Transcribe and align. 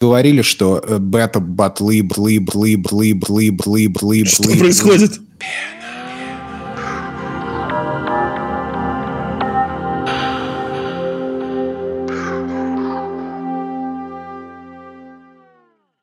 говорили, 0.00 0.40
что 0.40 0.82
бета, 0.98 1.40
бат, 1.40 1.80
либр, 1.80 2.26
либр, 2.26 2.52
либр, 2.56 2.90
либр, 2.98 3.26
либр, 3.36 3.64
либр, 3.74 4.00
либр, 4.12 4.28
Что 4.28 4.58
происходит? 4.58 5.20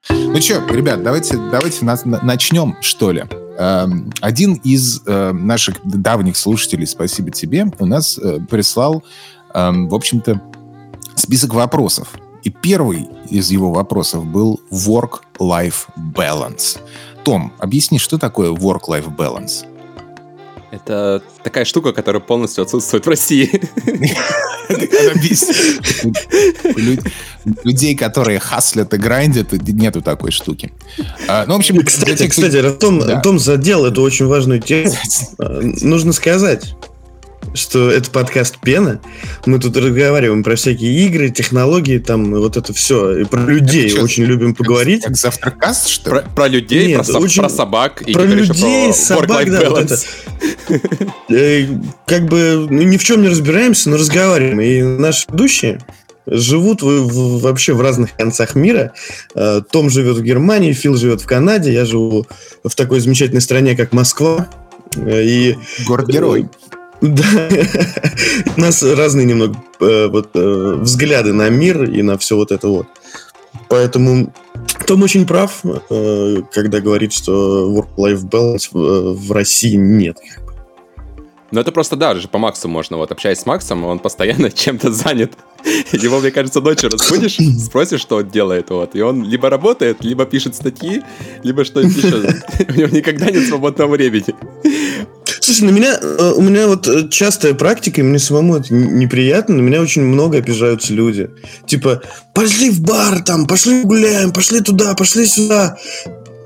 Ну 0.09 0.41
что, 0.43 0.64
ребят, 0.68 1.02
давайте, 1.02 1.36
давайте 1.52 1.84
нас, 1.84 2.05
начнем, 2.05 2.75
что 2.82 3.11
ли. 3.11 3.23
Эм, 3.57 4.11
один 4.21 4.54
из 4.64 5.02
э, 5.07 5.32
наших 5.32 5.77
давних 5.84 6.38
слушателей, 6.38 6.86
спасибо 6.86 7.32
тебе, 7.32 7.66
у 7.79 7.88
нас 7.88 8.20
э, 8.20 8.38
прислал, 8.48 9.04
эм, 9.55 9.89
в 9.89 9.95
общем-то, 9.95 10.39
список 11.16 11.55
вопросов. 11.55 12.09
И 12.43 12.49
первый 12.49 13.07
из 13.29 13.51
его 13.51 13.71
вопросов 13.71 14.25
был 14.25 14.61
work-life 14.71 15.87
balance. 15.97 16.79
Том, 17.23 17.51
объясни, 17.59 18.00
что 18.00 18.18
такое 18.18 18.51
work-life 18.51 19.15
balance? 19.15 19.65
Это 20.69 21.23
такая 21.43 21.64
штука, 21.64 21.93
которая 21.93 22.21
полностью 22.21 22.61
отсутствует 22.64 23.05
в 23.05 23.09
России. 23.09 23.61
Людей, 27.64 27.95
которые 27.95 28.39
хаслят 28.39 28.93
и 28.93 28.97
грандят, 28.97 29.54
нету 29.54 30.01
такой 30.01 30.31
штуки. 30.31 30.73
А, 31.29 31.45
ну, 31.47 31.54
в 31.54 31.57
общем, 31.57 31.81
кстати, 31.83 32.28
кстати, 32.28 32.61
Том, 32.72 33.39
задел 33.39 33.86
эту 33.86 34.02
очень 34.02 34.28
важную 34.28 34.61
тему. 34.61 34.94
Нужно 35.38 36.11
сказать, 36.11 36.75
что 37.58 37.89
это 37.92 38.09
подкаст 38.11 38.58
Пена. 38.59 39.00
Мы 39.45 39.59
тут 39.59 39.75
разговариваем 39.78 40.44
про 40.44 40.56
всякие 40.56 41.06
игры, 41.06 41.30
технологии, 41.30 41.98
там 41.98 42.31
вот 42.31 42.58
это 42.58 42.73
все. 42.73 43.17
И 43.17 43.23
про 43.25 43.42
людей 43.42 43.92
это 43.92 44.03
очень 44.03 44.23
любим 44.23 44.56
поговорить. 44.56 45.03
Как 45.03 45.17
завтракаст, 45.17 45.88
что 45.88 46.09
Про, 46.09 46.22
про 46.22 46.48
людей, 46.48 46.88
Нет, 46.88 47.06
про, 47.06 47.20
очень... 47.20 47.42
про 47.42 47.50
собак. 47.50 48.02
И 48.04 48.14
про 48.14 48.23
людей, 48.23 48.88
про 48.88 48.94
собак, 48.94 49.50
да. 49.50 49.70
Вот 49.70 49.80
это. 49.80 49.98
Э, 51.30 51.68
как 52.06 52.26
бы 52.26 52.68
ну, 52.70 52.81
ни 52.84 52.98
в 52.98 53.04
чем 53.04 53.22
не 53.22 53.30
разбираемся, 53.30 53.90
но 53.90 53.98
разговариваем. 53.98 54.62
И 54.62 54.81
наши 54.81 55.26
ведущие 55.30 55.80
живут 56.26 56.81
в, 56.81 56.86
в, 56.86 57.42
вообще 57.42 57.74
в 57.74 57.81
разных 57.81 58.16
концах 58.16 58.56
мира. 58.56 58.94
Э, 59.36 59.62
Том 59.70 59.90
живет 59.90 60.18
в 60.18 60.22
Германии, 60.22 60.74
Фил 60.74 60.96
живет 60.96 61.22
в 61.22 61.26
Канаде, 61.26 61.74
я 61.74 61.86
живу 61.86 62.28
в 62.64 62.76
такой 62.76 63.00
замечательной 63.00 63.42
стране, 63.42 63.76
как 63.76 63.94
Москва. 63.94 64.48
Э, 64.96 65.24
и, 65.24 65.58
Город-герой. 65.86 66.50
Да, 67.02 67.50
у 68.56 68.59
нас 68.59 68.81
разные 68.84 69.26
немного 69.26 69.56
э, 69.80 70.08
вот, 70.08 70.30
э, 70.34 70.76
взгляды 70.80 71.34
на 71.34 71.50
мир 71.50 71.84
и 71.84 72.02
на 72.02 72.17
все 72.17 72.36
вот 72.36 72.52
это 72.52 72.67
вот. 72.67 72.88
Поэтому 73.70 74.34
Том 74.86 75.03
очень 75.03 75.28
прав, 75.28 75.62
э, 75.64 76.42
когда 76.52 76.80
говорит, 76.80 77.14
что 77.14 77.70
work-life 77.72 78.23
balance 78.30 78.70
в, 78.72 79.14
в 79.14 79.31
России 79.31 79.75
нет. 79.75 80.18
Ну, 81.52 81.62
это 81.62 81.72
просто, 81.72 81.95
да, 81.95 82.14
же 82.16 82.28
по 82.28 82.38
Максу 82.40 82.68
можно. 82.68 82.98
Вот 82.98 83.12
общаясь 83.12 83.40
с 83.40 83.45
Максом, 83.45 83.86
он 83.86 84.00
постоянно 84.00 84.52
чем-то 84.52 84.92
занят. 84.92 85.34
Его, 85.92 86.20
мне 86.20 86.31
кажется, 86.31 86.62
ночью 86.62 86.90
разбудишь, 86.90 87.38
спросишь, 87.66 88.02
что 88.02 88.18
он 88.18 88.30
делает, 88.30 88.70
вот. 88.70 88.95
И 88.95 89.02
он 89.02 89.23
либо 89.23 89.50
работает, 89.50 90.03
либо 90.03 90.25
пишет 90.25 90.56
статьи, 90.56 91.03
либо 91.44 91.64
что-нибудь 91.64 91.98
еще. 91.98 92.66
У 92.70 92.73
него 92.73 92.95
никогда 92.95 93.30
нет 93.30 93.48
свободного 93.48 93.92
времени. 93.92 94.36
Слушай, 95.48 95.62
на 95.64 95.70
меня, 95.70 95.98
э, 96.02 96.34
у 96.36 96.42
меня 96.42 96.67
вот 96.67 96.90
э, 96.90 97.08
частая 97.08 97.53
практика, 97.53 98.02
и 98.02 98.03
мне 98.03 98.20
самому 98.20 98.58
это 98.58 98.73
неприятно, 98.73 99.56
на 99.56 99.62
меня 99.62 99.80
очень 99.81 100.02
много 100.02 100.40
обижаются 100.40 100.92
люди. 100.92 101.30
Типа, 101.66 102.02
пошли 102.34 102.70
в 102.70 102.81
бар, 102.81 103.23
там, 103.23 103.48
пошли 103.48 103.84
гуляем, 103.84 104.34
пошли 104.34 104.59
туда, 104.59 104.94
пошли 104.94 105.25
сюда. 105.25 105.78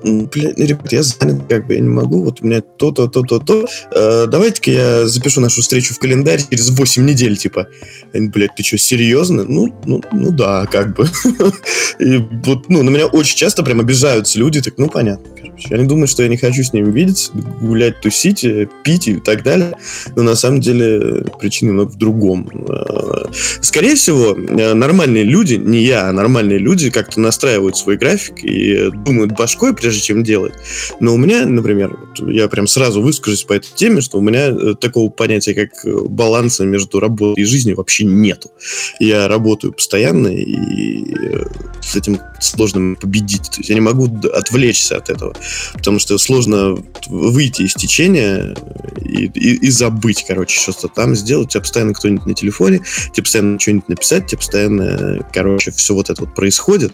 Блин, 0.03 0.53
ребят, 0.57 0.91
я 0.91 1.03
занят, 1.03 1.43
как 1.47 1.67
бы 1.67 1.75
я 1.75 1.79
не 1.79 1.89
могу, 1.89 2.23
вот 2.23 2.41
у 2.41 2.45
меня 2.45 2.61
то-то, 2.61 3.07
то-то, 3.07 3.39
то. 3.39 3.67
Э, 3.93 4.27
давайте-ка 4.27 4.71
я 4.71 5.07
запишу 5.07 5.41
нашу 5.41 5.61
встречу 5.61 5.93
в 5.93 5.99
календарь 5.99 6.41
через 6.49 6.69
8 6.69 7.05
недель, 7.05 7.37
типа. 7.37 7.67
Блядь, 8.13 8.55
ты 8.55 8.63
что, 8.63 8.77
серьезно? 8.77 9.43
Ну, 9.43 9.73
ну, 9.85 10.01
ну 10.11 10.31
да, 10.31 10.65
как 10.65 10.95
бы. 10.95 11.07
И 11.99 12.17
вот, 12.43 12.69
ну, 12.69 12.83
на 12.83 12.89
меня 12.89 13.07
очень 13.07 13.37
часто 13.37 13.63
прям 13.63 13.79
обижаются 13.79 14.39
люди, 14.39 14.61
так, 14.61 14.75
ну, 14.77 14.89
понятно, 14.89 15.27
короче. 15.35 15.75
Они 15.75 15.85
думают, 15.85 16.09
что 16.09 16.23
я 16.23 16.29
не 16.29 16.37
хочу 16.37 16.63
с 16.63 16.73
ними 16.73 16.91
видеть, 16.91 17.31
гулять, 17.61 18.01
тусить, 18.01 18.43
э, 18.43 18.67
пить 18.83 19.07
и 19.07 19.15
так 19.15 19.43
далее. 19.43 19.73
Но 20.15 20.23
на 20.23 20.35
самом 20.35 20.61
деле 20.61 21.25
причина 21.39 21.73
много 21.73 21.91
в 21.91 21.97
другом. 21.97 22.49
Э, 22.69 23.25
скорее 23.61 23.95
всего, 23.95 24.35
э, 24.35 24.73
нормальные 24.73 25.23
люди, 25.23 25.55
не 25.55 25.83
я, 25.83 26.09
а 26.09 26.11
нормальные 26.11 26.57
люди 26.57 26.89
как-то 26.89 27.19
настраивают 27.19 27.77
свой 27.77 27.97
график 27.97 28.43
и 28.43 28.89
думают 28.91 29.33
башкой, 29.33 29.73
прежде 29.73 29.90
прежде 29.91 30.07
чем 30.07 30.23
делать. 30.23 30.53
Но 31.01 31.13
у 31.13 31.17
меня, 31.17 31.45
например, 31.45 31.97
вот 31.99 32.29
я 32.29 32.47
прям 32.47 32.65
сразу 32.65 33.01
выскажусь 33.01 33.43
по 33.43 33.53
этой 33.53 33.71
теме, 33.75 33.99
что 33.99 34.17
у 34.17 34.21
меня 34.21 34.47
э, 34.47 34.75
такого 34.79 35.09
понятия, 35.09 35.53
как 35.53 35.85
э, 35.85 35.91
баланса 36.07 36.63
между 36.63 37.01
работой 37.01 37.41
и 37.41 37.45
жизнью 37.45 37.75
вообще 37.75 38.05
нету. 38.05 38.51
Я 38.99 39.27
работаю 39.27 39.73
постоянно, 39.73 40.29
и 40.29 41.13
э, 41.13 41.43
с 41.81 41.97
этим 41.97 42.19
сложно 42.39 42.95
победить. 42.95 43.49
То 43.51 43.57
есть 43.57 43.69
я 43.69 43.75
не 43.75 43.81
могу 43.81 44.09
отвлечься 44.29 44.95
от 44.95 45.09
этого, 45.09 45.35
потому 45.73 45.99
что 45.99 46.17
сложно 46.17 46.77
выйти 47.07 47.63
из 47.63 47.73
течения 47.73 48.55
и, 49.01 49.25
и, 49.25 49.55
и 49.55 49.69
забыть, 49.69 50.23
короче, 50.25 50.57
что-то 50.57 50.87
там 50.87 51.15
сделать. 51.15 51.47
У 51.47 51.49
тебя 51.51 51.61
постоянно 51.61 51.93
кто-нибудь 51.93 52.25
на 52.25 52.33
телефоне, 52.33 52.81
тебе 53.11 53.23
постоянно 53.23 53.59
что-нибудь 53.59 53.89
написать, 53.89 54.27
тебе 54.27 54.37
постоянно, 54.37 55.27
короче, 55.33 55.71
все 55.71 55.93
вот 55.93 56.09
это 56.09 56.21
вот 56.21 56.33
происходит. 56.33 56.93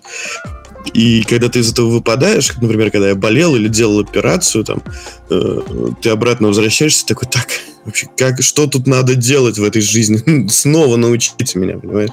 И 0.94 1.24
когда 1.24 1.50
ты 1.50 1.59
из 1.59 1.72
этого 1.72 1.90
выпадаешь, 1.90 2.56
например, 2.58 2.92
когда 2.92 3.09
я 3.09 3.16
болел 3.16 3.56
или 3.56 3.68
делал 3.68 4.00
операцию, 4.00 4.64
там, 4.64 4.81
э, 5.30 5.62
ты 6.02 6.09
обратно 6.09 6.48
возвращаешься 6.48 7.06
такой, 7.06 7.28
так, 7.28 7.48
вообще, 7.86 8.08
как, 8.18 8.42
что 8.42 8.68
тут 8.68 8.88
надо 8.88 9.16
делать 9.16 9.58
в 9.58 9.64
этой 9.64 9.81
жизни? 9.81 10.48
Снова 10.50 10.96
научите 10.98 11.59
меня, 11.59 11.78
понимаешь? 11.78 12.12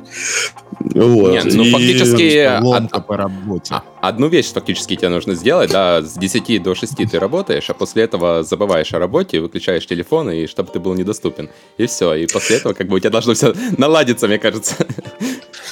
Вот. 0.80 1.32
Нет, 1.32 1.54
ну, 1.54 1.64
и... 1.64 1.70
фактически... 1.70 2.60
Ломка 2.62 3.00
по 3.00 3.16
работе. 3.16 3.74
Одну 4.06 4.28
вещь 4.28 4.52
фактически 4.52 4.96
тебе 4.96 5.08
нужно 5.08 5.34
сделать, 5.34 5.70
да, 5.70 6.02
с 6.02 6.18
10 6.18 6.62
до 6.62 6.74
6 6.74 6.94
ты 7.10 7.18
работаешь, 7.18 7.70
а 7.70 7.72
после 7.72 8.02
этого 8.02 8.42
забываешь 8.42 8.92
о 8.92 8.98
работе, 8.98 9.40
выключаешь 9.40 9.86
телефон, 9.86 10.30
и 10.30 10.46
чтобы 10.46 10.70
ты 10.70 10.78
был 10.78 10.92
недоступен. 10.92 11.48
И 11.78 11.86
все, 11.86 12.12
и 12.12 12.26
после 12.26 12.56
этого 12.56 12.74
как 12.74 12.86
бы 12.86 12.96
у 12.96 12.98
тебя 12.98 13.08
должно 13.08 13.32
все 13.32 13.54
наладиться, 13.78 14.28
мне 14.28 14.38
кажется. 14.38 14.74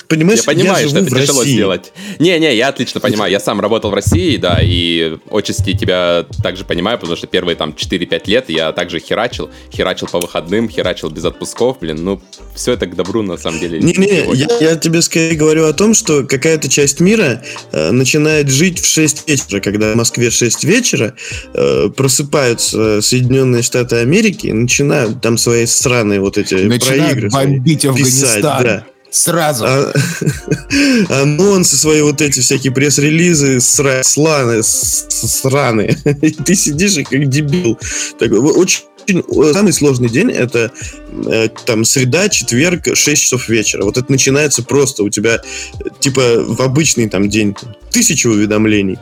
Понимаешь, 0.09 0.41
я 0.41 0.45
понимаю, 0.45 0.83
я 0.85 0.89
что 0.89 0.99
это 0.99 1.11
тяжело 1.11 1.41
России. 1.41 1.55
сделать. 1.55 1.93
Не-не, 2.19 2.57
я 2.57 2.69
отлично 2.69 3.01
понимаю. 3.01 3.31
Я 3.31 3.41
сам 3.41 3.61
работал 3.61 3.91
в 3.91 3.95
России, 3.95 4.37
да, 4.39 4.59
и 4.63 5.19
отчасти 5.31 5.77
тебя 5.77 6.27
также 6.43 6.65
понимаю, 6.65 6.99
потому 6.99 7.17
что 7.17 7.27
первые 7.27 7.57
там 7.57 7.71
4-5 7.71 8.23
лет 8.27 8.49
я 8.49 8.73
также 8.73 8.99
херачил, 8.99 9.51
херачил 9.71 10.09
по 10.09 10.21
выходным, 10.21 10.71
херачил 10.71 11.11
без 11.11 11.25
отпусков, 11.25 11.79
блин, 11.81 12.03
ну, 12.03 12.21
все 12.55 12.73
это 12.73 12.87
к 12.87 12.97
добру 12.97 13.23
на 13.23 13.37
самом 13.37 13.61
деле. 13.61 13.79
Не-не, 13.79 14.35
я, 14.35 14.47
я 14.61 14.77
тебе 14.77 15.03
скорее 15.03 15.35
говорю 15.35 15.67
о 15.67 15.73
том, 15.75 15.93
что 15.93 16.25
какая-то 16.25 16.69
часть 16.69 17.01
мира 17.01 17.43
э, 17.73 17.91
начинает 17.91 18.22
жить 18.49 18.81
в 18.81 18.87
6 18.87 19.29
вечера, 19.29 19.61
когда 19.61 19.93
в 19.93 19.97
Москве 19.97 20.31
6 20.31 20.65
вечера, 20.65 21.15
э, 21.55 21.89
просыпаются 21.97 23.01
Соединенные 23.01 23.63
Штаты 23.63 23.97
Америки, 23.97 24.49
начинают 24.49 25.21
там 25.21 25.39
свои 25.39 25.67
сраные 25.67 26.21
вот 26.21 26.39
эти 26.39 26.55
начинают 26.55 27.05
проигры 27.05 27.31
бомбить 27.31 27.85
Афганистан. 27.85 28.29
Писать, 28.29 28.43
да. 28.43 28.87
Сразу. 29.13 29.67
А, 29.67 29.93
анонсы 31.23 31.77
свои 31.77 32.01
вот 32.01 32.23
эти 32.23 32.41
всякие 32.41 32.73
пресс-релизы 32.73 33.61
сра, 33.61 34.03
сланы, 34.03 34.63
сраные. 34.63 35.99
И 36.23 36.31
ты 36.31 36.55
сидишь 36.55 36.97
и 36.97 37.05
как 37.05 37.29
дебил. 37.29 37.79
Очень 38.19 38.85
самый 39.53 39.75
сложный 39.75 40.09
день 40.09 40.31
это 40.31 40.73
э, 41.27 41.49
там 41.67 41.85
среда, 41.85 42.31
четверг, 42.31 42.97
6 42.97 43.23
часов 43.23 43.51
вечера. 43.51 43.85
Вот 43.85 43.99
это 43.99 44.11
начинается 44.11 44.63
просто 44.63 45.03
у 45.03 45.11
тебя 45.11 45.43
типа 46.01 46.45
в 46.47 46.63
обычный 46.63 47.09
там 47.09 47.29
день 47.29 47.55
тысяча 47.91 48.29
уведомлений. 48.29 48.99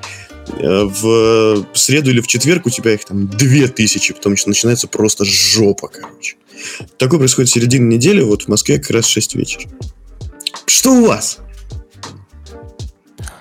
Э, 0.58 0.84
в 0.86 1.66
среду 1.74 2.10
или 2.10 2.20
в 2.20 2.26
четверг 2.26 2.66
у 2.66 2.70
тебя 2.70 2.94
их 2.94 3.04
там 3.04 3.28
две 3.28 3.68
тысячи, 3.68 4.12
потому 4.12 4.36
что 4.36 4.48
начинается 4.48 4.88
просто 4.88 5.24
жопа, 5.24 5.86
короче. 5.86 6.34
Такое 6.98 7.20
происходит 7.20 7.48
в 7.50 7.54
середине 7.54 7.94
недели, 7.96 8.20
вот 8.22 8.42
в 8.42 8.48
Москве 8.48 8.80
как 8.80 8.90
раз 8.90 9.06
6 9.06 9.36
вечера. 9.36 9.70
Что 10.66 10.92
у 10.92 11.06
вас? 11.06 11.38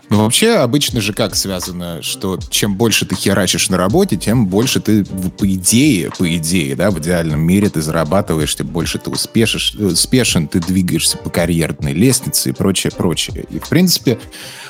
Ну, 0.10 0.24
вообще, 0.24 0.56
обычно 0.56 1.02
же 1.02 1.14
как 1.14 1.36
связано, 1.36 2.02
что 2.02 2.40
чем 2.50 2.76
больше 2.76 3.06
ты 3.06 3.16
херачишь 3.16 3.70
на 3.70 3.78
работе, 3.78 4.18
тем 4.18 4.48
больше 4.48 4.80
ты, 4.80 5.06
по 5.06 5.46
идее, 5.46 6.10
по 6.18 6.36
идее, 6.36 6.76
да, 6.76 6.90
в 6.90 6.98
идеальном 6.98 7.42
мире 7.42 7.70
ты 7.70 7.82
зарабатываешь, 7.82 8.56
тем 8.56 8.68
больше 8.68 8.98
ты 8.98 9.12
успешишь, 9.12 9.76
успешен, 9.76 10.48
ты 10.48 10.60
двигаешься 10.60 11.18
по 11.18 11.30
карьерной 11.30 11.94
лестнице 11.94 12.50
и 12.50 12.54
прочее, 12.54 12.92
прочее. 12.92 13.46
И, 13.52 13.60
в 13.60 13.70
принципе, 13.70 14.20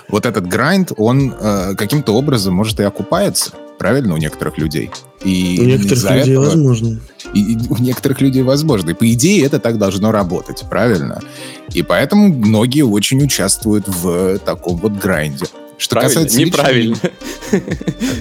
вот 0.09 0.25
этот 0.25 0.45
грайнд, 0.45 0.92
он 0.97 1.33
э, 1.39 1.75
каким-то 1.77 2.13
образом, 2.13 2.53
может, 2.56 2.81
и 2.81 2.83
окупается, 2.83 3.53
правильно, 3.79 4.13
у 4.13 4.17
некоторых 4.17 4.59
людей? 4.59 4.91
И 5.23 5.57
у 5.59 5.63
некоторых 5.63 6.11
людей 6.11 6.33
этого, 6.33 6.45
возможно. 6.45 6.99
И, 7.33 7.53
и 7.53 7.57
у 7.69 7.77
некоторых 7.77 8.21
людей 8.21 8.43
возможно. 8.43 8.91
И 8.91 8.93
по 8.93 9.11
идее 9.11 9.45
это 9.45 9.59
так 9.59 9.79
должно 9.79 10.11
работать, 10.11 10.63
правильно? 10.69 11.19
И 11.73 11.81
поэтому 11.81 12.27
многие 12.27 12.83
очень 12.83 13.23
участвуют 13.23 13.87
в 13.87 14.37
таком 14.39 14.77
вот 14.77 14.91
гранде. 14.91 15.45
Что 15.77 15.95
правильно, 15.95 16.13
касается 16.13 16.39
неправильно. 16.39 16.97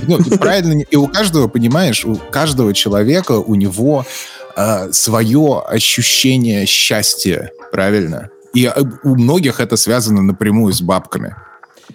Ну, 0.06 0.18
правильно. 0.38 0.82
И 0.82 0.96
у 0.96 1.08
каждого, 1.08 1.48
понимаешь, 1.48 2.04
у 2.04 2.14
каждого 2.14 2.72
человека, 2.72 3.32
у 3.32 3.56
него 3.56 4.06
э, 4.56 4.92
свое 4.92 5.62
ощущение 5.66 6.66
счастья, 6.66 7.50
правильно? 7.72 8.30
И 8.54 8.64
э, 8.64 8.82
у 9.02 9.16
многих 9.16 9.60
это 9.60 9.76
связано 9.76 10.22
напрямую 10.22 10.72
с 10.72 10.80
бабками. 10.80 11.34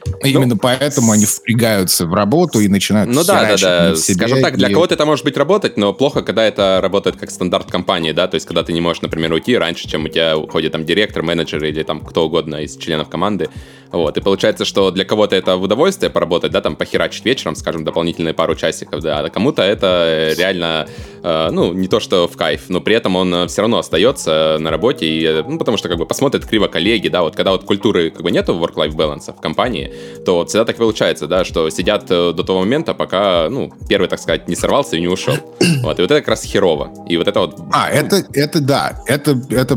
Ну, 0.06 0.18
Именно 0.24 0.58
поэтому 0.58 1.12
они 1.12 1.26
впрягаются 1.26 2.06
в 2.06 2.14
работу 2.14 2.60
и 2.60 2.68
начинают 2.68 3.10
Ну 3.10 3.24
да, 3.24 3.56
да, 3.56 3.58
да. 3.58 3.96
Скажем 3.96 4.42
так, 4.42 4.58
для 4.58 4.70
и... 4.70 4.74
кого-то 4.74 4.96
это 4.96 5.06
может 5.06 5.24
быть 5.26 5.38
работать, 5.38 5.78
но 5.78 5.94
плохо, 5.94 6.22
когда 6.22 6.44
это 6.44 6.80
работает 6.82 7.18
как 7.18 7.32
стандарт 7.32 7.72
компании, 7.72 8.12
да, 8.12 8.28
то 8.28 8.36
есть 8.36 8.46
когда 8.48 8.64
ты 8.64 8.74
не 8.74 8.82
можешь, 8.82 9.02
например, 9.02 9.32
уйти 9.34 9.58
раньше, 9.58 9.88
чем 9.88 10.06
у 10.06 10.08
тебя 10.08 10.38
уходит 10.38 10.72
там 10.72 10.86
директор, 10.86 11.24
менеджер 11.24 11.64
или 11.64 11.84
там 11.84 12.02
кто 12.02 12.26
угодно 12.26 12.58
из 12.64 12.78
членов 12.78 13.10
команды. 13.10 13.50
Вот, 13.94 14.18
и 14.18 14.22
получается, 14.22 14.66
что 14.66 14.90
для 14.90 15.06
кого-то 15.06 15.36
это 15.36 15.56
в 15.56 15.62
удовольствие 15.62 16.10
поработать, 16.10 16.52
да, 16.52 16.62
там 16.62 16.76
похерачить 16.76 17.24
вечером, 17.26 17.56
скажем, 17.56 17.84
дополнительные 17.84 18.34
пару 18.34 18.56
часиков, 18.56 19.02
да, 19.02 19.20
а 19.20 19.30
кому-то 19.30 19.62
это 19.62 20.34
реально, 20.36 20.88
э, 21.22 21.50
ну, 21.52 21.74
не 21.74 21.88
то 21.88 22.00
что 22.00 22.28
в 22.28 22.36
кайф, 22.36 22.64
но 22.70 22.82
при 22.82 22.96
этом 22.96 23.16
он 23.16 23.48
все 23.48 23.62
равно 23.62 23.78
остается 23.78 24.58
на 24.60 24.72
работе, 24.72 25.06
и, 25.06 25.44
ну, 25.48 25.60
потому 25.60 25.78
что 25.78 25.90
как 25.90 26.00
бы 26.00 26.08
посмотрят 26.08 26.44
криво 26.44 26.68
коллеги, 26.68 27.08
да, 27.08 27.22
вот 27.22 27.36
когда 27.36 27.52
вот 27.52 27.66
культуры 27.66 28.10
как 28.10 28.24
бы 28.24 28.32
нету 28.32 28.54
work-life 28.56 28.96
balance 28.96 29.32
в 29.32 29.40
компании, 29.40 29.94
то 30.26 30.38
вот 30.38 30.50
всегда 30.50 30.66
так 30.66 30.78
получается, 30.78 31.28
да, 31.28 31.46
что 31.46 31.70
сидят 31.70 32.10
э, 32.10 32.34
до 32.34 32.44
того 32.44 32.62
момента, 32.62 32.96
пока, 32.96 33.48
ну, 33.52 33.72
первый, 33.88 34.08
так 34.08 34.20
сказать, 34.20 34.48
не 34.48 34.56
сорвался 34.56 34.96
и 34.96 35.02
не 35.02 35.08
ушел. 35.08 35.36
Вот, 35.84 36.00
и 36.00 36.02
вот 36.02 36.12
это 36.12 36.22
как 36.22 36.30
раз 36.30 36.44
херово. 36.44 36.94
И 37.08 37.18
вот 37.18 37.28
это 37.28 37.42
вот... 37.42 37.60
А, 37.72 37.90
это, 37.90 38.24
это 38.34 38.62
да, 38.62 39.02
это, 39.06 39.40
это 39.50 39.76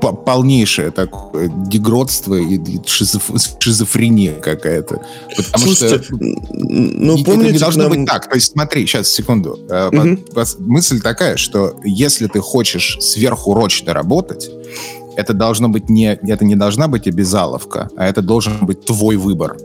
полнейшее 0.00 0.90
такое 0.90 1.48
дегродство 1.48 2.34
и 2.34 2.60
шизоф, 2.86 3.30
шизофрения 3.58 4.34
какая-то. 4.34 5.02
Потому 5.36 5.64
Слушайте, 5.66 6.02
что 6.02 6.16
ну, 6.18 7.24
помните, 7.24 7.44
это 7.44 7.52
не 7.52 7.58
должно 7.58 7.82
нам... 7.84 7.92
быть 7.92 8.06
так. 8.06 8.28
То 8.28 8.34
есть 8.34 8.52
смотри, 8.52 8.86
сейчас, 8.86 9.08
секунду. 9.08 9.58
Угу. 9.68 10.18
Мысль 10.58 11.00
такая, 11.00 11.36
что 11.36 11.80
если 11.84 12.26
ты 12.26 12.40
хочешь 12.40 12.98
сверхурочно 13.00 13.92
работать, 13.92 14.50
это 15.16 15.34
должно 15.34 15.68
быть 15.68 15.88
не, 15.88 16.12
это 16.12 16.44
не 16.44 16.54
должна 16.54 16.86
быть 16.86 17.08
обязаловка, 17.08 17.90
а 17.96 18.06
это 18.06 18.22
должен 18.22 18.64
быть 18.64 18.84
твой 18.84 19.16
выбор. 19.16 19.56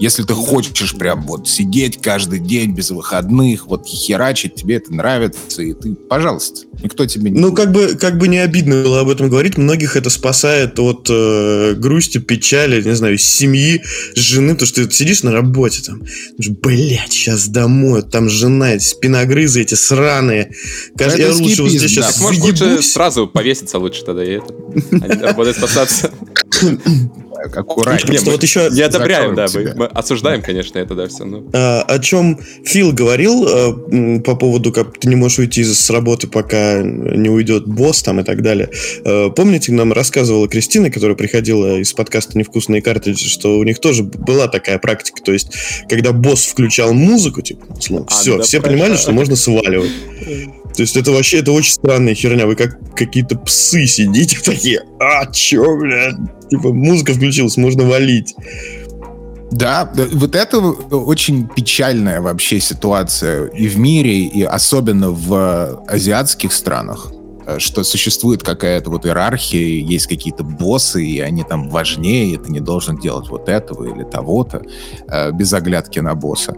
Если 0.00 0.22
ты 0.22 0.32
хочешь 0.32 0.94
прям 0.94 1.26
вот 1.26 1.46
сидеть 1.46 2.00
каждый 2.00 2.38
день 2.38 2.72
без 2.72 2.90
выходных, 2.90 3.66
вот 3.66 3.86
херачить, 3.86 4.54
тебе 4.54 4.76
это 4.76 4.94
нравится, 4.94 5.60
и 5.60 5.74
ты, 5.74 5.94
пожалуйста, 5.94 6.62
никто 6.82 7.04
тебе 7.04 7.30
не... 7.30 7.38
Ну, 7.38 7.52
как 7.52 7.70
бы, 7.70 7.98
как 8.00 8.16
бы 8.16 8.26
не 8.26 8.38
обидно 8.38 8.82
было 8.82 9.00
об 9.00 9.10
этом 9.10 9.28
говорить, 9.28 9.58
многих 9.58 9.96
это 9.96 10.08
спасает 10.08 10.78
от 10.78 11.06
э, 11.10 11.74
грусти, 11.74 12.16
печали, 12.16 12.82
не 12.82 12.96
знаю, 12.96 13.18
семьи, 13.18 13.82
жены, 14.14 14.56
то, 14.56 14.64
что 14.64 14.86
ты 14.86 14.90
сидишь 14.90 15.22
на 15.22 15.32
работе 15.32 15.82
там, 15.82 16.02
блядь, 16.62 17.12
сейчас 17.12 17.48
домой, 17.48 18.00
там 18.00 18.30
жена, 18.30 18.76
эти 18.76 18.84
спиногрызы 18.84 19.60
эти 19.60 19.74
сраные. 19.74 20.54
Кажется, 20.96 21.20
я 21.20 21.34
лучше 21.34 21.60
вот 21.60 21.72
здесь 21.72 21.82
да. 21.82 21.88
сейчас 21.88 22.20
Может, 22.22 22.40
лучше 22.40 22.82
сразу 22.82 23.26
повеситься 23.26 23.78
лучше 23.78 24.02
тогда, 24.02 24.24
и 24.24 24.38
это, 24.38 24.54
а 24.92 25.14
не 25.14 25.22
работать 25.22 25.58
спасаться. 25.58 26.10
аккуратнее. 27.44 28.06
Просто 28.06 28.30
вот 28.30 28.42
еще 28.42 28.68
не 28.70 28.82
одобряем, 28.82 29.34
да, 29.34 29.46
мы, 29.52 29.74
мы 29.74 29.86
осуждаем, 29.86 30.42
конечно, 30.42 30.78
это, 30.78 30.94
да, 30.94 31.08
все. 31.08 31.24
Но... 31.24 31.44
А, 31.52 31.82
о 31.82 31.98
чем 31.98 32.38
Фил 32.64 32.92
говорил 32.92 33.46
а, 33.48 34.20
по 34.20 34.36
поводу, 34.36 34.72
как 34.72 34.98
ты 34.98 35.08
не 35.08 35.16
можешь 35.16 35.38
уйти 35.38 35.64
с 35.64 35.90
работы, 35.90 36.28
пока 36.28 36.82
не 36.82 37.28
уйдет 37.28 37.66
босс 37.66 38.02
там 38.02 38.20
и 38.20 38.24
так 38.24 38.42
далее. 38.42 38.70
А, 39.04 39.30
помните, 39.30 39.72
нам 39.72 39.92
рассказывала 39.92 40.48
Кристина, 40.48 40.90
которая 40.90 41.16
приходила 41.16 41.78
из 41.78 41.92
подкаста 41.92 42.38
«Невкусные 42.38 42.82
картриджи», 42.82 43.28
что 43.28 43.58
у 43.58 43.64
них 43.64 43.78
тоже 43.80 44.02
была 44.02 44.48
такая 44.48 44.78
практика, 44.78 45.22
то 45.22 45.32
есть, 45.32 45.48
когда 45.88 46.12
босс 46.12 46.44
включал 46.44 46.92
музыку, 46.92 47.42
типа, 47.42 47.66
ну, 47.88 48.06
а, 48.06 48.10
все, 48.10 48.36
да, 48.38 48.42
все 48.42 48.60
понимали, 48.60 48.96
что 48.96 49.12
можно 49.12 49.36
сваливать. 49.36 49.90
То 50.74 50.82
есть 50.82 50.96
это 50.96 51.10
вообще, 51.12 51.38
это 51.38 51.52
очень 51.52 51.72
странная 51.72 52.14
херня. 52.14 52.46
Вы 52.46 52.54
как 52.56 52.78
какие-то 52.94 53.36
псы 53.36 53.86
сидите 53.86 54.38
такие, 54.44 54.82
а, 54.98 55.26
чё, 55.26 55.76
блядь? 55.76 56.16
Типа, 56.48 56.72
музыка 56.72 57.12
включилась, 57.14 57.56
можно 57.56 57.84
валить. 57.84 58.34
Да, 59.50 59.92
вот 60.12 60.36
это 60.36 60.58
очень 60.58 61.48
печальная 61.48 62.20
вообще 62.20 62.60
ситуация 62.60 63.46
и 63.46 63.66
в 63.68 63.78
мире, 63.78 64.20
и 64.20 64.42
особенно 64.42 65.10
в 65.10 65.84
азиатских 65.88 66.52
странах. 66.52 67.12
Э, 67.50 67.58
что 67.58 67.84
существует 67.84 68.42
какая-то 68.42 68.90
вот 68.90 69.06
иерархия, 69.06 69.82
есть 69.82 70.06
какие-то 70.06 70.44
боссы, 70.44 71.04
и 71.04 71.20
они 71.20 71.44
там 71.44 71.68
важнее, 71.68 72.34
и 72.34 72.36
ты 72.36 72.50
не 72.50 72.60
должен 72.60 72.96
делать 72.96 73.28
вот 73.28 73.48
этого 73.48 73.84
или 73.84 74.04
того-то, 74.04 74.62
э, 75.08 75.32
без 75.32 75.52
оглядки 75.52 76.00
на 76.00 76.14
босса. 76.14 76.54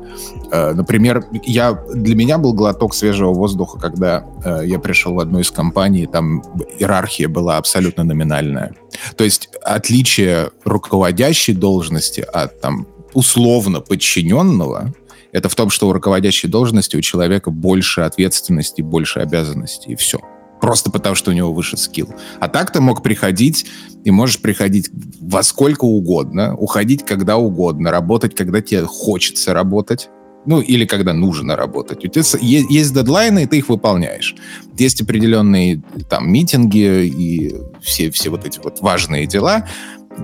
Э, 0.50 0.72
например, 0.72 1.24
я, 1.44 1.72
для 1.94 2.14
меня 2.14 2.38
был 2.38 2.52
глоток 2.52 2.94
свежего 2.94 3.32
воздуха, 3.32 3.78
когда 3.78 4.24
я 4.64 4.78
пришел 4.78 5.14
в 5.14 5.20
одну 5.20 5.40
из 5.40 5.50
компаний, 5.50 6.06
там 6.06 6.42
иерархия 6.78 7.28
была 7.28 7.58
абсолютно 7.58 8.04
номинальная. 8.04 8.74
То 9.16 9.24
есть 9.24 9.48
отличие 9.62 10.50
руководящей 10.64 11.54
должности 11.54 12.20
от 12.20 12.60
там 12.60 12.86
условно 13.14 13.80
подчиненного, 13.80 14.92
это 15.32 15.48
в 15.48 15.54
том, 15.54 15.70
что 15.70 15.88
у 15.88 15.92
руководящей 15.92 16.48
должности 16.48 16.96
у 16.96 17.00
человека 17.00 17.50
больше 17.50 18.02
ответственности, 18.02 18.82
больше 18.82 19.20
обязанностей, 19.20 19.92
и 19.92 19.96
все 19.96 20.20
просто 20.62 20.93
потому, 20.93 21.17
что 21.17 21.32
у 21.32 21.35
него 21.35 21.53
выше 21.53 21.76
скилл. 21.76 22.14
А 22.38 22.49
так 22.49 22.70
ты 22.70 22.81
мог 22.81 23.03
приходить, 23.03 23.67
и 24.05 24.12
можешь 24.12 24.41
приходить 24.41 24.91
во 25.20 25.43
сколько 25.43 25.85
угодно, 25.85 26.55
уходить 26.56 27.05
когда 27.05 27.37
угодно, 27.37 27.91
работать, 27.91 28.37
когда 28.37 28.62
тебе 28.62 28.85
хочется 28.85 29.55
работать, 29.55 30.09
ну, 30.47 30.61
или 30.61 30.85
когда 30.85 31.12
нужно 31.12 31.56
работать. 31.56 32.05
У 32.05 32.09
тебя 32.09 32.23
есть, 32.41 32.94
дедлайны, 32.94 33.43
и 33.43 33.47
ты 33.47 33.59
их 33.59 33.69
выполняешь. 33.69 34.37
Есть 34.79 35.03
определенные 35.03 35.82
там 36.09 36.32
митинги 36.32 37.06
и 37.06 37.56
все, 37.81 38.12
все 38.12 38.31
вот 38.31 38.47
эти 38.47 38.61
вот 38.61 38.81
важные 38.81 39.26
дела, 39.26 39.69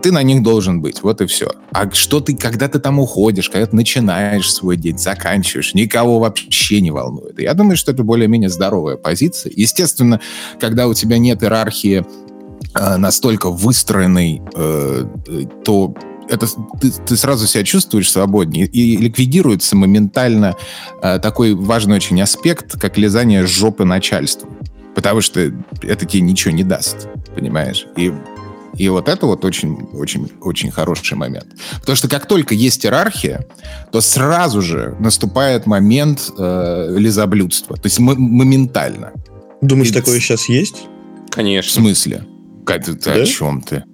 ты 0.03 0.13
на 0.13 0.23
них 0.23 0.43
должен 0.43 0.81
быть, 0.81 1.03
вот 1.03 1.21
и 1.21 1.27
все. 1.27 1.51
А 1.73 1.91
что 1.91 2.21
ты, 2.21 2.37
когда 2.37 2.69
ты 2.69 2.79
там 2.79 2.99
уходишь, 2.99 3.49
когда 3.49 3.67
ты 3.67 3.77
начинаешь 3.77 4.53
свой 4.53 4.77
день, 4.77 4.99
заканчиваешь, 4.99 5.75
никого 5.75 6.19
вообще 6.19 6.81
не 6.81 6.91
волнует. 6.91 7.39
я 7.41 7.55
думаю, 7.55 7.77
что 7.77 7.93
это 7.93 8.03
более-менее 8.03 8.51
здоровая 8.51 8.97
позиция. 8.97 9.53
Естественно, 9.55 10.21
когда 10.61 10.89
у 10.89 10.95
тебя 10.95 11.19
нет 11.19 11.43
иерархии 11.43 12.05
э, 12.75 12.97
настолько 12.97 13.51
выстроенной, 13.51 14.43
э, 14.55 15.05
то 15.65 15.95
это 16.29 16.47
ты, 16.81 16.91
ты 16.91 17.17
сразу 17.17 17.47
себя 17.47 17.65
чувствуешь 17.65 18.11
свободнее 18.11 18.67
и 18.67 18.97
ликвидируется 18.97 19.77
моментально 19.77 20.57
э, 21.03 21.19
такой 21.19 21.55
важный 21.55 21.97
очень 21.97 22.21
аспект, 22.21 22.79
как 22.79 22.99
лизание 22.99 23.47
жопы 23.47 23.85
начальству. 23.85 24.49
Потому 24.95 25.21
что 25.21 25.53
это 25.83 26.07
тебе 26.07 26.23
ничего 26.23 26.53
не 26.53 26.65
даст, 26.65 27.09
понимаешь? 27.35 27.87
И 27.97 28.13
и 28.79 28.89
вот 28.89 29.09
это 29.09 29.27
вот 29.27 29.45
очень, 29.45 29.89
очень, 29.93 30.31
очень 30.41 30.71
хороший 30.71 31.17
момент. 31.17 31.49
Потому 31.81 31.97
что 31.97 32.09
как 32.09 32.27
только 32.27 32.55
есть 32.55 32.87
иерархия, 32.87 33.47
то 33.91 34.01
сразу 34.01 34.63
же 34.63 34.97
наступает 35.01 35.67
момент 35.67 36.31
э, 36.39 36.95
лизоблюдства. 36.97 37.77
То 37.77 37.87
есть 37.87 37.99
моментально. 37.99 39.13
Думаешь, 39.61 39.91
И 39.91 39.93
такое 39.93 40.21
сейчас 40.21 40.49
есть? 40.49 40.85
Конечно. 41.31 41.69
В 41.69 41.75
смысле? 41.75 42.25
Как, 42.65 42.85
ты, 42.85 42.93
да? 42.93 43.15
О 43.15 43.27
чем 43.27 43.63
ты? 43.63 43.85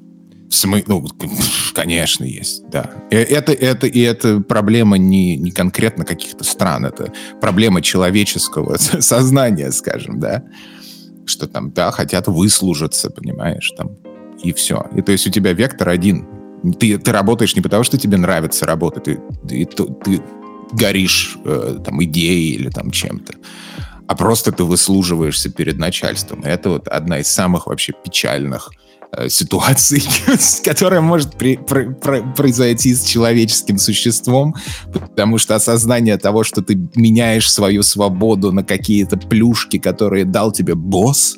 В 0.50 0.54
смысле? 0.54 0.84
Ну, 0.86 1.06
конечно, 1.74 2.24
есть, 2.24 2.68
да. 2.68 2.90
И 3.10 3.16
это, 3.16 3.52
это, 3.52 3.86
и 3.86 4.00
это 4.00 4.40
проблема 4.40 4.98
не, 4.98 5.36
не 5.36 5.50
конкретно 5.50 6.04
каких-то 6.04 6.44
стран, 6.44 6.84
это 6.84 7.10
проблема 7.40 7.80
человеческого 7.80 8.76
сознания, 9.00 9.72
скажем, 9.72 10.20
да. 10.20 10.44
Что 11.24 11.46
там, 11.46 11.72
да, 11.72 11.90
хотят 11.90 12.28
выслужиться, 12.28 13.08
понимаешь, 13.08 13.72
там, 13.78 13.96
и 14.44 14.52
все. 14.52 14.86
И 14.94 15.02
то 15.02 15.12
есть 15.12 15.26
у 15.26 15.30
тебя 15.30 15.52
вектор 15.52 15.88
один. 15.88 16.26
Ты, 16.78 16.98
ты 16.98 17.12
работаешь 17.12 17.56
не 17.56 17.62
потому, 17.62 17.84
что 17.84 17.98
тебе 17.98 18.16
нравится 18.16 18.64
работать, 18.64 19.04
ты, 19.04 19.20
ты, 19.46 19.66
ты, 19.66 20.22
горишь 20.72 21.36
э, 21.44 21.78
там 21.84 22.02
идеей 22.04 22.54
или 22.54 22.70
там 22.70 22.90
чем-то, 22.90 23.34
а 24.06 24.14
просто 24.16 24.52
ты 24.52 24.64
выслуживаешься 24.64 25.50
перед 25.50 25.78
начальством. 25.78 26.40
И 26.40 26.48
это 26.48 26.70
вот 26.70 26.88
одна 26.88 27.18
из 27.18 27.28
самых 27.28 27.66
вообще 27.66 27.92
печальных 27.92 28.70
э, 29.12 29.28
ситуаций, 29.28 30.02
которая 30.64 31.00
может 31.00 31.36
при, 31.36 31.56
при, 31.56 31.92
при, 31.92 32.22
произойти 32.34 32.94
с 32.94 33.04
человеческим 33.04 33.78
существом, 33.78 34.54
потому 34.92 35.38
что 35.38 35.54
осознание 35.54 36.18
того, 36.18 36.44
что 36.44 36.62
ты 36.62 36.76
меняешь 36.94 37.50
свою 37.50 37.82
свободу 37.82 38.52
на 38.52 38.64
какие-то 38.64 39.16
плюшки, 39.16 39.78
которые 39.78 40.24
дал 40.24 40.52
тебе 40.52 40.74
босс, 40.74 41.36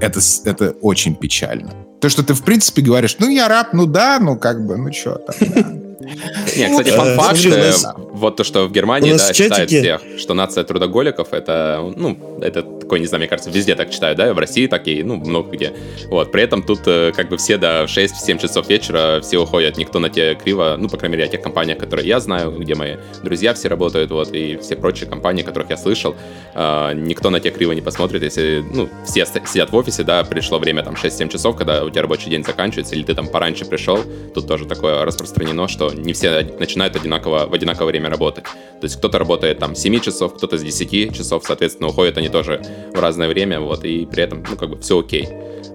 это, 0.00 0.20
это 0.44 0.70
очень 0.80 1.14
печально. 1.14 1.83
То, 2.00 2.08
что 2.08 2.22
ты, 2.22 2.34
в 2.34 2.42
принципе, 2.42 2.82
говоришь, 2.82 3.16
ну, 3.18 3.28
я 3.28 3.48
раб, 3.48 3.68
ну 3.72 3.86
да, 3.86 4.18
ну, 4.20 4.36
как 4.36 4.66
бы, 4.66 4.76
ну, 4.76 4.92
что 4.92 5.14
там, 5.14 5.83
Не, 6.00 6.68
кстати, 6.68 6.90
фан-факт, 6.90 7.38
Вот 8.12 8.36
то, 8.36 8.44
что 8.44 8.66
в 8.66 8.72
Германии, 8.72 9.12
да, 9.12 9.32
считают 9.32 9.70
всех, 9.70 10.02
что 10.18 10.34
нация 10.34 10.64
трудоголиков, 10.64 11.32
это, 11.32 11.92
ну, 11.96 12.38
это 12.40 12.62
такой, 12.62 13.00
не 13.00 13.06
знаю, 13.06 13.20
мне 13.20 13.28
кажется, 13.28 13.50
везде 13.50 13.74
так 13.74 13.90
читают, 13.90 14.18
да, 14.18 14.32
в 14.32 14.38
России 14.38 14.66
так 14.66 14.86
и, 14.88 15.02
ну, 15.02 15.16
много 15.16 15.50
где. 15.50 15.72
Вот, 16.08 16.32
при 16.32 16.42
этом 16.42 16.62
тут 16.62 16.80
э, 16.86 17.12
как 17.14 17.28
бы 17.28 17.36
все 17.36 17.56
до 17.56 17.84
6-7 17.84 18.40
часов 18.40 18.68
вечера 18.68 19.20
все 19.22 19.38
уходят, 19.38 19.76
никто 19.76 19.98
на 19.98 20.10
те 20.10 20.34
криво, 20.34 20.76
ну, 20.78 20.88
по 20.88 20.96
крайней 20.96 21.16
мере, 21.16 21.28
о 21.28 21.30
тех 21.30 21.42
компаниях, 21.42 21.78
которые 21.78 22.06
я 22.06 22.20
знаю, 22.20 22.52
где 22.52 22.74
мои 22.74 22.96
друзья 23.22 23.54
все 23.54 23.68
работают, 23.68 24.10
вот, 24.10 24.32
и 24.32 24.56
все 24.58 24.76
прочие 24.76 25.08
компании, 25.08 25.42
которых 25.42 25.70
я 25.70 25.76
слышал, 25.76 26.14
э, 26.54 26.92
никто 26.94 27.30
на 27.30 27.40
те 27.40 27.50
криво 27.50 27.72
не 27.72 27.80
посмотрит, 27.80 28.22
если, 28.22 28.64
ну, 28.72 28.88
все 29.06 29.26
сидят 29.26 29.70
в 29.70 29.76
офисе, 29.76 30.02
да, 30.02 30.22
пришло 30.24 30.58
время 30.58 30.82
там 30.82 30.94
6-7 30.94 31.28
часов, 31.28 31.56
когда 31.56 31.84
у 31.84 31.90
тебя 31.90 32.02
рабочий 32.02 32.30
день 32.30 32.44
заканчивается, 32.44 32.94
или 32.94 33.02
ты 33.02 33.14
там 33.14 33.28
пораньше 33.28 33.64
пришел, 33.64 33.98
тут 34.34 34.46
тоже 34.46 34.66
такое 34.66 35.04
распространено, 35.04 35.68
что 35.68 35.92
не 36.02 36.12
все 36.12 36.42
начинают 36.58 36.96
одинаково, 36.96 37.46
в 37.46 37.54
одинаковое 37.54 37.92
время 37.92 38.10
работы. 38.10 38.42
То 38.42 38.84
есть 38.84 38.96
кто-то 38.96 39.18
работает 39.18 39.58
там 39.58 39.74
7 39.74 40.00
часов, 40.00 40.34
кто-то 40.34 40.58
с 40.58 40.62
10 40.62 41.16
часов, 41.16 41.44
соответственно, 41.46 41.88
уходят 41.88 42.18
они 42.18 42.28
тоже 42.28 42.62
в 42.92 43.00
разное 43.00 43.28
время, 43.28 43.60
вот, 43.60 43.84
и 43.84 44.06
при 44.06 44.22
этом, 44.22 44.44
ну, 44.48 44.56
как 44.56 44.70
бы 44.70 44.78
все 44.78 44.98
окей. 44.98 45.28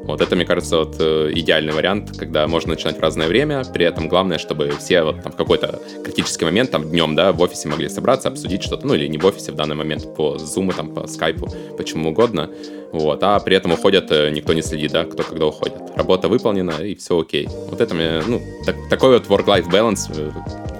Вот 0.03 0.21
это, 0.21 0.35
мне 0.35 0.43
кажется, 0.43 0.77
вот 0.77 0.95
э, 0.99 1.31
идеальный 1.35 1.71
вариант, 1.71 2.17
когда 2.17 2.47
можно 2.47 2.71
начинать 2.73 2.97
в 2.97 2.99
разное 2.99 3.27
время, 3.27 3.63
при 3.63 3.85
этом 3.85 4.07
главное, 4.07 4.39
чтобы 4.39 4.71
все 4.79 5.03
вот 5.03 5.21
там 5.21 5.31
в 5.31 5.35
какой-то 5.35 5.79
критический 6.03 6.45
момент, 6.45 6.71
там 6.71 6.89
днем, 6.89 7.15
да, 7.15 7.31
в 7.31 7.39
офисе 7.41 7.69
могли 7.69 7.89
собраться, 7.89 8.29
обсудить 8.29 8.63
что-то, 8.63 8.87
ну 8.87 8.95
или 8.95 9.05
не 9.05 9.19
в 9.19 9.25
офисе 9.25 9.51
в 9.51 9.55
данный 9.55 9.75
момент, 9.75 10.15
по 10.15 10.35
Zoom, 10.35 10.73
там, 10.75 10.95
по 10.95 11.05
скайпу, 11.05 11.47
почему 11.77 12.09
угодно, 12.09 12.49
вот, 12.91 13.21
а 13.23 13.39
при 13.39 13.55
этом 13.55 13.73
уходят, 13.73 14.11
э, 14.11 14.31
никто 14.31 14.53
не 14.53 14.61
следит, 14.61 14.91
да, 14.91 15.05
кто 15.05 15.23
когда 15.23 15.45
уходит. 15.45 15.75
Работа 15.95 16.27
выполнена, 16.27 16.81
и 16.81 16.95
все 16.95 17.19
окей. 17.19 17.47
Вот 17.69 17.81
это 17.81 17.93
мне, 17.93 18.21
ну, 18.25 18.41
так, 18.65 18.75
такой 18.89 19.19
вот 19.19 19.27
work-life 19.27 19.69
balance, 19.69 20.09
э, 20.15 20.31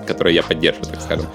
который 0.07 0.33
я 0.33 0.41
поддерживаю, 0.41 0.91
так 0.91 1.01
скажем. 1.01 1.27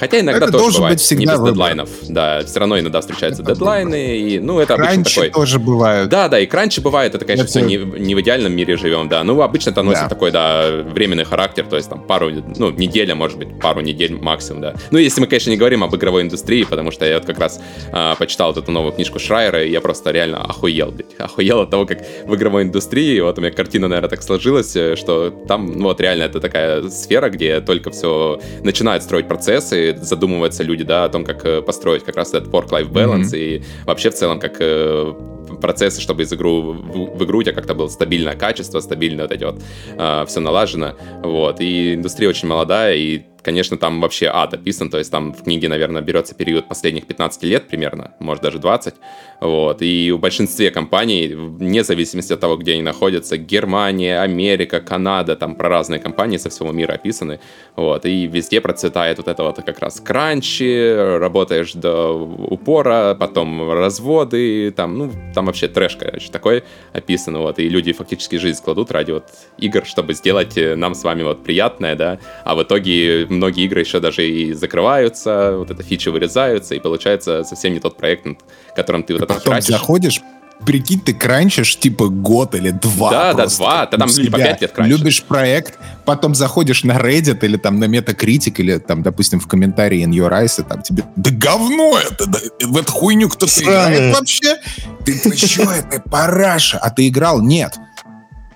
Хотя 0.00 0.20
иногда 0.20 0.46
это 0.46 0.58
тоже 0.58 0.78
бывает 0.78 0.94
быть 0.94 1.04
всегда 1.04 1.20
не 1.20 1.26
без 1.26 1.34
выбор. 1.34 1.52
дедлайнов. 1.52 1.90
Да, 2.08 2.42
все 2.44 2.58
равно 2.58 2.80
иногда 2.80 3.00
встречаются 3.02 3.42
это 3.42 3.52
дедлайны, 3.52 4.18
и, 4.18 4.38
ну, 4.38 4.58
это 4.58 4.74
кранчи 4.74 4.94
обычно 4.94 5.22
такой... 5.24 5.30
тоже 5.30 5.58
бывают. 5.58 6.08
Да, 6.08 6.28
да, 6.28 6.40
и 6.40 6.46
кранчи 6.46 6.80
бывает, 6.80 7.14
это, 7.14 7.24
конечно, 7.26 7.42
это... 7.42 7.50
все 7.50 7.60
не, 7.60 7.76
не 7.76 8.14
в 8.14 8.20
идеальном 8.22 8.54
мире 8.54 8.78
живем, 8.78 9.10
да. 9.10 9.22
Ну, 9.24 9.40
обычно 9.42 9.70
это 9.70 9.82
носит 9.82 10.04
да. 10.04 10.08
такой, 10.08 10.30
да, 10.30 10.70
временный 10.70 11.24
характер, 11.24 11.66
то 11.68 11.76
есть 11.76 11.90
там 11.90 12.00
пару, 12.00 12.30
ну, 12.30 12.70
неделя, 12.70 13.14
может 13.14 13.36
быть, 13.36 13.60
пару 13.60 13.82
недель 13.82 14.16
максимум, 14.16 14.62
да. 14.62 14.74
Ну, 14.90 14.98
если 14.98 15.20
мы, 15.20 15.26
конечно, 15.26 15.50
не 15.50 15.58
говорим 15.58 15.84
об 15.84 15.94
игровой 15.94 16.22
индустрии, 16.22 16.64
потому 16.64 16.90
что 16.90 17.04
я 17.04 17.16
вот 17.16 17.26
как 17.26 17.38
раз 17.38 17.60
а, 17.92 18.14
почитал 18.14 18.54
вот 18.54 18.62
эту 18.62 18.72
новую 18.72 18.92
книжку 18.92 19.18
Шрайера, 19.18 19.62
и 19.62 19.70
я 19.70 19.82
просто 19.82 20.12
реально 20.12 20.42
охуел, 20.42 20.92
блядь, 20.92 21.14
охуел 21.18 21.60
от 21.60 21.70
того, 21.70 21.84
как 21.84 21.98
в 22.24 22.34
игровой 22.34 22.62
индустрии, 22.62 23.20
вот 23.20 23.36
у 23.36 23.42
меня 23.42 23.52
картина, 23.52 23.86
наверное, 23.86 24.08
так 24.08 24.22
сложилась, 24.22 24.74
э, 24.76 24.96
что 24.96 25.30
там, 25.46 25.66
ну, 25.66 25.84
вот 25.84 26.00
реально 26.00 26.22
это 26.22 26.40
такая 26.40 26.88
сфера, 26.88 27.28
где 27.28 27.60
только 27.60 27.90
все 27.90 28.40
начинают 28.62 29.02
строить 29.02 29.28
процессы, 29.28 29.89
задумываются 29.96 30.62
люди, 30.62 30.84
да, 30.84 31.04
о 31.04 31.08
том, 31.08 31.24
как 31.24 31.44
э, 31.44 31.62
построить 31.62 32.04
как 32.04 32.16
раз 32.16 32.34
этот 32.34 32.48
work-life 32.48 32.90
balance 32.90 33.32
mm-hmm. 33.32 33.38
и 33.38 33.62
вообще 33.86 34.10
в 34.10 34.14
целом 34.14 34.40
как 34.40 34.56
э, 34.60 35.12
процессы, 35.60 36.00
чтобы 36.00 36.22
из 36.22 36.32
игру 36.32 36.72
в, 36.72 37.18
в 37.18 37.24
игру 37.24 37.38
у 37.38 37.42
тебя 37.42 37.54
как-то 37.54 37.74
было 37.74 37.88
стабильное 37.88 38.36
качество, 38.36 38.80
стабильно 38.80 39.22
вот 39.22 39.32
эти 39.32 39.44
вот 39.44 39.62
э, 39.96 40.24
все 40.26 40.40
налажено, 40.40 40.94
вот. 41.22 41.60
И 41.60 41.94
индустрия 41.94 42.28
очень 42.28 42.48
молодая, 42.48 42.94
и 42.94 43.22
конечно, 43.42 43.76
там 43.76 44.00
вообще 44.00 44.26
ад 44.26 44.54
описан, 44.54 44.90
то 44.90 44.98
есть 44.98 45.10
там 45.10 45.32
в 45.32 45.44
книге, 45.44 45.68
наверное, 45.68 46.02
берется 46.02 46.34
период 46.34 46.68
последних 46.68 47.06
15 47.06 47.42
лет 47.44 47.68
примерно, 47.68 48.12
может 48.18 48.42
даже 48.42 48.58
20, 48.58 48.94
вот, 49.40 49.82
и 49.82 50.12
у 50.12 50.18
большинстве 50.18 50.70
компаний, 50.70 51.34
вне 51.34 51.82
зависимости 51.84 52.32
от 52.32 52.40
того, 52.40 52.56
где 52.56 52.72
они 52.72 52.82
находятся, 52.82 53.36
Германия, 53.36 54.20
Америка, 54.20 54.80
Канада, 54.80 55.36
там 55.36 55.54
про 55.54 55.68
разные 55.68 56.00
компании 56.00 56.36
со 56.36 56.50
всего 56.50 56.72
мира 56.72 56.92
описаны, 56.92 57.40
вот, 57.76 58.04
и 58.06 58.26
везде 58.26 58.60
процветает 58.60 59.18
вот 59.18 59.28
это 59.28 59.42
вот 59.42 59.56
как 59.62 59.78
раз 59.78 60.00
кранчи, 60.00 61.18
работаешь 61.18 61.72
до 61.72 62.12
упора, 62.12 63.16
потом 63.18 63.72
разводы, 63.72 64.70
там, 64.70 64.98
ну, 64.98 65.12
там 65.34 65.46
вообще 65.46 65.68
трэш, 65.68 65.96
короче, 65.96 66.30
такой 66.30 66.64
описан, 66.92 67.38
вот, 67.38 67.58
и 67.58 67.68
люди 67.68 67.92
фактически 67.92 68.36
жизнь 68.36 68.62
кладут 68.62 68.90
ради 68.90 69.12
вот 69.12 69.24
игр, 69.58 69.84
чтобы 69.86 70.14
сделать 70.14 70.58
нам 70.76 70.94
с 70.94 71.04
вами 71.04 71.22
вот 71.22 71.42
приятное, 71.42 71.94
да, 71.94 72.18
а 72.44 72.54
в 72.54 72.62
итоге 72.62 73.26
многие 73.30 73.64
игры 73.64 73.80
еще 73.80 74.00
даже 74.00 74.28
и 74.28 74.52
закрываются, 74.52 75.54
вот 75.56 75.70
эта 75.70 75.82
фича 75.82 76.10
вырезаются, 76.10 76.74
и 76.74 76.80
получается 76.80 77.44
совсем 77.44 77.72
не 77.72 77.80
тот 77.80 77.96
проект, 77.96 78.24
над 78.24 78.38
которым 78.74 79.02
ты 79.02 79.14
вот 79.14 79.22
это 79.22 79.34
Потом 79.34 79.52
херачишь. 79.54 79.68
заходишь, 79.68 80.20
прикинь, 80.64 81.00
ты 81.00 81.14
кранчишь 81.14 81.78
типа 81.78 82.08
год 82.08 82.54
или 82.54 82.70
два. 82.70 83.10
Да, 83.10 83.32
да, 83.34 83.46
два. 83.46 83.86
Ты 83.86 83.96
там 83.96 84.08
типа 84.08 84.38
пять 84.38 84.60
лет 84.60 84.72
кранчишь. 84.72 84.98
Любишь 84.98 85.22
проект, 85.22 85.78
потом 86.04 86.34
заходишь 86.34 86.84
на 86.84 86.98
Reddit 86.98 87.44
или 87.44 87.56
там 87.56 87.78
на 87.78 87.84
Metacritic 87.84 88.54
или 88.58 88.78
там, 88.78 89.02
допустим, 89.02 89.40
в 89.40 89.46
комментарии 89.46 90.04
in 90.04 90.10
your 90.10 90.30
eyes, 90.30 90.60
и 90.60 90.68
там 90.68 90.82
тебе, 90.82 91.04
да 91.16 91.30
говно 91.30 91.98
это, 91.98 92.26
да, 92.26 92.38
в 92.62 92.76
эту 92.76 92.92
хуйню 92.92 93.28
кто-то 93.28 93.62
играет 93.62 94.14
вообще? 94.14 94.56
Ты, 95.04 95.18
ты 95.18 95.36
что, 95.36 95.62
это 95.62 96.02
параша, 96.10 96.78
а 96.78 96.90
ты 96.90 97.08
играл? 97.08 97.40
Нет. 97.40 97.76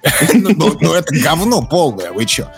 Ну, 0.34 0.50
ну, 0.54 0.78
ну 0.82 0.92
это 0.92 1.14
говно 1.14 1.62
полное, 1.66 2.12
вы 2.12 2.26
что? 2.26 2.52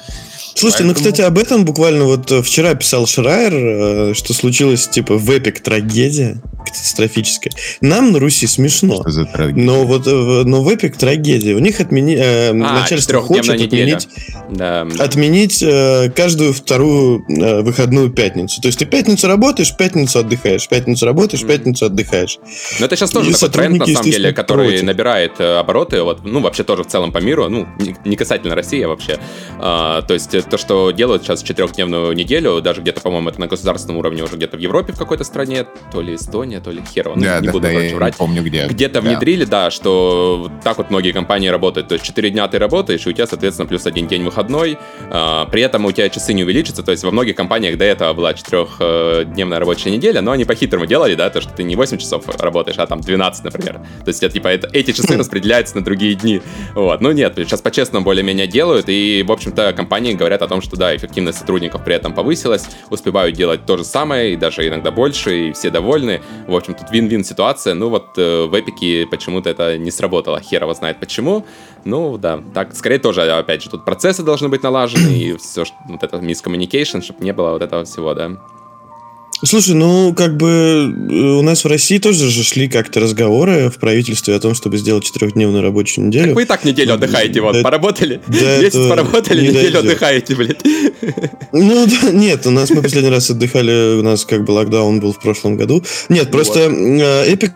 Слушайте, 0.56 0.84
Поэтому... 0.84 0.88
ну, 0.88 0.94
кстати, 0.94 1.20
об 1.20 1.38
этом 1.38 1.66
буквально 1.66 2.04
вот 2.04 2.32
э, 2.32 2.42
вчера 2.42 2.74
писал 2.74 3.06
Шрайер, 3.06 3.52
э, 3.54 4.14
что 4.14 4.32
случилось, 4.32 4.88
типа, 4.88 5.18
в 5.18 5.30
Эпик 5.30 5.60
трагедия 5.60 6.40
катастрофическая. 6.66 7.52
Нам 7.80 8.12
на 8.12 8.18
Руси 8.18 8.46
смешно. 8.46 9.00
Что 9.02 9.10
за 9.10 9.24
трагедия? 9.24 9.60
Но 9.62 9.86
вот 9.86 10.06
э, 10.06 10.42
но 10.44 10.62
в 10.62 10.68
Эпик 10.68 10.96
трагедия. 10.96 11.54
У 11.54 11.58
них 11.58 11.80
отмени... 11.80 12.16
а, 12.16 12.52
начальство 12.52 13.20
хочет 13.22 13.48
отменить, 13.48 14.08
да. 14.50 14.86
отменить 14.98 15.62
э, 15.62 16.10
каждую 16.14 16.52
вторую 16.52 17.24
э, 17.28 17.62
выходную 17.62 18.10
пятницу. 18.10 18.60
То 18.60 18.68
есть 18.68 18.78
ты 18.78 18.84
пятницу 18.84 19.26
работаешь, 19.28 19.74
пятницу 19.76 20.18
отдыхаешь, 20.18 20.68
пятницу 20.68 21.06
работаешь, 21.06 21.42
mm. 21.42 21.48
пятницу 21.48 21.86
отдыхаешь. 21.86 22.38
Но 22.80 22.86
это 22.86 22.96
сейчас 22.96 23.10
тоже 23.10 23.30
И 23.30 23.32
такой 23.32 23.50
тренд, 23.50 23.78
на 23.78 23.86
самом 23.86 24.10
деле, 24.10 24.32
который 24.32 24.68
против. 24.68 24.82
набирает 24.84 25.40
обороты, 25.40 26.02
вот, 26.02 26.24
ну, 26.24 26.40
вообще 26.40 26.64
тоже 26.64 26.82
в 26.82 26.86
целом 26.86 27.12
по 27.12 27.18
миру, 27.18 27.48
ну, 27.48 27.66
не 28.04 28.16
касательно 28.16 28.54
России, 28.54 28.82
а 28.82 28.88
вообще. 28.88 29.18
А, 29.58 30.02
то 30.02 30.14
есть 30.14 30.30
то, 30.48 30.58
что 30.58 30.90
делают 30.90 31.22
сейчас 31.22 31.42
четырехдневную 31.42 32.12
неделю, 32.12 32.60
даже 32.60 32.80
где-то, 32.80 33.00
по-моему, 33.00 33.28
это 33.28 33.40
на 33.40 33.46
государственном 33.46 33.98
уровне 33.98 34.22
уже 34.22 34.36
где-то 34.36 34.56
в 34.56 34.60
Европе 34.60 34.92
в 34.92 34.98
какой-то 34.98 35.24
стране, 35.24 35.66
то 35.92 36.00
ли 36.00 36.14
Эстония, 36.14 36.55
то 36.60 36.70
ли 36.70 36.82
хер, 36.82 37.12
ну, 37.14 37.22
да, 37.22 37.40
не 37.40 37.46
да, 37.46 37.52
буду 37.52 37.68
да, 37.68 37.96
врать. 37.96 38.14
Не 38.14 38.18
помню 38.18 38.42
где. 38.42 38.66
Где-то 38.66 39.00
да. 39.00 39.08
внедрили, 39.08 39.44
да, 39.44 39.70
что 39.70 40.50
так 40.62 40.78
вот 40.78 40.90
многие 40.90 41.12
компании 41.12 41.48
работают, 41.48 41.88
то 41.88 41.94
есть 41.94 42.04
4 42.04 42.30
дня 42.30 42.46
ты 42.48 42.58
работаешь, 42.58 43.06
и 43.06 43.10
у 43.10 43.12
тебя, 43.12 43.26
соответственно, 43.26 43.68
плюс 43.68 43.86
один 43.86 44.06
день 44.06 44.22
выходной, 44.22 44.78
а, 45.10 45.46
при 45.46 45.62
этом 45.62 45.84
у 45.84 45.92
тебя 45.92 46.08
часы 46.08 46.32
не 46.32 46.44
увеличатся, 46.44 46.82
то 46.82 46.90
есть 46.90 47.04
во 47.04 47.10
многих 47.10 47.36
компаниях 47.36 47.78
до 47.78 47.84
этого 47.84 48.12
была 48.12 48.34
четырехдневная 48.34 49.58
рабочая 49.58 49.90
неделя, 49.90 50.20
но 50.20 50.32
они 50.32 50.44
по-хитрому 50.44 50.86
делали, 50.86 51.14
да, 51.14 51.30
то, 51.30 51.40
что 51.40 51.52
ты 51.52 51.62
не 51.62 51.76
8 51.76 51.98
часов 51.98 52.24
работаешь, 52.38 52.78
а 52.78 52.86
там 52.86 53.00
12, 53.00 53.44
например. 53.44 53.80
То 54.04 54.08
есть, 54.08 54.32
типа, 54.32 54.48
это, 54.48 54.68
эти 54.72 54.92
часы 54.92 55.16
распределяются 55.16 55.76
на 55.76 55.84
другие 55.84 56.14
дни. 56.14 56.40
Вот. 56.74 57.00
Ну 57.00 57.12
нет, 57.12 57.34
сейчас 57.36 57.60
по-честному 57.60 58.04
более-менее 58.04 58.46
делают, 58.46 58.88
и, 58.88 59.24
в 59.26 59.32
общем-то, 59.32 59.72
компании 59.72 60.14
говорят 60.14 60.42
о 60.42 60.48
том, 60.48 60.60
что 60.60 60.76
да, 60.76 60.94
эффективность 60.96 61.38
сотрудников 61.38 61.84
при 61.84 61.94
этом 61.94 62.12
повысилась, 62.12 62.66
успевают 62.90 63.36
делать 63.36 63.66
то 63.66 63.76
же 63.76 63.84
самое, 63.84 64.32
и 64.32 64.36
даже 64.36 64.66
иногда 64.66 64.90
больше, 64.90 65.48
и 65.48 65.52
все 65.52 65.70
довольны. 65.70 66.20
В 66.46 66.54
общем, 66.54 66.74
тут 66.74 66.90
вин-вин 66.90 67.24
ситуация. 67.24 67.74
Ну 67.74 67.88
вот 67.88 68.16
э, 68.16 68.46
в 68.46 68.58
Эпике 68.58 69.06
почему-то 69.06 69.50
это 69.50 69.76
не 69.78 69.90
сработало. 69.90 70.40
Хер 70.40 70.62
его 70.62 70.74
знает 70.74 71.00
почему. 71.00 71.44
Ну 71.84 72.18
да, 72.18 72.40
так, 72.54 72.74
скорее 72.74 72.98
тоже, 72.98 73.22
опять 73.22 73.62
же, 73.62 73.70
тут 73.70 73.84
процессы 73.84 74.22
должны 74.22 74.48
быть 74.48 74.62
налажены, 74.62 75.08
и 75.08 75.36
все, 75.36 75.64
вот 75.88 76.02
это 76.02 76.18
мискоммуникейшн, 76.18 77.00
чтобы 77.00 77.24
не 77.24 77.32
было 77.32 77.50
вот 77.50 77.62
этого 77.62 77.84
всего, 77.84 78.14
да. 78.14 78.32
Слушай, 79.44 79.74
ну, 79.74 80.14
как 80.14 80.36
бы 80.36 80.94
э, 81.10 81.14
у 81.14 81.42
нас 81.42 81.64
в 81.64 81.68
России 81.68 81.98
тоже 81.98 82.30
же 82.30 82.42
шли 82.42 82.68
как-то 82.68 83.00
разговоры 83.00 83.70
в 83.70 83.78
правительстве 83.78 84.34
о 84.34 84.40
том, 84.40 84.54
чтобы 84.54 84.78
сделать 84.78 85.04
четырехдневную 85.04 85.62
рабочую 85.62 86.06
неделю. 86.06 86.28
Так 86.28 86.36
вы 86.36 86.42
и 86.42 86.46
так 86.46 86.64
неделю 86.64 86.94
отдыхаете, 86.94 87.40
вот, 87.42 87.52
да, 87.52 87.62
поработали, 87.62 88.20
да 88.26 88.58
месяц 88.58 88.88
поработали, 88.88 89.42
не 89.42 89.48
неделю 89.48 89.72
дойдет. 89.72 89.84
отдыхаете, 89.84 90.34
блядь. 90.34 90.62
Ну, 91.52 91.86
да, 91.86 92.10
нет, 92.10 92.46
у 92.46 92.50
нас 92.50 92.70
мы 92.70 92.82
последний 92.82 93.10
раз 93.10 93.30
отдыхали, 93.30 93.98
у 93.98 94.02
нас 94.02 94.24
как 94.24 94.44
бы 94.44 94.52
локдаун 94.52 95.00
был 95.00 95.12
в 95.12 95.20
прошлом 95.20 95.56
году. 95.56 95.84
Нет, 96.08 96.30
просто 96.30 96.68
вот. 96.70 97.50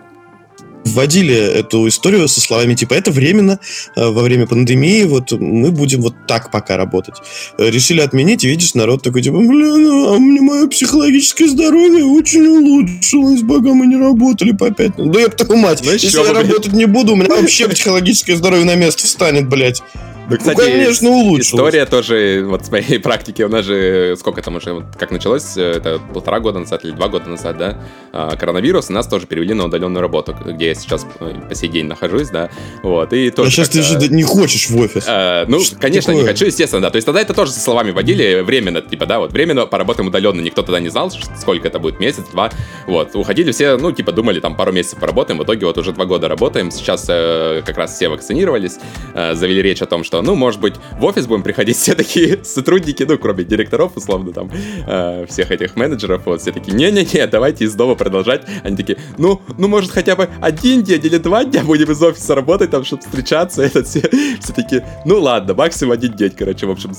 Вводили 0.84 1.34
эту 1.34 1.86
историю 1.88 2.26
со 2.28 2.40
словами 2.40 2.74
типа 2.74 2.94
это 2.94 3.10
временно, 3.10 3.60
э, 3.96 4.08
во 4.08 4.22
время 4.22 4.46
пандемии 4.46 5.04
вот 5.04 5.32
мы 5.32 5.70
будем 5.70 6.00
вот 6.00 6.14
так 6.26 6.50
пока 6.50 6.76
работать. 6.76 7.16
Э, 7.58 7.70
решили 7.70 8.00
отменить, 8.00 8.44
и 8.44 8.48
видишь, 8.48 8.74
народ 8.74 9.02
такой 9.02 9.22
типа, 9.22 9.38
блин, 9.38 9.86
а 10.08 10.18
мне 10.18 10.40
мое 10.40 10.68
психологическое 10.68 11.48
здоровье 11.48 12.04
очень 12.04 12.46
улучшилось, 12.46 13.42
бога 13.42 13.74
мы 13.74 13.86
не 13.86 13.96
работали 13.96 14.52
по 14.52 14.70
пятницам. 14.70 15.12
Да 15.12 15.20
я 15.20 15.28
твою 15.28 15.60
мать, 15.60 15.82
ну, 15.84 15.92
если 15.92 16.18
я 16.18 16.32
работать 16.32 16.72
не 16.72 16.86
буду, 16.86 17.12
у 17.12 17.16
меня 17.16 17.28
вообще 17.28 17.68
психологическое 17.68 18.36
здоровье 18.36 18.64
на 18.64 18.74
место 18.74 19.04
встанет, 19.06 19.48
блядь. 19.48 19.82
Ну, 20.30 20.36
кстати, 20.36 20.56
ну, 20.56 20.64
конечно, 20.64 21.10
улучшилось. 21.10 21.46
История 21.48 21.86
тоже, 21.86 22.44
вот 22.46 22.64
с 22.64 22.70
моей 22.70 22.98
практики, 23.00 23.42
у 23.42 23.48
нас 23.48 23.64
же, 23.64 24.14
сколько 24.16 24.40
там 24.42 24.56
уже, 24.56 24.86
как 24.96 25.10
началось, 25.10 25.56
это 25.56 26.00
полтора 26.12 26.38
года 26.38 26.60
назад 26.60 26.84
или 26.84 26.92
два 26.92 27.08
года 27.08 27.28
назад, 27.28 27.58
да, 27.58 27.78
а, 28.12 28.36
коронавирус, 28.36 28.90
нас 28.90 29.08
тоже 29.08 29.26
перевели 29.26 29.54
на 29.54 29.64
удаленную 29.64 30.00
работу, 30.00 30.36
где 30.46 30.68
я 30.68 30.74
сейчас 30.76 31.04
э, 31.18 31.34
по 31.48 31.54
сей 31.56 31.68
день 31.68 31.86
нахожусь, 31.86 32.28
да, 32.28 32.48
вот, 32.84 33.12
и 33.12 33.30
тоже... 33.30 33.48
А 33.48 33.50
сейчас 33.50 33.70
ты 33.70 33.82
же 33.82 33.98
не 34.08 34.22
хочешь 34.22 34.70
в 34.70 34.78
офис. 34.78 35.04
А, 35.08 35.46
ну, 35.48 35.58
Что 35.58 35.76
конечно, 35.76 36.12
такое? 36.12 36.22
не 36.22 36.28
хочу, 36.28 36.46
естественно, 36.46 36.82
да, 36.82 36.90
то 36.90 36.96
есть 36.96 37.06
тогда 37.06 37.20
это 37.20 37.34
тоже 37.34 37.50
со 37.50 37.60
словами 37.60 37.90
водили, 37.90 38.40
временно, 38.40 38.80
типа, 38.82 39.06
да, 39.06 39.18
вот, 39.18 39.32
временно 39.32 39.66
поработаем 39.66 40.08
удаленно, 40.08 40.40
никто 40.40 40.62
тогда 40.62 40.78
не 40.78 40.90
знал, 40.90 41.10
сколько 41.10 41.66
это 41.66 41.80
будет, 41.80 41.98
месяц, 41.98 42.24
два, 42.30 42.50
вот, 42.86 43.16
уходили 43.16 43.50
все, 43.50 43.76
ну, 43.76 43.90
типа, 43.90 44.12
думали, 44.12 44.38
там, 44.38 44.54
пару 44.54 44.70
месяцев 44.70 45.00
поработаем, 45.00 45.40
в 45.40 45.44
итоге 45.44 45.66
вот 45.66 45.76
уже 45.76 45.92
два 45.92 46.04
года 46.04 46.28
работаем, 46.28 46.70
сейчас 46.70 47.06
э, 47.08 47.62
как 47.66 47.76
раз 47.76 47.96
все 47.96 48.08
вакцинировались, 48.08 48.78
э, 49.14 49.34
завели 49.34 49.60
речь 49.60 49.82
о 49.82 49.86
том, 49.86 50.04
что, 50.04 50.19
ну, 50.22 50.34
может 50.34 50.60
быть, 50.60 50.74
в 50.98 51.04
офис 51.04 51.26
будем 51.26 51.42
приходить 51.42 51.76
все 51.76 51.94
такие 51.94 52.44
сотрудники, 52.44 53.02
ну, 53.02 53.18
кроме 53.18 53.44
директоров, 53.44 53.96
условно, 53.96 54.32
там, 54.32 54.50
э, 54.86 55.26
всех 55.28 55.50
этих 55.50 55.76
менеджеров, 55.76 56.22
вот, 56.26 56.40
все 56.40 56.52
такие, 56.52 56.72
не-не-не, 56.72 57.26
давайте 57.26 57.64
из 57.64 57.74
дома 57.74 57.94
продолжать. 57.94 58.42
Они 58.62 58.76
такие, 58.76 58.98
ну, 59.18 59.40
ну, 59.58 59.68
может, 59.68 59.90
хотя 59.90 60.16
бы 60.16 60.28
один 60.40 60.82
день 60.82 61.04
или 61.04 61.18
два 61.18 61.44
дня 61.44 61.62
будем 61.62 61.90
из 61.90 62.02
офиса 62.02 62.34
работать, 62.34 62.70
там, 62.70 62.84
чтобы 62.84 63.02
встречаться, 63.02 63.62
этот 63.64 63.86
все, 63.86 64.02
все 64.40 64.52
такие, 64.52 64.86
ну, 65.04 65.20
ладно, 65.20 65.54
максимум 65.54 65.92
один 65.92 66.14
день, 66.14 66.32
короче, 66.36 66.66
в 66.66 66.70
общем, 66.70 66.92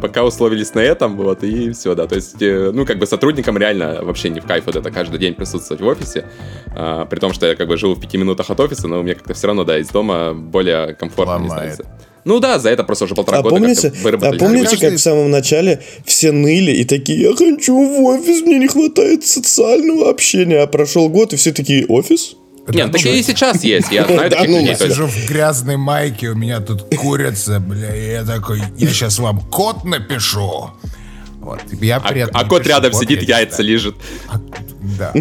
пока 0.00 0.24
условились 0.24 0.74
на 0.74 0.80
этом, 0.80 1.16
вот, 1.16 1.42
и 1.42 1.72
все, 1.72 1.94
да, 1.94 2.06
то 2.06 2.14
есть, 2.14 2.40
э, 2.40 2.70
ну, 2.72 2.84
как 2.86 2.98
бы 2.98 3.06
сотрудникам 3.06 3.58
реально 3.58 4.00
вообще 4.02 4.30
не 4.30 4.40
в 4.40 4.46
кайф 4.46 4.66
вот 4.66 4.76
это 4.76 4.90
каждый 4.90 5.18
день 5.18 5.34
присутствовать 5.34 5.82
в 5.82 5.86
офисе, 5.86 6.26
э, 6.74 7.06
при 7.08 7.18
том, 7.18 7.32
что 7.32 7.46
я 7.46 7.54
как 7.54 7.68
бы 7.68 7.76
живу 7.76 7.94
в 7.94 8.00
пяти 8.00 8.18
минутах 8.18 8.50
от 8.50 8.60
офиса, 8.60 8.88
но 8.88 9.00
у 9.00 9.02
меня 9.02 9.14
как-то 9.14 9.34
все 9.34 9.46
равно, 9.46 9.64
да, 9.64 9.78
из 9.78 9.88
дома 9.88 10.34
более 10.34 10.94
комфортно, 10.94 11.34
Ломает. 11.34 11.80
Ну 12.24 12.40
да, 12.40 12.58
за 12.58 12.70
это 12.70 12.84
просто 12.84 13.04
уже 13.04 13.14
полтора 13.14 13.38
а 13.38 13.42
года 13.42 13.56
помните, 13.56 13.92
выработали. 14.02 14.36
А 14.36 14.38
помните, 14.38 14.76
как 14.78 14.94
в 14.94 14.98
самом 14.98 15.30
начале 15.30 15.82
все 16.04 16.32
ныли 16.32 16.72
и 16.72 16.84
такие, 16.84 17.20
я 17.20 17.36
хочу 17.36 17.74
в 17.74 18.02
офис, 18.04 18.42
мне 18.42 18.58
не 18.58 18.68
хватает 18.68 19.26
социального 19.26 20.08
общения. 20.08 20.60
А 20.62 20.66
прошел 20.66 21.08
год, 21.08 21.32
и 21.34 21.36
все 21.36 21.52
такие, 21.52 21.86
офис? 21.86 22.36
Нет, 22.68 22.92
такие 22.92 23.18
и 23.18 23.22
сейчас 23.22 23.62
есть. 23.62 23.92
Я 23.92 24.04
знаю 24.08 24.30
таких 24.30 24.48
людей. 24.48 24.66
Я 24.68 24.76
сижу 24.76 25.06
в 25.06 25.26
грязной 25.28 25.76
майке, 25.76 26.28
у 26.28 26.34
меня 26.34 26.60
тут 26.60 26.94
курица, 26.96 27.60
бля, 27.60 27.94
и 27.94 28.12
я 28.12 28.24
такой, 28.24 28.62
я 28.78 28.88
сейчас 28.88 29.18
вам 29.18 29.40
код 29.40 29.84
напишу. 29.84 30.70
Вот. 31.40 31.60
Я 31.82 31.98
а, 31.98 32.28
а 32.32 32.44
кот 32.46 32.66
рядом 32.66 32.92
кот, 32.92 33.02
сидит, 33.02 33.22
яйца 33.22 33.62
лежит. 33.62 33.96
А, 34.28 34.40
да. 34.98 35.12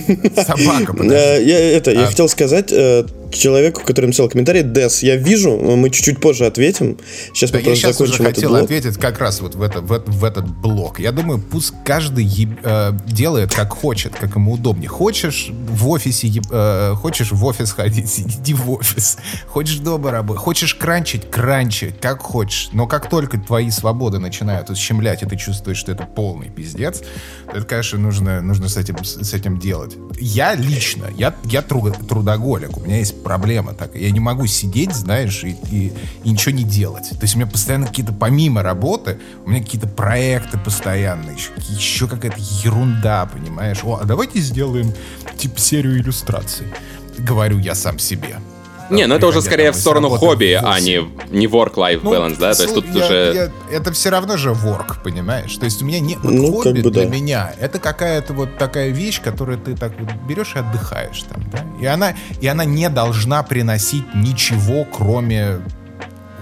Собака, 0.42 0.96
э, 1.04 1.44
Я, 1.44 1.60
это, 1.60 1.92
я 1.92 2.04
а. 2.04 2.06
хотел 2.06 2.30
сказать, 2.30 2.72
э, 2.72 3.06
человеку, 3.38 3.82
который 3.86 4.08
написал 4.08 4.30
комментарий, 4.30 4.64
Дес, 4.64 5.04
я 5.04 5.16
вижу, 5.16 5.58
мы 5.58 5.90
чуть-чуть 5.90 6.20
позже 6.20 6.46
ответим. 6.46 6.98
Сейчас 7.34 7.52
да 7.52 7.60
мы 7.60 7.64
просто 7.66 7.94
закончим 7.94 8.14
уже 8.14 8.24
хотел 8.24 8.50
блок. 8.50 8.64
ответить 8.64 8.98
как 8.98 9.20
раз 9.20 9.42
вот 9.42 9.56
в, 9.56 9.62
это, 9.62 9.82
в, 9.82 10.04
в 10.06 10.24
этот 10.24 10.48
блок. 10.48 11.00
Я 11.00 11.12
думаю, 11.12 11.40
пусть 11.40 11.74
каждый 11.84 12.28
э, 12.64 12.92
делает 13.08 13.54
как 13.54 13.74
хочет, 13.74 14.16
как 14.16 14.36
ему 14.36 14.54
удобнее. 14.54 14.90
Хочешь 14.90 15.50
в 15.52 15.90
офисе, 15.90 16.32
э, 16.52 16.94
хочешь 16.96 17.32
в 17.32 17.46
офис 17.46 17.72
ходить, 17.72 18.12
иди 18.20 18.54
в 18.54 18.72
офис. 18.72 19.18
Хочешь 19.48 19.78
дома 19.78 20.12
работать, 20.12 20.42
хочешь 20.44 20.76
кранчить, 20.76 21.30
кранчи, 21.30 21.94
как 22.02 22.22
хочешь. 22.22 22.70
Но 22.74 22.88
как 22.88 23.10
только 23.10 23.38
твои 23.38 23.70
свободы 23.70 24.20
начинают 24.20 24.70
ущемлять, 24.70 25.24
и 25.24 25.26
ты 25.26 25.36
чувствуешь, 25.38 25.78
что 25.78 25.92
это 25.92 26.06
полный 26.06 26.50
пиздец, 26.50 27.02
то 27.50 27.58
это, 27.58 27.66
конечно, 27.66 28.00
нужно, 28.00 28.42
нужно 28.42 28.70
с, 28.70 28.78
этим, 28.78 29.04
с 29.04 29.34
этим 29.34 29.60
делать. 29.60 29.96
Я 30.20 30.56
лично, 30.56 31.08
я, 31.18 31.36
я 31.46 31.62
трудоголик, 31.62 32.78
у 32.78 32.82
меня 32.82 32.98
есть 32.98 33.23
проблема 33.24 33.74
так. 33.74 33.96
Я 33.96 34.12
не 34.12 34.20
могу 34.20 34.46
сидеть, 34.48 34.94
знаешь, 34.94 35.44
и, 35.44 35.56
и, 35.72 35.94
и 36.24 36.30
ничего 36.30 36.56
не 36.56 36.64
делать. 36.64 37.10
То 37.10 37.22
есть 37.22 37.36
у 37.36 37.40
меня 37.40 37.50
постоянно 37.50 37.88
какие-то, 37.88 38.14
помимо 38.14 38.62
работы, 38.62 39.18
у 39.46 39.50
меня 39.50 39.64
какие-то 39.64 39.88
проекты 39.88 40.58
постоянные, 40.58 41.36
еще, 41.36 41.52
еще 41.70 42.08
какая-то 42.08 42.38
ерунда, 42.40 43.26
понимаешь? 43.26 43.80
О, 43.84 44.00
а 44.02 44.06
давайте 44.06 44.40
сделаем, 44.40 44.94
типа, 45.38 45.60
серию 45.60 45.98
иллюстраций. 45.98 46.68
Говорю 47.18 47.60
я 47.60 47.76
сам 47.76 48.00
себе. 48.00 48.38
Не, 48.94 49.08
ну 49.08 49.16
это 49.16 49.28
уже 49.28 49.42
скорее 49.42 49.72
в 49.72 49.76
сторону 49.76 50.10
хобби, 50.10 50.60
а 50.62 50.80
не, 50.80 51.02
не 51.32 51.48
work-life 51.48 52.02
ну, 52.04 52.14
balance, 52.14 52.38
да? 52.40 52.54
То 52.54 52.64
есть 52.64 52.76
тут 52.76 52.86
я, 52.94 53.06
уже... 53.06 53.52
Я, 53.70 53.78
это 53.78 53.92
все 53.92 54.10
равно 54.10 54.38
же 54.38 54.52
work, 54.52 55.04
понимаешь? 55.04 55.56
То 55.56 55.66
есть 55.66 55.82
у 55.82 55.86
меня 55.86 56.00
не... 56.00 56.16
Вот 56.16 56.32
ну, 56.32 56.54
хобби 56.54 56.82
как 56.82 56.84
бы, 56.84 56.92
для 56.92 57.04
да. 57.04 57.10
меня 57.10 57.54
это 57.60 57.80
какая-то 57.80 58.34
вот 58.34 58.58
такая 58.58 58.90
вещь, 58.90 59.22
которую 59.22 59.58
ты 59.58 59.76
так 59.76 59.94
вот 60.00 60.10
берешь 60.28 60.56
и 60.56 60.60
отдыхаешь 60.60 61.24
там, 61.24 61.44
да? 61.52 61.66
И 61.82 61.86
она, 61.86 62.14
и 62.40 62.48
она 62.48 62.66
не 62.66 62.90
должна 62.90 63.44
приносить 63.44 64.06
ничего, 64.16 64.86
кроме 64.86 65.60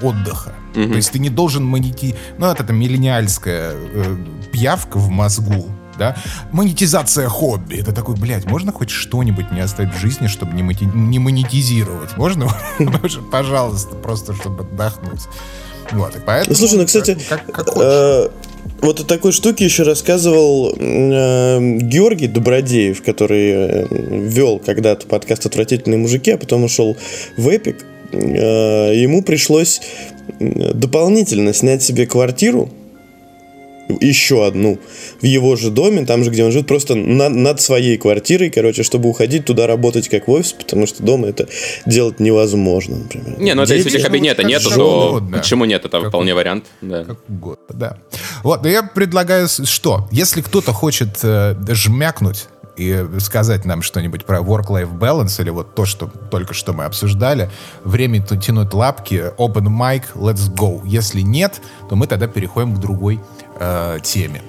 отдыха. 0.01 0.53
Угу. 0.75 0.89
То 0.89 0.95
есть 0.95 1.11
ты 1.11 1.19
не 1.19 1.29
должен 1.29 1.63
монети... 1.63 2.15
Ну, 2.37 2.47
это, 2.47 2.63
это 2.63 2.73
миллениальская 2.73 3.73
э, 3.73 4.15
пьявка 4.51 4.97
в 4.97 5.09
мозгу, 5.09 5.69
да, 5.97 6.15
монетизация 6.51 7.27
хобби. 7.29 7.75
Это 7.75 7.91
такой, 7.91 8.15
блядь, 8.15 8.45
можно 8.45 8.71
хоть 8.71 8.89
что-нибудь 8.89 9.51
мне 9.51 9.63
оставить 9.63 9.93
в 9.93 9.99
жизни, 9.99 10.27
чтобы 10.27 10.53
не, 10.53 10.63
мати... 10.63 10.85
не 10.85 11.19
монетизировать? 11.19 12.17
Можно? 12.17 12.49
Пожалуйста, 13.31 13.95
просто 13.95 14.33
чтобы 14.33 14.63
отдохнуть. 14.63 15.21
Вот, 15.91 16.15
и 16.15 16.19
поэтому... 16.25 16.55
Слушай, 16.55 16.79
ну, 16.79 16.85
кстати, 16.85 17.17
как, 17.27 17.45
как, 17.47 17.65
как 17.65 17.77
э, 17.77 18.29
вот 18.81 18.99
о 18.99 19.03
такой 19.03 19.31
штуке 19.31 19.65
еще 19.65 19.83
рассказывал 19.83 20.73
э, 20.75 21.77
Георгий 21.81 22.27
Добродеев, 22.27 23.03
который 23.03 23.51
э, 23.51 23.87
вел 23.89 24.59
когда-то 24.59 25.05
подкаст 25.07 25.45
«Отвратительные 25.45 25.97
мужики», 25.97 26.31
а 26.31 26.37
потом 26.37 26.63
ушел 26.63 26.97
в 27.37 27.47
Эпик. 27.47 27.85
Э, 28.11 28.93
ему 28.95 29.21
пришлось 29.21 29.81
дополнительно 30.39 31.53
снять 31.53 31.83
себе 31.83 32.07
квартиру 32.07 32.69
еще 33.99 34.45
одну 34.45 34.79
в 35.21 35.25
его 35.25 35.55
же 35.55 35.69
доме, 35.69 36.05
там 36.05 36.23
же, 36.23 36.31
где 36.31 36.43
он 36.43 36.51
живет, 36.51 36.67
просто 36.67 36.95
на, 36.95 37.29
над 37.29 37.61
своей 37.61 37.97
квартирой, 37.97 38.49
короче, 38.49 38.83
чтобы 38.83 39.09
уходить 39.09 39.45
туда 39.45 39.67
работать 39.67 40.09
как 40.09 40.27
в 40.27 40.31
офис, 40.31 40.53
потому 40.53 40.87
что 40.87 41.03
дома 41.03 41.27
это 41.27 41.47
делать 41.85 42.19
невозможно, 42.19 42.97
например. 42.97 43.39
Не, 43.39 43.53
ну 43.53 43.63
это 43.63 43.75
если 43.75 43.89
у 43.89 43.93
тебя 43.93 44.03
кабинета 44.03 44.43
нету, 44.43 44.69
то 44.69 45.09
угодно. 45.09 45.37
почему 45.37 45.65
нет? 45.65 45.85
Это 45.85 45.99
как 45.99 46.09
вполне 46.09 46.33
вариант. 46.33 46.65
Да. 46.81 47.03
Как 47.03 47.17
угодно, 47.27 47.65
да. 47.69 47.97
Вот, 48.43 48.63
но 48.63 48.69
я 48.69 48.83
предлагаю, 48.83 49.47
что, 49.47 50.07
если 50.11 50.41
кто-то 50.41 50.73
хочет 50.73 51.19
э, 51.23 51.55
жмякнуть 51.69 52.47
и 52.77 53.05
сказать 53.19 53.65
нам 53.65 53.81
что-нибудь 53.81 54.25
про 54.25 54.39
work-life 54.39 54.97
balance 54.97 55.41
или 55.41 55.49
вот 55.49 55.75
то, 55.75 55.85
что 55.85 56.09
только 56.29 56.53
что 56.53 56.73
мы 56.73 56.85
обсуждали. 56.85 57.49
Время 57.83 58.21
тянуть 58.21 58.73
лапки, 58.73 59.31
open 59.37 59.67
mic, 59.67 60.03
let's 60.15 60.51
go. 60.53 60.81
Если 60.85 61.21
нет, 61.21 61.61
то 61.89 61.95
мы 61.95 62.07
тогда 62.07 62.27
переходим 62.27 62.75
к 62.75 62.79
другой 62.79 63.19
э, 63.61 63.99
теме. 64.03 64.41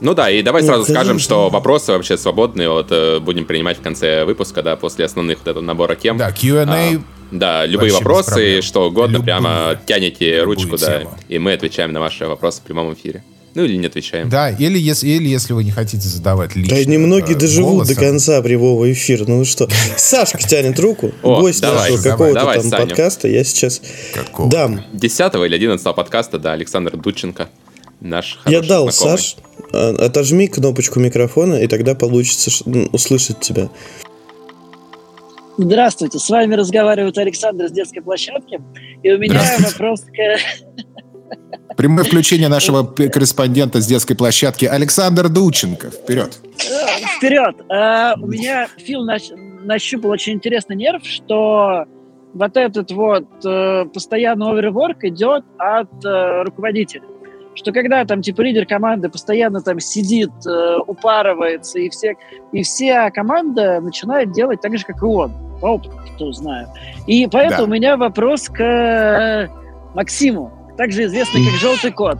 Ну 0.00 0.14
да, 0.14 0.30
и 0.30 0.42
давай 0.42 0.62
сразу 0.62 0.90
скажем, 0.90 1.18
что 1.18 1.50
вопросы 1.50 1.92
вообще 1.92 2.16
свободные, 2.16 2.70
вот 2.70 2.86
э, 2.90 3.20
будем 3.20 3.44
принимать 3.44 3.78
в 3.78 3.82
конце 3.82 4.24
выпуска, 4.24 4.62
да, 4.62 4.76
после 4.76 5.04
основных 5.04 5.38
вот 5.38 5.48
этого 5.48 5.62
набора 5.62 5.94
тем. 5.94 6.16
Да, 6.16 6.32
Q&A. 6.32 6.64
А, 6.64 7.00
да, 7.30 7.66
любые 7.66 7.92
вопросы, 7.92 8.62
что 8.62 8.88
угодно, 8.88 9.16
любые, 9.16 9.24
прямо 9.24 9.78
тянете 9.84 10.42
ручку, 10.42 10.78
да, 10.78 11.02
и 11.28 11.38
мы 11.38 11.52
отвечаем 11.52 11.92
на 11.92 12.00
ваши 12.00 12.26
вопросы 12.26 12.60
в 12.60 12.64
прямом 12.64 12.94
эфире. 12.94 13.22
Ну 13.54 13.64
или 13.64 13.76
не 13.76 13.88
отвечаем. 13.88 14.28
Да, 14.28 14.50
или 14.50 14.78
если, 14.78 15.08
или 15.08 15.28
если 15.28 15.52
вы 15.54 15.64
не 15.64 15.72
хотите 15.72 16.06
задавать 16.06 16.54
лично. 16.54 16.76
Да 16.76 16.84
немногие 16.84 17.36
э, 17.36 17.38
доживут 17.38 17.72
голосом. 17.72 17.94
до 17.94 18.00
конца 18.00 18.42
прямого 18.42 18.90
эфира. 18.92 19.24
Ну 19.26 19.44
что, 19.44 19.68
Сашка 19.96 20.38
тянет 20.38 20.78
руку, 20.78 21.10
О, 21.22 21.40
гость 21.40 21.60
давай, 21.60 21.90
нашего 21.90 22.10
какого-то 22.10 22.34
давай, 22.34 22.62
там 22.62 22.70
подкаста. 22.70 23.26
Я 23.26 23.42
сейчас 23.42 23.82
дам. 24.38 24.84
10 24.92 25.34
или 25.34 25.54
11 25.56 25.94
подкаста, 25.96 26.38
да, 26.38 26.52
Александр 26.52 26.96
Дудченко. 26.96 27.48
Наш 28.00 28.38
Я 28.46 28.62
дал, 28.62 28.90
знакомый. 28.90 29.18
Саш, 29.18 29.36
а, 29.72 29.90
отожми 30.06 30.48
кнопочку 30.48 31.00
микрофона, 31.00 31.56
и 31.56 31.66
тогда 31.66 31.94
получится 31.94 32.50
услышать 32.92 33.40
тебя. 33.40 33.68
Здравствуйте, 35.58 36.18
с 36.18 36.30
вами 36.30 36.54
разговаривает 36.54 37.18
Александр 37.18 37.68
с 37.68 37.72
детской 37.72 38.00
площадки. 38.00 38.60
И 39.02 39.12
у 39.12 39.18
меня 39.18 39.42
вопрос 39.60 40.00
к... 40.02 41.76
Прямое 41.76 42.04
включение 42.04 42.48
нашего 42.48 42.84
корреспондента 42.84 43.80
с 43.80 43.86
детской 43.86 44.14
площадки 44.14 44.64
Александр 44.64 45.28
Дученко. 45.28 45.90
Вперед. 45.90 46.38
Вперед. 47.18 47.56
А, 47.68 48.14
у 48.18 48.26
меня 48.26 48.68
Фил 48.78 49.06
нащупал 49.62 50.10
очень 50.10 50.34
интересный 50.34 50.76
нерв, 50.76 51.04
что 51.04 51.84
вот 52.32 52.56
этот 52.56 52.90
вот 52.92 53.26
э, 53.44 53.84
постоянный 53.92 54.50
оверворк 54.50 55.04
идет 55.04 55.44
от 55.58 56.04
э, 56.04 56.42
руководителя 56.42 57.02
что 57.60 57.72
когда 57.72 58.04
там 58.06 58.22
типа 58.22 58.40
лидер 58.40 58.64
команды 58.64 59.10
постоянно 59.10 59.60
там 59.60 59.80
сидит, 59.80 60.30
э, 60.46 60.76
упарывается, 60.86 61.78
и 61.78 61.90
все, 61.90 62.16
и 62.52 62.62
вся 62.62 63.10
команда 63.10 63.80
начинает 63.82 64.32
делать 64.32 64.62
так 64.62 64.76
же, 64.78 64.84
как 64.84 65.02
и 65.02 65.04
он. 65.04 65.32
По 65.60 65.66
опыту, 65.66 65.94
кто 66.14 66.32
знает. 66.32 66.68
И 67.06 67.28
поэтому 67.30 67.58
да. 67.58 67.64
у 67.64 67.66
меня 67.66 67.96
вопрос 67.98 68.48
к 68.48 68.62
э, 68.62 69.48
Максиму, 69.94 70.50
также 70.78 71.04
известный 71.04 71.44
как 71.44 71.60
Желтый 71.60 71.92
кот. 71.92 72.18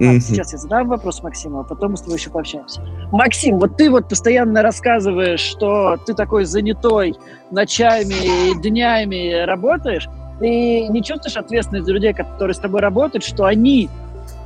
А, 0.00 0.18
сейчас 0.20 0.52
я 0.52 0.58
задам 0.58 0.88
вопрос 0.88 1.22
Максиму, 1.22 1.60
а 1.60 1.64
потом 1.64 1.90
мы 1.92 1.96
с 1.98 2.00
тобой 2.00 2.16
еще 2.16 2.30
пообщаемся. 2.30 2.80
Максим, 3.12 3.58
вот 3.58 3.76
ты 3.76 3.90
вот 3.90 4.08
постоянно 4.08 4.62
рассказываешь, 4.62 5.40
что 5.40 5.98
ты 6.06 6.14
такой 6.14 6.46
занятой 6.46 7.14
ночами 7.50 8.50
и 8.50 8.54
днями 8.54 9.44
работаешь. 9.44 10.08
ты 10.40 10.88
не 10.88 11.02
чувствуешь 11.04 11.36
ответственность 11.36 11.84
за 11.84 11.92
людей, 11.92 12.14
которые 12.14 12.54
с 12.54 12.58
тобой 12.58 12.80
работают, 12.80 13.22
что 13.22 13.44
они 13.44 13.90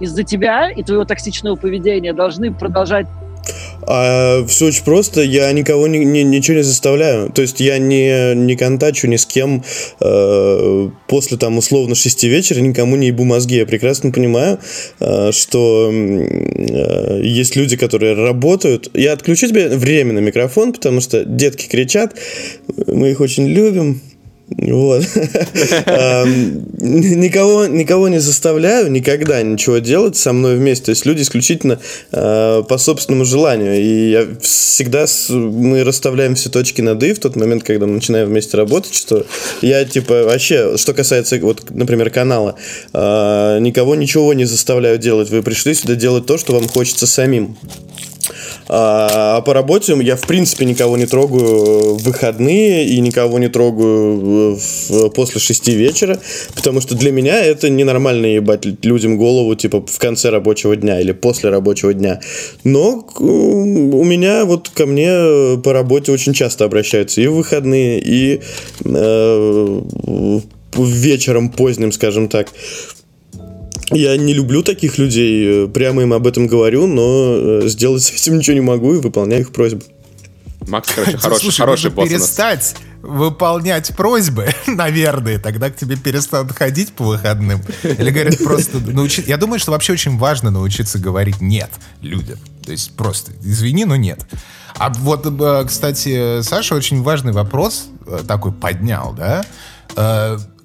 из-за 0.01 0.23
тебя 0.23 0.71
и 0.71 0.83
твоего 0.83 1.05
токсичного 1.05 1.57
поведения 1.57 2.13
должны 2.13 2.53
продолжать 2.53 3.07
а, 3.89 4.45
все 4.47 4.67
очень 4.67 4.85
просто, 4.85 5.23
я 5.23 5.51
никого 5.53 5.87
ни, 5.87 5.99
ни, 5.99 6.21
ничего 6.21 6.57
не 6.57 6.63
заставляю. 6.63 7.31
То 7.31 7.43
есть 7.43 7.61
я 7.61 7.79
не, 7.79 8.35
не 8.35 8.57
контачу 8.57 9.07
ни 9.07 9.17
с 9.17 9.27
кем 9.27 9.63
э, 10.01 10.91
после 11.07 11.37
там 11.37 11.59
условно 11.59 11.95
6 11.95 12.25
вечера, 12.25 12.61
никому 12.61 12.97
не 12.97 13.09
ебу 13.09 13.25
мозги. 13.25 13.57
Я 13.57 13.67
прекрасно 13.67 14.11
понимаю, 14.11 14.59
э, 14.99 15.31
что 15.33 15.91
э, 15.93 17.21
есть 17.23 17.55
люди, 17.55 17.77
которые 17.77 18.15
работают. 18.15 18.91
Я 18.95 19.13
отключу 19.13 19.47
тебе 19.47 19.69
временно 19.69 20.19
микрофон, 20.19 20.73
потому 20.73 21.01
что 21.01 21.25
детки 21.25 21.69
кричат, 21.69 22.17
мы 22.87 23.11
их 23.11 23.21
очень 23.21 23.47
любим, 23.47 24.01
вот. 24.49 25.03
никого, 26.81 27.67
никого 27.67 28.09
не 28.09 28.21
заставляю 28.21 28.91
никогда 28.91 29.43
ничего 29.43 29.79
делать 29.79 30.17
со 30.17 30.33
мной 30.33 30.57
вместе. 30.57 30.87
То 30.87 30.91
есть 30.91 31.05
люди 31.05 31.23
исключительно 31.23 31.81
а, 32.13 32.63
по 32.63 32.79
собственному 32.79 33.25
желанию. 33.25 33.81
И 33.81 34.11
я 34.11 34.27
всегда 34.41 35.07
мы 35.31 35.83
расставляем 35.83 36.37
все 36.37 36.49
точки 36.49 36.81
над 36.81 37.03
«и» 37.03 37.13
в 37.13 37.19
тот 37.19 37.35
момент, 37.35 37.65
когда 37.65 37.87
мы 37.87 37.95
начинаем 37.95 38.29
вместе 38.29 38.57
работать, 38.57 38.95
что 38.95 39.27
я 39.63 39.85
типа 39.85 40.25
вообще, 40.25 40.77
что 40.77 40.95
касается, 40.95 41.39
вот, 41.41 41.71
например, 41.71 42.11
канала, 42.11 42.55
а, 42.93 43.59
никого 43.59 43.97
ничего 43.97 44.33
не 44.33 44.45
заставляю 44.45 44.99
делать. 44.99 45.29
Вы 45.31 45.43
пришли 45.43 45.75
сюда 45.75 45.97
делать 45.97 46.27
то, 46.27 46.39
что 46.39 46.53
вам 46.53 46.69
хочется 46.69 47.07
самим. 47.07 47.57
А, 48.69 49.41
по 49.43 49.55
работе 49.55 49.97
я, 50.01 50.17
в 50.17 50.27
принципе, 50.27 50.65
никого 50.65 50.97
не 50.97 51.07
трогаю 51.07 51.95
в 51.95 52.03
выходные 52.03 52.87
и 52.87 53.01
никого 53.01 53.39
не 53.39 53.49
трогаю 53.49 54.57
в, 54.57 55.09
после 55.11 55.41
шести 55.41 55.73
вечера, 55.73 56.19
потому 56.55 56.81
что 56.81 56.95
для 56.95 57.13
меня 57.13 57.43
это 57.43 57.69
ненормально 57.71 58.27
ебать 58.27 58.67
людям 58.85 59.19
голову, 59.19 59.55
типа, 59.55 59.85
в 59.87 59.99
конце 59.99 60.31
рабочего 60.31 60.77
дня 60.77 61.01
или 61.01 61.13
после 61.13 61.51
рабочего 61.51 61.95
дня. 61.95 62.21
Но 62.65 63.07
у 63.19 64.05
меня 64.05 64.45
вот 64.45 64.69
ко 64.69 64.87
мне 64.87 65.59
по 65.63 65.73
работе 65.73 66.13
очень 66.13 66.33
часто 66.33 66.65
обращаются 66.65 67.21
и 67.21 67.27
в 67.27 67.35
выходные, 67.35 68.01
и 68.01 68.41
э, 68.85 69.81
вечером 70.77 71.51
поздним, 71.51 71.93
скажем 71.93 72.29
так. 72.29 72.49
Я 73.91 74.17
не 74.17 74.35
люблю 74.35 74.63
таких 74.63 74.99
людей, 74.99 75.65
э, 75.65 75.69
прямо 75.69 76.03
им 76.03 76.13
об 76.13 76.27
этом 76.27 76.47
говорю, 76.47 76.87
но 76.87 77.63
э, 77.63 77.69
сделать 77.69 78.03
с 78.03 78.11
этим 78.11 78.39
ничего 78.39 78.55
не 78.55 78.61
могу 78.61 78.95
и 78.95 78.99
выполняю 78.99 79.43
их 79.43 79.53
просьбы. 79.53 79.83
Макс, 80.67 80.91
короче, 80.93 81.17
хороший, 81.19 81.41
Слушай, 81.43 81.59
хороший 81.61 81.91
босс 81.91 82.09
перестать 82.09 82.75
выполнять 83.03 83.95
просьбы, 83.95 84.49
наверное, 84.67 85.39
тогда 85.39 85.71
к 85.71 85.77
тебе 85.77 85.97
перестанут 85.97 86.51
ходить 86.57 86.93
по 86.93 87.05
выходным. 87.05 87.63
Или 87.85 88.11
говорят 88.11 88.39
просто 88.43 88.79
научи... 88.93 89.23
Я 89.25 89.37
думаю, 89.37 89.61
что 89.61 89.71
вообще 89.71 89.93
очень 89.93 90.19
важно 90.19 90.51
научиться 90.51 90.99
говорить 90.99 91.41
«нет» 91.41 91.71
людям. 92.01 92.39
То 92.65 92.73
есть 92.73 92.97
просто 92.97 93.31
извини, 93.45 93.85
но 93.85 93.95
нет. 93.95 94.27
А 94.77 94.93
вот, 94.93 95.25
э, 95.25 95.65
кстати, 95.69 96.43
Саша 96.43 96.75
очень 96.75 97.03
важный 97.03 97.33
вопрос 97.33 97.87
такой 98.27 98.51
поднял, 98.51 99.15
да? 99.15 99.45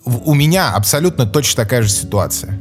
У 0.04 0.34
меня 0.34 0.74
абсолютно 0.74 1.28
точно 1.28 1.64
такая 1.64 1.84
же 1.84 1.90
ситуация. 1.90 2.60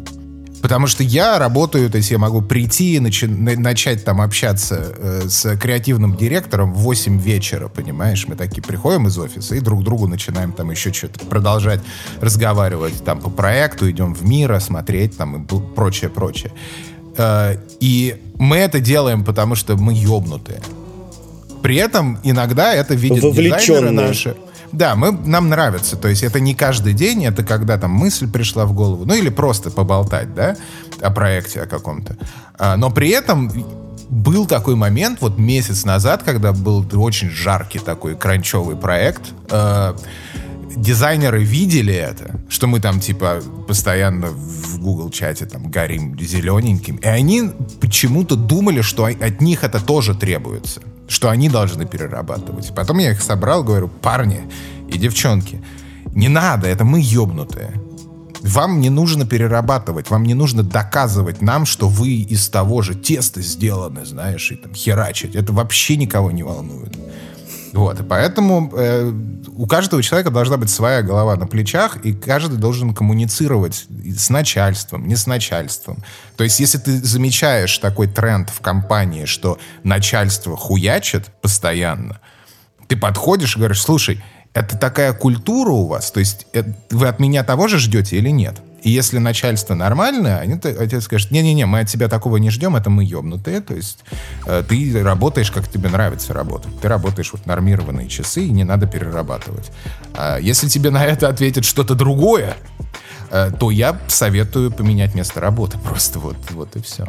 Потому 0.63 0.87
что 0.87 1.03
я 1.03 1.39
работаю, 1.39 1.89
то 1.91 1.97
есть 1.97 2.11
я 2.11 2.19
могу 2.19 2.43
прийти 2.43 2.97
и 2.97 2.99
начи- 2.99 3.27
начать 3.27 4.05
там 4.05 4.21
общаться 4.21 4.95
э, 4.97 5.23
с 5.29 5.57
креативным 5.57 6.17
директором 6.17 6.75
в 6.75 6.79
8 6.79 7.19
вечера, 7.19 7.69
понимаешь? 7.69 8.27
Мы 8.29 8.37
такие 8.37 8.63
приходим 8.63 9.07
из 9.07 9.19
офиса 9.19 9.55
и 9.55 9.61
друг 9.61 9.83
другу 9.83 10.07
начинаем 10.07 10.53
там 10.53 10.71
еще 10.71 10.93
что-то 10.93 11.25
продолжать 11.27 11.81
разговаривать 12.21 13.05
там 13.05 13.21
по 13.21 13.31
проекту, 13.31 13.91
идем 13.91 14.15
в 14.15 14.25
мир, 14.25 14.61
смотреть 14.61 15.17
там 15.17 15.45
и 15.45 15.61
прочее, 15.75 16.11
прочее. 16.11 16.53
Э, 17.17 17.57
и 17.81 18.21
мы 18.39 18.59
это 18.59 18.81
делаем, 18.81 19.25
потому 19.25 19.55
что 19.55 19.77
мы 19.77 19.95
ёбнутые. 19.95 20.61
При 21.63 21.77
этом 21.77 22.19
иногда 22.23 22.75
это 22.75 22.95
видят 22.95 23.23
дизайнеры 23.33 23.91
наши. 24.09 24.37
Да, 24.73 24.95
мы, 24.95 25.13
нам 25.13 25.49
нравится. 25.49 25.97
То 25.97 26.09
есть 26.09 26.23
это 26.23 26.41
не 26.41 26.55
каждый 26.55 26.93
день, 26.93 27.25
это 27.25 27.43
когда 27.43 27.77
там 27.79 27.91
мысль 27.91 28.31
пришла 28.31 28.67
в 28.67 28.73
голову. 28.73 29.05
Ну 29.05 29.15
или 29.15 29.29
просто 29.29 29.71
поболтать, 29.71 30.35
да, 30.35 30.57
о 31.01 31.11
проекте 31.11 31.63
о 31.63 31.67
каком-то. 31.67 32.17
А, 32.59 32.77
но 32.77 32.91
при 32.91 33.11
этом 33.11 33.51
был 34.09 34.47
такой 34.47 34.75
момент, 34.75 35.21
вот 35.21 35.39
месяц 35.39 35.85
назад, 35.85 36.23
когда 36.25 36.53
был 36.53 36.85
очень 36.95 37.31
жаркий 37.31 37.79
такой 37.79 38.17
кранчевый 38.17 38.77
проект. 38.77 39.23
Э, 39.51 39.95
дизайнеры 40.77 41.45
видели 41.45 41.95
это, 41.95 42.41
что 42.49 42.67
мы 42.67 42.81
там 42.81 43.01
типа 43.01 43.41
постоянно 43.69 44.29
в 44.29 44.81
Google 44.81 45.11
чате 45.11 45.47
там 45.47 45.71
горим 45.71 46.19
зелененьким, 46.19 46.97
и 46.97 47.07
они 47.07 47.51
почему-то 47.81 48.35
думали, 48.35 48.83
что 48.83 49.05
от 49.05 49.41
них 49.41 49.63
это 49.63 49.81
тоже 49.81 50.15
требуется 50.15 50.83
что 51.11 51.29
они 51.29 51.49
должны 51.49 51.87
перерабатывать. 51.87 52.73
Потом 52.75 52.99
я 52.99 53.11
их 53.11 53.21
собрал, 53.21 53.65
говорю, 53.65 53.89
парни 53.89 54.49
и 54.89 54.97
девчонки, 54.97 55.61
не 56.15 56.29
надо, 56.29 56.69
это 56.69 56.85
мы 56.85 57.01
ебнутые. 57.01 57.75
Вам 58.43 58.81
не 58.81 58.91
нужно 58.91 59.27
перерабатывать, 59.27 60.09
вам 60.09 60.23
не 60.23 60.35
нужно 60.35 60.63
доказывать 60.63 61.43
нам, 61.43 61.67
что 61.67 61.89
вы 61.89 62.11
из 62.11 62.49
того 62.49 62.81
же 62.81 62.95
теста 62.95 63.43
сделаны, 63.43 64.07
знаешь, 64.07 64.53
и 64.53 64.55
там 64.55 64.73
херачить. 64.73 65.35
Это 65.35 65.53
вообще 65.53 65.97
никого 65.97 66.31
не 66.31 66.45
волнует. 66.45 66.97
Вот, 67.73 68.01
и 68.01 68.03
поэтому 68.03 68.73
э, 68.75 69.13
у 69.57 69.67
каждого 69.67 70.03
человека 70.03 70.31
должна 70.31 70.57
быть 70.57 70.71
своя 70.71 71.03
голова 71.03 71.37
на 71.37 71.47
плечах, 71.47 71.99
и 72.05 72.13
каждый 72.13 72.59
должен 72.59 72.95
коммуницировать 72.95 73.87
с 74.17 74.29
начальством, 74.29 75.07
не 75.07 75.17
с 75.17 75.27
начальством. 75.27 76.03
То 76.37 76.45
есть, 76.45 76.59
если 76.59 76.79
ты 76.79 76.93
замечаешь 77.01 77.79
такой 77.79 78.09
тренд 78.09 78.51
в 78.51 78.61
компании, 78.61 79.25
что 79.25 79.59
начальство 79.85 80.57
хуячит 80.57 81.31
постоянно, 81.41 82.21
ты 82.89 82.97
подходишь 82.97 83.55
и 83.55 83.59
говоришь, 83.59 83.83
слушай, 83.83 84.23
это 84.53 84.77
такая 84.77 85.13
культура 85.13 85.71
у 85.71 85.87
вас, 85.87 86.11
то 86.11 86.19
есть 86.19 86.47
это, 86.53 86.75
вы 86.91 87.07
от 87.07 87.21
меня 87.21 87.45
того 87.45 87.69
же 87.69 87.79
ждете 87.79 88.17
или 88.17 88.31
нет? 88.31 88.57
И 88.83 88.91
если 88.91 89.19
начальство 89.19 89.75
нормальное, 89.75 90.39
они 90.39 90.55
отец 90.55 91.05
скажет, 91.05 91.31
не-не-не, 91.31 91.67
мы 91.67 91.81
от 91.81 91.89
тебя 91.89 92.09
такого 92.09 92.39
не 92.39 92.51
ждем, 92.51 92.77
это 92.77 92.91
мы 92.91 93.05
ебнутые. 93.05 93.61
То 93.61 93.75
есть 93.75 94.01
э, 94.47 94.63
ты 94.67 95.03
работаешь, 95.03 95.51
как 95.51 95.69
тебе 95.69 95.89
нравится 95.89 96.33
работать. 96.33 96.81
Ты 96.81 96.89
работаешь 96.89 97.33
вот 97.33 97.47
нормированные 97.47 98.09
часы, 98.09 98.45
и 98.45 98.51
не 98.51 98.65
надо 98.65 98.87
перерабатывать. 98.87 99.71
А 100.15 100.39
если 100.39 100.69
тебе 100.69 100.91
на 100.91 101.05
это 101.05 101.29
ответит 101.29 101.65
что-то 101.65 101.95
другое, 101.95 102.57
э, 103.31 103.51
то 103.59 103.71
я 103.71 103.99
советую 104.09 104.71
поменять 104.71 105.15
место 105.15 105.41
работы. 105.41 105.79
Просто 105.85 106.19
вот, 106.19 106.37
вот 106.51 106.77
и 106.77 106.83
все. 106.83 107.07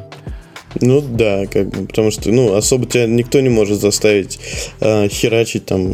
Ну 0.80 1.02
да, 1.02 1.46
как 1.48 1.70
бы, 1.70 1.86
потому 1.86 2.12
что, 2.12 2.32
ну, 2.32 2.56
особо 2.56 2.86
тебя 2.86 3.06
никто 3.06 3.42
не 3.42 3.50
может 3.50 3.82
заставить 3.82 4.40
э, 4.80 5.10
херачить 5.10 5.66
там 5.66 5.94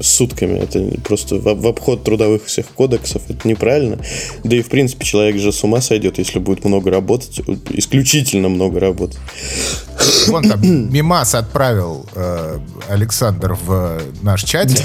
сутками. 0.00 0.58
Это 0.58 1.00
просто 1.02 1.36
в, 1.36 1.42
в 1.42 1.66
обход 1.66 2.04
трудовых 2.04 2.44
всех 2.44 2.66
кодексов, 2.68 3.22
это 3.28 3.46
неправильно. 3.48 3.98
Да 4.44 4.56
и, 4.56 4.62
в 4.62 4.68
принципе, 4.68 5.04
человек 5.04 5.38
же 5.38 5.52
с 5.52 5.64
ума 5.64 5.80
сойдет, 5.80 6.18
если 6.18 6.38
будет 6.38 6.64
много 6.64 6.90
работать, 6.90 7.40
исключительно 7.70 8.48
много 8.48 8.80
работать. 8.80 9.18
Вон 10.28 10.48
там 10.48 10.92
мимас 10.92 11.34
отправил 11.34 12.06
э, 12.14 12.58
Александр 12.88 13.54
в 13.54 14.00
наш 14.22 14.44
чатик 14.44 14.84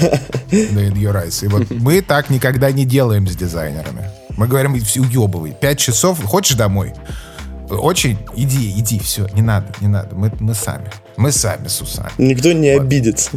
на 0.50 0.80
In 0.80 0.94
Your 0.94 1.24
Eyes. 1.24 1.44
И 1.44 1.48
вот 1.48 1.70
мы 1.70 2.02
так 2.02 2.30
никогда 2.30 2.72
не 2.72 2.84
делаем 2.84 3.28
с 3.28 3.36
дизайнерами. 3.36 4.10
Мы 4.36 4.48
говорим, 4.48 4.72
уебывай, 4.72 5.54
пять 5.58 5.78
часов, 5.78 6.22
хочешь 6.24 6.56
домой? 6.56 6.94
Очень, 7.70 8.18
иди, 8.34 8.70
иди, 8.78 8.98
все, 8.98 9.26
не 9.34 9.42
надо, 9.42 9.66
не 9.80 9.88
надо, 9.88 10.14
мы, 10.14 10.32
мы 10.40 10.54
сами, 10.54 10.90
мы 11.16 11.32
сами 11.32 11.68
с 11.68 11.80
усами. 11.80 12.10
Никто 12.18 12.52
не 12.52 12.74
вот. 12.74 12.82
обидится. 12.82 13.30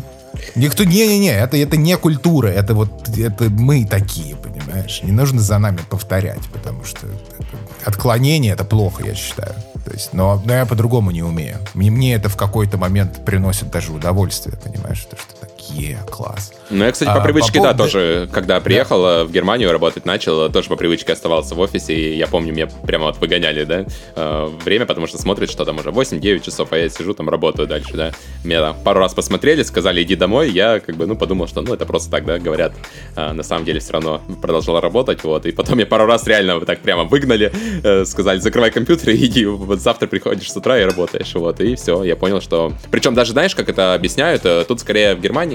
Никто, 0.55 0.83
не-не-не, 0.83 1.31
это, 1.31 1.57
это 1.57 1.77
не 1.77 1.95
культура, 1.97 2.47
это 2.47 2.73
вот, 2.73 3.07
это 3.17 3.45
мы 3.49 3.85
такие, 3.85 4.35
понимаешь? 4.35 5.01
Не 5.03 5.11
нужно 5.11 5.41
за 5.41 5.59
нами 5.59 5.79
повторять, 5.89 6.41
потому 6.51 6.83
что 6.83 7.05
это, 7.05 7.45
отклонение 7.85 8.53
это 8.53 8.65
плохо, 8.65 9.05
я 9.05 9.13
считаю. 9.13 9.53
То 9.85 9.91
есть, 9.91 10.13
но, 10.13 10.41
но 10.43 10.53
я 10.53 10.65
по-другому 10.65 11.11
не 11.11 11.21
умею. 11.21 11.57
Мне, 11.73 11.91
мне 11.91 12.15
это 12.15 12.29
в 12.29 12.37
какой-то 12.37 12.77
момент 12.77 13.23
приносит 13.25 13.69
даже 13.69 13.91
удовольствие, 13.91 14.57
понимаешь? 14.57 15.05
То, 15.05 15.17
что 15.17 15.52
е, 15.71 15.99
класс. 16.09 16.53
Ну, 16.69 16.85
я, 16.85 16.91
кстати, 16.91 17.09
по 17.09 17.19
а, 17.19 17.21
привычке, 17.21 17.59
по 17.59 17.59
поводу... 17.59 17.77
да, 17.77 17.83
тоже, 17.83 18.29
когда 18.31 18.59
приехал 18.59 19.03
да. 19.03 19.23
в 19.25 19.31
Германию 19.31 19.71
работать 19.71 20.05
начал, 20.05 20.49
тоже 20.49 20.69
по 20.69 20.75
привычке 20.75 21.13
оставался 21.13 21.55
в 21.55 21.59
офисе, 21.59 21.93
и 21.93 22.17
я 22.17 22.27
помню, 22.27 22.53
меня 22.53 22.67
прямо 22.67 23.05
вот 23.05 23.17
выгоняли, 23.17 23.63
да, 23.63 23.85
э, 24.15 24.49
время, 24.63 24.85
потому 24.85 25.07
что 25.07 25.17
смотрят, 25.17 25.49
что 25.49 25.65
там 25.65 25.77
уже 25.77 25.89
8-9 25.89 26.41
часов, 26.41 26.71
а 26.71 26.77
я 26.77 26.89
сижу 26.89 27.13
там, 27.13 27.29
работаю 27.29 27.67
дальше, 27.67 27.93
да. 27.93 28.11
Меня 28.43 28.61
там 28.61 28.75
пару 28.83 28.99
раз 28.99 29.13
посмотрели, 29.13 29.63
сказали, 29.63 30.03
иди 30.03 30.15
домой, 30.15 30.51
я 30.51 30.79
как 30.79 30.95
бы, 30.95 31.05
ну, 31.05 31.15
подумал, 31.15 31.47
что, 31.47 31.61
ну, 31.61 31.73
это 31.73 31.85
просто 31.85 32.11
так, 32.11 32.25
да, 32.25 32.39
говорят. 32.39 32.73
А, 33.15 33.33
на 33.33 33.43
самом 33.43 33.65
деле 33.65 33.79
все 33.79 33.93
равно 33.93 34.21
продолжал 34.41 34.79
работать, 34.79 35.23
вот, 35.23 35.45
и 35.45 35.51
потом 35.51 35.79
я 35.79 35.85
пару 35.85 36.05
раз 36.05 36.27
реально 36.27 36.55
вот 36.55 36.65
так 36.65 36.79
прямо 36.79 37.03
выгнали, 37.03 37.51
э, 37.83 38.05
сказали, 38.05 38.39
закрывай 38.39 38.71
компьютер 38.71 39.09
и 39.09 39.15
иди 39.25 39.45
вот 39.45 39.79
завтра 39.79 40.07
приходишь 40.07 40.51
с 40.51 40.55
утра 40.55 40.79
и 40.79 40.83
работаешь, 40.83 41.33
вот, 41.35 41.59
и 41.59 41.75
все, 41.75 42.03
я 42.03 42.15
понял, 42.15 42.41
что... 42.41 42.73
Причем 42.91 43.13
даже 43.13 43.31
знаешь, 43.31 43.55
как 43.55 43.69
это 43.69 43.93
объясняют, 43.93 44.45
э, 44.45 44.65
тут 44.67 44.79
скорее 44.79 45.15
в 45.15 45.21
Германии, 45.21 45.52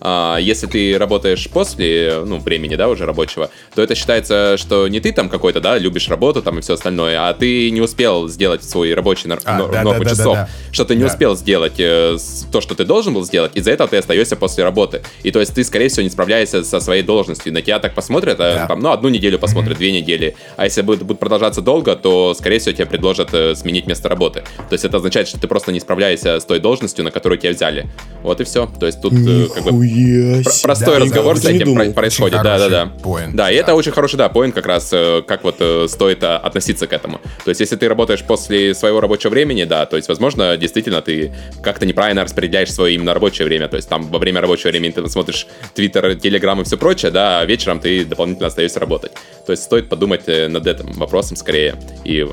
а, 0.00 0.38
если 0.38 0.66
ты 0.66 0.98
работаешь 0.98 1.48
после, 1.52 2.22
ну, 2.24 2.38
времени, 2.38 2.76
да, 2.76 2.88
уже 2.88 3.06
рабочего, 3.06 3.50
то 3.74 3.82
это 3.82 3.94
считается, 3.94 4.56
что 4.56 4.88
не 4.88 5.00
ты 5.00 5.12
там 5.12 5.28
какой-то, 5.28 5.60
да, 5.60 5.78
любишь 5.78 6.08
работу 6.08 6.42
там 6.42 6.58
и 6.58 6.62
все 6.62 6.74
остальное, 6.74 7.28
а 7.28 7.34
ты 7.34 7.70
не 7.70 7.80
успел 7.80 8.28
сделать 8.28 8.64
свой 8.64 8.94
рабочий 8.94 9.28
нар- 9.28 9.40
а, 9.44 9.58
норму 9.58 9.72
да, 9.72 9.98
да, 9.98 10.10
часов, 10.10 10.34
да, 10.34 10.42
да, 10.42 10.46
да. 10.46 10.72
что 10.72 10.84
ты 10.84 10.94
не 10.94 11.02
да. 11.02 11.06
успел 11.06 11.36
сделать 11.36 11.78
э, 11.78 12.16
то, 12.50 12.60
что 12.60 12.74
ты 12.74 12.84
должен 12.84 13.14
был 13.14 13.24
сделать, 13.24 13.52
из-за 13.54 13.72
этого 13.72 13.88
ты 13.88 13.98
остаешься 13.98 14.36
после 14.36 14.64
работы. 14.64 15.02
И 15.22 15.30
то 15.30 15.40
есть 15.40 15.54
ты, 15.54 15.64
скорее 15.64 15.88
всего, 15.88 16.02
не 16.02 16.10
справляешься 16.10 16.64
со 16.64 16.80
своей 16.80 17.02
должностью. 17.02 17.52
На 17.52 17.62
тебя 17.62 17.78
так 17.78 17.94
посмотрят, 17.94 18.40
а, 18.40 18.66
там, 18.66 18.80
ну, 18.80 18.90
одну 18.90 19.08
неделю 19.08 19.38
посмотрят, 19.38 19.76
mm-hmm. 19.76 19.78
две 19.78 19.92
недели. 19.92 20.36
А 20.56 20.64
если 20.64 20.82
будет, 20.82 21.02
будет 21.02 21.18
продолжаться 21.18 21.62
долго, 21.62 21.96
то, 21.96 22.34
скорее 22.34 22.58
всего, 22.58 22.72
тебе 22.72 22.86
предложат 22.86 23.32
э, 23.32 23.54
сменить 23.54 23.86
место 23.86 24.08
работы. 24.08 24.44
То 24.56 24.72
есть 24.72 24.84
это 24.84 24.96
означает, 24.96 25.28
что 25.28 25.38
ты 25.38 25.48
просто 25.48 25.72
не 25.72 25.80
справляешься 25.80 26.40
с 26.40 26.44
той 26.44 26.60
должностью, 26.60 27.04
на 27.04 27.10
которую 27.10 27.38
тебя 27.38 27.52
взяли. 27.52 27.88
Вот 28.22 28.40
и 28.40 28.44
все. 28.44 28.66
То 28.78 28.86
есть 28.86 29.00
тут 29.00 29.12
э, 29.12 29.39
как 29.48 29.64
бы 29.64 29.70
пр- 29.70 30.62
простой 30.62 30.98
да, 30.98 31.04
разговор 31.04 31.36
с 31.38 31.44
этим 31.44 31.74
про- 31.74 31.90
происходит. 31.90 32.42
Да, 32.42 32.58
да, 32.58 32.68
да. 32.68 32.92
Point, 33.02 33.30
да, 33.32 33.50
и 33.50 33.54
да. 33.54 33.60
это 33.60 33.74
очень 33.74 33.92
хороший, 33.92 34.16
да, 34.16 34.28
поинт 34.28 34.54
как 34.54 34.66
раз, 34.66 34.90
э, 34.92 35.22
как 35.26 35.44
вот 35.44 35.56
э, 35.60 35.86
стоит 35.88 36.22
э, 36.22 36.36
относиться 36.36 36.86
к 36.86 36.92
этому. 36.92 37.20
То 37.44 37.50
есть 37.50 37.60
если 37.60 37.76
ты 37.76 37.88
работаешь 37.88 38.22
после 38.22 38.74
своего 38.74 39.00
рабочего 39.00 39.30
времени, 39.30 39.64
да, 39.64 39.86
то 39.86 39.96
есть, 39.96 40.08
возможно, 40.08 40.56
действительно 40.56 41.02
ты 41.02 41.32
как-то 41.62 41.86
неправильно 41.86 42.24
распределяешь 42.24 42.72
свое 42.72 42.94
именно 42.94 43.14
рабочее 43.14 43.46
время. 43.46 43.68
То 43.68 43.76
есть 43.76 43.88
там 43.88 44.08
во 44.08 44.18
время 44.18 44.40
рабочего 44.40 44.70
времени 44.70 44.92
ты 44.92 45.08
смотришь 45.08 45.46
Твиттер, 45.74 46.14
Телеграм 46.16 46.60
и 46.60 46.64
все 46.64 46.76
прочее, 46.76 47.10
да, 47.10 47.40
а 47.40 47.44
вечером 47.44 47.80
ты 47.80 48.04
дополнительно 48.04 48.48
остаешься 48.48 48.80
работать. 48.80 49.12
То 49.46 49.52
есть 49.52 49.62
стоит 49.64 49.88
подумать 49.88 50.22
э, 50.26 50.48
над 50.48 50.66
этим 50.66 50.92
вопросом 50.92 51.36
скорее 51.36 51.76
и 52.04 52.26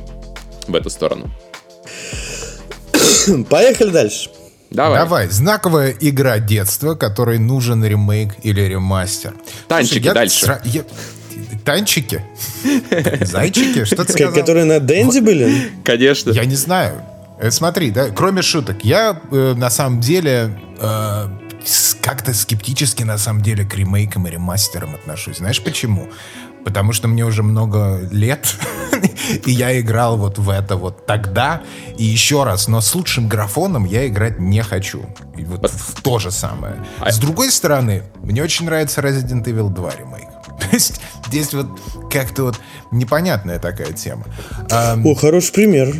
в 0.68 0.76
эту 0.76 0.90
сторону. 0.90 1.30
Поехали 3.50 3.90
дальше. 3.90 4.30
Давай. 4.70 5.00
Давай. 5.00 5.28
Знаковая 5.30 5.96
игра 6.00 6.40
детства, 6.40 6.96
которой 6.96 7.40
нужен 7.40 7.84
ремейк 7.84 8.34
или 8.44 8.62
ремастер. 8.62 9.34
Танчики 9.68 10.04
Слушай, 10.04 10.14
дальше. 10.14 10.46
Сра... 10.46 10.62
Я... 10.66 10.84
Танчики? 11.64 12.24
Зайчики? 13.22 13.86
Что 13.86 14.06
ты 14.06 14.14
сказал? 14.14 14.34
Которые 14.34 14.66
на 14.66 14.80
Денди 14.80 15.20
были? 15.20 15.72
Конечно. 15.84 16.32
Я 16.32 16.46
не 16.46 16.56
знаю. 16.56 17.02
Э, 17.40 17.52
смотри, 17.52 17.92
да, 17.92 18.10
кроме 18.10 18.42
шуток, 18.42 18.84
я 18.84 19.22
э, 19.32 19.54
на 19.56 19.70
самом 19.70 20.00
деле 20.00 20.60
э, 20.80 21.28
как-то 22.02 22.34
скептически 22.34 23.04
на 23.04 23.18
самом 23.18 23.42
деле 23.42 23.66
к 23.66 23.74
ремейкам 23.76 24.28
и 24.28 24.32
ремастерам 24.32 24.96
отношусь. 24.96 25.38
Знаешь 25.38 25.62
почему? 25.62 26.10
Потому 26.68 26.92
что 26.92 27.08
мне 27.08 27.24
уже 27.24 27.44
много 27.44 28.02
лет, 28.12 28.58
и 29.46 29.52
я 29.52 29.80
играл 29.80 30.18
вот 30.18 30.38
в 30.38 30.50
это 30.50 30.76
вот 30.76 31.06
тогда, 31.06 31.62
и 31.98 32.04
еще 32.04 32.44
раз, 32.44 32.68
но 32.68 32.82
с 32.82 32.94
лучшим 32.94 33.30
графоном 33.30 33.86
я 33.86 34.06
играть 34.06 34.38
не 34.38 34.62
хочу. 34.62 35.06
И 35.38 35.46
вот 35.46 35.72
в 35.72 36.02
то 36.02 36.20
же 36.20 36.30
самое. 36.30 36.76
А 37.00 37.10
с 37.10 37.20
другой 37.20 37.52
стороны, 37.52 38.04
мне 38.22 38.44
очень 38.44 38.66
нравится 38.66 39.00
Resident 39.00 39.46
Evil 39.46 39.70
2 39.70 39.92
ремейк. 39.92 40.28
То 40.60 40.68
есть 40.74 41.00
здесь 41.28 41.54
вот 41.54 41.68
как-то 42.12 42.44
вот 42.44 42.60
непонятная 42.92 43.60
такая 43.60 43.94
тема. 43.94 44.26
О, 44.70 45.16
хороший 45.16 45.54
пример. 45.54 45.96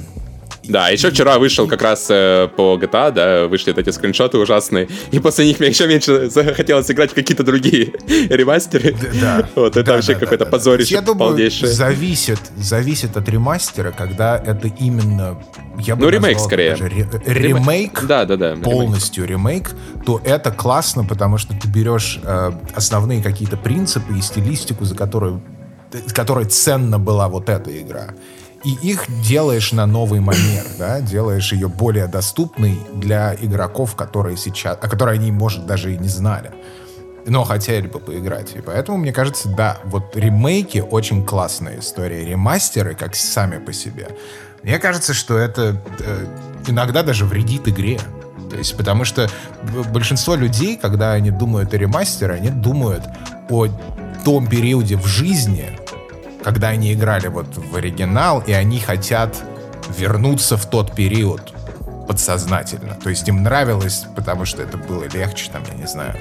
Да, 0.68 0.90
еще 0.90 1.12
вчера 1.12 1.40
вышел 1.40 1.68
как 1.68 1.82
раз 1.82 2.08
э, 2.10 2.50
по 2.56 2.78
GTA, 2.78 3.12
да, 3.12 3.48
вышли 3.48 3.72
вот 3.72 3.80
эти 3.80 3.90
скриншоты 3.90 4.38
ужасные, 4.38 4.88
и 5.12 5.20
после 5.20 5.46
них 5.46 5.60
мне 5.60 5.70
еще 5.70 5.88
меньше 5.88 6.30
захотелось 6.30 6.90
играть 6.92 7.12
в 7.12 7.14
какие-то 7.14 7.44
другие 7.44 7.94
ремастеры. 8.30 8.96
Да. 9.22 9.48
Вот 9.56 9.78
это 9.78 9.84
да, 9.84 9.94
вообще 9.94 10.14
да, 10.14 10.20
какое-то 10.20 10.46
да, 10.46 10.52
позорище 10.52 10.94
Я 10.94 11.02
думаю, 11.02 11.30
полнейшее. 11.32 11.72
зависит, 11.72 12.40
зависит 12.58 13.16
от 13.18 13.28
ремастера, 13.30 13.92
когда 13.92 14.38
это 14.38 14.68
именно... 14.80 15.42
Я 15.80 15.96
бы 15.96 16.04
ну, 16.06 16.10
ремейк 16.10 16.40
скорее. 16.40 16.72
Даже, 16.72 16.90
ремейк, 16.90 18.04
да, 18.06 18.26
да, 18.26 18.36
да, 18.36 18.56
полностью 18.56 19.26
ремейк. 19.26 19.70
ремейк, 19.70 20.06
то 20.06 20.22
это 20.24 20.52
классно, 20.52 21.04
потому 21.04 21.38
что 21.38 21.54
ты 21.54 21.68
берешь 21.68 22.20
э, 22.24 22.52
основные 22.74 23.22
какие-то 23.22 23.58
принципы 23.58 24.18
и 24.18 24.22
стилистику, 24.22 24.86
за 24.86 24.96
которую, 24.96 25.42
которой 26.14 26.46
ценна 26.46 27.00
была 27.00 27.30
вот 27.30 27.50
эта 27.50 27.78
игра 27.80 28.14
и 28.68 28.72
их 28.90 29.06
делаешь 29.22 29.72
на 29.72 29.86
новый 29.86 30.20
манер, 30.20 30.66
да, 30.78 31.00
делаешь 31.00 31.54
ее 31.54 31.70
более 31.70 32.08
доступной 32.08 32.78
для 32.94 33.34
игроков, 33.34 33.96
которые 33.96 34.36
сейчас, 34.36 34.78
о 34.82 34.90
которой 34.90 35.16
они, 35.16 35.32
может, 35.32 35.66
даже 35.66 35.94
и 35.94 35.98
не 35.98 36.10
знали, 36.10 36.52
но 37.26 37.46
хотели 37.46 37.88
бы 37.88 38.00
поиграть. 38.00 38.58
И 38.58 38.60
поэтому, 38.60 38.98
мне 38.98 39.14
кажется, 39.14 39.48
да, 39.48 39.78
вот 39.86 40.18
ремейки 40.18 40.80
очень 40.80 41.26
классная 41.26 41.80
история. 41.80 42.26
Ремастеры, 42.26 42.94
как 42.94 43.16
сами 43.16 43.58
по 43.58 43.72
себе, 43.72 44.10
мне 44.64 44.80
кажется, 44.80 45.14
что 45.14 45.38
это 45.38 45.82
э, 46.00 46.26
иногда 46.68 47.04
даже 47.04 47.24
вредит 47.24 47.70
игре. 47.70 48.02
То 48.50 48.58
есть, 48.58 48.76
потому 48.76 49.06
что 49.06 49.30
большинство 49.94 50.36
людей, 50.36 50.76
когда 50.76 51.14
они 51.14 51.32
думают 51.32 51.74
о 51.74 51.78
ремастере, 51.78 52.34
они 52.34 52.50
думают 52.50 53.04
о 53.50 53.68
том 54.26 54.46
периоде 54.48 54.98
в 54.98 55.06
жизни, 55.06 55.70
когда 56.48 56.70
они 56.70 56.94
играли 56.94 57.28
вот 57.28 57.58
в 57.58 57.76
оригинал, 57.76 58.40
и 58.40 58.54
они 58.54 58.80
хотят 58.80 59.36
вернуться 59.98 60.56
в 60.56 60.66
тот 60.66 60.96
период 60.96 61.54
подсознательно. 62.08 62.96
То 62.96 63.10
есть 63.10 63.28
им 63.28 63.44
нравилось, 63.44 64.06
потому 64.16 64.46
что 64.46 64.62
это 64.62 64.78
было 64.78 65.04
легче, 65.14 65.52
там, 65.52 65.62
я 65.70 65.74
не 65.74 65.88
знаю, 65.88 66.16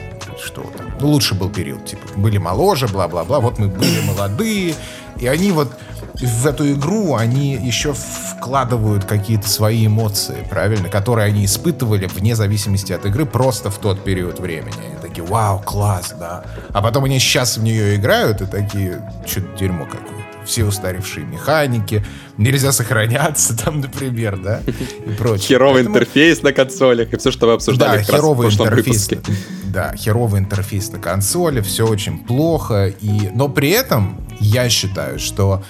что 0.45 0.63
там. 0.63 0.87
Ну, 0.99 1.11
лучше 1.11 1.37
был 1.37 1.49
период, 1.49 1.87
типа, 1.87 2.03
были 2.17 2.39
моложе, 2.39 2.89
бла-бла-бла, 2.89 3.39
вот 3.39 3.61
мы 3.61 3.69
были 3.69 4.01
молодые, 4.01 4.75
и 5.21 5.29
они 5.29 5.53
вот 5.53 5.71
в 6.15 6.47
эту 6.47 6.73
игру, 6.73 7.15
они 7.15 7.53
еще 7.53 7.93
вкладывают 7.93 9.05
какие-то 9.05 9.49
свои 9.49 9.87
эмоции, 9.87 10.45
правильно, 10.51 10.89
которые 10.89 11.27
они 11.27 11.45
испытывали 11.45 12.07
вне 12.07 12.35
зависимости 12.35 12.93
от 12.93 13.07
игры 13.07 13.27
просто 13.27 13.71
в 13.71 13.79
тот 13.79 14.03
период 14.03 14.41
времени. 14.41 14.96
Такие, 15.17 15.33
вау, 15.33 15.61
класс, 15.61 16.15
да. 16.21 16.45
А 16.75 16.83
потом 16.83 17.05
они 17.05 17.19
сейчас 17.19 17.57
в 17.57 17.63
нее 17.63 17.97
играют 17.97 18.43
и 18.43 18.47
такие, 18.47 19.01
что-то 19.27 19.57
дерьмо 19.59 19.87
какое 19.87 20.27
все 20.45 20.65
устаревшие 20.65 21.27
механики, 21.27 22.05
нельзя 22.37 22.71
сохраняться 22.71 23.57
там, 23.65 23.81
например, 23.81 24.37
да, 24.37 24.61
и 24.67 25.11
прочее. 25.11 25.49
Херовый 25.49 25.83
Поэтому... 25.83 25.97
интерфейс 25.97 26.43
на 26.43 26.53
консолях 26.53 27.13
и 27.13 27.17
все, 27.17 27.33
что 27.33 27.47
вы 27.47 27.55
обсуждали 27.55 27.97
да, 27.97 28.03
херовый 28.05 28.49
интерфейс, 28.49 29.09
выпуске. 29.09 29.21
Да, 29.65 29.93
херовый 29.97 30.41
интерфейс 30.41 30.93
на 30.93 30.99
консоли, 30.99 31.63
все 31.63 31.87
очень 31.87 32.19
плохо, 32.19 32.87
и... 32.87 33.31
но 33.35 33.49
при 33.49 33.71
этом 33.71 34.21
я 34.39 34.69
считаю, 34.69 35.19
что 35.19 35.65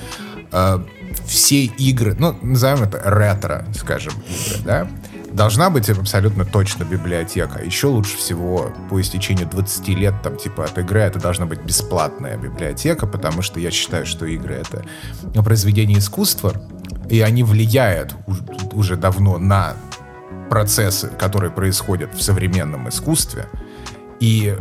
э, 0.53 0.79
все 1.25 1.65
игры, 1.65 2.17
ну, 2.19 2.37
назовем 2.43 2.83
это 2.83 3.01
ретро, 3.03 3.65
скажем, 3.75 4.13
игры, 4.29 4.63
да, 4.65 4.89
должна 5.37 5.69
быть 5.69 5.91
абсолютно 5.91 6.47
точно 6.47 6.85
библиотека. 6.85 7.63
Еще 7.63 7.89
лучше 7.89 8.17
всего 8.17 8.73
по 8.89 9.01
истечению 9.01 9.47
20 9.47 9.89
лет, 9.89 10.15
там, 10.23 10.37
типа, 10.37 10.65
от 10.65 10.79
игры 10.79 11.01
это 11.01 11.21
должна 11.21 11.45
быть 11.45 11.61
бесплатная 11.61 12.39
библиотека, 12.39 13.07
потому 13.07 13.43
что 13.43 13.61
я 13.61 13.71
считаю, 13.71 14.07
что 14.07 14.25
игры— 14.25 14.55
это 15.35 15.43
произведение 15.43 15.99
искусства, 15.99 16.55
и 17.11 17.21
они 17.21 17.43
влияют 17.43 18.15
уже 18.73 18.97
давно 18.97 19.37
на 19.39 19.77
процессы, 20.49 21.09
которые 21.09 21.51
происходят 21.51 22.15
в 22.15 22.23
современном 22.23 22.89
искусстве. 22.89 23.47
И 24.21 24.57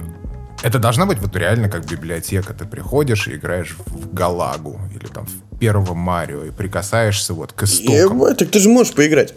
это 0.62 0.80
должна 0.80 1.06
быть 1.06 1.20
вот 1.20 1.36
реально 1.38 1.70
как 1.70 1.90
библиотека. 1.90 2.54
Ты 2.54 2.66
приходишь 2.66 3.30
и 3.30 3.36
играешь 3.36 3.78
в 3.86 4.14
Галагу 4.14 4.82
или 4.94 5.08
там 5.08 5.26
в 5.26 5.58
первого 5.58 5.94
Марио 5.94 6.44
и 6.44 6.52
прикасаешься 6.52 7.34
вот 7.34 7.54
к 7.54 7.64
истокам. 7.64 8.18
Ебать, 8.18 8.38
так 8.40 8.50
ты 8.50 8.60
же 8.60 8.68
можешь 8.68 8.94
поиграть. 8.94 9.34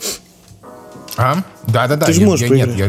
А? 1.19 1.43
Да-да-да. 1.67 2.07
Ты 2.07 2.13
же 2.13 2.23
можешь 2.23 2.49
я, 2.49 2.55
Нет, 2.55 2.77
я 2.77 2.89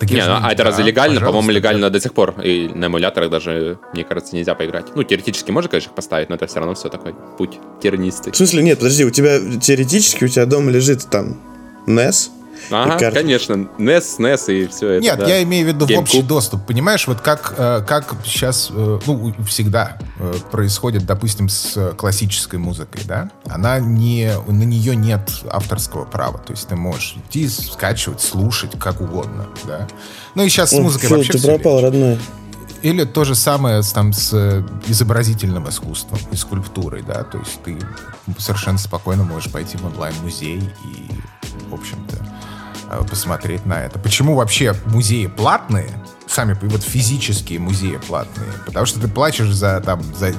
так 0.00 0.10
не, 0.10 0.24
ну, 0.24 0.38
а 0.42 0.48
это 0.48 0.64
да, 0.64 0.70
разве 0.70 0.84
легально? 0.84 1.20
По-моему, 1.20 1.50
легально 1.50 1.90
до 1.90 2.00
сих 2.00 2.14
пор. 2.14 2.34
И 2.42 2.70
на 2.74 2.86
эмуляторах 2.86 3.28
даже, 3.28 3.78
мне 3.92 4.02
кажется, 4.02 4.34
нельзя 4.34 4.54
поиграть. 4.54 4.86
Ну, 4.94 5.02
теоретически 5.02 5.50
можно, 5.50 5.68
конечно, 5.68 5.90
их 5.90 5.94
поставить, 5.94 6.30
но 6.30 6.36
это 6.36 6.46
все 6.46 6.58
равно 6.58 6.74
все 6.74 6.88
такой 6.88 7.14
путь 7.36 7.58
тернистый. 7.82 8.32
В 8.32 8.36
смысле, 8.36 8.62
нет, 8.62 8.78
подожди, 8.78 9.04
у 9.04 9.10
тебя 9.10 9.38
теоретически 9.60 10.24
у 10.24 10.28
тебя 10.28 10.46
дома 10.46 10.70
лежит 10.70 11.06
там 11.10 11.38
NES, 11.86 12.30
Ага, 12.70 13.10
конечно, 13.10 13.68
NES, 13.78 14.18
NES 14.18 14.52
и 14.54 14.66
все 14.68 14.88
это. 14.92 15.02
Нет, 15.02 15.18
да. 15.18 15.26
я 15.26 15.42
имею 15.42 15.66
в 15.66 15.68
виду 15.68 15.86
GameCube. 15.86 15.96
в 15.96 16.00
общий 16.00 16.22
доступ. 16.22 16.66
Понимаешь, 16.66 17.06
вот 17.06 17.20
как, 17.20 17.54
э, 17.56 17.82
как 17.86 18.14
сейчас, 18.24 18.70
э, 18.70 18.98
ну, 19.06 19.34
всегда 19.46 19.98
э, 20.18 20.34
происходит, 20.50 21.06
допустим, 21.06 21.48
с 21.48 21.94
классической 21.96 22.58
музыкой, 22.58 23.02
да? 23.04 23.30
Она 23.48 23.78
не, 23.80 24.32
на 24.46 24.62
нее 24.62 24.96
нет 24.96 25.30
авторского 25.48 26.04
права. 26.04 26.38
То 26.38 26.52
есть 26.52 26.68
ты 26.68 26.76
можешь 26.76 27.16
идти, 27.16 27.48
скачивать, 27.48 28.20
слушать, 28.20 28.78
как 28.78 29.00
угодно, 29.00 29.46
да? 29.64 29.88
Ну 30.34 30.44
и 30.44 30.48
сейчас 30.48 30.70
с 30.70 30.78
музыкой 30.78 31.08
Фу, 31.08 31.16
вообще 31.16 31.32
ты 31.32 31.46
пропал, 31.46 31.80
родной. 31.80 32.18
Или 32.82 33.04
то 33.04 33.24
же 33.24 33.34
самое 33.34 33.82
там 33.82 34.12
с 34.12 34.64
изобразительным 34.86 35.68
искусством 35.68 36.18
и 36.30 36.36
скульптурой, 36.36 37.02
да, 37.02 37.24
то 37.24 37.38
есть 37.38 37.62
ты 37.62 37.76
совершенно 38.38 38.78
спокойно 38.78 39.22
можешь 39.22 39.52
пойти 39.52 39.76
в 39.76 39.84
онлайн-музей 39.84 40.62
и, 40.84 41.10
в 41.68 41.74
общем-то, 41.74 42.29
посмотреть 43.08 43.66
на 43.66 43.84
это. 43.84 43.98
Почему 43.98 44.34
вообще 44.34 44.74
музеи 44.86 45.26
платные? 45.26 45.90
Сами 46.26 46.56
вот 46.62 46.82
физические 46.82 47.58
музеи 47.58 47.98
платные. 48.06 48.48
Потому 48.66 48.86
что 48.86 49.00
ты 49.00 49.08
платишь 49.08 49.52
за 49.52 49.80
там 49.80 50.02
за 50.14 50.32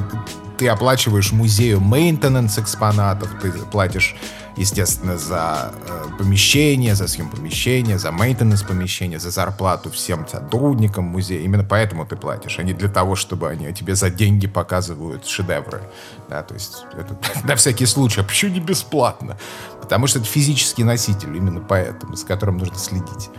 ты 0.62 0.68
оплачиваешь 0.68 1.32
музею 1.32 1.80
мейнтенанс 1.80 2.60
экспонатов, 2.60 3.32
ты 3.42 3.52
платишь 3.52 4.16
естественно, 4.56 5.18
за 5.18 5.74
э, 5.88 6.08
помещение, 6.20 6.94
за 6.94 7.08
съем 7.08 7.30
помещения, 7.30 7.98
за 7.98 8.12
мейтенес 8.12 8.62
помещения, 8.62 9.18
за 9.18 9.32
зарплату 9.32 9.90
всем 9.90 10.28
сотрудникам 10.28 11.06
музея. 11.06 11.42
Именно 11.42 11.64
поэтому 11.64 12.06
ты 12.06 12.16
платишь, 12.16 12.60
а 12.60 12.64
не 12.64 12.74
для 12.74 12.90
того, 12.90 13.16
чтобы 13.16 13.50
они 13.50 13.74
тебе 13.74 13.96
за 13.96 14.12
деньги 14.12 14.46
показывают 14.46 15.26
шедевры. 15.26 15.82
Да, 16.30 16.44
то 16.44 16.54
есть 16.54 16.86
это 16.94 17.18
на 17.48 17.56
всякий 17.56 17.88
случай. 17.88 18.22
А 18.22 18.24
почему 18.24 18.52
не 18.52 18.60
бесплатно? 18.60 19.38
Потому 19.82 20.06
что 20.06 20.20
это 20.20 20.28
физический 20.28 20.84
носитель, 20.84 21.36
именно 21.36 21.62
поэтому, 21.62 22.16
с 22.16 22.24
которым 22.24 22.60
нужно 22.60 22.78
следить. 22.78 23.32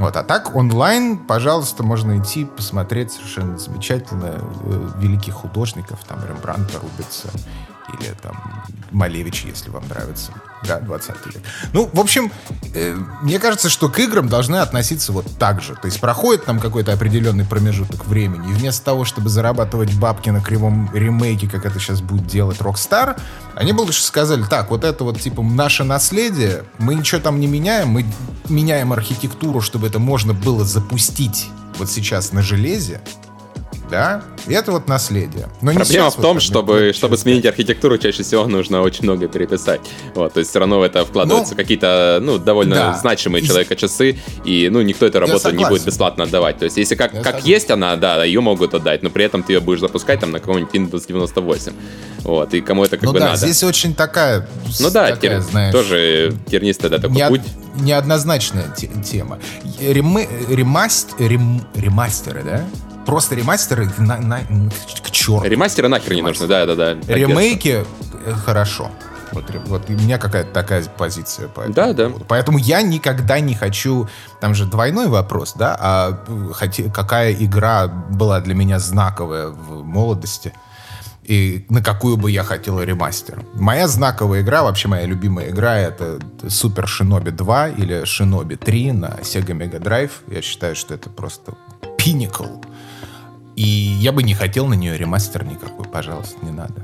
Вот, 0.00 0.16
а 0.16 0.22
так 0.22 0.56
онлайн, 0.56 1.18
пожалуйста, 1.18 1.82
можно 1.82 2.18
идти 2.18 2.46
посмотреть 2.46 3.12
совершенно 3.12 3.58
замечательно 3.58 4.38
э, 4.64 4.88
великих 4.96 5.34
художников, 5.34 6.02
там 6.08 6.24
Рембрандта, 6.26 6.78
Рубица 6.80 7.28
или 7.92 8.14
там 8.14 8.64
Малевич, 8.92 9.44
если 9.44 9.68
вам 9.68 9.86
нравится, 9.88 10.32
да, 10.66 10.80
20 10.80 11.08
век. 11.26 11.42
Ну, 11.72 11.88
в 11.92 12.00
общем, 12.00 12.30
э, 12.74 12.94
мне 13.22 13.38
кажется, 13.38 13.68
что 13.68 13.88
к 13.88 13.98
играм 13.98 14.28
должны 14.28 14.56
относиться 14.56 15.12
вот 15.12 15.26
так 15.38 15.62
же. 15.62 15.74
То 15.74 15.86
есть 15.86 16.00
проходит 16.00 16.44
там 16.44 16.60
какой-то 16.60 16.92
определенный 16.92 17.44
промежуток 17.44 18.06
времени, 18.06 18.50
и 18.50 18.52
вместо 18.52 18.84
того, 18.84 19.04
чтобы 19.04 19.28
зарабатывать 19.28 19.92
бабки 19.94 20.30
на 20.30 20.40
кривом 20.40 20.90
ремейке, 20.92 21.48
как 21.48 21.64
это 21.64 21.78
сейчас 21.78 22.00
будет 22.00 22.26
делать 22.26 22.58
Rockstar, 22.58 23.18
они 23.54 23.72
бы 23.72 23.80
лучше 23.80 24.02
сказали, 24.02 24.42
так, 24.42 24.70
вот 24.70 24.84
это 24.84 25.04
вот, 25.04 25.20
типа, 25.20 25.42
наше 25.42 25.84
наследие, 25.84 26.64
мы 26.78 26.94
ничего 26.94 27.20
там 27.20 27.40
не 27.40 27.46
меняем, 27.46 27.88
мы 27.88 28.04
меняем 28.48 28.92
архитектуру, 28.92 29.60
чтобы 29.60 29.86
это 29.86 29.98
можно 29.98 30.34
было 30.34 30.64
запустить 30.64 31.48
вот 31.78 31.90
сейчас 31.90 32.32
на 32.32 32.42
железе, 32.42 33.00
да, 33.90 34.22
и 34.46 34.54
это 34.54 34.72
вот 34.72 34.88
наследие. 34.88 35.48
Но 35.60 35.72
Проблема 35.72 36.10
в 36.10 36.16
том, 36.16 36.34
вот, 36.34 36.42
чтобы, 36.42 36.92
чтобы 36.94 37.16
сменить 37.16 37.46
архитектуру, 37.46 37.98
чаще 37.98 38.22
всего 38.22 38.46
нужно 38.46 38.82
очень 38.82 39.04
много 39.04 39.28
переписать. 39.28 39.80
Вот, 40.14 40.32
то 40.32 40.40
есть 40.40 40.50
все 40.50 40.60
равно 40.60 40.78
в 40.78 40.82
это 40.82 41.04
вкладываются 41.04 41.54
ну, 41.54 41.56
какие-то, 41.56 42.18
ну, 42.22 42.38
довольно 42.38 42.74
да. 42.74 42.94
значимые 42.94 43.44
человека 43.44 43.76
часы, 43.76 44.18
и, 44.44 44.68
ну, 44.70 44.80
никто 44.82 45.06
эту 45.06 45.20
работу 45.20 45.50
не 45.50 45.64
будет 45.66 45.84
бесплатно 45.84 46.24
отдавать. 46.24 46.58
То 46.58 46.64
есть 46.64 46.76
если 46.76 46.94
как, 46.94 47.22
как 47.22 47.44
есть 47.44 47.70
она, 47.70 47.96
да, 47.96 48.24
ее 48.24 48.40
могут 48.40 48.74
отдать, 48.74 49.02
но 49.02 49.10
при 49.10 49.24
этом 49.24 49.42
ты 49.42 49.54
ее 49.54 49.60
будешь 49.60 49.80
запускать 49.80 50.20
там 50.20 50.30
на 50.30 50.40
каком-нибудь 50.40 50.74
Windows 50.74 51.04
98. 51.06 51.72
Вот, 52.22 52.54
и 52.54 52.60
кому 52.60 52.84
это 52.84 52.96
как 52.96 53.04
ну, 53.06 53.12
бы 53.12 53.18
да, 53.18 53.26
надо. 53.26 53.38
здесь 53.38 53.62
очень 53.62 53.94
такая, 53.94 54.46
ну 54.78 54.90
да, 54.90 55.10
такая, 55.10 55.16
тер, 55.16 55.40
знаешь, 55.40 55.72
тоже 55.72 56.34
тернистая, 56.46 56.90
да, 56.90 56.98
такой 56.98 57.16
не, 57.16 57.26
путь. 57.28 57.42
Неоднозначная 57.80 58.74
тема. 59.04 59.38
Рем, 59.80 60.18
ремаст, 60.48 61.14
рем, 61.18 61.66
ремастеры, 61.74 62.42
да? 62.42 62.64
Просто 63.10 63.34
ремастеры 63.34 63.90
на, 63.98 64.18
на, 64.18 64.40
к 65.02 65.10
черту. 65.10 65.42
Ремастеры 65.42 65.88
нахер 65.88 66.14
не 66.14 66.22
нужны, 66.22 66.46
да-да-да. 66.46 66.92
Ремейки 67.12 67.84
э, 68.24 68.32
хорошо. 68.44 68.90
Вот, 69.32 69.44
вот 69.66 69.90
у 69.90 69.92
меня 69.92 70.18
какая-то 70.18 70.52
такая 70.52 70.84
позиция. 70.84 71.48
По 71.48 71.68
да, 71.68 71.92
да. 71.92 72.10
Поэтому 72.28 72.58
я 72.58 72.82
никогда 72.82 73.40
не 73.40 73.54
хочу... 73.54 74.08
Там 74.40 74.54
же 74.54 74.64
двойной 74.64 75.08
вопрос, 75.08 75.54
да? 75.54 75.76
А 75.78 76.24
хоти, 76.54 76.90
какая 76.94 77.32
игра 77.32 77.88
была 77.88 78.40
для 78.40 78.54
меня 78.54 78.78
знаковая 78.78 79.48
в 79.48 79.84
молодости? 79.84 80.52
И 81.24 81.66
на 81.68 81.82
какую 81.82 82.16
бы 82.16 82.30
я 82.30 82.44
хотел 82.44 82.80
ремастер? 82.80 83.44
Моя 83.54 83.88
знаковая 83.88 84.42
игра, 84.42 84.62
вообще 84.62 84.86
моя 84.86 85.06
любимая 85.06 85.50
игра, 85.50 85.76
это 85.78 86.18
Super 86.42 86.84
Shinobi 86.84 87.32
2 87.32 87.68
или 87.70 88.02
Shinobi 88.02 88.56
3 88.56 88.92
на 88.92 89.06
Sega 89.22 89.56
Mega 89.56 89.80
Drive. 89.80 90.10
Я 90.28 90.42
считаю, 90.42 90.76
что 90.76 90.94
это 90.94 91.10
просто 91.10 91.54
pinnacle 91.98 92.64
и 93.60 93.62
я 94.00 94.12
бы 94.12 94.22
не 94.22 94.32
хотел 94.32 94.66
на 94.66 94.72
нее 94.72 94.96
ремастер 94.96 95.44
никакой, 95.44 95.84
пожалуйста, 95.84 96.38
не 96.40 96.50
надо. 96.50 96.82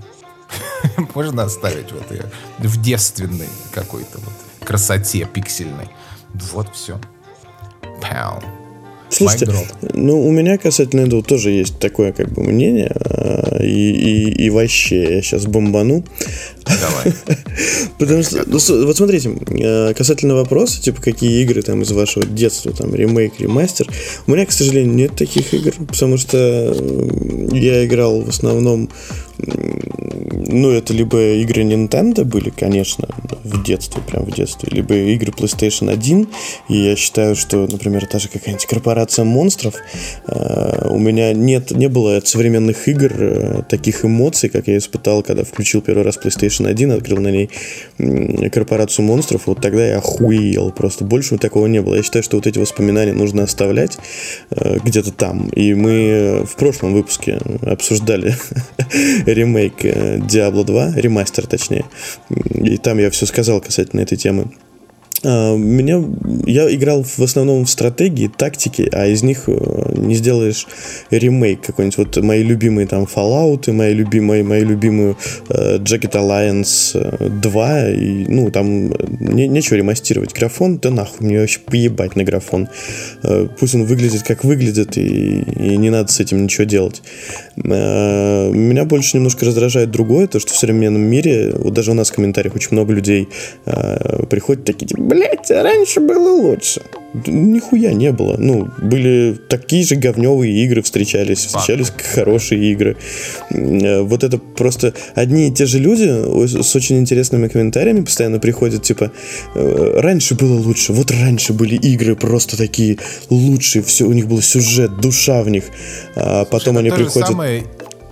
Можно 1.14 1.44
оставить 1.44 1.90
вот 1.90 2.10
ее 2.10 2.30
в 2.58 2.82
девственной 2.82 3.48
какой-то 3.72 4.18
вот 4.18 4.34
красоте 4.62 5.24
пиксельной. 5.24 5.88
Вот 6.34 6.74
все. 6.74 7.00
Пау. 8.02 8.42
Слушайте, 9.08 9.48
ну 9.94 10.26
у 10.26 10.30
меня 10.30 10.58
касательно 10.58 11.02
этого 11.02 11.22
тоже 11.22 11.50
есть 11.50 11.78
такое 11.78 12.12
как 12.12 12.32
бы 12.32 12.42
мнение, 12.42 12.90
а, 12.94 13.62
и, 13.62 13.68
и, 13.68 14.46
и 14.46 14.50
вообще 14.50 15.16
я 15.16 15.22
сейчас 15.22 15.46
бомбану. 15.46 16.04
Давай. 16.64 17.14
Потому 17.98 18.22
что, 18.24 18.42
ну, 18.46 18.58
вот 18.84 18.96
смотрите, 18.96 19.30
а, 19.62 19.94
касательно 19.94 20.34
вопроса, 20.34 20.82
типа, 20.82 21.00
какие 21.00 21.42
игры 21.42 21.62
там 21.62 21.82
из 21.82 21.92
вашего 21.92 22.26
детства, 22.26 22.72
там, 22.72 22.94
ремейк, 22.94 23.38
ремастер, 23.38 23.88
у 24.26 24.32
меня, 24.32 24.44
к 24.44 24.52
сожалению, 24.52 24.94
нет 24.94 25.14
таких 25.14 25.54
игр, 25.54 25.72
потому 25.86 26.16
что 26.16 26.74
я 27.52 27.86
играл 27.86 28.22
в 28.22 28.28
основном 28.28 28.90
ну, 29.38 30.70
это 30.70 30.92
либо 30.92 31.18
игры 31.34 31.62
Nintendo 31.62 32.24
были, 32.24 32.50
конечно, 32.50 33.08
в 33.44 33.62
детстве, 33.62 34.02
прям 34.06 34.24
в 34.24 34.32
детстве, 34.32 34.68
либо 34.70 34.94
игры 34.94 35.32
PlayStation 35.32 35.90
1, 35.90 36.28
и 36.68 36.76
я 36.76 36.96
считаю, 36.96 37.36
что, 37.36 37.66
например, 37.66 38.06
та 38.06 38.18
же 38.18 38.28
какая-нибудь 38.28 38.66
корпорация 38.66 39.24
монстров, 39.24 39.74
э, 40.26 40.88
у 40.88 40.98
меня 40.98 41.32
нет, 41.32 41.70
не 41.72 41.88
было 41.88 42.16
от 42.16 42.26
современных 42.28 42.88
игр 42.88 43.12
э, 43.12 43.62
таких 43.68 44.04
эмоций, 44.04 44.48
как 44.48 44.68
я 44.68 44.78
испытал, 44.78 45.22
когда 45.22 45.44
включил 45.44 45.82
первый 45.82 46.04
раз 46.04 46.18
PlayStation 46.22 46.68
1, 46.68 46.92
открыл 46.92 47.18
на 47.18 47.30
ней 47.30 47.50
э, 47.98 48.48
корпорацию 48.50 49.04
монстров, 49.04 49.46
вот 49.46 49.60
тогда 49.60 49.86
я 49.86 49.98
охуел, 49.98 50.70
просто 50.70 51.04
больше 51.04 51.38
такого 51.38 51.66
не 51.66 51.82
было. 51.82 51.96
Я 51.96 52.02
считаю, 52.02 52.22
что 52.22 52.36
вот 52.36 52.46
эти 52.46 52.58
воспоминания 52.58 53.12
нужно 53.12 53.42
оставлять 53.42 53.98
э, 54.50 54.78
где-то 54.82 55.12
там, 55.12 55.48
и 55.48 55.74
мы 55.74 56.44
в 56.46 56.56
прошлом 56.56 56.94
выпуске 56.94 57.38
обсуждали 57.62 58.34
ремейк 59.34 59.84
э, 59.84 60.18
Diablo 60.18 60.64
2, 60.64 60.92
ремастер 60.96 61.46
точнее. 61.46 61.84
И 62.54 62.76
там 62.76 62.98
я 62.98 63.10
все 63.10 63.26
сказал 63.26 63.60
касательно 63.60 64.00
этой 64.00 64.16
темы. 64.16 64.48
А, 65.24 65.56
меня, 65.56 66.02
я 66.46 66.72
играл 66.74 67.02
в 67.02 67.20
основном 67.20 67.64
в 67.64 67.70
стратегии, 67.70 68.30
тактики, 68.34 68.88
а 68.92 69.06
из 69.06 69.22
них 69.22 69.44
э, 69.46 69.92
не 69.96 70.14
сделаешь 70.14 70.66
ремейк 71.10 71.62
какой-нибудь. 71.62 71.98
Вот 71.98 72.16
мои 72.22 72.42
любимые 72.42 72.86
там 72.86 73.04
Fallout, 73.04 73.70
мои 73.72 73.94
любимые, 73.94 74.42
мои 74.42 74.64
любимые 74.64 75.16
uh, 75.48 75.78
Jacket 75.82 76.12
Alliance 76.12 77.40
2, 77.40 77.88
и, 77.90 78.26
ну, 78.28 78.50
там 78.50 78.88
не, 79.20 79.48
нечего 79.48 79.76
ремастировать. 79.76 80.34
Графон, 80.34 80.78
да 80.78 80.90
нахуй, 80.90 81.26
мне 81.26 81.40
вообще 81.40 81.60
поебать 81.60 82.16
на 82.16 82.24
графон. 82.24 82.68
Uh, 83.22 83.50
пусть 83.58 83.74
он 83.74 83.84
выглядит 83.84 84.22
как 84.22 84.44
выглядит, 84.44 84.98
и, 84.98 85.40
и 85.40 85.76
не 85.76 85.90
надо 85.90 86.12
с 86.12 86.20
этим 86.20 86.44
ничего 86.44 86.64
делать. 86.64 87.02
Uh, 87.56 88.52
меня 88.52 88.84
больше 88.84 89.16
немножко 89.16 89.46
раздражает 89.46 89.90
другое, 89.90 90.26
то, 90.26 90.40
что 90.40 90.52
в 90.52 90.56
современном 90.56 91.02
мире, 91.02 91.52
вот 91.54 91.74
даже 91.74 91.92
у 91.92 91.94
нас 91.94 92.10
в 92.10 92.14
комментариях 92.14 92.54
очень 92.54 92.70
много 92.72 92.92
людей 92.92 93.28
приходят 94.28 94.64
такие, 94.64 94.86
типа, 94.86 95.05
блядь, 95.06 95.50
раньше 95.50 96.00
было 96.00 96.28
лучше. 96.28 96.82
Нихуя 97.26 97.94
не 97.94 98.12
было. 98.12 98.36
Ну, 98.38 98.68
были 98.78 99.38
такие 99.48 99.84
же 99.84 99.96
говневые 99.96 100.52
игры 100.64 100.82
встречались, 100.82 101.46
встречались 101.46 101.92
хорошие 102.14 102.72
игры. 102.72 102.96
Э, 103.50 104.02
вот 104.02 104.22
это 104.24 104.38
просто 104.38 104.92
одни 105.14 105.48
и 105.48 105.52
те 105.52 105.66
же 105.66 105.78
люди 105.78 106.08
с 106.46 106.76
очень 106.76 106.98
интересными 106.98 107.48
комментариями 107.48 108.02
постоянно 108.02 108.38
приходят, 108.38 108.82
типа, 108.82 109.12
«Э, 109.54 110.00
раньше 110.00 110.34
было 110.34 110.60
лучше, 110.60 110.92
вот 110.92 111.10
раньше 111.10 111.52
были 111.52 111.76
игры 111.76 112.16
просто 112.16 112.56
такие 112.56 112.98
лучшие, 113.30 113.82
все, 113.82 114.04
у 114.04 114.12
них 114.12 114.26
был 114.26 114.42
сюжет, 114.42 115.00
душа 115.00 115.42
в 115.42 115.48
них. 115.48 115.64
А 116.16 116.44
потом 116.44 116.76
они 116.76 116.90
приходят... 116.90 117.28
Самое 117.28 117.62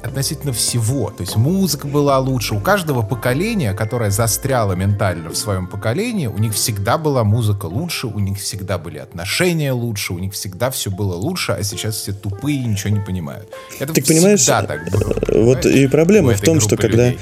относительно 0.04 0.52
всего. 0.52 1.10
То 1.10 1.22
есть 1.22 1.36
музыка 1.36 1.86
была 1.86 2.18
лучше. 2.18 2.54
У 2.54 2.60
каждого 2.60 3.02
поколения, 3.02 3.72
которое 3.72 4.10
застряло 4.10 4.74
ментально 4.74 5.30
в 5.30 5.36
своем 5.36 5.66
поколении, 5.66 6.26
у 6.26 6.38
них 6.38 6.54
всегда 6.54 6.98
была 6.98 7.24
музыка 7.24 7.66
лучше, 7.66 8.06
у 8.06 8.18
них 8.18 8.38
всегда 8.38 8.78
были 8.78 8.98
отношения 8.98 9.72
лучше, 9.72 10.12
у 10.12 10.18
них 10.18 10.34
всегда 10.34 10.70
все 10.70 10.90
было 10.90 11.14
лучше, 11.14 11.52
а 11.52 11.62
сейчас 11.62 11.96
все 11.96 12.12
тупые 12.12 12.58
и 12.58 12.64
ничего 12.64 12.90
не 12.90 13.00
понимают. 13.00 13.48
Это 13.80 13.94
так 13.94 14.04
понимаешь, 14.04 14.44
так 14.44 14.90
было. 14.90 15.14
Вот 15.44 15.66
и 15.66 15.86
проблема 15.88 16.34
в 16.34 16.40
том, 16.40 16.60
что 16.60 16.76
когда, 16.76 17.12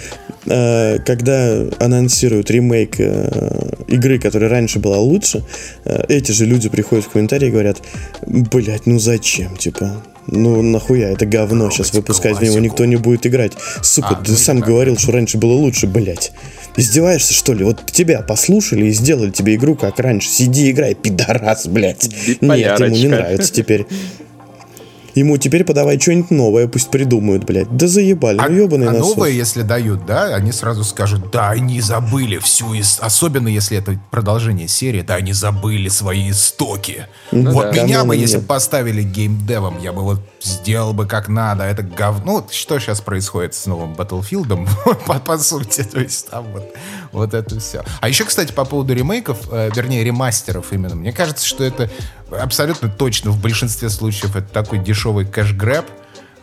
э, 0.46 0.98
когда 0.98 1.64
анонсируют 1.78 2.50
ремейк 2.50 2.98
э, 2.98 3.74
игры, 3.86 4.18
которая 4.18 4.50
раньше 4.50 4.80
была 4.80 4.98
лучше, 4.98 5.44
э, 5.84 6.04
эти 6.08 6.32
же 6.32 6.46
люди 6.46 6.68
приходят 6.68 7.04
в 7.04 7.10
комментарии 7.10 7.48
и 7.48 7.50
говорят, 7.50 7.80
блять, 8.26 8.86
ну 8.86 8.98
зачем, 8.98 9.56
типа, 9.56 10.02
ну 10.26 10.62
нахуя, 10.62 11.10
это 11.10 11.26
говно 11.26 11.70
сейчас 11.70 11.92
выпускать, 11.92 12.38
в 12.38 12.42
него 12.42 12.58
никто 12.58 12.84
не 12.84 12.96
будет 12.96 13.26
играть. 13.26 13.52
Сука, 13.82 14.10
а, 14.10 14.24
ты 14.24 14.32
ну, 14.32 14.36
сам 14.36 14.60
говорил, 14.60 14.96
что 14.96 15.12
раньше 15.12 15.38
было 15.38 15.52
лучше, 15.52 15.86
блять. 15.86 16.32
Издеваешься, 16.76 17.34
что 17.34 17.52
ли? 17.52 17.64
Вот 17.64 17.84
тебя 17.90 18.22
послушали 18.22 18.86
и 18.86 18.90
сделали 18.92 19.30
тебе 19.30 19.56
игру, 19.56 19.74
как 19.74 19.98
раньше. 19.98 20.28
Сиди, 20.28 20.70
играй, 20.70 20.94
пидорас, 20.94 21.66
блядь. 21.66 22.08
Нет, 22.40 22.80
ему 22.80 22.94
не 22.94 23.08
нравится 23.08 23.52
теперь. 23.52 23.86
Ему 25.14 25.36
теперь 25.36 25.64
подавай 25.64 26.00
что-нибудь 26.00 26.30
новое, 26.30 26.68
пусть 26.68 26.90
придумают, 26.90 27.44
блядь. 27.44 27.74
Да 27.76 27.86
заебали, 27.86 28.38
а, 28.38 28.48
ну 28.48 28.62
ебаный 28.62 28.88
А 28.88 28.92
насос. 28.92 29.16
новое, 29.16 29.30
если 29.30 29.62
дают, 29.62 30.06
да, 30.06 30.34
они 30.34 30.52
сразу 30.52 30.84
скажут, 30.84 31.30
да, 31.30 31.50
они 31.50 31.80
забыли 31.80 32.38
всю, 32.38 32.74
ис... 32.74 32.98
особенно 33.00 33.48
если 33.48 33.76
это 33.76 33.98
продолжение 34.10 34.68
серии, 34.68 35.02
да, 35.02 35.16
они 35.16 35.32
забыли 35.32 35.88
свои 35.88 36.30
истоки. 36.30 37.06
Ну, 37.30 37.52
вот 37.52 37.72
да. 37.72 37.82
меня 37.82 37.98
да, 37.98 38.04
бы, 38.06 38.16
если 38.16 38.38
бы 38.38 38.44
поставили 38.44 39.02
геймдевом, 39.02 39.78
я 39.80 39.92
бы 39.92 40.02
вот 40.02 40.20
сделал 40.40 40.92
бы 40.92 41.06
как 41.06 41.28
надо, 41.28 41.64
это 41.64 41.82
говно. 41.82 42.32
Ну, 42.32 42.46
что 42.50 42.78
сейчас 42.78 43.00
происходит 43.00 43.54
с 43.54 43.66
новым 43.66 43.94
Battlefield, 43.94 44.68
по, 45.06 45.18
по 45.18 45.38
сути, 45.38 45.82
то 45.82 46.00
есть 46.00 46.30
там 46.30 46.46
вот, 46.52 46.74
вот 47.12 47.34
это 47.34 47.60
все. 47.60 47.84
А 48.00 48.08
еще, 48.08 48.24
кстати, 48.24 48.52
по 48.52 48.64
поводу 48.64 48.94
ремейков, 48.94 49.38
э, 49.50 49.70
вернее, 49.74 50.02
ремастеров 50.04 50.72
именно, 50.72 50.94
мне 50.94 51.12
кажется, 51.12 51.46
что 51.46 51.62
это 51.64 51.90
абсолютно 52.40 52.88
точно 52.88 53.30
в 53.30 53.40
большинстве 53.40 53.88
случаев 53.88 54.36
это 54.36 54.48
такой 54.48 54.78
дешевый 54.78 55.24
кэш-грэб, 55.26 55.84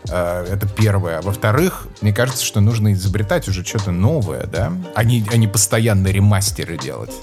э, 0.10 0.48
это 0.52 0.68
первое. 0.68 1.20
А 1.20 1.22
во-вторых, 1.22 1.88
мне 2.02 2.14
кажется, 2.14 2.44
что 2.44 2.62
нужно 2.62 2.94
изобретать 2.94 3.48
уже 3.48 3.66
что-то 3.66 3.92
новое, 3.92 4.46
да? 4.46 4.72
А 4.96 5.04
не, 5.04 5.26
а 5.32 5.38
не 5.38 5.48
постоянно 5.48 6.08
ремастеры 6.08 6.78
делать. 6.78 7.14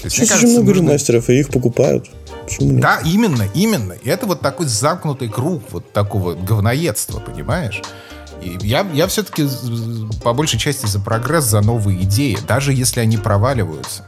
То 0.00 0.06
есть, 0.06 0.16
Сейчас 0.16 0.28
кажется, 0.30 0.60
много 0.60 0.74
нужно... 0.74 0.88
ремастеров, 0.88 1.30
и 1.30 1.40
их 1.40 1.48
покупают. 1.48 2.10
Почему 2.44 2.72
нет? 2.72 2.80
Да, 2.80 3.00
именно, 3.04 3.48
именно. 3.54 3.92
И 3.92 4.08
это 4.08 4.26
вот 4.26 4.40
такой 4.40 4.66
замкнутый 4.66 5.28
круг 5.28 5.62
вот 5.70 5.92
такого 5.92 6.34
говноедства, 6.34 7.20
понимаешь? 7.20 7.80
И 8.42 8.58
я, 8.60 8.86
я 8.92 9.06
все-таки 9.06 9.48
по 10.22 10.34
большей 10.34 10.58
части 10.58 10.86
за 10.86 11.00
прогресс, 11.00 11.44
за 11.44 11.62
новые 11.62 12.02
идеи, 12.02 12.36
даже 12.46 12.74
если 12.74 13.00
они 13.00 13.16
проваливаются. 13.16 14.04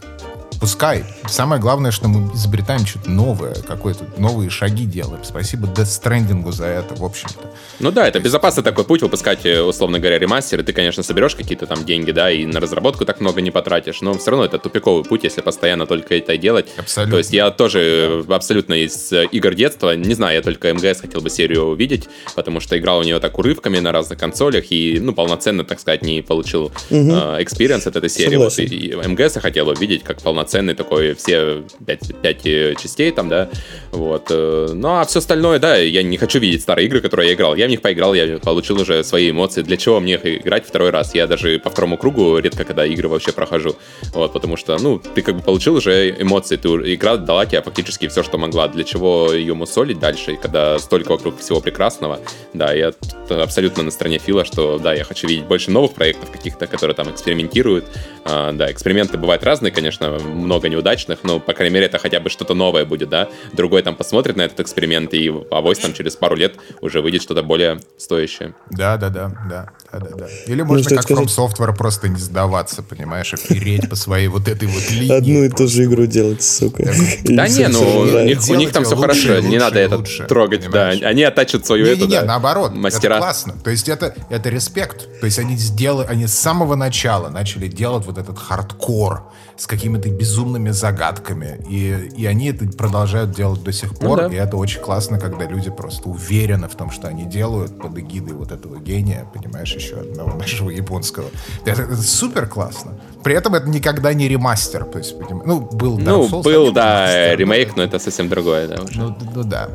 Пускай. 0.61 1.05
Самое 1.29 1.61
главное, 1.61 1.91
что 1.91 2.09
мы 2.09 2.33
изобретаем 2.35 2.87
что-то 2.87 3.11
новое, 3.11 3.55
какие-то 3.55 4.05
новые 4.17 4.51
шаги 4.51 4.85
делаем. 4.85 5.23
Спасибо 5.23 5.67
Death 5.67 5.85
Stranding 5.85 6.51
за 6.53 6.67
это, 6.67 6.95
в 6.95 7.05
общем-то. 7.05 7.53
Ну 7.81 7.91
да, 7.91 8.09
это 8.09 8.21
безопасный 8.21 8.63
такой 8.63 8.85
путь 8.85 9.03
выпускать, 9.03 9.45
э, 9.45 9.61
условно 9.61 9.99
говоря, 9.99 10.19
ремастеры. 10.19 10.63
Ты, 10.63 10.73
конечно, 10.73 11.03
соберешь 11.03 11.35
какие-то 11.35 11.67
там 11.67 11.85
деньги, 11.85 12.11
да, 12.11 12.31
и 12.31 12.47
на 12.47 12.61
разработку 12.61 13.05
так 13.05 13.21
много 13.21 13.41
не 13.41 13.51
потратишь, 13.51 14.01
но 14.01 14.17
все 14.17 14.31
равно 14.31 14.47
это 14.47 14.59
тупиковый 14.59 15.05
путь, 15.05 15.25
если 15.25 15.41
постоянно 15.41 15.87
только 15.87 16.17
это 16.17 16.37
делать. 16.37 16.67
Абсолютно. 16.77 17.13
То 17.13 17.19
есть 17.19 17.33
я 17.33 17.51
тоже 17.51 18.25
абсолютно 18.29 18.75
из 18.75 19.13
э, 19.13 19.27
игр 19.33 19.55
детства, 19.55 19.95
не 19.95 20.15
знаю, 20.15 20.37
я 20.37 20.43
только 20.43 20.73
МГС 20.73 21.01
хотел 21.01 21.21
бы 21.21 21.31
серию 21.31 21.65
увидеть, 21.65 22.09
потому 22.35 22.61
что 22.61 22.79
играл 22.79 23.01
у 23.01 23.03
нее 23.03 23.21
так 23.21 23.39
урывками 23.39 23.79
на 23.79 23.93
разных 23.93 24.19
консолях 24.19 24.71
и, 24.71 24.99
ну, 25.01 25.13
полноценно, 25.13 25.65
так 25.65 25.81
сказать, 25.81 26.03
не 26.03 26.23
получил 26.23 26.73
experience 26.91 27.83
угу. 27.83 27.89
э, 27.89 27.91
от 27.91 27.97
этой 27.97 28.09
серии. 28.09 28.37
Вот, 28.37 28.59
и, 28.59 28.65
и 28.65 28.95
MGS 28.95 29.37
я 29.37 29.41
хотел 29.41 29.69
увидеть 29.69 30.03
как 30.03 30.23
полноценно 30.23 30.45
полноценный 30.47 30.74
такой, 30.74 31.14
все 31.14 31.64
пять, 31.84 32.14
пять 32.22 32.47
э, 32.47 32.74
частей 32.80 33.11
там, 33.11 33.28
да, 33.28 33.49
вот. 33.90 34.26
Э, 34.30 34.68
ну, 34.72 35.01
а 35.01 35.05
все 35.05 35.18
остальное, 35.18 35.59
да, 35.59 35.76
я 35.76 36.03
не 36.03 36.16
хочу 36.16 36.38
видеть 36.38 36.62
старые 36.62 36.86
игры, 36.86 37.01
которые 37.01 37.28
я 37.28 37.34
играл. 37.34 37.57
Я 37.57 37.66
в 37.66 37.70
них 37.70 37.82
поиграл, 37.82 38.14
я 38.14 38.38
получил 38.38 38.80
уже 38.80 39.03
свои 39.03 39.30
эмоции. 39.30 39.62
Для 39.62 39.76
чего 39.76 40.01
мне 40.01 40.14
их 40.14 40.24
играть 40.24 40.66
второй 40.66 40.90
раз? 40.90 41.14
Я 41.14 41.26
даже 41.26 41.59
по 41.59 41.70
второму 41.70 41.97
кругу 41.97 42.38
редко 42.38 42.64
когда 42.64 42.86
игры 42.86 43.09
вообще 43.09 43.32
прохожу, 43.32 43.76
вот, 44.12 44.32
потому 44.32 44.57
что, 44.57 44.78
ну, 44.78 44.99
ты 44.99 45.22
как 45.22 45.36
бы 45.36 45.42
получил 45.42 45.74
уже 45.74 46.11
эмоции, 46.11 46.57
ты 46.57 46.68
игра 46.94 47.16
дала 47.16 47.47
тебе 47.47 47.62
фактически 47.62 48.09
все, 48.09 48.22
что 48.22 48.38
могла. 48.38 48.68
Для 48.68 48.84
чего 48.84 49.32
ее 49.32 49.55
мусолить 49.55 49.99
дальше, 49.99 50.36
когда 50.36 50.78
столько 50.78 51.12
вокруг 51.12 51.40
всего 51.40 51.61
прекрасного, 51.61 52.20
да, 52.55 52.72
я 52.72 52.92
абсолютно 53.28 53.82
на 53.82 53.90
стороне 53.90 54.18
Фила, 54.18 54.44
что, 54.44 54.78
да, 54.78 54.94
я 54.94 55.05
хочу 55.05 55.26
видеть 55.26 55.44
больше 55.44 55.70
новых 55.70 55.94
проектов 55.94 56.30
каких-то, 56.30 56.66
которые 56.66 56.94
там 56.94 57.11
экспериментируют. 57.11 57.84
А, 58.24 58.53
да, 58.53 58.70
эксперименты 58.70 59.18
бывают 59.18 59.42
разные, 59.44 59.72
конечно, 59.72 60.18
много 60.37 60.68
неудачных, 60.68 61.20
но, 61.22 61.41
по 61.41 61.53
крайней 61.53 61.74
мере, 61.74 61.87
это 61.87 61.99
хотя 61.99 62.20
бы 62.20 62.30
что-то 62.30 62.55
новое 62.55 62.84
будет, 62.84 63.09
да. 63.09 63.28
Другой 63.53 63.82
там 63.82 63.97
посмотрит 63.97 64.37
на 64.37 64.43
этот 64.43 64.61
эксперимент, 64.61 65.14
и 65.14 65.32
авось 65.51 65.78
там 65.78 65.93
через 65.93 66.16
пару 66.16 66.37
лет 66.37 66.55
уже 66.80 67.01
выйдет 67.01 67.22
что-то 67.22 67.43
более 67.43 67.80
стоящее. 67.99 68.55
Да, 68.70 68.97
да, 68.97 69.11
да, 69.11 69.32
да, 69.49 69.70
да, 69.93 69.99
да, 69.99 70.16
да. 70.16 70.26
Или 70.47 70.62
ну, 70.62 70.68
можно, 70.68 70.91
как 70.91 71.03
сказать... 71.03 71.24
From 71.24 71.49
Software, 71.49 71.74
просто 71.76 72.09
не 72.09 72.20
сдаваться, 72.20 72.82
понимаешь, 72.82 73.32
и 73.32 73.55
переть 73.55 73.89
по 73.89 73.97
своей 73.97 74.28
вот 74.28 74.49
этой 74.49 74.68
вот 74.68 74.91
линии. 74.91 75.16
Одну 75.16 75.45
и 75.45 75.49
ту 75.49 75.66
же 75.66 75.84
игру 75.84 76.07
делать, 76.07 76.43
сука. 76.43 76.84
Да 77.24 77.49
не, 77.49 77.68
ну, 77.68 78.01
у 78.01 78.55
них 78.55 78.72
там 78.72 78.84
все 78.84 78.97
хорошо, 78.97 79.41
не 79.41 79.59
надо 79.59 79.78
это 79.78 80.03
трогать, 80.26 80.68
да. 80.70 80.89
Они 80.89 81.22
оттачат 81.22 81.66
свою 81.66 81.87
эту, 81.87 82.07
Не, 82.07 82.22
наоборот, 82.22 82.74
мастера. 82.74 83.18
классно. 83.18 83.55
То 83.62 83.70
есть 83.70 83.89
это 83.89 84.14
это 84.30 84.49
респект. 84.49 85.20
То 85.20 85.26
есть 85.26 85.39
они 85.39 85.57
сделали, 85.57 86.07
они 86.07 86.26
с 86.26 86.34
самого 86.34 86.74
начала 86.74 87.28
начали 87.28 87.68
делать 87.68 88.05
вот 88.07 88.18
этот 88.18 88.39
хардкор 88.39 89.24
с 89.57 89.66
какими-то 89.66 90.09
безумными 90.27 90.70
загадками. 90.70 91.59
И, 91.70 92.11
и 92.16 92.27
они 92.27 92.49
это 92.49 92.66
продолжают 92.66 93.31
делать 93.31 93.62
до 93.62 93.72
сих 93.72 93.95
пор. 93.95 94.22
Ну, 94.22 94.29
да. 94.29 94.35
И 94.35 94.39
это 94.39 94.57
очень 94.57 94.81
классно, 94.81 95.18
когда 95.18 95.47
люди 95.47 95.70
просто 95.70 96.09
уверены 96.09 96.68
в 96.68 96.74
том, 96.74 96.91
что 96.91 97.09
они 97.09 97.24
делают 97.24 97.79
под 97.79 97.97
эгидой 97.99 98.35
вот 98.35 98.51
этого 98.51 98.79
гения, 98.79 99.24
понимаешь, 99.33 99.72
еще 99.72 99.97
одного 99.97 100.37
нашего 100.39 100.70
японского. 100.70 101.27
Это, 101.64 101.83
это 101.83 101.97
супер 101.97 102.47
классно. 102.47 102.99
При 103.22 103.35
этом 103.35 103.55
это 103.55 103.68
никогда 103.68 104.12
не 104.14 104.29
ремастер. 104.29 104.85
То 104.85 104.99
есть, 104.99 105.14
ну, 105.45 105.61
был 105.61 105.99
Ну, 105.99 106.27
Souls, 106.27 106.43
был, 106.43 106.72
да, 106.72 107.37
ремейк, 107.37 107.77
но 107.77 107.85
это 107.85 107.99
совсем 107.99 108.29
другое, 108.29 108.66
да, 108.66 108.83
уже. 108.83 109.01
Ну, 109.01 109.16
ну 109.35 109.45
да. 109.45 109.68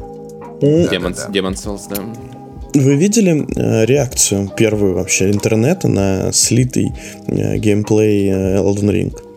Demon, 0.62 1.16
да, 1.16 1.28
да. 1.28 1.40
Demon 1.40 1.54
Souls, 1.54 1.82
да. 1.90 2.04
Вы 2.74 2.96
видели 2.96 3.46
э, 3.56 3.86
реакцию 3.86 4.50
первую 4.56 4.96
вообще 4.96 5.32
интернета 5.32 5.88
на 5.88 6.32
слитый 6.32 6.94
э, 7.28 7.58
геймплей 7.58 8.30
э, 8.30 8.58
Elden 8.58 8.92
Ring? 8.92 9.31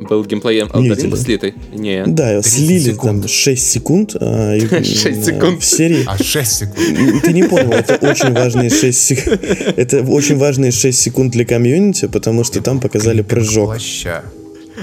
Был 0.00 0.24
геймплей 0.24 0.62
Elden 0.62 1.16
слитый? 1.16 1.54
Нет. 1.72 2.14
Да, 2.14 2.42
слили 2.42 2.92
секунд. 2.92 3.22
там 3.22 3.28
6 3.28 3.70
секунд. 3.70 4.16
А, 4.20 4.58
6 4.58 5.24
секунд. 5.24 5.62
В 5.62 5.64
серии... 5.64 6.04
А 6.06 6.22
6 6.22 6.52
секунд. 6.52 7.22
Ты 7.22 7.32
не 7.32 7.44
понял, 7.44 7.72
это 7.72 7.94
очень 8.06 8.32
важные 8.32 8.70
6 8.70 8.98
секунд. 8.98 9.40
Это 9.76 10.02
очень 10.02 10.36
важные 10.36 10.72
6 10.72 10.98
секунд 10.98 11.32
для 11.32 11.44
комьюнити, 11.44 12.06
потому 12.06 12.44
что 12.44 12.60
там 12.60 12.80
показали 12.80 13.22
прыжок. 13.22 13.66
Плаща. 13.66 14.24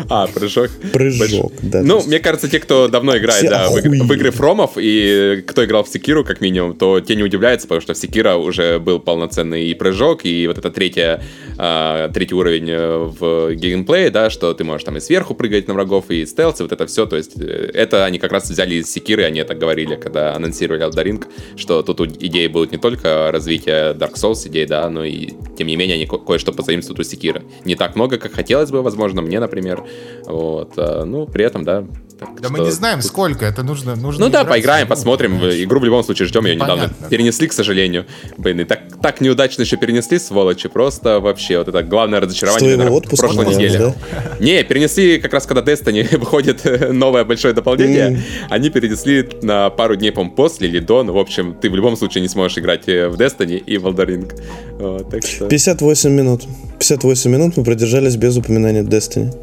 А, 0.09 0.27
прыжок. 0.27 0.69
Прыжок, 0.93 1.53
да. 1.61 1.81
Ну, 1.81 2.01
мне 2.03 2.19
кажется, 2.19 2.47
те, 2.47 2.59
кто 2.59 2.87
давно 2.87 3.17
играет 3.17 3.49
да, 3.49 3.69
в, 3.69 3.73
в 3.73 4.13
игры 4.13 4.31
Фромов, 4.31 4.71
и 4.77 5.43
кто 5.47 5.65
играл 5.65 5.83
в 5.83 5.89
Секиру, 5.89 6.23
как 6.23 6.41
минимум, 6.41 6.75
то 6.75 6.99
те 6.99 7.15
не 7.15 7.23
удивляются, 7.23 7.67
потому 7.67 7.81
что 7.81 7.93
в 7.93 7.97
Секира 7.97 8.35
уже 8.35 8.79
был 8.79 8.99
полноценный 8.99 9.65
и 9.67 9.73
прыжок, 9.73 10.25
и 10.25 10.47
вот 10.47 10.57
это 10.57 10.71
третья, 10.71 11.23
а, 11.57 12.09
третий 12.09 12.35
уровень 12.35 12.69
э, 12.69 12.97
в 12.97 13.53
геймплее, 13.55 14.09
да, 14.09 14.29
что 14.29 14.53
ты 14.53 14.63
можешь 14.63 14.83
там 14.83 14.97
и 14.97 14.99
сверху 14.99 15.35
прыгать 15.35 15.67
на 15.67 15.73
врагов, 15.73 16.09
и 16.09 16.25
стелс, 16.25 16.59
и 16.59 16.63
вот 16.63 16.71
это 16.71 16.85
все, 16.87 17.05
то 17.05 17.17
есть 17.17 17.39
э, 17.39 17.71
это 17.73 18.05
они 18.05 18.19
как 18.19 18.31
раз 18.31 18.49
взяли 18.49 18.75
из 18.75 18.91
Секиры, 18.91 19.23
они 19.23 19.39
это 19.39 19.55
говорили, 19.55 19.95
когда 19.95 20.35
анонсировали 20.35 20.85
Elden 20.87 21.25
что 21.55 21.81
тут 21.83 22.01
идеи 22.21 22.47
будут 22.47 22.71
не 22.71 22.77
только 22.77 23.31
развитие 23.31 23.93
Dark 23.93 24.13
Souls 24.13 24.47
идей, 24.47 24.65
да, 24.65 24.89
но 24.89 25.03
и 25.03 25.29
тем 25.57 25.67
не 25.67 25.75
менее 25.75 25.95
они 25.95 26.05
кое-что 26.05 26.51
позаимствуют 26.51 26.99
у 26.99 27.03
Секира. 27.03 27.43
Не 27.65 27.75
так 27.75 27.95
много, 27.95 28.17
как 28.17 28.33
хотелось 28.33 28.71
бы, 28.71 28.81
возможно, 28.81 29.21
мне, 29.21 29.39
например, 29.39 29.83
вот. 30.25 30.73
А, 30.77 31.05
ну, 31.05 31.25
при 31.25 31.45
этом, 31.45 31.63
да, 31.63 31.85
так, 32.21 32.39
да 32.39 32.49
что... 32.49 32.57
мы 32.57 32.59
не 32.65 32.71
знаем, 32.71 33.01
сколько 33.01 33.45
это 33.45 33.63
нужно. 33.63 33.95
нужно 33.95 34.25
ну 34.25 34.31
да, 34.31 34.45
поиграем, 34.45 34.87
посмотрим. 34.87 35.39
Понимаешь? 35.39 35.55
Игру 35.55 35.79
в 35.79 35.85
любом 35.85 36.03
случае 36.03 36.27
ждем, 36.27 36.45
ее 36.45 36.55
недавно 36.55 36.91
перенесли, 37.09 37.47
к 37.47 37.53
сожалению. 37.53 38.05
Блин, 38.37 38.59
и 38.59 38.63
так, 38.63 38.81
так 39.01 39.21
неудачно 39.21 39.63
еще 39.63 39.75
перенесли, 39.75 40.19
сволочи. 40.19 40.69
Просто 40.69 41.19
вообще 41.19 41.57
вот 41.57 41.67
это 41.69 41.81
главное 41.81 42.19
разочарование 42.19 42.77
наверное, 42.77 43.01
прошлой 43.17 43.47
неделе. 43.47 43.79
Да? 43.79 43.95
Не, 44.39 44.63
перенесли 44.63 45.19
как 45.19 45.33
раз 45.33 45.47
когда 45.47 45.63
Destiny 45.63 46.15
выходит 46.19 46.93
новое 46.93 47.25
большое 47.25 47.55
дополнение. 47.55 48.11
Mm. 48.11 48.19
Они 48.51 48.69
перенесли 48.69 49.27
на 49.41 49.71
пару 49.71 49.95
дней, 49.95 50.11
по 50.11 50.23
после 50.25 50.67
или 50.67 50.77
до. 50.77 51.01
Ну, 51.01 51.13
в 51.13 51.17
общем, 51.17 51.55
ты 51.59 51.71
в 51.71 51.75
любом 51.75 51.97
случае 51.97 52.21
не 52.21 52.27
сможешь 52.27 52.59
играть 52.59 52.87
э, 52.87 53.07
в 53.07 53.19
Destiny 53.19 53.57
и 53.57 53.79
в 53.79 53.87
Elden 53.87 54.05
Ring. 54.05 54.41
Вот, 54.77 55.09
так 55.09 55.25
что... 55.25 55.47
58 55.47 56.11
минут. 56.11 56.43
58 56.77 57.31
минут 57.31 57.57
мы 57.57 57.63
продержались 57.63 58.15
без 58.15 58.37
упоминания 58.37 58.83
Destiny. 58.83 59.33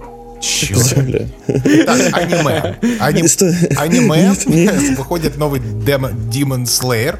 Черт. 0.40 1.26
Так, 1.86 2.00
аниме. 2.12 2.76
Аним... 3.00 3.26
Аниме. 3.76 4.94
Выходит 4.96 5.36
новый 5.36 5.60
демо... 5.60 6.10
Demon 6.10 6.64
Slayer. 6.64 7.18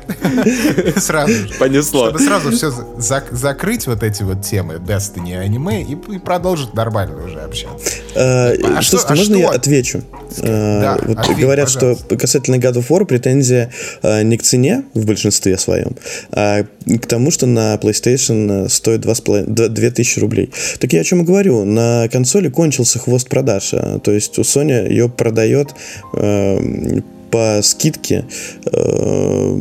Сразу 1.00 1.32
Понесло. 1.58 2.08
Чтобы 2.08 2.20
сразу 2.20 2.50
все 2.52 2.68
зак- 2.98 3.34
закрыть 3.34 3.86
вот 3.86 4.02
эти 4.02 4.22
вот 4.22 4.42
темы 4.42 4.74
Destiny 4.74 5.36
аниме 5.36 5.82
и, 5.82 5.92
и 5.92 6.18
продолжить 6.18 6.74
нормально 6.74 7.24
уже 7.24 7.40
общаться. 7.40 7.90
А, 8.14 8.52
а 8.76 8.82
что, 8.82 8.98
а 9.06 9.14
можно 9.14 9.36
что? 9.36 9.38
я 9.38 9.50
отвечу? 9.50 10.02
А, 10.42 10.80
да, 10.80 10.98
вот 11.06 11.18
ответь, 11.18 11.38
говорят, 11.38 11.72
пожалуйста. 11.72 12.04
что 12.04 12.16
касательно 12.16 12.56
God 12.56 12.74
of 12.74 12.88
War 12.88 13.04
претензия 13.04 13.70
а, 14.02 14.22
не 14.22 14.36
к 14.36 14.42
цене 14.42 14.84
в 14.94 15.06
большинстве 15.06 15.56
своем, 15.58 15.96
а 16.32 16.64
к 16.64 17.06
тому, 17.06 17.30
что 17.30 17.46
на 17.46 17.74
PlayStation 17.76 18.68
стоит 18.68 19.00
2000 19.00 20.18
рублей. 20.20 20.52
Так 20.78 20.92
я 20.92 21.00
о 21.00 21.04
чем 21.04 21.22
и 21.22 21.24
говорю. 21.24 21.64
На 21.64 22.08
консоли 22.08 22.48
кончился 22.48 22.98
хвост 23.08 23.28
продаж. 23.28 23.70
А, 23.72 23.98
то 23.98 24.12
есть 24.12 24.38
у 24.38 24.42
Sony 24.42 24.88
ее 24.88 25.08
продает 25.08 25.74
э, 26.14 27.00
по 27.30 27.60
скидке 27.62 28.24
э, 28.64 29.58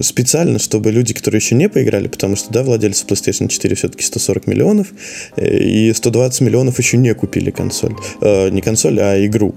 специально, 0.00 0.58
чтобы 0.58 0.90
люди, 0.90 1.14
которые 1.14 1.38
еще 1.38 1.54
не 1.54 1.68
поиграли, 1.68 2.08
потому 2.08 2.36
что, 2.36 2.52
да, 2.52 2.62
владельцы 2.62 3.04
PlayStation 3.06 3.48
4 3.48 3.74
все-таки 3.76 4.02
140 4.02 4.46
миллионов, 4.46 4.88
э, 5.36 5.58
и 5.58 5.92
120 5.92 6.40
миллионов 6.42 6.78
еще 6.78 6.96
не 6.96 7.14
купили 7.14 7.50
консоль. 7.50 7.94
Э, 8.20 8.48
не 8.50 8.60
консоль, 8.60 9.00
а 9.00 9.24
игру. 9.26 9.54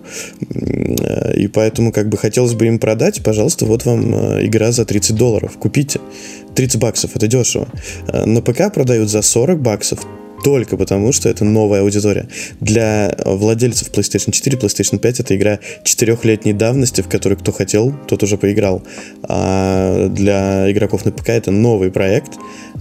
Э, 0.50 1.36
и 1.36 1.48
поэтому, 1.48 1.92
как 1.92 2.10
бы, 2.10 2.18
хотелось 2.18 2.54
бы 2.54 2.68
им 2.68 2.80
продать, 2.80 3.24
пожалуйста, 3.24 3.66
вот 3.66 3.86
вам 3.86 4.14
э, 4.14 4.46
игра 4.46 4.72
за 4.72 4.86
30 4.86 5.16
долларов. 5.16 5.58
Купите. 5.58 6.00
30 6.56 6.80
баксов, 6.80 7.16
это 7.16 7.28
дешево. 7.28 7.68
Э, 8.08 8.26
на 8.26 8.42
ПК 8.42 8.74
продают 8.74 9.10
за 9.10 9.22
40 9.22 9.60
баксов, 9.60 10.00
только 10.44 10.78
потому, 10.78 11.12
что 11.12 11.30
это 11.30 11.46
новая 11.46 11.82
аудитория. 11.82 12.28
Для 12.60 13.16
владельцев 13.26 13.90
PlayStation 13.92 14.32
4, 14.32 14.58
PlayStation 14.58 15.00
5 15.00 15.20
это 15.22 15.36
игра 15.36 15.60
четырехлетней 15.84 16.54
давности, 16.54 17.02
в 17.02 17.08
которую 17.08 17.40
кто 17.40 17.52
хотел, 17.52 17.94
тот 18.08 18.24
уже 18.24 18.38
поиграл. 18.38 18.84
А 19.24 20.10
для 20.10 20.72
игроков 20.72 21.06
на 21.06 21.12
ПК 21.12 21.30
это 21.30 21.52
новый 21.52 21.92
проект, 21.92 22.34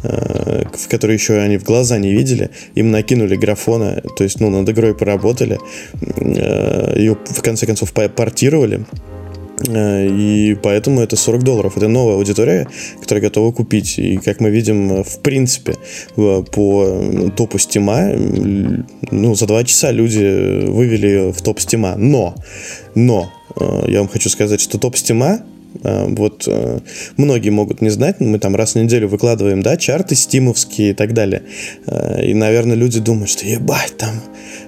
э, 0.02 0.64
в 0.74 0.88
который 0.88 1.14
еще 1.14 1.38
они 1.38 1.56
в 1.56 1.64
глаза 1.64 1.98
не 1.98 2.12
видели. 2.12 2.50
Им 2.74 2.90
накинули 2.90 3.36
графона, 3.36 4.02
то 4.16 4.24
есть 4.24 4.40
ну, 4.40 4.50
над 4.50 4.68
игрой 4.68 4.94
поработали, 4.94 5.58
э, 6.00 6.94
ее 6.96 7.16
в 7.24 7.42
конце 7.42 7.66
концов 7.66 7.92
портировали 7.92 8.72
Э, 8.72 9.11
и 9.68 10.56
поэтому 10.62 11.00
это 11.00 11.16
40 11.16 11.42
долларов. 11.42 11.76
Это 11.76 11.88
новая 11.88 12.14
аудитория, 12.14 12.66
которая 13.00 13.22
готова 13.22 13.52
купить. 13.52 13.98
И 13.98 14.16
как 14.16 14.40
мы 14.40 14.50
видим, 14.50 15.02
в 15.02 15.18
принципе, 15.20 15.74
по 16.16 17.30
топу 17.36 17.58
Стима, 17.58 18.12
ну, 19.10 19.34
за 19.34 19.46
два 19.46 19.64
часа 19.64 19.90
люди 19.90 20.66
вывели 20.66 21.32
в 21.32 21.40
топ 21.42 21.60
Стима. 21.60 21.94
Но, 21.96 22.34
но, 22.94 23.32
э, 23.56 23.84
я 23.88 23.98
вам 23.98 24.08
хочу 24.08 24.28
сказать, 24.28 24.60
что 24.60 24.78
топ 24.78 24.96
Стима 24.96 25.40
э, 25.40 25.51
вот 25.82 26.48
многие 27.16 27.50
могут 27.50 27.80
не 27.80 27.90
знать, 27.90 28.20
но 28.20 28.28
мы 28.28 28.38
там 28.38 28.56
раз 28.56 28.74
в 28.74 28.78
неделю 28.78 29.08
выкладываем, 29.08 29.62
да, 29.62 29.76
чарты 29.76 30.14
стимовские 30.14 30.90
и 30.90 30.94
так 30.94 31.12
далее. 31.14 31.42
И, 32.22 32.34
наверное, 32.34 32.76
люди 32.76 33.00
думают, 33.00 33.30
что 33.30 33.46
ебать, 33.46 33.96
там 33.96 34.12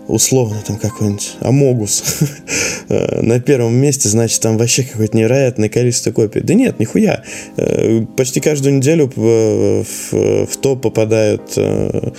условно 0.08 0.56
там 0.66 0.76
какой-нибудь 0.76 1.36
Амогус 1.40 2.04
э, 2.88 3.22
на 3.22 3.40
первом 3.40 3.74
месте, 3.74 4.08
значит, 4.08 4.40
там 4.40 4.58
вообще 4.58 4.82
какое-то 4.84 5.16
невероятное 5.16 5.68
количество 5.68 6.12
копий. 6.12 6.40
Да 6.40 6.54
нет, 6.54 6.78
нихуя. 6.78 7.22
Э, 7.56 8.04
почти 8.16 8.40
каждую 8.40 8.76
неделю 8.76 9.10
в, 9.14 10.46
топ 10.60 10.82
попадают, 10.82 11.52
э, 11.56 12.10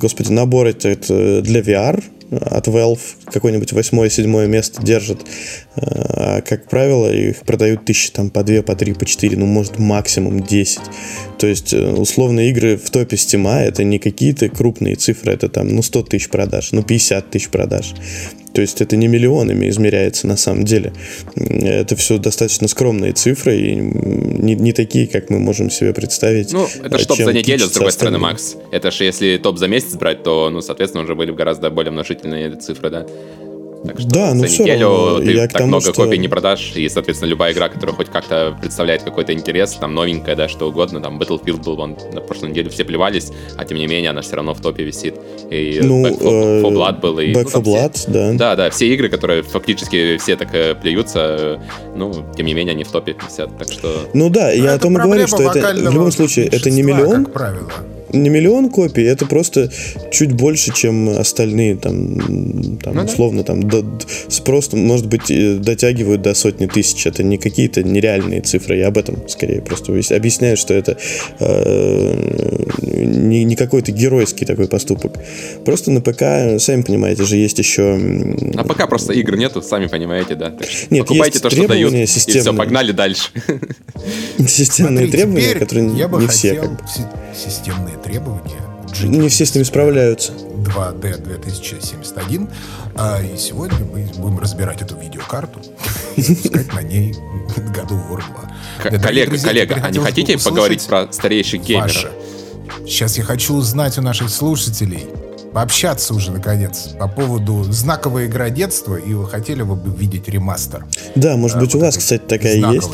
господи, 0.00 0.32
наборы 0.32 0.72
для 0.72 1.60
VR, 1.60 2.02
от 2.40 2.68
Valve 2.68 3.00
какое-нибудь 3.26 3.72
восьмое-седьмое 3.72 4.46
место 4.46 4.82
держат. 4.82 5.20
А, 5.76 6.40
как 6.40 6.68
правило, 6.68 7.12
их 7.12 7.40
продают 7.40 7.84
тысячи 7.84 8.10
там 8.10 8.30
по 8.30 8.42
две, 8.42 8.62
по 8.62 8.74
три, 8.74 8.94
по 8.94 9.04
четыре, 9.04 9.36
ну, 9.36 9.46
может, 9.46 9.78
максимум 9.78 10.42
10. 10.42 10.80
То 11.38 11.46
есть, 11.46 11.72
э, 11.72 11.92
условные 11.92 12.50
игры 12.50 12.76
в 12.76 12.90
топе 12.90 13.16
Steam 13.16 13.48
это 13.48 13.84
не 13.84 13.98
какие-то 13.98 14.48
крупные 14.48 14.94
цифры, 14.96 15.32
это 15.32 15.48
там, 15.48 15.68
ну, 15.68 15.82
100 15.82 16.02
тысяч 16.02 16.28
продаж, 16.28 16.72
ну, 16.72 16.82
50 16.82 17.30
тысяч 17.30 17.48
продаж. 17.48 17.94
То 18.54 18.60
есть 18.60 18.80
это 18.80 18.96
не 18.96 19.08
миллионами 19.08 19.68
измеряется 19.68 20.26
на 20.26 20.36
самом 20.36 20.64
деле. 20.64 20.92
Это 21.36 21.96
все 21.96 22.18
достаточно 22.18 22.68
скромные 22.68 23.12
цифры 23.12 23.56
и 23.56 23.74
не, 23.74 24.54
не 24.54 24.72
такие, 24.72 25.06
как 25.06 25.30
мы 25.30 25.38
можем 25.38 25.70
себе 25.70 25.94
представить. 25.94 26.52
Ну, 26.52 26.68
это 26.82 26.98
же 26.98 27.06
топ 27.06 27.18
за 27.18 27.32
неделю, 27.32 27.66
с 27.66 27.72
другой 27.72 27.92
стороны, 27.92 28.18
Макс. 28.18 28.56
Это 28.70 28.90
же 28.90 29.04
если 29.04 29.38
топ 29.38 29.58
за 29.58 29.68
месяц 29.68 29.94
брать, 29.94 30.22
то, 30.22 30.50
ну, 30.50 30.60
соответственно, 30.60 31.04
уже 31.04 31.14
были 31.14 31.32
гораздо 31.32 31.70
более 31.70 31.92
множительные 31.92 32.54
цифры, 32.56 32.90
да? 32.90 33.06
Так 33.84 33.98
что 33.98 34.08
да, 34.08 34.30
за 34.34 34.46
неделю 34.46 34.88
равно, 34.88 35.18
ты 35.20 35.36
так 35.36 35.52
тому, 35.52 35.66
много 35.66 35.84
что... 35.84 35.92
копий 35.92 36.18
не 36.18 36.28
продашь, 36.28 36.72
и, 36.76 36.88
соответственно, 36.88 37.30
любая 37.30 37.52
игра, 37.52 37.68
которая 37.68 37.96
хоть 37.96 38.08
как-то 38.10 38.56
представляет 38.60 39.02
какой-то 39.02 39.32
интерес, 39.32 39.72
там 39.72 39.94
новенькая, 39.94 40.36
да, 40.36 40.48
что 40.48 40.68
угодно, 40.68 41.00
там 41.00 41.18
Battlefield 41.18 41.64
был, 41.64 41.76
вон, 41.76 41.96
на 42.12 42.20
прошлой 42.20 42.50
неделе 42.50 42.70
все 42.70 42.84
плевались, 42.84 43.32
а 43.56 43.64
тем 43.64 43.78
не 43.78 43.86
менее 43.86 44.10
она 44.10 44.22
все 44.22 44.36
равно 44.36 44.54
в 44.54 44.60
топе 44.60 44.84
висит. 44.84 45.16
И 45.50 45.80
ну, 45.82 46.06
Back 46.06 46.20
for, 46.20 46.62
for 46.62 46.72
Blood 46.72 47.00
был, 47.00 47.18
и... 47.18 47.32
Back 47.32 47.50
ну, 47.52 47.60
for 47.60 47.62
Blood, 47.62 47.92
все, 47.94 48.10
да. 48.10 48.32
Да, 48.34 48.56
да, 48.56 48.70
все 48.70 48.86
игры, 48.94 49.08
которые 49.08 49.42
фактически 49.42 50.16
все 50.18 50.36
так 50.36 50.54
э, 50.54 50.76
плюются, 50.76 51.18
э, 51.20 51.58
ну, 51.96 52.12
тем 52.36 52.46
не 52.46 52.54
менее, 52.54 52.72
они 52.72 52.84
в 52.84 52.90
топе 52.92 53.16
висят, 53.26 53.58
так 53.58 53.72
что... 53.72 54.08
Ну 54.14 54.30
да, 54.30 54.52
я 54.52 54.62
Но 54.62 54.72
о 54.74 54.78
том 54.78 54.96
и 54.96 55.00
говорю, 55.00 55.26
что 55.26 55.42
это 55.42 55.74
в 55.74 55.92
любом 55.92 56.12
случае, 56.12 56.46
это 56.46 56.70
не 56.70 56.82
миллион, 56.82 57.24
как 57.24 57.32
правило 57.32 57.72
не 58.12 58.30
миллион 58.30 58.70
копий, 58.70 59.02
это 59.02 59.26
просто 59.26 59.70
чуть 60.10 60.32
больше, 60.32 60.72
чем 60.74 61.08
остальные, 61.08 61.76
там, 61.76 62.78
там 62.78 62.94
ну, 62.94 63.04
условно, 63.04 63.44
там, 63.44 63.62
до, 63.62 63.84
просто, 64.44 64.76
может 64.76 65.06
быть, 65.06 65.26
дотягивают 65.60 66.22
до 66.22 66.34
сотни 66.34 66.66
тысяч. 66.66 67.06
Это 67.06 67.22
не 67.22 67.38
какие-то 67.38 67.82
нереальные 67.82 68.40
цифры. 68.42 68.76
Я 68.76 68.88
об 68.88 68.98
этом 68.98 69.28
скорее 69.28 69.60
просто 69.62 69.92
объясняю, 70.14 70.56
что 70.56 70.74
это 70.74 70.96
э, 71.40 72.62
не, 72.82 73.44
не 73.44 73.56
какой-то 73.56 73.92
геройский 73.92 74.46
такой 74.46 74.68
поступок. 74.68 75.12
Просто 75.64 75.90
на 75.90 76.00
ПК, 76.00 76.60
сами 76.60 76.82
понимаете, 76.82 77.24
же 77.24 77.36
есть 77.36 77.58
еще... 77.58 77.96
На 77.96 78.64
ПК 78.64 78.88
просто 78.88 79.12
игр 79.12 79.36
нету, 79.36 79.62
сами 79.62 79.86
понимаете, 79.86 80.34
да. 80.34 80.54
Нет, 80.90 81.06
покупайте 81.06 81.38
то, 81.38 81.50
что 81.50 81.68
дают, 81.68 81.92
и 81.92 82.04
все, 82.06 82.54
погнали 82.54 82.92
дальше. 82.92 83.30
Системные 84.46 85.06
Смотри, 85.06 85.10
требования, 85.10 85.54
которые 85.54 85.96
я 85.96 86.08
бы 86.08 86.20
не 86.20 86.26
хотел 86.26 86.54
все. 86.54 86.60
Как 86.60 86.70
бы. 86.70 86.78
Системные 87.36 87.96
требования. 87.98 88.60
Не 89.02 89.28
все 89.28 89.46
с 89.46 89.54
ними 89.54 89.64
справляются. 89.64 90.32
2D 90.32 91.22
2071. 91.22 92.48
А, 92.94 93.20
и 93.22 93.36
сегодня 93.36 93.78
мы 93.84 94.04
будем 94.16 94.38
разбирать 94.38 94.82
эту 94.82 94.96
видеокарту 94.96 95.60
и 96.16 96.22
на 96.74 96.82
ней 96.82 97.14
году 97.74 97.96
Воргла. 97.96 98.50
Коллега, 98.82 99.38
коллега, 99.38 99.80
а 99.82 99.90
не 99.90 99.98
хотите 99.98 100.38
поговорить 100.38 100.86
про 100.86 101.10
старейших 101.10 101.62
геймеров? 101.62 102.10
Сейчас 102.84 103.18
я 103.18 103.24
хочу 103.24 103.54
узнать 103.54 103.98
у 103.98 104.02
наших 104.02 104.28
слушателей, 104.28 105.06
пообщаться 105.52 106.14
уже 106.14 106.30
наконец 106.30 106.90
по 106.98 107.08
поводу 107.08 107.62
знаковой 107.64 108.26
игра 108.26 108.50
детства, 108.50 108.96
и 108.96 109.14
вы 109.14 109.28
хотели 109.28 109.62
бы 109.62 109.78
видеть 109.96 110.28
ремастер. 110.28 110.86
Да, 111.14 111.36
может 111.36 111.58
быть, 111.58 111.74
у 111.74 111.78
вас, 111.78 111.96
кстати, 111.96 112.22
такая 112.22 112.56
есть. 112.56 112.90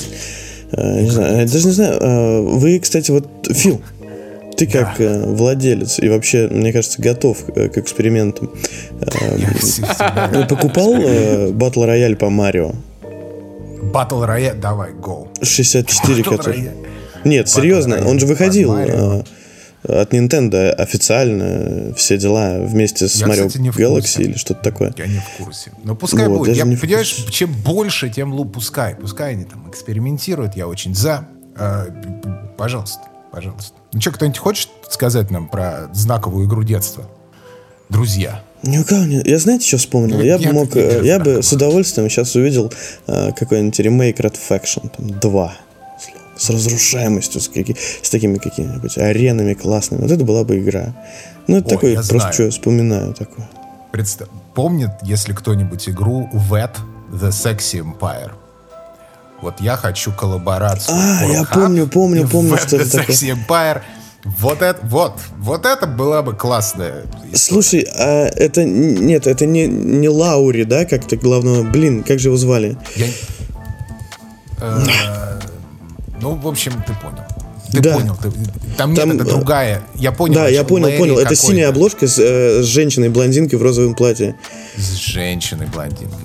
А, 0.72 1.00
не 1.00 1.10
знаю, 1.10 1.48
даже 1.48 1.66
не 1.66 1.72
знаю. 1.72 1.98
А, 2.00 2.42
вы, 2.42 2.78
кстати, 2.78 3.10
вот, 3.10 3.28
Фил, 3.50 3.80
ты 4.56 4.66
как 4.66 4.96
да. 4.98 5.04
Э, 5.04 5.24
владелец 5.26 5.98
и 6.00 6.08
вообще, 6.08 6.48
мне 6.48 6.72
кажется, 6.72 7.00
готов 7.00 7.38
э, 7.54 7.68
к 7.68 7.78
экспериментам. 7.78 8.50
Ты 9.00 10.46
покупал 10.46 10.94
батл 11.52 11.84
рояль 11.84 12.16
по 12.16 12.28
Марио? 12.28 12.72
Батл 13.82 14.24
рояль, 14.24 14.56
давай, 14.56 14.90
go. 14.92 15.28
64, 15.42 16.22
который... 16.24 16.70
Нет, 17.24 17.48
серьезно, 17.48 18.06
он 18.06 18.18
же 18.18 18.26
выходил 18.26 18.74
э, 18.76 19.22
от 19.82 20.12
Nintendo 20.12 20.70
официально 20.70 21.94
все 21.94 22.18
дела 22.18 22.58
вместе 22.60 23.08
с 23.08 23.16
я, 23.16 23.26
Mario 23.26 23.48
кстати, 23.48 23.64
Galaxy 23.64 24.22
или 24.22 24.36
что-то 24.36 24.62
такое. 24.62 24.92
Я 24.96 25.06
не 25.06 25.20
в 25.20 25.44
курсе. 25.44 25.72
Но 25.84 25.94
пускай 25.94 26.28
вот, 26.28 26.38
будет. 26.38 26.56
Я, 26.56 26.64
не 26.64 26.76
понимаешь, 26.76 27.26
чем 27.30 27.52
больше, 27.52 28.10
тем 28.10 28.32
лучше. 28.32 28.52
Пускай. 28.52 28.94
Пускай 28.96 29.32
они 29.32 29.44
там 29.44 29.68
экспериментируют. 29.70 30.56
Я 30.56 30.66
очень 30.66 30.94
за. 30.94 31.28
Э, 31.56 31.86
пожалуйста, 32.56 33.02
пожалуйста. 33.30 33.74
Ну 33.92 34.00
что, 34.00 34.10
кто-нибудь 34.10 34.38
хочет 34.38 34.68
сказать 34.90 35.30
нам 35.30 35.48
про 35.48 35.88
знаковую 35.92 36.46
игру 36.46 36.64
детства? 36.64 37.08
Друзья. 37.88 38.42
Ни 38.62 38.78
у 38.78 38.84
кого 38.84 39.04
нет. 39.04 39.26
Я 39.26 39.38
знаете, 39.38 39.66
что 39.66 39.78
вспомнил? 39.78 40.20
Я, 40.20 40.36
я 40.36 40.48
бы 40.48 40.52
мог, 40.52 40.76
э, 40.76 41.02
я 41.04 41.20
бы 41.20 41.42
с 41.42 41.52
удовольствием 41.52 42.10
сейчас 42.10 42.34
увидел 42.34 42.72
э, 43.06 43.32
какой-нибудь 43.32 43.78
ремейк 43.78 44.18
Red 44.18 44.36
Faction 44.48 44.90
там, 44.94 45.18
2 45.20 45.56
с 46.38 46.50
разрушаемостью, 46.50 47.40
с, 47.40 47.48
каки, 47.48 47.76
с 48.02 48.08
такими 48.08 48.38
какими-нибудь 48.38 48.96
аренами 48.98 49.54
классными. 49.54 50.02
Вот 50.02 50.10
это 50.10 50.24
была 50.24 50.44
бы 50.44 50.58
игра. 50.58 50.94
Ну, 51.46 51.58
это 51.58 51.66
О, 51.66 51.70
такой, 51.70 51.94
просто 51.94 52.18
знаю. 52.18 52.32
что 52.32 52.50
вспоминаю 52.50 53.14
такое. 53.14 53.48
Представь, 53.90 54.28
помнит, 54.54 54.90
если 55.02 55.32
кто-нибудь 55.32 55.88
игру 55.88 56.28
Wet 56.32 56.76
The 57.10 57.30
Sexy 57.30 57.82
Empire? 57.82 58.32
Вот 59.40 59.60
я 59.60 59.76
хочу 59.76 60.12
коллаборацию. 60.12 60.96
А, 60.96 61.24
я 61.24 61.44
помню, 61.44 61.86
помню, 61.86 62.28
помню, 62.28 62.56
что 62.58 62.76
это 62.76 62.98
такое. 62.98 63.16
Empire. 63.16 63.82
Вот 64.24 64.62
это, 64.62 64.80
вот, 64.82 65.12
вот 65.38 65.64
это 65.64 65.86
была 65.86 66.22
бы 66.22 66.34
классная. 66.34 67.04
История. 67.32 67.36
Слушай, 67.36 67.88
а 67.96 68.26
это 68.26 68.64
нет, 68.64 69.26
это 69.26 69.46
не 69.46 69.68
не 69.68 70.08
Лаури, 70.08 70.64
да, 70.64 70.84
как-то 70.84 71.16
главного. 71.16 71.62
Блин, 71.62 72.02
как 72.02 72.18
же 72.18 72.28
его 72.28 72.36
звали? 72.36 72.76
Я... 72.96 73.06
Э, 76.18 76.22
ну, 76.22 76.34
в 76.34 76.48
общем, 76.48 76.72
ты 76.86 76.92
понял. 76.94 77.24
Ты 77.72 77.80
да. 77.80 77.94
понял, 77.94 78.16
ты, 78.16 78.30
там, 78.76 78.94
там 78.94 79.10
нет, 79.10 79.20
это 79.20 79.24
другая. 79.24 79.82
Я 79.94 80.12
понял. 80.12 80.34
Да, 80.34 80.48
я 80.48 80.64
понял, 80.64 80.86
Лэри 80.86 80.98
понял. 80.98 81.18
Это 81.18 81.34
синяя 81.34 81.68
обложка 81.68 82.06
с, 82.06 82.18
э, 82.18 82.62
с 82.62 82.66
женщиной 82.66 83.10
блондинкой 83.10 83.58
в 83.58 83.62
розовом 83.62 83.94
платье. 83.94 84.36
С 84.76 84.94
женщиной 84.94 85.66
блондинкой. 85.66 86.18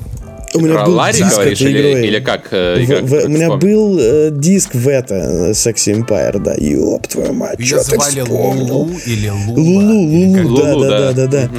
у 0.54 0.62
меня 0.62 0.76
Про 0.76 0.86
был 0.86 0.94
Ларри 0.94 1.18
диск 1.18 1.34
говоришь, 1.34 1.62
или, 1.62 1.92
игрой. 1.92 2.08
или 2.08 2.20
как 2.20 2.48
э, 2.52 2.84
игра, 2.84 3.00
в, 3.02 3.10
в, 3.10 3.26
У 3.26 3.28
меня 3.28 3.58
был 3.58 4.00
э, 4.00 4.30
диск 4.32 4.74
в 4.74 4.88
это, 4.88 5.52
Sexy 5.52 6.00
Empire, 6.00 6.40
да. 6.40 6.56
Ёб 6.58 7.08
твою 7.08 7.34
мать, 7.34 7.60
Ее 7.60 7.84
звали 7.84 8.22
Лулу 8.22 8.90
или 9.06 9.28
Лула? 9.28 9.60
Лулу, 9.60 10.02
Лулу, 10.02 10.58
да, 10.58 10.74
Лулу, 10.74 10.84
да, 10.84 11.12
да, 11.12 11.14
да, 11.14 11.28
да. 11.28 11.50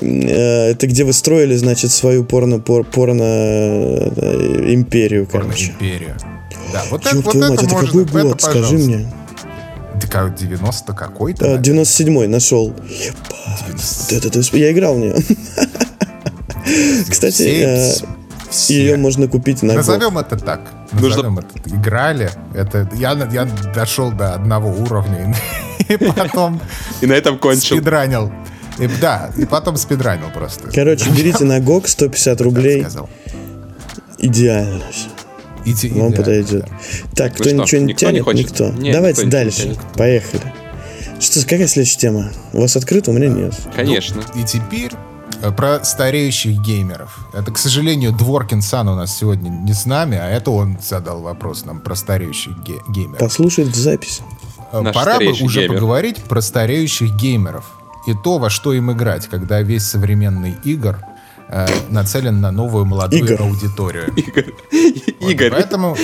Угу. 0.00 0.28
Это 0.28 0.86
где 0.88 1.04
вы 1.04 1.12
строили, 1.12 1.54
значит, 1.54 1.92
свою 1.92 2.24
порно, 2.24 2.58
пор, 2.58 2.82
порно 2.82 3.22
э, 3.22 4.64
империю, 4.72 5.28
короче. 5.30 5.72
Порно 5.78 5.86
империю. 5.86 6.16
Да, 6.72 6.84
вот 6.90 7.04
Ёб 7.04 7.14
это, 7.14 7.22
вот 7.22 7.34
это, 7.34 7.48
мать, 7.50 7.62
это 7.62 7.86
какой 7.86 8.04
год, 8.04 8.34
это, 8.34 8.44
скажи 8.44 8.78
мне. 8.78 9.12
Как 10.10 10.34
90 10.34 10.92
какой-то? 10.94 11.56
97-й 11.56 12.28
нашел. 12.28 12.72
Ебать. 12.88 14.52
Я 14.52 14.72
играл 14.72 14.94
в 14.94 14.98
нее. 14.98 15.16
Кстати, 17.08 18.06
все. 18.50 18.74
Ее 18.74 18.96
можно 18.96 19.28
купить 19.28 19.62
на 19.62 19.74
Назовем 19.74 20.18
это 20.18 20.36
так. 20.36 20.60
Назовем 20.92 21.34
Нужно... 21.34 21.40
это. 21.40 21.76
Играли. 21.76 22.30
Это, 22.54 22.88
я, 22.94 23.12
я 23.30 23.44
дошел 23.74 24.10
до 24.10 24.34
одного 24.34 24.70
уровня 24.70 25.36
и 25.88 25.96
потом... 25.96 26.60
И 27.00 27.06
на 27.06 27.12
этом 27.12 27.38
кончил. 27.38 27.76
Спидранил. 27.76 28.32
И, 28.78 28.88
да, 29.00 29.30
и 29.36 29.44
потом 29.44 29.76
спидранил 29.76 30.30
просто. 30.32 30.70
Короче, 30.72 31.10
берите 31.10 31.44
на 31.44 31.58
GOG 31.58 31.88
150 31.88 32.40
рублей. 32.40 32.86
Идеально. 34.18 34.82
Иди, 35.64 35.88
Вам 35.90 36.12
подойдет. 36.12 36.66
Так, 37.14 37.34
кто 37.34 37.50
ну 37.50 37.62
ничего 37.62 37.80
не 37.82 37.94
тянет? 37.94 38.26
Не 38.26 38.32
никто. 38.34 38.70
Нет, 38.70 38.94
Давайте 38.94 39.22
никто 39.22 39.30
дальше. 39.38 39.76
Поехали. 39.94 40.42
Что, 41.20 41.40
какая 41.42 41.66
следующая 41.66 41.98
тема? 41.98 42.30
У 42.52 42.60
вас 42.60 42.76
открыто, 42.76 43.10
у 43.10 43.14
меня 43.14 43.28
нет. 43.28 43.54
Конечно. 43.74 44.22
Ну, 44.34 44.40
и 44.40 44.44
теперь 44.44 44.92
Э, 45.40 45.52
про 45.52 45.84
стареющих 45.84 46.58
геймеров. 46.60 47.28
Это, 47.32 47.52
к 47.52 47.58
сожалению, 47.58 48.12
Дворкин 48.12 48.60
Сан 48.60 48.88
у 48.88 48.96
нас 48.96 49.16
сегодня 49.16 49.48
не 49.50 49.72
с 49.72 49.86
нами, 49.86 50.16
а 50.18 50.28
это 50.28 50.50
он 50.50 50.78
задал 50.82 51.20
вопрос 51.20 51.64
нам 51.64 51.80
про 51.80 51.94
стареющих 51.94 52.58
ге- 52.64 52.80
геймеров. 52.88 53.18
Послушать 53.20 53.74
запись. 53.74 54.20
Э, 54.72 54.80
Наш 54.80 54.94
Пора 54.94 55.18
бы 55.18 55.30
уже 55.30 55.60
геймер. 55.60 55.74
поговорить 55.76 56.16
про 56.24 56.40
стареющих 56.40 57.14
геймеров 57.14 57.70
и 58.08 58.14
то, 58.24 58.38
во 58.38 58.50
что 58.50 58.72
им 58.72 58.90
играть, 58.90 59.26
когда 59.28 59.62
весь 59.62 59.84
современный 59.84 60.56
игр 60.64 60.98
э, 61.48 61.66
нацелен 61.90 62.40
на 62.40 62.50
новую 62.50 62.84
молодую 62.84 63.24
Игорь. 63.24 63.40
аудиторию. 63.40 64.12
Игорь. 64.16 64.52
Вот, 65.20 65.30
Игорь. 65.30 65.50
Поэтому 65.50 65.96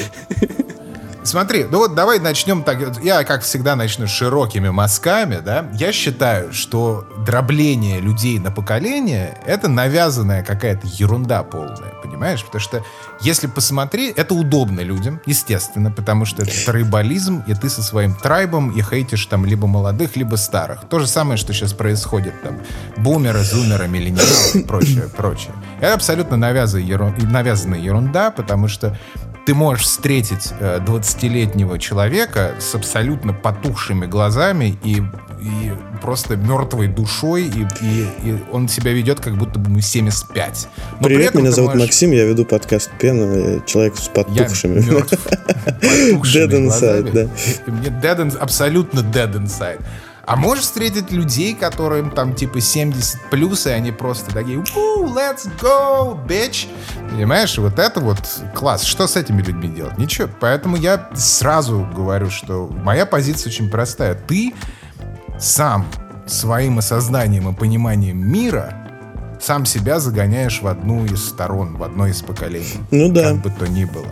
Смотри, 1.25 1.64
ну 1.64 1.79
вот 1.79 1.95
давай 1.95 2.20
начнем 2.20 2.62
так. 2.62 3.03
Я, 3.03 3.25
как 3.25 3.43
всегда, 3.43 3.77
начну 3.77 4.07
широкими 4.07 4.68
мазками, 4.68 5.41
да. 5.43 5.66
Я 5.72 5.91
считаю, 5.91 6.53
что 6.53 7.09
дробление 7.27 7.99
людей 7.99 8.39
на 8.39 8.51
поколение— 8.51 9.39
это 9.47 9.68
навязанная 9.68 10.45
какая-то 10.45 10.87
ерунда 10.87 11.43
полная, 11.43 11.95
понимаешь? 12.03 12.45
Потому 12.45 12.61
что, 12.61 12.85
если 13.22 13.47
посмотри, 13.47 14.12
это 14.14 14.35
удобно 14.35 14.81
людям, 14.81 15.20
естественно, 15.25 15.91
потому 15.91 16.27
что 16.27 16.43
это 16.43 16.53
трайбализм, 16.66 17.43
и 17.47 17.55
ты 17.55 17.70
со 17.70 17.83
своим 17.83 18.14
трайбом 18.14 18.70
и 18.70 18.83
хейтишь 18.83 19.25
там 19.25 19.47
либо 19.47 19.66
молодых, 19.66 20.16
либо 20.16 20.37
старых. 20.37 20.85
То 20.91 20.99
же 20.99 21.07
самое, 21.07 21.39
что 21.39 21.55
сейчас 21.55 21.72
происходит 21.72 22.35
там. 22.43 22.59
Бумеры, 22.99 23.43
зумеры, 23.43 23.89
миллениалы 23.89 24.29
и 24.55 24.62
прочее, 24.62 25.09
прочее. 25.16 25.53
Это 25.81 25.95
абсолютно 25.95 26.37
навязанная 26.37 27.79
ерунда, 27.79 28.31
потому 28.31 28.68
что 28.68 28.99
ты 29.45 29.55
можешь 29.55 29.85
встретить 29.85 30.53
20-летнего 30.61 31.77
э, 31.77 31.79
человека 31.79 32.55
с 32.59 32.75
абсолютно 32.75 33.33
потухшими 33.33 34.07
глазами 34.07 34.79
и, 34.83 35.03
и 35.41 35.73
просто 36.01 36.37
мертвой 36.37 36.89
душой, 36.89 37.45
и, 37.45 37.67
и, 37.85 38.07
и 38.25 38.39
он 38.53 38.69
себя 38.69 38.93
ведет, 38.93 39.21
как 39.21 39.37
будто 39.37 39.59
бы 39.59 39.71
ему 39.71 39.81
75. 39.81 40.69
Но 41.01 41.07
Привет, 41.07 41.35
меня 41.35 41.51
зовут 41.51 41.73
можешь... 41.75 41.89
Максим, 41.89 42.13
я 42.13 42.25
веду 42.25 42.45
подкаст 42.45 42.91
Пена, 42.99 43.61
человек 43.67 43.97
с 43.97 44.09
потухшими. 44.09 44.81
Я 44.81 44.93
мертв. 44.93 45.13
Dead 45.75 46.51
inside, 46.51 47.13
да. 47.13 47.29
Мне 47.71 47.89
dead, 47.89 48.37
абсолютно 48.39 49.01
dead 49.01 49.35
inside. 49.35 49.81
А 50.27 50.37
можешь 50.37 50.64
встретить 50.64 51.11
людей, 51.11 51.55
которым 51.55 52.11
там 52.11 52.35
типа 52.35 52.61
70 52.61 53.31
плюс, 53.31 53.66
и 53.66 53.70
они 53.70 53.93
просто 53.93 54.33
такие 54.33 54.59
let's 54.59 55.49
go, 55.61 56.18
bitch. 56.27 56.68
Понимаешь, 57.11 57.59
вот 57.59 57.79
это 57.79 58.01
вот 58.01 58.18
класс. 58.55 58.85
Что 58.85 59.07
с 59.07 59.16
этими 59.16 59.43
людьми 59.43 59.68
делать? 59.68 59.99
Ничего. 59.99 60.29
Поэтому 60.41 60.77
я 60.77 61.11
сразу 61.14 61.87
говорю, 61.95 62.31
что 62.31 62.68
моя 62.68 63.07
позиция 63.07 63.51
очень 63.51 63.70
простая. 63.70 64.14
Ты 64.14 64.55
сам 65.39 65.87
своим 66.27 66.79
осознанием 66.79 67.49
и 67.49 67.55
пониманием 67.55 68.18
мира 68.18 68.75
сам 69.41 69.66
себя 69.66 70.01
загоняешь 70.01 70.62
в 70.62 70.66
одну 70.66 71.05
из 71.05 71.22
сторон, 71.22 71.77
в 71.77 71.83
одно 71.83 72.07
из 72.07 72.22
поколений. 72.22 72.81
Ну 72.91 73.11
да. 73.11 73.31
Как 73.31 73.43
бы 73.43 73.51
то 73.51 73.68
ни 73.68 73.85
было 73.85 74.09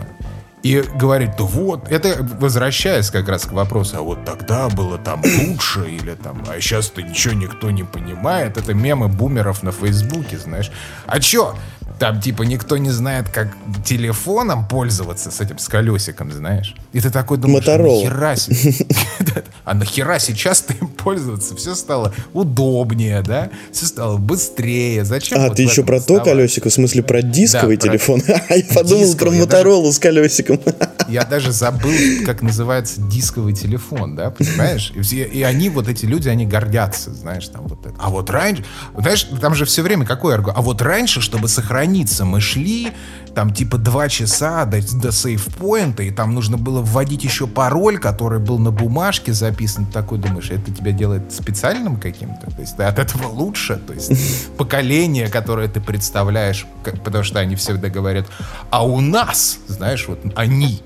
и 0.63 0.81
говорит, 0.95 1.31
да 1.37 1.43
вот, 1.43 1.91
это 1.91 2.25
возвращаясь 2.39 3.11
как 3.11 3.27
раз 3.27 3.43
к 3.43 3.51
вопросу, 3.51 3.97
а 3.97 4.01
вот 4.01 4.23
тогда 4.23 4.69
было 4.69 4.97
там 4.97 5.21
лучше, 5.21 5.89
или 5.89 6.15
там, 6.15 6.41
а 6.47 6.59
сейчас-то 6.61 7.01
ничего 7.01 7.33
никто 7.33 7.69
не 7.69 7.83
понимает, 7.83 8.57
это 8.57 8.73
мемы 8.73 9.09
бумеров 9.09 9.61
на 9.61 9.73
Фейсбуке, 9.73 10.37
знаешь. 10.37 10.71
А 11.05 11.19
чё, 11.19 11.55
там, 11.99 12.19
типа, 12.19 12.43
никто 12.43 12.77
не 12.77 12.89
знает, 12.89 13.29
как 13.29 13.55
телефоном 13.85 14.67
пользоваться 14.67 15.31
с 15.31 15.39
этим, 15.41 15.57
с 15.57 15.67
колесиком, 15.67 16.31
знаешь. 16.31 16.75
И 16.91 16.99
ты 16.99 17.09
такой 17.09 17.37
думаешь, 17.37 17.65
Моторол. 17.65 18.03
нахера 18.03 18.35
А 19.63 19.73
нахера 19.73 20.19
сейчас 20.19 20.61
ты 20.61 20.73
им 20.73 20.87
пользоваться? 20.87 21.55
Все 21.55 21.75
стало 21.75 22.13
удобнее, 22.33 23.21
да? 23.21 23.49
Все 23.71 23.85
стало 23.85 24.17
быстрее. 24.17 25.05
Зачем? 25.05 25.39
А, 25.39 25.49
ты 25.49 25.63
еще 25.63 25.83
про 25.83 26.01
то 26.01 26.19
колесико, 26.19 26.69
в 26.69 26.73
смысле 26.73 27.03
про 27.03 27.21
дисковый 27.21 27.77
телефон? 27.77 28.21
А 28.49 28.55
я 28.55 28.65
подумал 28.73 29.15
про 29.15 29.31
Моторолу 29.31 29.91
с 29.91 29.99
колесиком. 29.99 30.59
Я 31.07 31.25
даже 31.25 31.51
забыл, 31.51 32.25
как 32.25 32.41
называется 32.41 33.01
дисковый 33.01 33.53
телефон, 33.53 34.15
да, 34.15 34.31
понимаешь? 34.31 34.91
И 34.95 35.43
они, 35.43 35.69
вот 35.69 35.87
эти 35.87 36.05
люди, 36.05 36.29
они 36.29 36.45
гордятся, 36.45 37.13
знаешь, 37.13 37.47
там 37.47 37.67
вот 37.67 37.85
это. 37.85 37.95
А 37.99 38.09
вот 38.09 38.29
раньше, 38.29 38.63
знаешь, 38.97 39.27
там 39.41 39.53
же 39.53 39.65
все 39.65 39.81
время 39.81 40.05
какой 40.05 40.33
аргумент? 40.33 40.57
А 40.57 40.61
вот 40.61 40.81
раньше, 40.81 41.21
чтобы 41.21 41.47
сохранить 41.47 41.72
граница. 41.73 42.23
Мы 42.23 42.39
шли 42.39 42.91
там 43.33 43.51
типа 43.51 43.79
два 43.79 44.07
часа 44.07 44.65
до, 44.65 44.79
до 45.01 45.11
сейфпоинта, 45.11 46.03
и 46.03 46.11
там 46.11 46.35
нужно 46.35 46.57
было 46.57 46.81
вводить 46.81 47.23
еще 47.23 47.47
пароль, 47.47 47.97
который 47.97 48.39
был 48.39 48.59
на 48.59 48.69
бумажке 48.69 49.33
записан. 49.33 49.87
Ты 49.87 49.93
такой 49.93 50.19
думаешь, 50.19 50.51
это 50.51 50.71
тебя 50.71 50.91
делает 50.91 51.33
специальным 51.33 51.95
каким-то? 51.95 52.51
То 52.51 52.61
есть 52.61 52.77
ты 52.77 52.83
от 52.83 52.99
этого 52.99 53.27
лучше? 53.27 53.81
То 53.87 53.93
есть 53.93 54.51
поколение, 54.57 55.29
которое 55.29 55.67
ты 55.67 55.81
представляешь, 55.81 56.67
потому 57.03 57.23
что 57.23 57.39
они 57.39 57.55
всегда 57.55 57.89
говорят, 57.89 58.27
а 58.69 58.85
у 58.85 59.01
нас, 59.01 59.57
знаешь, 59.67 60.07
вот 60.07 60.19
они. 60.35 60.79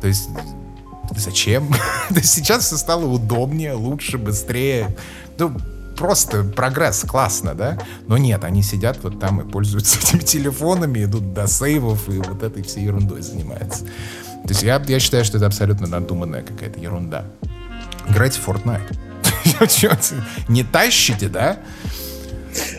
То 0.00 0.08
есть 0.08 0.30
зачем? 1.14 1.74
Сейчас 2.22 2.64
все 2.64 2.78
стало 2.78 3.04
удобнее, 3.04 3.74
лучше, 3.74 4.16
быстрее. 4.16 4.96
Ну, 5.38 5.54
просто 6.00 6.44
прогресс, 6.44 7.04
классно, 7.06 7.54
да? 7.54 7.78
Но 8.06 8.16
нет, 8.16 8.42
они 8.44 8.62
сидят 8.62 8.98
вот 9.02 9.20
там 9.20 9.42
и 9.42 9.48
пользуются 9.48 9.98
этими 10.02 10.20
телефонами, 10.20 11.04
идут 11.04 11.34
до 11.34 11.46
сейвов 11.46 12.08
и 12.08 12.16
вот 12.16 12.42
этой 12.42 12.62
всей 12.62 12.84
ерундой 12.84 13.20
занимаются. 13.20 13.84
То 13.84 14.48
есть 14.48 14.62
я, 14.62 14.82
я 14.88 14.98
считаю, 14.98 15.26
что 15.26 15.36
это 15.36 15.46
абсолютно 15.46 15.86
надуманная 15.86 16.42
какая-то 16.42 16.80
ерунда. 16.80 17.26
Играйте 18.08 18.40
в 18.40 18.48
Fortnite. 18.48 18.96
Не 20.48 20.64
тащите, 20.64 21.28
да? 21.28 21.58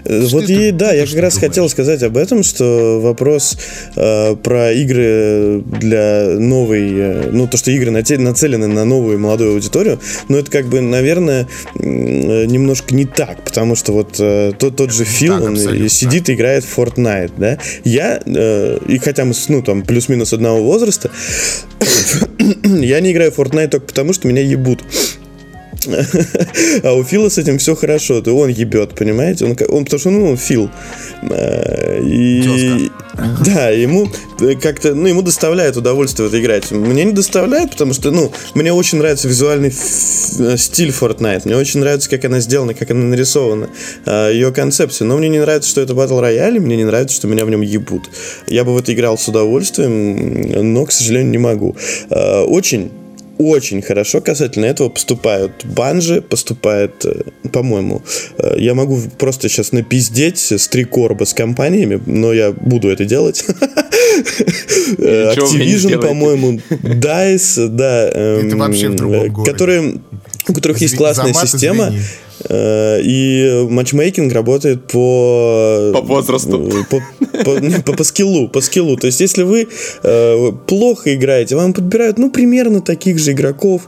Э, 0.06 0.26
что 0.26 0.38
вот 0.38 0.44
это, 0.46 0.54
и 0.54 0.72
да, 0.72 0.94
я 0.94 1.06
как 1.06 1.16
раз 1.16 1.36
думаешь? 1.36 1.52
хотел 1.52 1.70
сказать 1.70 2.04
об 2.04 2.18
этом, 2.18 2.44
что 2.44 3.00
вопрос 3.02 3.58
э, 3.96 4.36
про 4.36 4.72
игры 4.72 5.64
для 5.66 6.36
новой, 6.40 6.92
э, 6.94 7.30
ну 7.32 7.48
то, 7.48 7.58
что 7.58 7.72
игры 7.72 7.92
нацелены 7.92 8.68
на 8.68 8.86
новую 8.86 9.20
молодую 9.20 9.54
аудиторию, 9.54 10.00
ну 10.28 10.38
это 10.38 10.50
как 10.52 10.68
бы, 10.68 10.82
наверное, 10.82 11.48
э, 11.76 12.46
немножко 12.46 12.96
не 12.96 13.06
так, 13.06 13.44
потому 13.44 13.76
что 13.76 13.94
вот 13.94 14.16
э, 14.20 14.54
тот, 14.58 14.76
тот 14.76 14.92
же 14.92 15.06
Фил, 15.06 15.36
так, 15.36 15.44
он 15.44 15.58
сидит 15.90 16.30
и 16.30 16.34
играет 16.34 16.64
в 16.64 16.78
Fortnite, 16.78 17.32
да, 17.38 17.58
я, 17.84 18.22
э, 18.26 18.78
и 18.88 18.98
хотя 18.98 19.26
мы, 19.26 19.34
ну 19.50 19.62
там, 19.62 19.84
плюс-минус 19.84 20.34
одного 20.34 20.64
возраста, 20.64 21.12
я 22.64 23.00
не 23.00 23.12
играю 23.12 23.32
в 23.32 23.40
Fortnite 23.40 23.70
только 23.70 23.88
потому, 23.88 24.14
что 24.14 24.28
меня 24.28 24.42
ебут. 24.42 24.82
А 26.84 26.94
у 26.94 27.04
Фила 27.04 27.30
с 27.30 27.38
этим 27.38 27.58
все 27.58 27.76
хорошо, 27.76 28.22
то 28.22 28.34
он 28.34 28.50
ебет, 28.50 28.94
понимаете? 28.96 29.46
Он, 29.46 29.58
он 29.70 29.86
потому 29.86 30.00
что, 30.00 30.10
ну, 30.10 30.36
Фил. 30.38 30.70
А, 31.24 32.00
и, 32.00 32.90
да, 33.46 33.70
ему 33.70 34.08
как-то, 34.62 34.94
ну, 34.94 35.08
ему 35.08 35.22
доставляет 35.22 35.78
удовольствие 35.78 36.30
вот 36.30 36.38
играть. 36.38 36.72
Мне 36.72 37.04
не 37.04 37.12
доставляет, 37.12 37.72
потому 37.72 37.94
что, 37.94 38.12
ну, 38.12 38.32
мне 38.54 38.72
очень 38.72 39.00
нравится 39.00 39.28
визуальный 39.28 39.72
стиль 39.72 40.90
Fortnite. 40.90 41.42
Мне 41.46 41.58
очень 41.58 41.80
нравится, 41.80 42.10
как 42.10 42.26
она 42.26 42.40
сделана, 42.40 42.74
как 42.74 42.92
она 42.92 43.06
нарисована, 43.06 43.70
ее 44.06 44.52
концепция. 44.52 45.06
Но 45.06 45.18
мне 45.18 45.30
не 45.30 45.40
нравится, 45.40 45.70
что 45.70 45.82
это 45.82 45.96
батл 45.96 46.20
рояль, 46.20 46.60
мне 46.60 46.78
не 46.78 46.86
нравится, 46.86 47.16
что 47.16 47.28
меня 47.28 47.46
в 47.46 47.50
нем 47.50 47.62
ебут. 47.62 48.10
Я 48.48 48.64
бы 48.64 48.74
в 48.74 48.78
это 48.78 48.94
играл 48.94 49.18
с 49.18 49.28
удовольствием, 49.28 50.74
но, 50.74 50.86
к 50.86 50.92
сожалению, 50.92 51.32
не 51.32 51.38
могу. 51.38 51.76
Очень 52.10 52.92
очень 53.38 53.82
хорошо 53.82 54.22
касательно 54.22 54.66
этого 54.66 54.90
поступают 54.90 55.66
банжи, 55.66 56.22
поступает, 56.22 57.06
э, 57.06 57.24
по-моему, 57.52 58.02
э, 58.38 58.56
я 58.60 58.74
могу 58.74 59.00
просто 59.18 59.50
сейчас 59.50 59.72
напиздеть 59.72 60.52
с 60.52 60.68
три 60.68 60.84
корба 60.84 61.26
с 61.26 61.34
компаниями, 61.34 62.02
но 62.06 62.34
я 62.34 62.52
буду 62.52 62.90
это 62.90 63.06
делать. 63.06 63.46
Activision, 64.98 66.00
по-моему, 66.00 66.60
DICE, 66.70 67.68
да, 67.68 68.10
эм, 68.14 69.44
которые 69.44 69.96
у 70.48 70.54
которых 70.54 70.82
есть 70.82 70.96
классная 70.96 71.34
система, 71.34 71.94
Э, 72.50 73.00
и 73.02 73.68
матчмейкинг 73.70 74.34
работает 74.34 74.88
по... 74.88 75.92
По 75.94 76.02
возрасту. 76.02 76.68
Э, 76.68 76.84
по, 76.90 77.02
по, 77.44 77.82
по, 77.82 77.94
по 77.94 78.04
скиллу, 78.04 78.48
по 78.48 78.62
скиллу. 78.62 78.98
То 78.98 79.08
есть, 79.08 79.22
если 79.22 79.44
вы 79.44 79.68
э, 80.04 80.52
плохо 80.68 81.14
играете, 81.14 81.56
вам 81.56 81.74
подбирают, 81.74 82.18
ну, 82.18 82.32
примерно 82.32 82.82
таких 82.82 83.20
же 83.20 83.32
игроков, 83.32 83.84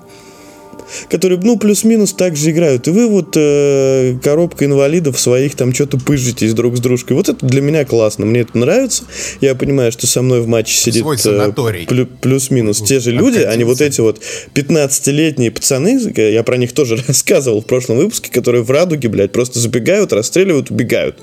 которые, 1.09 1.39
ну, 1.41 1.57
плюс-минус 1.57 2.13
так 2.13 2.35
же 2.35 2.51
играют. 2.51 2.87
И 2.87 2.91
вы 2.91 3.07
вот 3.07 3.35
э, 3.35 4.17
коробка 4.23 4.65
инвалидов 4.65 5.19
своих 5.19 5.55
там 5.55 5.73
что-то 5.73 5.97
пыжитесь 5.97 6.53
друг 6.53 6.77
с 6.77 6.79
дружкой. 6.79 7.17
Вот 7.17 7.29
это 7.29 7.45
для 7.45 7.61
меня 7.61 7.85
классно, 7.85 8.25
мне 8.25 8.41
это 8.41 8.57
нравится. 8.57 9.03
Я 9.41 9.55
понимаю, 9.55 9.91
что 9.91 10.07
со 10.07 10.21
мной 10.21 10.41
в 10.41 10.47
матче 10.47 10.75
сидит 10.75 11.05
э, 11.25 11.51
плю, 11.87 12.07
плюс-минус 12.07 12.81
те 12.81 12.99
же 12.99 13.11
люди, 13.11 13.39
а 13.39 13.55
не 13.55 13.63
вот 13.63 13.81
эти 13.81 14.01
вот 14.01 14.21
15-летние 14.53 15.51
пацаны, 15.51 15.99
я 16.15 16.43
про 16.43 16.57
них 16.57 16.73
тоже 16.73 16.97
рассказывал 17.07 17.61
в 17.61 17.65
прошлом 17.65 17.97
выпуске, 17.97 18.31
которые 18.31 18.63
в 18.63 18.71
радуге, 18.71 19.09
блядь, 19.09 19.31
просто 19.31 19.59
забегают, 19.59 20.13
расстреливают, 20.13 20.71
убегают. 20.71 21.17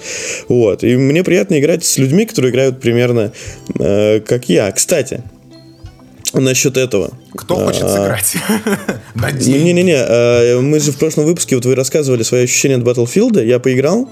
Вот. 0.48 0.84
И 0.84 0.96
мне 0.96 1.24
приятно 1.24 1.58
играть 1.58 1.84
с 1.84 1.98
людьми, 1.98 2.26
которые 2.26 2.52
играют 2.52 2.80
примерно 2.80 3.32
э, 3.78 4.20
как 4.20 4.48
я. 4.48 4.70
Кстати, 4.72 5.22
насчет 6.32 6.76
этого. 6.76 7.12
Кто 7.34 7.56
хочет 7.56 7.88
сыграть? 7.88 8.34
Не-не-не, 9.14 9.96
а, 9.96 10.60
мы 10.60 10.80
же 10.80 10.92
в 10.92 10.96
прошлом 10.96 11.26
выпуске, 11.26 11.54
вот 11.54 11.64
вы 11.64 11.74
рассказывали 11.74 12.22
свои 12.22 12.44
ощущения 12.44 12.76
от 12.76 12.82
Battlefield, 12.82 13.44
я 13.44 13.58
поиграл, 13.58 14.08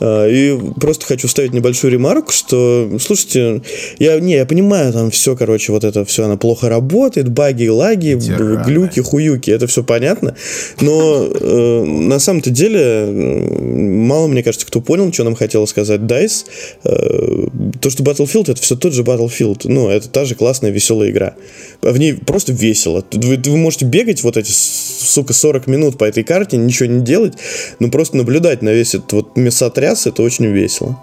а, 0.00 0.26
и 0.26 0.58
просто 0.80 1.04
хочу 1.06 1.28
вставить 1.28 1.52
небольшую 1.52 1.92
ремарку, 1.92 2.32
что, 2.32 2.90
слушайте, 3.00 3.62
я, 3.98 4.18
не, 4.20 4.34
я 4.34 4.46
понимаю, 4.46 4.92
там 4.92 5.10
все, 5.10 5.36
короче, 5.36 5.72
вот 5.72 5.84
это 5.84 6.04
все, 6.04 6.24
она 6.24 6.36
плохо 6.36 6.68
работает, 6.68 7.28
баги, 7.28 7.66
лаги, 7.66 8.14
глюки, 8.14 9.00
хуюки, 9.00 9.50
это 9.50 9.66
все 9.66 9.84
понятно, 9.84 10.34
но 10.80 11.26
э, 11.28 11.84
на 11.84 12.18
самом-то 12.18 12.50
деле 12.50 13.06
мало, 13.10 14.26
мне 14.26 14.42
кажется, 14.42 14.66
кто 14.66 14.80
понял, 14.80 15.12
что 15.12 15.24
нам 15.24 15.34
хотела 15.34 15.66
сказать 15.66 16.00
DICE, 16.00 16.44
э, 16.84 17.46
то, 17.80 17.90
что 17.90 18.02
Battlefield 18.02 18.50
это 18.50 18.60
все 18.60 18.76
тот 18.76 18.94
же 18.94 19.02
Battlefield, 19.02 19.62
ну, 19.64 19.88
это 19.90 20.08
та 20.08 20.24
же 20.24 20.34
классная, 20.34 20.70
веселая 20.70 21.10
игра. 21.10 21.34
В 21.82 21.98
ней 21.98 22.14
просто 22.14 22.53
весело. 22.54 23.04
Вы, 23.12 23.36
вы 23.36 23.56
можете 23.56 23.84
бегать 23.84 24.22
вот 24.22 24.36
эти, 24.36 24.50
сука, 24.50 25.32
40 25.32 25.66
минут 25.66 25.98
по 25.98 26.04
этой 26.04 26.24
карте, 26.24 26.56
ничего 26.56 26.88
не 26.88 27.00
делать, 27.00 27.34
но 27.78 27.88
просто 27.88 28.16
наблюдать 28.16 28.62
на 28.62 28.70
весь 28.70 28.94
этот 28.94 29.12
вот 29.12 29.36
мясотряс, 29.36 30.06
это 30.06 30.22
очень 30.22 30.46
весело. 30.46 30.98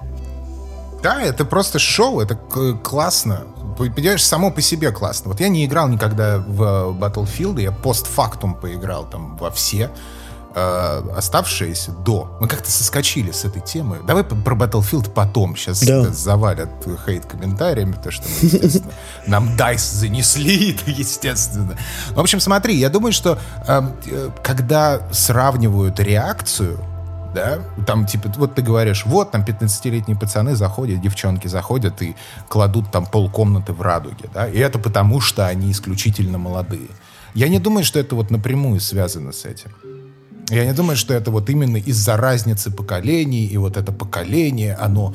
Да, 1.04 1.22
это 1.22 1.46
просто 1.46 1.80
шоу, 1.80 2.20
это 2.20 2.36
классно. 2.84 3.44
Понимаешь, 3.78 4.24
само 4.24 4.52
по 4.52 4.62
себе 4.62 4.92
классно. 4.92 5.32
Вот 5.32 5.40
я 5.40 5.48
не 5.48 5.66
играл 5.66 5.88
никогда 5.88 6.38
в 6.38 6.96
Battlefield, 7.00 7.62
я 7.62 7.72
постфактум 7.72 8.54
поиграл 8.54 9.10
там 9.10 9.38
во 9.38 9.50
все 9.50 9.90
э, 10.54 11.04
оставшиеся 11.16 11.92
до. 11.92 12.38
Мы 12.40 12.48
как-то 12.48 12.72
соскочили 12.72 13.32
с 13.32 13.46
этой 13.46 13.62
темы. 13.62 14.00
Давай 14.06 14.24
про 14.24 14.56
Battlefield 14.56 15.12
потом. 15.12 15.56
Сейчас 15.56 15.82
да. 15.82 16.10
завалят 16.10 16.70
хейт 17.06 17.26
комментариями, 17.26 17.96
то 18.02 18.12
что 18.12 18.24
мы, 18.42 18.70
нам 19.28 19.56
DICE 19.56 19.96
занесли, 19.96 20.78
естественно. 20.86 21.78
В 22.12 22.20
общем, 22.20 22.40
смотри, 22.40 22.76
я 22.76 22.90
думаю, 22.90 23.14
что 23.14 23.38
эм, 23.68 23.96
э, 24.06 24.30
когда 24.44 25.02
сравнивают 25.12 26.00
реакцию 26.00 26.80
да, 27.34 27.60
там, 27.88 28.06
типа, 28.06 28.30
вот 28.36 28.56
ты 28.56 28.62
говоришь, 28.62 29.06
вот, 29.06 29.32
там 29.32 29.44
15-летние 29.44 30.20
пацаны 30.20 30.56
заходят, 30.56 31.00
девчонки 31.00 31.48
заходят 31.48 32.02
и 32.02 32.16
кладут 32.50 32.92
там 32.92 33.06
полкомнаты 33.06 33.74
в 33.74 33.82
радуге, 33.82 34.30
да, 34.34 34.48
и 34.50 34.58
это 34.58 34.80
потому, 34.80 35.22
что 35.22 35.48
они 35.48 35.72
исключительно 35.72 36.38
молодые. 36.38 36.90
Я 37.34 37.48
не 37.48 37.60
думаю, 37.60 37.86
что 37.86 38.00
это 38.00 38.16
вот 38.16 38.30
напрямую 38.30 38.82
связано 38.82 39.32
с 39.32 39.46
этим. 39.46 39.72
Я 40.52 40.66
не 40.66 40.74
думаю, 40.74 40.98
что 40.98 41.14
это 41.14 41.32
вот 41.32 41.50
именно 41.50 41.78
из-за 41.78 42.18
разницы 42.18 42.72
поколений, 42.72 43.46
и 43.46 43.58
вот 43.58 43.78
это 43.78 43.94
поколение, 43.94 44.76
оно 44.76 45.14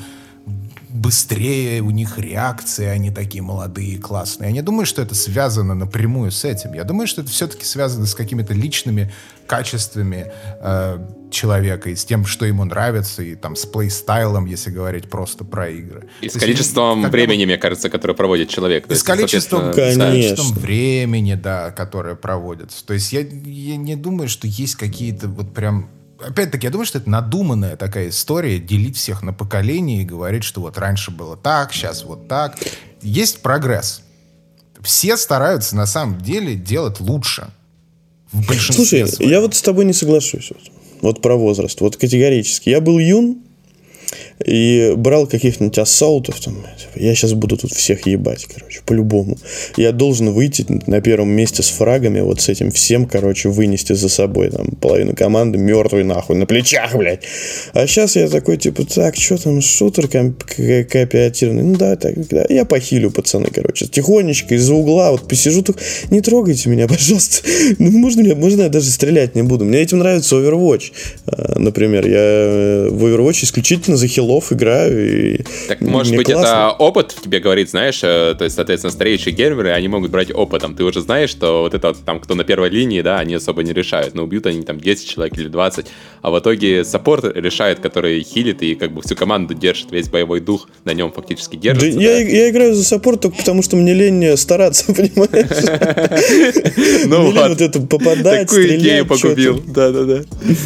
быстрее, 0.89 1.81
у 1.81 1.89
них 1.89 2.17
реакции, 2.17 2.85
они 2.85 3.11
такие 3.11 3.41
молодые, 3.43 3.97
классные. 3.97 4.49
Я 4.49 4.53
не 4.53 4.61
думаю, 4.61 4.85
что 4.85 5.01
это 5.01 5.15
связано 5.15 5.73
напрямую 5.73 6.31
с 6.31 6.45
этим. 6.45 6.73
Я 6.73 6.83
думаю, 6.83 7.07
что 7.07 7.21
это 7.21 7.29
все-таки 7.29 7.65
связано 7.65 8.05
с 8.05 8.15
какими-то 8.15 8.53
личными 8.53 9.11
качествами 9.47 10.31
э, 10.61 10.99
человека, 11.31 11.89
и 11.89 11.95
с 11.95 12.05
тем, 12.05 12.25
что 12.25 12.45
ему 12.45 12.63
нравится, 12.65 13.23
и 13.23 13.35
там 13.35 13.55
с 13.55 13.65
плейстайлом, 13.65 14.45
если 14.45 14.71
говорить 14.71 15.09
просто 15.09 15.43
про 15.43 15.69
игры. 15.69 16.07
И 16.21 16.29
с 16.29 16.33
количеством 16.33 17.01
есть, 17.01 17.11
времени, 17.11 17.45
мне 17.45 17.57
кажется, 17.57 17.89
которое 17.89 18.13
проводит 18.13 18.49
человек. 18.49 18.89
И 18.89 18.95
с 18.95 19.03
количеством, 19.03 19.73
количеством 19.73 20.53
времени, 20.53 21.35
да, 21.35 21.71
которое 21.71 22.15
проводится. 22.15 22.85
То 22.85 22.93
есть 22.93 23.11
я, 23.13 23.21
я 23.21 23.77
не 23.77 23.95
думаю, 23.95 24.29
что 24.29 24.47
есть 24.47 24.75
какие-то 24.75 25.27
вот 25.27 25.53
прям 25.53 25.89
опять-таки, 26.19 26.65
я 26.65 26.71
думаю, 26.71 26.85
что 26.85 26.97
это 26.97 27.09
надуманная 27.09 27.75
такая 27.75 28.09
история, 28.09 28.59
делить 28.59 28.97
всех 28.97 29.23
на 29.23 29.33
поколения 29.33 30.01
и 30.01 30.05
говорить, 30.05 30.43
что 30.43 30.61
вот 30.61 30.77
раньше 30.77 31.11
было 31.11 31.37
так, 31.37 31.73
сейчас 31.73 32.03
вот 32.03 32.27
так. 32.27 32.57
Есть 33.01 33.41
прогресс. 33.41 34.01
Все 34.81 35.17
стараются 35.17 35.75
на 35.75 35.85
самом 35.85 36.21
деле 36.21 36.55
делать 36.55 36.99
лучше. 36.99 37.47
Слушай, 38.71 39.07
своем. 39.07 39.31
я 39.31 39.41
вот 39.41 39.55
с 39.55 39.61
тобой 39.61 39.85
не 39.85 39.93
соглашусь. 39.93 40.51
Вот, 40.51 40.71
вот 41.01 41.21
про 41.21 41.35
возраст. 41.35 41.79
Вот 41.81 41.97
категорически. 41.97 42.69
Я 42.69 42.81
был 42.81 42.99
юн, 42.99 43.43
и 44.45 44.93
брал 44.95 45.25
каких-нибудь 45.25 45.77
ассаутов, 45.77 46.39
там, 46.39 46.55
типа, 46.77 47.03
я 47.03 47.15
сейчас 47.15 47.33
буду 47.33 47.57
тут 47.57 47.71
всех 47.71 48.05
ебать, 48.05 48.45
короче, 48.45 48.81
по-любому. 48.85 49.37
Я 49.77 49.91
должен 49.91 50.31
выйти 50.31 50.65
на 50.85 51.01
первом 51.01 51.29
месте 51.29 51.63
с 51.63 51.69
фрагами, 51.69 52.19
вот 52.19 52.41
с 52.41 52.49
этим 52.49 52.71
всем, 52.71 53.05
короче, 53.05 53.49
вынести 53.49 53.93
за 53.93 54.09
собой, 54.09 54.49
там, 54.51 54.67
половину 54.79 55.15
команды 55.15 55.57
мертвый 55.57 56.03
нахуй, 56.03 56.35
на 56.35 56.45
плечах, 56.45 56.95
блядь. 56.95 57.23
А 57.73 57.87
сейчас 57.87 58.15
я 58.15 58.29
такой, 58.29 58.57
типа, 58.57 58.85
так, 58.85 59.15
что 59.15 59.37
там, 59.37 59.61
шутер 59.61 60.07
кооперативный, 60.07 61.63
ну 61.63 61.75
да, 61.75 61.95
так, 61.95 62.27
да, 62.27 62.45
я 62.49 62.65
похилю, 62.65 63.09
пацаны, 63.09 63.47
короче, 63.53 63.87
тихонечко 63.87 64.55
из-за 64.55 64.75
угла, 64.75 65.11
вот 65.11 65.27
посижу, 65.27 65.63
тут, 65.63 65.77
не 66.11 66.21
трогайте 66.21 66.69
меня, 66.69 66.87
пожалуйста, 66.87 67.47
ну, 67.79 67.91
можно, 67.91 68.21
я, 68.21 68.35
можно 68.35 68.63
я 68.63 68.69
даже 68.69 68.91
стрелять 68.91 69.35
не 69.35 69.41
буду, 69.41 69.65
мне 69.65 69.79
этим 69.79 69.99
нравится 69.99 70.35
Overwatch, 70.35 70.91
а, 71.25 71.57
например, 71.57 72.05
я 72.07 72.17
э, 72.19 72.89
в 72.91 73.03
Overwatch 73.03 73.43
исключительно 73.43 73.97
за 73.97 74.07
хилов 74.27 74.51
играю. 74.51 75.37
И 75.37 75.43
так, 75.67 75.81
может 75.81 76.15
быть, 76.15 76.27
классно. 76.27 76.47
это 76.47 76.71
опыт 76.71 77.15
тебе 77.23 77.39
говорит, 77.39 77.69
знаешь, 77.69 77.99
э, 78.03 78.35
то 78.37 78.43
есть, 78.43 78.55
соответственно, 78.55 78.91
старейшие 78.91 79.33
геймеры, 79.33 79.71
они 79.71 79.87
могут 79.87 80.11
брать 80.11 80.31
опытом. 80.33 80.75
Ты 80.75 80.83
уже 80.83 81.01
знаешь, 81.01 81.29
что 81.29 81.61
вот 81.61 81.73
это 81.73 81.89
вот, 81.89 81.97
там, 82.05 82.19
кто 82.19 82.35
на 82.35 82.43
первой 82.43 82.69
линии, 82.69 83.01
да, 83.01 83.19
они 83.19 83.35
особо 83.35 83.63
не 83.63 83.73
решают. 83.73 84.13
Но 84.15 84.23
убьют 84.23 84.45
они 84.45 84.61
там 84.63 84.79
10 84.79 85.09
человек 85.09 85.37
или 85.37 85.47
20, 85.47 85.85
а 86.21 86.31
в 86.31 86.39
итоге 86.39 86.83
саппорт 86.83 87.25
решает, 87.35 87.79
который 87.79 88.21
хилит 88.23 88.61
и 88.61 88.75
как 88.75 88.91
бы 88.91 89.01
всю 89.01 89.15
команду 89.15 89.53
держит, 89.53 89.91
весь 89.91 90.09
боевой 90.09 90.39
дух 90.41 90.67
на 90.85 90.93
нем 90.93 91.11
фактически 91.11 91.55
держится. 91.55 91.99
Да, 91.99 92.05
да. 92.05 92.11
Я, 92.11 92.19
я 92.19 92.49
играю 92.49 92.75
за 92.75 92.83
саппорт 92.83 93.21
только 93.21 93.37
потому, 93.37 93.61
что 93.61 93.75
мне 93.75 93.93
лень 93.93 94.37
стараться, 94.37 94.85
понимаешь? 94.93 95.27
Ну 97.07 97.31
вот. 97.31 97.61
это 97.61 97.79
попадать, 97.79 98.47
Такую 98.47 98.77
идею 98.77 99.05
погубил, 99.05 99.61
да-да-да. 99.65 100.23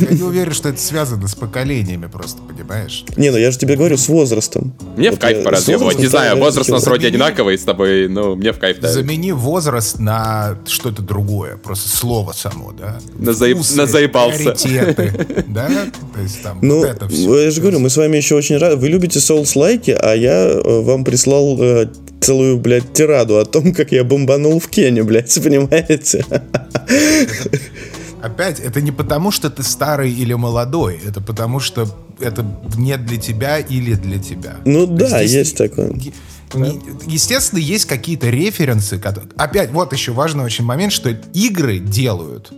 Я 0.09 0.16
не 0.16 0.24
уверен, 0.24 0.53
что 0.53 0.70
это 0.70 0.80
связано 0.80 1.28
с 1.28 1.36
поколениями 1.36 2.07
просто, 2.07 2.41
понимаешь? 2.41 3.03
Не, 3.18 3.30
ну 3.32 3.38
я 3.38 3.51
же 3.52 3.58
тебе 3.58 3.76
говорю, 3.76 3.97
с 3.97 4.08
возрастом. 4.08 4.74
Мне 4.97 5.10
вот 5.10 5.20
в 5.20 5.22
кайф 5.22 5.43
поразъебывать. 5.43 5.99
Не 5.99 6.08
знаю, 6.08 6.38
возраст 6.38 6.70
у 6.70 6.74
нас 6.74 6.86
вроде 6.86 7.08
одинаковый 7.08 7.58
с 7.58 7.64
тобой, 7.64 8.08
но 8.08 8.36
мне 8.36 8.52
в 8.52 8.60
кайф 8.60 8.80
да. 8.80 8.91
Замени 8.91 9.32
возраст 9.32 9.99
на 9.99 10.58
что-то 10.66 11.02
другое. 11.02 11.58
Просто 11.58 11.89
слово 11.89 12.34
само, 12.34 12.72
да? 12.72 12.99
На, 13.18 13.34
заеб... 13.34 13.58
на 13.76 13.86
заебался. 13.86 14.56
да? 15.47 15.70
То 16.14 16.22
есть 16.22 16.41
там 16.41 16.60
ну, 16.62 16.80
вот 16.80 16.88
это 16.88 17.08
все. 17.08 17.39
Я 17.41 17.52
же 17.52 17.62
говорю, 17.62 17.80
мы 17.80 17.89
с 17.89 17.97
вами 17.97 18.18
еще 18.18 18.36
очень 18.36 18.58
рады. 18.58 18.78
Вы 18.78 18.89
любите 18.89 19.20
Souls-лайки, 19.20 19.91
а 19.91 20.14
я 20.14 20.47
э, 20.49 20.82
вам 20.82 21.04
прислал 21.04 21.58
э, 21.62 21.88
целую, 22.22 22.58
блядь, 22.58 22.93
тираду 22.93 23.38
о 23.39 23.45
том, 23.45 23.74
как 23.74 23.91
я 23.91 24.04
бомбанул 24.04 24.60
в 24.60 24.68
Кене, 24.68 25.04
блядь, 25.04 25.34
понимаете? 25.43 26.26
Опять, 28.22 28.60
это 28.60 28.82
не 28.82 28.91
потому, 28.91 29.32
что 29.32 29.49
ты 29.49 29.64
старый 29.64 30.12
или 30.12 30.34
молодой, 30.34 30.99
это 31.06 31.22
потому, 31.22 31.60
что 31.60 31.88
это 32.22 32.46
не 32.78 32.98
для 32.98 33.18
тебя 33.18 33.60
или 33.60 33.94
для 33.94 34.20
тебя. 34.20 34.58
Ну 34.66 34.88
То 34.88 35.10
да, 35.10 35.22
есть, 35.22 35.34
есть 35.34 35.58
такое. 35.58 35.94
Естественно, 37.08 37.60
есть 37.60 37.86
какие-то 37.86 38.30
референсы. 38.30 39.02
Опять, 39.38 39.72
вот 39.72 39.94
еще 39.94 40.12
важный 40.12 40.44
очень 40.44 40.66
момент, 40.66 40.92
что 40.92 41.10
игры 41.10 41.80
делают 41.80 42.52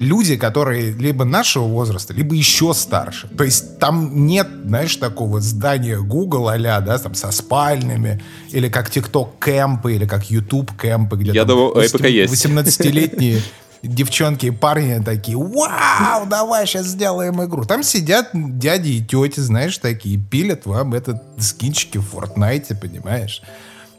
люди, 0.00 0.36
которые 0.36 0.92
либо 0.92 1.24
нашего 1.24 1.64
возраста, 1.64 2.12
либо 2.12 2.34
еще 2.34 2.74
старше. 2.74 3.28
То 3.36 3.44
есть 3.44 3.78
там 3.78 4.26
нет, 4.26 4.48
знаешь, 4.64 4.96
такого 4.96 5.40
здания 5.40 5.98
Google 5.98 6.48
а 6.48 6.58
да, 6.80 6.98
там 6.98 7.14
со 7.14 7.30
спальнями, 7.30 8.22
или 8.50 8.68
как 8.68 8.90
TikTok 8.90 9.28
кемпы, 9.40 9.94
или 9.94 10.06
как 10.06 10.30
YouTube 10.30 10.70
кемпы, 10.80 11.16
где 11.16 11.32
Я 11.32 11.44
там 11.44 11.56
думаю, 11.56 11.74
18-летние 11.76 13.40
девчонки 13.86 14.46
и 14.46 14.50
парни 14.50 15.02
такие, 15.04 15.36
вау, 15.36 16.26
давай 16.26 16.66
сейчас 16.66 16.86
сделаем 16.86 17.42
игру. 17.44 17.64
Там 17.64 17.82
сидят 17.82 18.30
дяди 18.32 18.88
и 18.88 19.04
тети, 19.04 19.40
знаешь, 19.40 19.78
такие, 19.78 20.18
пилят 20.18 20.66
вам 20.66 20.94
этот 20.94 21.22
скинчики 21.38 21.98
в 21.98 22.14
Fortnite, 22.14 22.74
понимаешь? 22.76 23.42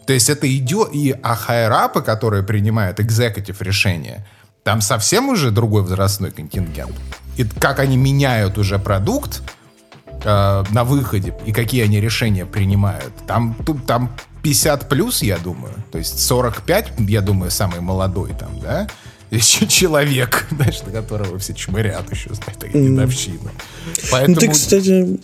То 0.05 0.13
есть 0.13 0.29
это 0.29 0.53
идет, 0.55 0.89
и 0.93 1.15
а 1.23 1.35
которые 2.01 2.43
принимают 2.43 2.99
экзекутив 2.99 3.61
решения, 3.61 4.25
там 4.63 4.81
совсем 4.81 5.29
уже 5.29 5.51
другой 5.51 5.83
возрастной 5.83 6.31
контингент. 6.31 6.95
И 7.37 7.43
как 7.43 7.79
они 7.79 7.97
меняют 7.97 8.57
уже 8.57 8.79
продукт 8.79 9.41
э, 10.23 10.63
на 10.69 10.83
выходе, 10.83 11.35
и 11.45 11.51
какие 11.51 11.83
они 11.83 11.99
решения 11.99 12.45
принимают. 12.45 13.13
Там, 13.27 13.55
тут, 13.65 13.85
там 13.85 14.15
50 14.41 14.89
плюс, 14.89 15.21
я 15.21 15.37
думаю. 15.37 15.73
То 15.91 15.97
есть 15.97 16.19
45, 16.19 16.93
я 17.09 17.21
думаю, 17.21 17.51
самый 17.51 17.81
молодой 17.81 18.33
там, 18.33 18.59
да? 18.59 18.87
еще 19.37 19.67
человек, 19.67 20.47
знаешь, 20.51 20.81
на 20.83 20.91
которого 20.91 21.37
все 21.39 21.53
чмырят 21.53 22.11
еще, 22.11 22.33
знаешь, 22.33 22.57
такая 22.59 22.81
дедовщина. 22.81 23.51
Поэтому, 24.11 24.35
ну, 24.35 24.41
ты, 24.41 24.49
кстати... 24.49 25.19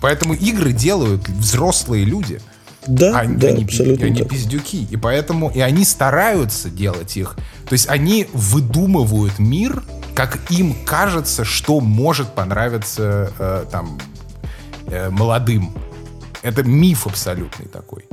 Поэтому 0.00 0.34
игры 0.34 0.72
делают 0.72 1.28
взрослые 1.28 2.04
люди. 2.04 2.40
Да, 2.86 3.18
они, 3.18 3.36
да, 3.36 3.48
они, 3.48 3.64
абсолютно. 3.64 4.06
Они 4.06 4.20
так. 4.20 4.28
пиздюки. 4.28 4.86
И 4.90 4.96
поэтому 4.96 5.50
и 5.50 5.60
они 5.60 5.84
стараются 5.84 6.70
делать 6.70 7.16
их. 7.16 7.36
То 7.66 7.72
есть 7.72 7.88
они 7.88 8.28
выдумывают 8.32 9.38
мир, 9.40 9.82
как 10.14 10.38
им 10.50 10.74
кажется, 10.84 11.44
что 11.44 11.80
может 11.80 12.32
понравиться 12.34 13.32
э, 13.38 13.64
там 13.70 13.98
э, 14.86 15.10
молодым. 15.10 15.74
Это 16.42 16.62
миф 16.62 17.06
абсолютный 17.06 17.66
такой. 17.66 18.04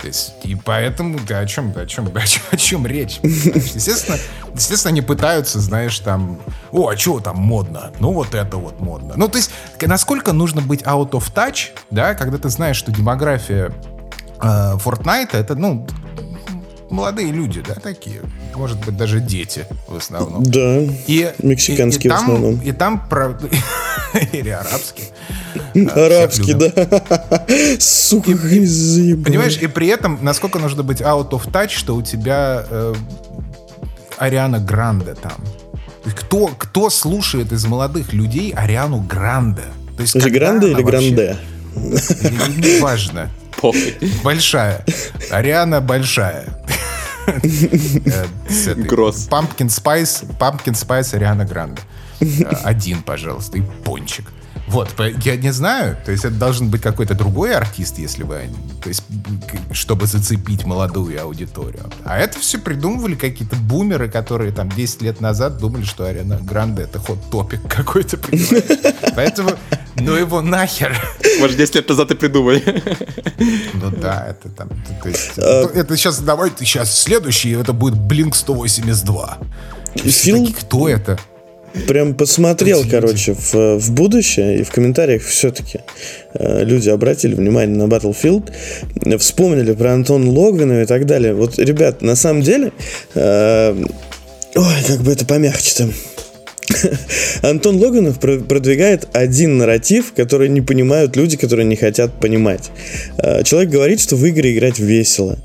То 0.00 0.06
есть, 0.06 0.34
и 0.44 0.54
поэтому, 0.54 1.18
да, 1.26 1.40
о 1.40 1.46
чем, 1.46 1.72
о 1.76 1.86
чем, 1.86 2.06
о 2.14 2.26
чем, 2.26 2.42
о 2.50 2.56
чем 2.56 2.86
речь? 2.86 3.18
Естественно, 3.22 4.16
естественно, 4.54 4.90
они 4.90 5.02
пытаются, 5.02 5.60
знаешь, 5.60 5.98
там, 5.98 6.38
о, 6.70 6.88
а 6.88 6.96
что 6.96 7.20
там 7.20 7.38
модно? 7.38 7.92
Ну, 7.98 8.12
вот 8.12 8.34
это 8.34 8.56
вот 8.56 8.80
модно. 8.80 9.14
Ну, 9.16 9.28
то 9.28 9.38
есть, 9.38 9.50
насколько 9.80 10.32
нужно 10.32 10.60
быть 10.60 10.82
out 10.82 11.10
of 11.10 11.32
touch, 11.34 11.70
да, 11.90 12.14
когда 12.14 12.38
ты 12.38 12.48
знаешь, 12.48 12.76
что 12.76 12.92
демография 12.92 13.72
э, 14.40 14.76
Fortnite 14.76 15.30
это, 15.32 15.54
ну, 15.54 15.86
молодые 16.90 17.32
люди, 17.32 17.62
да, 17.66 17.74
такие. 17.74 18.20
Может 18.54 18.84
быть, 18.84 18.96
даже 18.96 19.20
дети 19.20 19.66
в 19.86 19.96
основном. 19.96 20.42
Да. 20.42 20.80
И, 21.06 21.32
мексиканские 21.42 22.04
и, 22.04 22.14
и 22.14 22.16
там, 22.16 22.18
в 22.18 22.22
основном. 22.22 22.60
И 22.60 22.72
там, 22.72 23.08
про... 23.08 23.38
или 24.32 24.50
арабские. 24.50 25.08
Арабский, 25.94 26.54
да. 26.54 26.70
Сука, 27.78 28.30
и, 28.30 29.14
Понимаешь, 29.14 29.58
и 29.58 29.66
при 29.66 29.88
этом, 29.88 30.18
насколько 30.22 30.58
нужно 30.58 30.82
быть 30.82 31.00
out 31.00 31.30
of 31.30 31.50
touch, 31.50 31.70
что 31.70 31.94
у 31.94 32.02
тебя 32.02 32.64
э, 32.68 32.94
Ариана 34.18 34.58
Гранде 34.58 35.14
там. 35.14 35.44
Кто, 36.14 36.48
кто 36.48 36.90
слушает 36.90 37.52
из 37.52 37.64
молодых 37.66 38.12
людей 38.12 38.52
Ариану 38.52 39.00
Гранде? 39.00 39.64
То 39.96 40.02
есть, 40.02 40.16
Гранде 40.16 40.72
или 40.72 40.82
Гранде? 40.82 41.36
Неважно. 41.74 43.30
Большая. 44.22 44.84
Ариана 45.30 45.80
большая. 45.80 46.46
Гросс. 48.76 49.28
Pumpkin 49.28 49.68
Spice, 49.68 50.24
Pumpkin 50.38 50.74
Spice 50.74 51.14
Ариана 51.14 51.44
Гранде. 51.44 51.82
Э, 52.20 52.54
один, 52.64 53.02
пожалуйста, 53.02 53.58
и 53.58 53.62
пончик. 53.84 54.32
Вот, 54.68 54.94
я 55.24 55.36
не 55.36 55.50
знаю, 55.50 55.96
то 56.04 56.12
есть 56.12 56.26
это 56.26 56.34
должен 56.34 56.68
быть 56.68 56.82
какой-то 56.82 57.14
другой 57.14 57.56
артист, 57.56 57.98
если 57.98 58.22
бы, 58.22 58.42
то 58.82 58.90
есть, 58.90 59.02
чтобы 59.72 60.06
зацепить 60.06 60.66
молодую 60.66 61.20
аудиторию. 61.22 61.90
А 62.04 62.18
это 62.18 62.38
все 62.38 62.58
придумывали 62.58 63.14
какие-то 63.14 63.56
бумеры, 63.56 64.10
которые 64.10 64.52
там 64.52 64.68
10 64.68 65.00
лет 65.00 65.20
назад 65.22 65.56
думали, 65.56 65.84
что 65.84 66.04
Ариана 66.04 66.38
Гранде 66.42 66.82
это 66.82 66.98
ход-топик 66.98 67.60
какой-то, 67.66 68.18
Поэтому, 69.16 69.52
ну 70.00 70.14
его 70.14 70.42
нахер. 70.42 70.96
Может, 71.40 71.56
10 71.56 71.74
лет 71.76 71.88
назад 71.88 72.10
и 72.10 72.14
придумали. 72.14 72.82
Ну 73.74 73.90
да, 73.90 74.26
это 74.28 74.48
там, 74.48 74.68
то 75.02 75.08
есть, 75.08 75.38
а 75.38 75.70
это 75.74 75.96
сейчас, 75.96 76.18
давай, 76.20 76.50
сейчас 76.58 77.00
следующий, 77.00 77.52
это 77.52 77.72
будет 77.72 77.94
Blink 77.94 78.34
182. 78.34 79.38
Фил... 79.94 80.52
Кто 80.58 80.88
это? 80.88 81.18
прям 81.86 82.14
посмотрел, 82.14 82.84
короче, 82.88 83.34
в, 83.34 83.78
в 83.78 83.92
будущее, 83.92 84.60
и 84.60 84.62
в 84.62 84.70
комментариях 84.70 85.22
все-таки 85.22 85.80
э, 86.34 86.64
люди 86.64 86.88
обратили 86.88 87.34
внимание 87.34 87.76
на 87.76 87.84
Battlefield, 87.84 89.18
вспомнили 89.18 89.72
про 89.72 89.92
Антон 89.92 90.28
Логвинова 90.28 90.82
и 90.82 90.86
так 90.86 91.06
далее. 91.06 91.34
Вот, 91.34 91.58
ребят, 91.58 92.02
на 92.02 92.16
самом 92.16 92.42
деле, 92.42 92.72
э, 93.14 93.84
ой, 94.54 94.74
как 94.86 95.00
бы 95.00 95.12
это 95.12 95.24
помягче-то. 95.24 95.88
Антон 97.42 97.76
Логинов 97.76 98.18
продвигает 98.18 99.08
один 99.12 99.58
нарратив, 99.58 100.12
который 100.14 100.48
не 100.48 100.60
понимают 100.60 101.16
люди, 101.16 101.36
которые 101.36 101.66
не 101.66 101.76
хотят 101.76 102.12
понимать. 102.20 102.70
Э, 103.18 103.42
человек 103.42 103.70
говорит, 103.70 104.00
что 104.00 104.16
в 104.16 104.24
игры 104.24 104.52
играть 104.52 104.78
весело. 104.78 105.38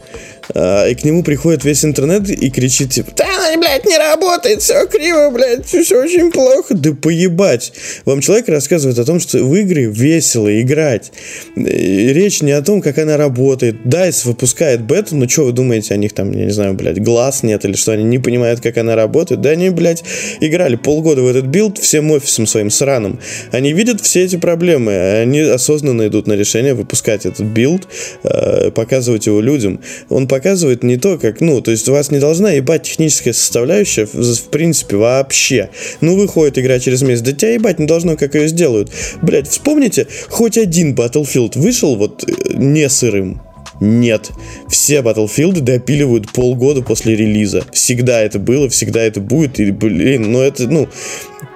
А, 0.53 0.87
и 0.87 0.95
к 0.95 1.03
нему 1.03 1.23
приходит 1.23 1.63
весь 1.63 1.85
интернет 1.85 2.29
и 2.29 2.49
кричит, 2.49 2.91
типа, 2.91 3.11
да, 3.15 3.25
она, 3.37 3.57
блядь, 3.57 3.85
не 3.85 3.97
работает, 3.97 4.61
все 4.61 4.85
криво, 4.87 5.29
блядь, 5.29 5.65
все 5.65 6.01
очень 6.01 6.31
плохо. 6.31 6.73
Да 6.73 6.93
поебать. 6.93 7.73
Вам 8.05 8.21
человек 8.21 8.49
рассказывает 8.49 8.97
о 8.99 9.05
том, 9.05 9.19
что 9.19 9.39
в 9.39 9.55
игры 9.55 9.85
весело 9.85 10.61
играть. 10.61 11.11
Речь 11.55 12.41
не 12.41 12.51
о 12.51 12.61
том, 12.61 12.81
как 12.81 12.97
она 12.97 13.17
работает. 13.17 13.85
DICE 13.85 14.27
выпускает 14.27 14.81
бету, 14.81 15.15
но 15.15 15.27
что 15.27 15.45
вы 15.45 15.51
думаете 15.51 15.93
о 15.93 15.97
них 15.97 16.13
там, 16.13 16.31
я 16.31 16.45
не 16.45 16.51
знаю, 16.51 16.73
блядь, 16.73 17.01
глаз 17.01 17.43
нет 17.43 17.65
или 17.65 17.73
что, 17.73 17.91
они 17.91 18.03
не 18.03 18.19
понимают, 18.19 18.61
как 18.61 18.77
она 18.77 18.95
работает? 18.95 19.41
Да 19.41 19.51
они, 19.51 19.69
блядь, 19.69 20.03
играли 20.39 20.75
полгода 20.75 21.21
в 21.21 21.27
этот 21.27 21.45
билд 21.45 21.77
всем 21.77 22.11
офисом 22.11 22.47
своим 22.47 22.69
сраным. 22.69 23.19
Они 23.51 23.73
видят 23.73 24.01
все 24.01 24.23
эти 24.23 24.35
проблемы, 24.35 24.93
они 25.21 25.39
осознанно 25.41 26.07
идут 26.07 26.27
на 26.27 26.33
решение 26.33 26.73
выпускать 26.73 27.25
этот 27.25 27.45
билд, 27.45 27.87
а, 28.23 28.71
показывать 28.71 29.25
его 29.27 29.41
людям. 29.41 29.81
Он 30.09 30.27
показывает 30.34 30.81
не 30.81 30.97
то, 30.97 31.19
как, 31.19 31.41
ну, 31.41 31.61
то 31.61 31.69
есть 31.69 31.88
у 31.88 31.91
вас 31.91 32.09
не 32.09 32.17
должна 32.17 32.49
ебать 32.53 32.81
техническая 32.81 33.34
составляющая 33.34 34.07
в, 34.07 34.15
в 34.15 34.49
принципе 34.49 34.95
вообще. 34.95 35.69
Ну, 36.01 36.17
выходит 36.17 36.57
игра 36.57 36.79
через 36.79 37.03
месяц, 37.03 37.21
да 37.21 37.34
тебя 37.34 37.53
ебать 37.53 37.77
не 37.77 37.86
должно, 37.86 38.17
как 38.17 38.34
ее 38.34 38.47
сделают. 38.47 38.89
Блять, 39.21 39.47
вспомните, 39.47 40.07
хоть 40.29 40.57
один 40.57 40.95
Battlefield 40.95 41.59
вышел 41.59 41.95
вот 41.95 42.23
э, 42.27 42.53
не 42.55 42.89
сырым. 42.89 43.41
Нет. 43.84 44.31
Все 44.69 44.99
Battlefield 44.99 45.59
допиливают 45.59 46.31
полгода 46.31 46.81
после 46.81 47.17
релиза. 47.17 47.65
Всегда 47.73 48.21
это 48.21 48.39
было, 48.39 48.69
всегда 48.69 49.01
это 49.01 49.19
будет. 49.19 49.59
И, 49.59 49.71
блин, 49.71 50.31
ну 50.31 50.39
это, 50.39 50.69
ну, 50.69 50.88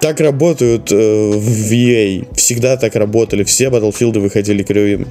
так 0.02 0.20
работают 0.20 0.92
э, 0.92 0.96
в 0.96 1.72
EA. 1.72 2.28
Всегда 2.36 2.76
так 2.76 2.96
работали. 2.96 3.46
Все 3.46 3.68
Battlefield 3.68 4.20
выходили 4.20 4.62
кривыми. 4.64 5.08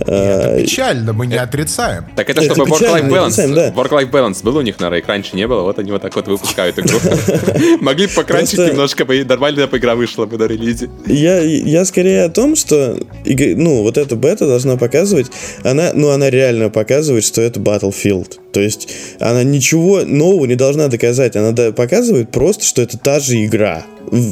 Это 0.00 0.58
печально, 0.60 1.14
мы 1.14 1.26
не 1.26 1.36
отрицаем. 1.36 2.04
Так 2.16 2.28
это, 2.28 2.42
чтобы 2.42 2.64
work-life 2.66 3.08
balance, 3.08 3.54
да. 3.54 3.70
work-life 3.70 4.10
balance 4.10 4.42
был 4.42 4.56
у 4.58 4.60
них 4.60 4.78
на 4.78 4.90
Рейк, 4.90 5.06
раньше 5.08 5.34
не 5.36 5.46
было, 5.46 5.62
вот 5.62 5.78
они 5.78 5.90
вот 5.90 6.02
так 6.02 6.14
вот 6.14 6.28
выпускают 6.28 6.78
игру. 6.78 6.98
Могли 7.80 8.08
бы 8.08 8.12
покранчить 8.12 8.58
немножко, 8.58 9.06
нормально 9.24 9.66
бы 9.66 9.78
игра 9.78 9.94
вышла 9.94 10.26
бы 10.26 10.36
на 10.36 10.44
релизе. 10.44 10.90
Я, 11.06 11.40
я 11.40 11.84
скорее 11.84 12.24
о 12.24 12.28
том, 12.28 12.56
что 12.56 12.98
ну, 13.24 13.82
вот 13.82 13.96
эта 13.96 14.16
бета 14.16 14.46
должна 14.46 14.76
показывать, 14.76 15.28
она, 15.64 15.92
ну, 15.94 16.10
она 16.10 16.28
реально 16.28 16.41
показывает, 16.70 17.24
что 17.24 17.40
это 17.40 17.60
Battlefield. 17.60 18.38
То 18.52 18.60
есть 18.60 18.88
она 19.18 19.42
ничего 19.42 20.02
нового 20.02 20.46
не 20.46 20.56
должна 20.56 20.88
доказать, 20.88 21.36
она 21.36 21.72
показывает 21.72 22.30
просто, 22.30 22.64
что 22.64 22.82
это 22.82 22.98
та 22.98 23.20
же 23.20 23.44
игра 23.44 23.86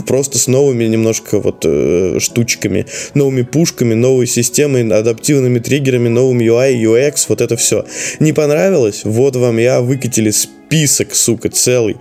просто 0.06 0.38
с 0.38 0.46
новыми 0.46 0.84
немножко 0.84 1.40
вот 1.40 1.64
э, 1.64 2.18
штучками, 2.20 2.86
новыми 3.14 3.42
пушками, 3.42 3.94
новой 3.94 4.26
системой, 4.26 4.86
адаптивными 4.92 5.58
триггерами, 5.58 6.08
новым 6.08 6.38
UI, 6.38 6.74
UX, 6.82 7.26
вот 7.28 7.40
это 7.40 7.56
все. 7.56 7.86
Не 8.18 8.32
понравилось? 8.32 9.02
Вот 9.04 9.36
вам 9.36 9.58
я 9.58 9.80
выкатили 9.80 10.30
список, 10.30 11.14
сука, 11.14 11.48
целый, 11.48 11.96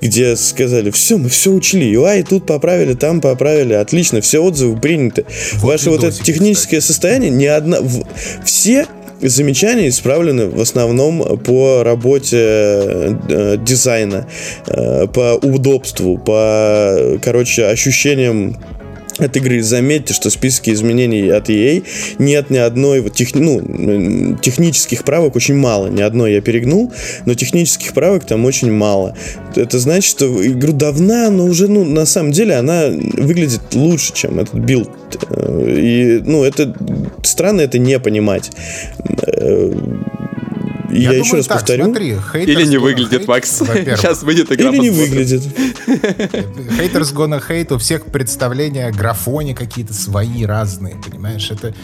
где 0.00 0.36
сказали, 0.36 0.90
все, 0.90 1.18
мы 1.18 1.28
все 1.28 1.52
учли, 1.52 1.92
UI 1.92 2.26
тут 2.28 2.46
поправили, 2.46 2.94
там 2.94 3.20
поправили, 3.20 3.74
отлично, 3.74 4.20
все 4.20 4.42
отзывы 4.42 4.80
приняты. 4.80 5.24
Вот 5.56 5.72
Ваше 5.72 5.90
вот 5.90 6.04
это 6.04 6.16
техническое 6.22 6.78
кстати. 6.78 6.86
состояние, 6.86 7.30
ни 7.30 7.44
одна... 7.44 7.78
Все 8.44 8.86
замечания 9.20 9.88
исправлены 9.88 10.48
в 10.48 10.60
основном 10.60 11.38
по 11.38 11.82
работе 11.82 12.38
э, 12.38 13.56
дизайна, 13.58 14.26
э, 14.66 15.06
по 15.06 15.38
удобству, 15.42 16.18
по, 16.18 17.18
короче, 17.22 17.66
ощущениям 17.66 18.56
от 19.18 19.36
игры. 19.36 19.62
Заметьте, 19.62 20.14
что 20.14 20.30
в 20.30 20.32
списке 20.32 20.72
изменений 20.72 21.28
от 21.28 21.48
EA 21.48 21.84
нет 22.18 22.50
ни 22.50 22.56
одной 22.56 23.00
вот 23.00 23.14
тех, 23.14 23.34
ну, 23.34 24.36
технических 24.40 25.04
правок 25.04 25.36
очень 25.36 25.56
мало. 25.56 25.88
Ни 25.88 26.02
одной 26.02 26.34
я 26.34 26.40
перегнул, 26.40 26.92
но 27.26 27.34
технических 27.34 27.94
правок 27.94 28.24
там 28.24 28.44
очень 28.44 28.72
мало. 28.72 29.16
Это 29.54 29.78
значит, 29.78 30.10
что 30.10 30.26
игра 30.46 30.72
давно, 30.72 31.30
но 31.30 31.44
уже, 31.44 31.68
ну, 31.68 31.84
на 31.84 32.06
самом 32.06 32.32
деле 32.32 32.54
она 32.56 32.88
выглядит 32.88 33.74
лучше, 33.74 34.12
чем 34.14 34.38
этот 34.38 34.54
билд. 34.54 34.90
Э, 35.30 35.76
и, 35.78 36.22
ну, 36.24 36.44
это 36.44 36.74
странно 37.22 37.62
это 37.62 37.78
не 37.78 37.98
понимать. 37.98 38.50
Я, 40.88 41.12
я 41.12 41.18
еще 41.18 41.36
раз 41.36 41.46
так, 41.46 41.58
повторю. 41.58 41.84
Смотри, 41.84 42.16
Или 42.34 42.64
не 42.64 42.78
выглядит, 42.78 43.22
hate, 43.22 43.26
Макс. 43.26 43.50
Сейчас 43.58 44.22
выйдет 44.22 44.50
игра 44.50 44.70
Или 44.70 44.78
не 44.78 44.90
выглядит. 44.90 45.42
Haters 45.86 47.14
gonna 47.14 47.42
hate, 47.46 47.74
у 47.74 47.78
всех 47.78 48.06
представления 48.06 48.90
графоне 48.90 49.54
какие-то 49.54 49.92
свои 49.92 50.44
разные, 50.44 50.96
понимаешь? 50.96 51.50
Это... 51.50 51.74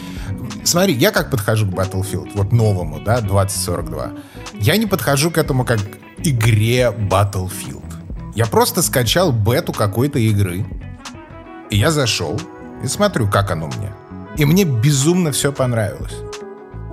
Смотри, 0.65 0.95
я 0.95 1.11
как 1.11 1.31
подхожу 1.31 1.67
к 1.67 1.71
Battlefield, 1.71 2.31
вот 2.35 2.53
новому, 2.53 3.01
да, 3.01 3.21
2042. 3.21 4.13
Я 4.61 4.77
не 4.77 4.87
подхожу 4.87 5.31
к 5.31 5.39
этому 5.39 5.65
как 5.65 5.81
игре 6.23 6.93
Battlefield. 6.97 7.83
Я 8.35 8.47
просто 8.47 8.83
скачал 8.83 9.33
бету 9.33 9.73
какой-то 9.73 10.19
игры, 10.19 10.65
и 11.71 11.77
я 11.77 11.91
зашел 11.91 12.41
и 12.83 12.87
смотрю, 12.87 13.29
как 13.29 13.51
оно 13.51 13.67
мне. 13.67 13.93
И 14.37 14.45
мне 14.45 14.65
безумно 14.65 15.31
все 15.31 15.53
понравилось. 15.53 16.15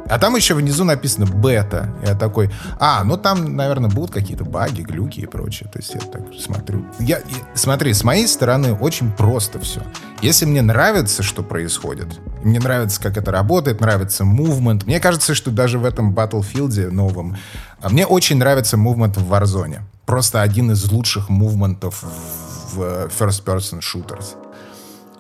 А 0.10 0.20
там 0.20 0.36
еще 0.36 0.54
внизу 0.54 0.84
написано 0.84 1.26
бета. 1.26 1.94
Я 2.06 2.16
такой, 2.16 2.50
а, 2.80 3.04
ну 3.04 3.18
там, 3.18 3.56
наверное, 3.56 3.90
будут 3.90 4.12
какие-то 4.12 4.44
баги, 4.44 4.82
глюки 4.82 5.22
и 5.22 5.26
прочее. 5.26 5.70
То 5.72 5.80
есть 5.80 5.94
я 5.94 6.02
так 6.02 6.22
смотрю. 6.40 6.86
Я, 7.00 7.20
и, 7.20 7.34
смотри, 7.54 7.94
с 7.94 8.04
моей 8.04 8.28
стороны 8.28 8.74
очень 8.74 9.12
просто 9.12 9.60
все. 9.60 9.82
Если 10.22 10.46
мне 10.46 10.62
нравится, 10.62 11.24
что 11.24 11.44
происходит, 11.44 12.20
мне 12.44 12.60
нравится, 12.60 13.02
как 13.02 13.18
это 13.18 13.32
работает, 13.32 13.82
нравится 13.82 14.24
movement. 14.24 14.84
Мне 14.86 15.00
кажется, 15.00 15.34
что 15.34 15.52
даже 15.52 15.80
в 15.80 15.86
этом 15.86 16.14
Battlefield 16.14 16.90
новом, 16.92 17.38
а 17.82 17.90
мне 17.90 18.06
очень 18.06 18.38
нравится 18.38 18.78
movement 18.78 19.20
в 19.20 19.32
Warzone. 19.32 19.80
Просто 20.06 20.42
один 20.42 20.72
из 20.72 20.92
лучших 20.92 21.30
мувментов 21.30 22.04
в 22.74 22.82
first 23.18 23.44
person 23.44 23.80
shooters. 23.80 24.36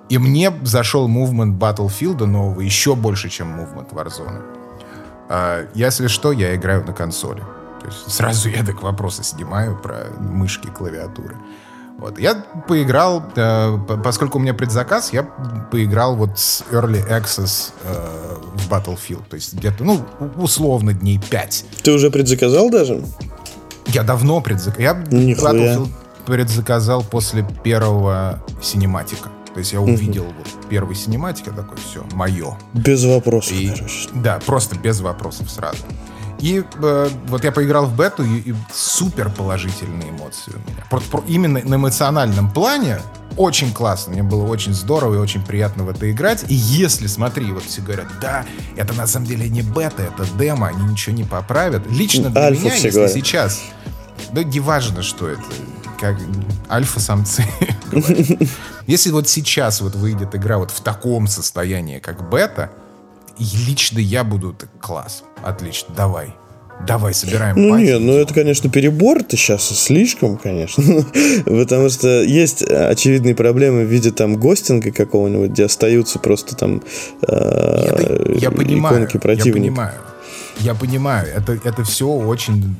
И 0.09 0.17
мне 0.17 0.51
зашел 0.63 1.07
мувмент 1.07 1.61
Battlefield 1.61 2.25
нового 2.25 2.59
еще 2.59 2.95
больше, 2.95 3.29
чем 3.29 3.47
мувмент 3.47 3.93
Warzone. 3.93 4.60
А, 5.33 5.65
если 5.73 6.07
что, 6.07 6.33
я 6.33 6.53
играю 6.55 6.83
на 6.85 6.91
консоли. 6.91 7.39
То 7.79 7.87
есть 7.87 8.11
сразу 8.11 8.49
я 8.49 8.65
так 8.65 8.83
вопросы 8.83 9.23
снимаю 9.23 9.79
про 9.81 10.07
мышки, 10.19 10.67
клавиатуры. 10.67 11.37
Вот. 11.97 12.19
Я 12.19 12.43
поиграл, 12.67 13.23
э, 13.35 13.77
поскольку 14.03 14.39
у 14.39 14.41
меня 14.41 14.53
предзаказ, 14.53 15.13
я 15.13 15.23
поиграл 15.71 16.17
вот 16.17 16.37
с 16.37 16.63
Early 16.71 17.07
Access 17.07 17.71
э, 17.83 18.37
в 18.55 18.69
Battlefield. 18.69 19.23
То 19.29 19.35
есть 19.35 19.53
где-то, 19.53 19.85
ну, 19.85 20.01
условно, 20.35 20.93
дней 20.93 21.19
5. 21.29 21.65
Ты 21.81 21.93
уже 21.93 22.11
предзаказал 22.11 22.69
даже? 22.69 23.01
Я 23.87 24.03
давно 24.03 24.41
предзаказал. 24.41 24.81
Я 24.83 25.03
Нихуя. 25.11 25.53
Battlefield 25.53 25.89
предзаказал 26.25 27.03
после 27.03 27.47
первого 27.63 28.43
синематика. 28.61 29.29
То 29.53 29.59
есть 29.59 29.73
я 29.73 29.81
увидел 29.81 30.23
угу. 30.23 30.33
вот 30.37 30.69
первый 30.69 30.95
синематик, 30.95 31.47
я 31.47 31.53
такой, 31.53 31.77
все, 31.77 32.05
мое. 32.13 32.57
Без 32.73 33.03
вопросов, 33.03 33.53
и, 33.53 33.69
короче. 33.69 34.09
Да, 34.13 34.39
просто 34.45 34.77
без 34.77 35.01
вопросов 35.01 35.49
сразу. 35.49 35.83
И 36.39 36.63
э, 36.81 37.09
вот 37.27 37.43
я 37.43 37.51
поиграл 37.51 37.85
в 37.85 37.95
бету, 37.95 38.23
и, 38.23 38.51
и 38.51 38.55
супер 38.73 39.29
положительные 39.29 40.09
эмоции 40.09 40.53
у 40.53 40.71
меня. 40.71 40.83
Про, 40.89 40.99
про, 40.99 41.23
именно 41.27 41.61
на 41.63 41.75
эмоциональном 41.75 42.49
плане 42.49 42.99
очень 43.37 43.71
классно, 43.71 44.13
мне 44.13 44.23
было 44.23 44.45
очень 44.45 44.73
здорово 44.73 45.15
и 45.15 45.17
очень 45.17 45.43
приятно 45.43 45.83
в 45.83 45.89
это 45.89 46.09
играть. 46.11 46.43
И 46.49 46.53
если, 46.53 47.07
смотри, 47.07 47.51
вот 47.51 47.63
все 47.63 47.81
говорят, 47.81 48.07
да, 48.19 48.45
это 48.75 48.93
на 48.93 49.07
самом 49.07 49.27
деле 49.27 49.49
не 49.49 49.61
бета, 49.61 50.03
это 50.03 50.27
демо, 50.37 50.67
они 50.67 50.83
ничего 50.83 51.15
не 51.15 51.23
поправят. 51.23 51.83
Лично 51.89 52.29
для 52.29 52.41
Альфа 52.41 52.61
меня, 52.61 52.73
если 52.73 52.89
говорят. 52.89 53.13
сейчас, 53.13 53.61
да 54.31 54.43
не 54.43 54.59
важно, 54.59 55.03
что 55.03 55.27
это, 55.27 55.43
как 56.01 56.17
альфа-самцы. 56.69 57.45
Если 58.87 59.11
вот 59.11 59.29
сейчас 59.29 59.81
вот 59.81 59.95
выйдет 59.95 60.33
игра 60.35 60.57
вот 60.57 60.71
в 60.71 60.81
таком 60.81 61.27
состоянии, 61.27 61.99
как 61.99 62.27
бета, 62.27 62.71
лично 63.37 63.99
я 63.99 64.23
буду 64.23 64.53
так, 64.53 64.69
класс, 64.79 65.23
отлично, 65.43 65.93
давай. 65.95 66.33
Давай, 66.87 67.13
собираем 67.13 67.55
Ну 67.55 67.77
нет, 67.77 68.01
ну 68.01 68.13
это, 68.13 68.33
конечно, 68.33 68.67
перебор 68.67 69.19
это 69.19 69.37
сейчас 69.37 69.69
слишком, 69.69 70.37
конечно. 70.37 70.83
Потому 71.45 71.89
что 71.89 72.23
есть 72.23 72.63
очевидные 72.63 73.35
проблемы 73.35 73.85
в 73.85 73.87
виде 73.87 74.09
там 74.09 74.37
гостинга 74.37 74.91
какого-нибудь, 74.91 75.51
где 75.51 75.65
остаются 75.65 76.17
просто 76.17 76.55
там 76.55 76.81
э, 77.27 78.33
я 78.39 78.49
понимаю, 78.49 78.95
иконки 78.95 79.17
противника. 79.17 79.59
Я 79.59 79.63
понимаю. 79.63 79.93
Я 80.57 80.73
понимаю, 80.73 81.27
это, 81.27 81.59
это 81.63 81.83
все 81.83 82.07
очень 82.07 82.75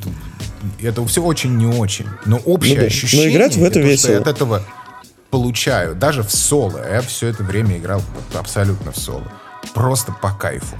это 0.81 1.05
все 1.05 1.23
очень 1.23 1.57
не 1.57 1.65
очень. 1.65 2.07
Но 2.25 2.37
общее 2.37 2.75
ну, 2.75 2.81
да. 2.81 2.87
ощущение... 2.87 3.27
Но 3.27 3.33
играть 3.33 3.55
в 3.55 3.63
это, 3.63 3.79
это 3.79 3.87
весело. 3.87 4.17
От 4.17 4.27
этого 4.27 4.63
получаю. 5.29 5.95
Даже 5.95 6.23
в 6.23 6.31
соло. 6.31 6.81
Я 6.87 7.01
все 7.01 7.27
это 7.27 7.43
время 7.43 7.77
играл 7.77 8.01
абсолютно 8.33 8.91
в 8.91 8.97
соло. 8.97 9.31
Просто 9.73 10.11
по 10.11 10.31
кайфу. 10.31 10.75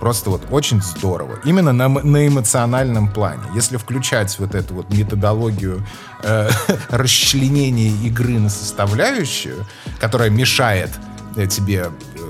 Просто 0.00 0.30
вот 0.30 0.42
очень 0.50 0.80
здорово. 0.80 1.40
Именно 1.44 1.72
на, 1.72 1.88
на 1.88 2.26
эмоциональном 2.26 3.12
плане. 3.12 3.42
Если 3.54 3.76
включать 3.76 4.36
вот 4.38 4.54
эту 4.54 4.74
вот 4.74 4.88
методологию 4.88 5.86
э, 6.22 6.48
расчленения 6.88 7.92
игры 8.06 8.38
на 8.38 8.48
составляющую, 8.48 9.66
которая 10.00 10.30
мешает 10.30 10.90
э, 11.36 11.46
тебе 11.46 11.90
э, 12.16 12.29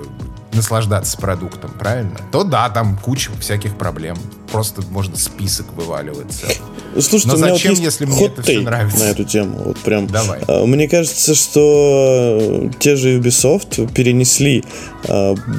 наслаждаться 0.53 1.17
продуктом, 1.17 1.71
правильно? 1.79 2.17
То 2.33 2.45
да, 2.45 2.69
там 2.71 2.99
куча 2.99 3.31
всяких 3.41 3.77
проблем. 3.77 4.17
Просто 4.51 4.83
можно 4.91 5.17
список 5.17 5.73
вываливать 5.75 6.33
целый. 6.33 6.57
Слушайте, 7.01 7.29
Но 7.29 7.37
зачем, 7.37 7.75
вот 7.75 7.83
если 7.83 8.05
мне 8.05 8.27
это 8.27 8.43
все 8.43 8.61
нравится? 8.61 8.99
на 8.99 9.05
эту 9.05 9.25
тему? 9.25 9.63
Вот 9.65 9.79
прям. 9.79 10.07
Давай. 10.09 10.41
А, 10.49 10.67
мне 10.67 10.89
кажется, 10.89 11.35
что 11.35 12.69
те 12.81 12.97
же 12.97 13.19
Ubisoft 13.19 13.93
перенесли 13.93 14.65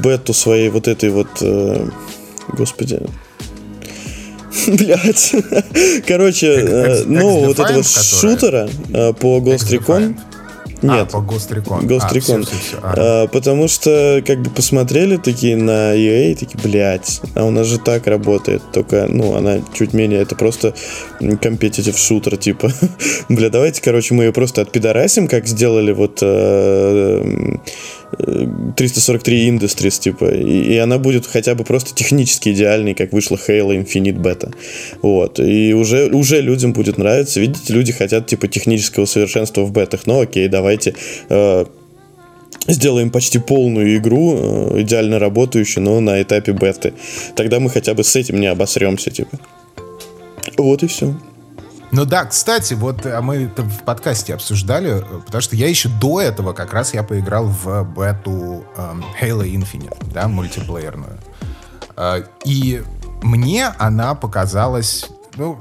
бету 0.03 0.33
своей 0.33 0.69
вот 0.69 0.87
этой 0.87 1.09
вот... 1.09 1.29
Господи, 2.49 2.99
Блять. 4.67 5.33
Короче, 6.07 7.03
ну, 7.05 7.45
вот 7.45 7.59
этого 7.59 7.83
шутера 7.83 8.69
по 9.19 9.37
Ghost 9.37 9.69
Recon 9.69 10.17
нет. 10.81 11.09
А, 11.13 11.21
по 11.21 11.23
Ghost 11.23 11.49
Recon. 11.49 11.85
Ghost 11.85 12.07
а, 12.09 12.13
Recon. 12.13 12.43
Все, 12.43 12.55
все, 12.55 12.57
все. 12.57 12.77
А. 12.81 13.23
А, 13.23 13.27
потому 13.27 13.67
что 13.67 14.23
как 14.25 14.41
бы 14.41 14.49
посмотрели 14.49 15.17
такие 15.17 15.55
на 15.55 15.95
EA, 15.95 16.35
такие, 16.35 16.59
блядь, 16.61 17.21
а 17.35 17.45
у 17.45 17.51
нас 17.51 17.67
же 17.67 17.79
так 17.79 18.07
работает, 18.07 18.61
только, 18.71 19.07
ну, 19.09 19.35
она 19.35 19.59
чуть 19.73 19.93
менее, 19.93 20.21
это 20.21 20.35
просто 20.35 20.73
компетитив 21.41 21.97
шутер, 21.97 22.37
типа. 22.37 22.71
Бля, 23.29 23.49
давайте, 23.49 23.81
короче, 23.81 24.13
мы 24.13 24.25
ее 24.25 24.33
просто 24.33 24.61
отпидорасим, 24.61 25.27
как 25.27 25.47
сделали 25.47 25.91
вот 25.91 26.19
э, 26.21 27.57
343 28.17 29.49
Industries, 29.49 29.99
типа, 29.99 30.25
и, 30.25 30.73
и 30.73 30.77
она 30.77 30.97
будет 30.97 31.25
хотя 31.25 31.55
бы 31.55 31.63
просто 31.63 31.95
технически 31.95 32.49
идеальной, 32.49 32.93
как 32.93 33.13
вышла 33.13 33.35
Halo 33.35 33.71
Infinite 33.75 34.21
Beta. 34.21 34.53
Вот. 35.01 35.39
И 35.39 35.73
уже, 35.73 36.07
уже 36.07 36.41
людям 36.41 36.73
будет 36.73 36.97
нравиться. 36.97 37.39
Видите, 37.39 37.73
люди 37.73 37.91
хотят, 37.91 38.27
типа, 38.27 38.47
технического 38.47 39.05
совершенства 39.05 39.61
в 39.61 39.71
бетах. 39.71 40.01
Ну, 40.05 40.19
окей, 40.21 40.47
давайте 40.47 40.93
э, 41.29 41.65
сделаем 42.67 43.09
почти 43.09 43.39
полную 43.39 43.97
игру, 43.97 44.35
э, 44.35 44.81
идеально 44.81 45.19
работающую, 45.19 45.83
но 45.83 45.99
на 45.99 46.21
этапе 46.21 46.51
беты. 46.51 46.93
Тогда 47.35 47.59
мы 47.59 47.69
хотя 47.69 47.93
бы 47.93 48.03
с 48.03 48.15
этим 48.15 48.39
не 48.39 48.47
обосремся, 48.47 49.11
типа. 49.11 49.39
Вот 50.57 50.83
и 50.83 50.87
все. 50.87 51.15
Ну 51.91 52.05
да, 52.05 52.23
кстати, 52.25 52.73
вот 52.73 53.05
а 53.05 53.21
мы 53.21 53.43
это 53.43 53.63
в 53.63 53.83
подкасте 53.83 54.33
обсуждали, 54.33 55.03
потому 55.25 55.41
что 55.41 55.57
я 55.57 55.67
еще 55.67 55.89
до 55.89 56.21
этого 56.21 56.53
как 56.53 56.73
раз 56.73 56.93
я 56.93 57.03
поиграл 57.03 57.45
в 57.45 57.83
бету 57.83 58.63
эм, 58.77 59.03
Halo 59.21 59.43
Infinite, 59.43 59.97
да, 60.13 60.29
мультиплеерную. 60.29 61.19
Э, 61.97 62.23
и 62.45 62.81
мне 63.21 63.67
она 63.77 64.15
показалась, 64.15 65.09
ну, 65.35 65.59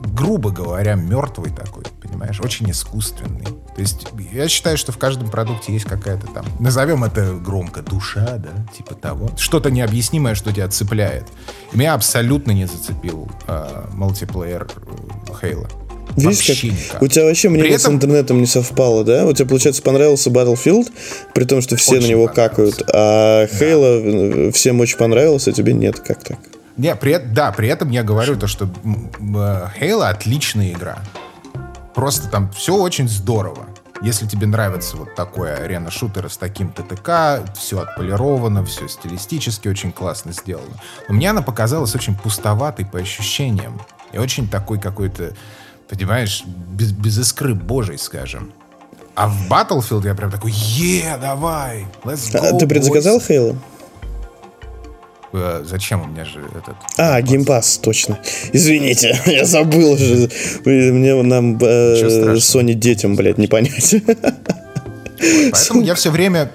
грубо 0.00 0.50
говоря, 0.50 0.94
мертвый 0.94 1.50
такой, 1.50 1.84
понимаешь, 2.12 2.40
очень 2.40 2.70
искусственный. 2.70 3.44
То 3.44 3.80
есть 3.80 4.06
я 4.32 4.48
считаю, 4.48 4.76
что 4.76 4.92
в 4.92 4.98
каждом 4.98 5.30
продукте 5.30 5.72
есть 5.72 5.86
какая-то 5.86 6.26
там, 6.28 6.44
назовем 6.60 7.04
это 7.04 7.32
громко, 7.34 7.82
душа, 7.82 8.38
да, 8.38 8.66
типа 8.76 8.94
того. 8.94 9.30
Что-то 9.36 9.70
необъяснимое, 9.70 10.34
что 10.34 10.52
тебя 10.52 10.68
цепляет. 10.68 11.24
меня 11.72 11.94
абсолютно 11.94 12.52
не 12.52 12.66
зацепил 12.66 13.28
э, 13.46 13.84
мультиплеер 13.92 14.68
Хейла. 15.40 15.68
Видишь, 16.16 16.46
вообще 16.48 16.54
как? 16.54 16.78
Никак. 16.78 17.02
У 17.02 17.06
тебя 17.06 17.24
вообще 17.24 17.48
мнение 17.48 17.76
этом... 17.76 17.92
с 17.92 17.94
интернетом 17.94 18.40
не 18.40 18.46
совпало, 18.46 19.04
да? 19.04 19.24
У 19.24 19.32
тебя, 19.32 19.48
получается, 19.48 19.82
понравился 19.82 20.30
Battlefield, 20.30 20.92
при 21.34 21.44
том, 21.44 21.62
что 21.62 21.76
все 21.76 21.92
очень 21.92 22.02
на 22.02 22.10
него 22.10 22.26
какают, 22.28 22.82
а 22.92 23.46
Хейла 23.46 24.46
да. 24.46 24.52
всем 24.52 24.80
очень 24.80 24.98
понравился, 24.98 25.50
а 25.50 25.52
тебе 25.52 25.72
нет. 25.72 26.00
Как 26.00 26.22
так? 26.22 26.38
Не, 26.76 26.94
при, 26.96 27.18
да, 27.18 27.52
при 27.52 27.68
этом 27.68 27.90
я 27.90 28.02
говорю 28.02 28.36
то, 28.36 28.46
что 28.46 28.64
Halo 28.64 30.08
отличная 30.08 30.72
игра. 30.72 30.98
Просто 31.94 32.28
там 32.28 32.50
все 32.52 32.74
очень 32.74 33.08
здорово. 33.08 33.66
Если 34.02 34.26
тебе 34.26 34.48
нравится 34.48 34.96
вот 34.96 35.14
такой 35.14 35.54
арена-шутер 35.54 36.28
с 36.28 36.36
таким 36.36 36.72
ТТК, 36.72 37.44
все 37.56 37.80
отполировано, 37.80 38.64
все 38.64 38.88
стилистически 38.88 39.68
очень 39.68 39.92
классно 39.92 40.32
сделано. 40.32 40.74
Но 41.08 41.14
мне 41.14 41.30
она 41.30 41.42
показалась 41.42 41.94
очень 41.94 42.16
пустоватой 42.16 42.84
по 42.84 42.98
ощущениям. 42.98 43.80
И 44.12 44.18
очень 44.18 44.48
такой 44.48 44.80
какой-то, 44.80 45.34
понимаешь, 45.88 46.42
без, 46.44 46.90
без 46.90 47.18
искры 47.18 47.54
божей, 47.54 47.96
скажем. 47.96 48.52
А 49.14 49.28
в 49.28 49.48
Battlefield 49.48 50.04
я 50.04 50.14
прям 50.14 50.30
такой, 50.30 50.52
е, 50.52 51.16
давай, 51.20 51.86
let's 52.02 52.32
go, 52.32 52.38
а, 52.38 52.58
Ты 52.58 52.66
предзаказал 52.66 53.20
Хейла? 53.20 53.56
Э, 55.32 55.62
зачем 55.64 56.02
у 56.02 56.06
меня 56.06 56.24
же 56.24 56.40
этот... 56.40 56.76
А, 56.98 57.20
геймпас, 57.22 57.78
точно. 57.78 58.18
Извините, 58.52 59.18
я 59.26 59.44
забыл 59.44 59.96
же. 59.96 60.28
Мне 60.64 61.20
нам 61.22 61.56
э, 61.58 62.34
Sony 62.36 62.74
детям, 62.74 63.16
блядь, 63.16 63.38
не 63.38 63.46
понять. 63.46 63.96
Поэтому 65.52 65.82
я 65.82 65.94
все 65.94 66.10
время 66.10 66.50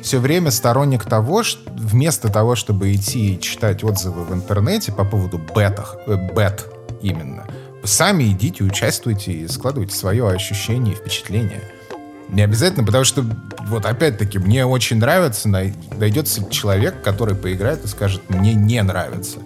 все 0.00 0.18
время 0.18 0.50
сторонник 0.50 1.04
того, 1.04 1.42
что 1.42 1.70
вместо 1.72 2.28
того, 2.28 2.56
чтобы 2.56 2.92
идти 2.94 3.34
и 3.34 3.40
читать 3.40 3.84
отзывы 3.84 4.24
в 4.24 4.32
интернете 4.32 4.92
по 4.92 5.04
поводу 5.04 5.40
бетах, 5.54 5.96
э, 6.06 6.16
бет 6.34 6.66
именно, 7.02 7.46
сами 7.84 8.24
идите, 8.24 8.64
участвуйте 8.64 9.32
и 9.32 9.48
складывайте 9.48 9.94
свое 9.94 10.28
ощущение 10.28 10.94
и 10.94 10.96
впечатление. 10.96 11.60
Не 12.32 12.40
обязательно, 12.42 12.84
потому 12.84 13.04
что, 13.04 13.24
вот 13.66 13.84
опять-таки, 13.84 14.38
мне 14.38 14.64
очень 14.64 14.96
нравится, 14.96 15.50
найдется 15.50 16.48
человек, 16.50 17.02
который 17.02 17.34
поиграет 17.34 17.84
и 17.84 17.88
скажет, 17.88 18.22
мне 18.30 18.54
не 18.54 18.82
нравится. 18.82 19.38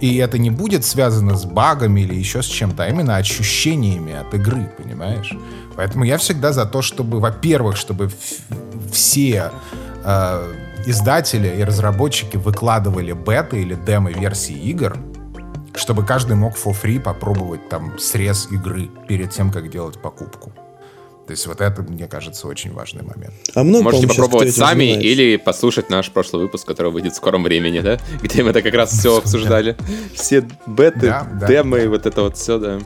И 0.00 0.16
это 0.16 0.38
не 0.38 0.48
будет 0.48 0.86
связано 0.86 1.36
с 1.36 1.44
багами 1.44 2.00
или 2.00 2.14
еще 2.14 2.42
с 2.42 2.46
чем-то, 2.46 2.84
а 2.84 2.88
именно 2.88 3.16
ощущениями 3.16 4.14
от 4.14 4.32
игры, 4.32 4.72
понимаешь? 4.78 5.34
Поэтому 5.76 6.04
я 6.04 6.16
всегда 6.16 6.52
за 6.52 6.64
то, 6.64 6.80
чтобы, 6.80 7.20
во-первых, 7.20 7.76
чтобы 7.76 8.10
все 8.90 9.50
э, 10.02 10.54
издатели 10.86 11.58
и 11.58 11.62
разработчики 11.62 12.38
выкладывали 12.38 13.12
беты 13.12 13.60
или 13.60 13.74
демо-версии 13.74 14.56
игр, 14.56 14.96
чтобы 15.74 16.06
каждый 16.06 16.36
мог 16.36 16.56
for 16.56 16.74
free 16.80 16.98
попробовать 16.98 17.68
там 17.68 17.98
срез 17.98 18.48
игры 18.50 18.88
перед 19.08 19.30
тем, 19.30 19.50
как 19.50 19.68
делать 19.70 20.00
покупку. 20.00 20.54
То 21.28 21.32
есть 21.32 21.46
вот 21.46 21.60
это, 21.60 21.82
мне 21.82 22.06
кажется, 22.06 22.48
очень 22.48 22.72
важный 22.72 23.02
момент. 23.02 23.34
А 23.54 23.62
много, 23.62 23.84
Можете 23.84 24.08
попробовать 24.08 24.56
сами 24.56 24.98
или 24.98 25.36
послушать 25.36 25.90
наш 25.90 26.10
прошлый 26.10 26.44
выпуск, 26.44 26.66
который 26.66 26.90
выйдет 26.90 27.12
в 27.12 27.16
скором 27.16 27.42
времени, 27.42 27.80
да? 27.80 27.98
Где 28.22 28.42
мы 28.42 28.48
это 28.48 28.62
как 28.62 28.72
раз 28.72 28.98
все 28.98 29.18
обсуждали. 29.18 29.76
Все 30.14 30.42
беты, 30.66 31.14
демы 31.46 31.82
и 31.82 31.86
вот 31.86 32.06
это 32.06 32.22
вот 32.22 32.38
все, 32.38 32.58
да. 32.58 32.78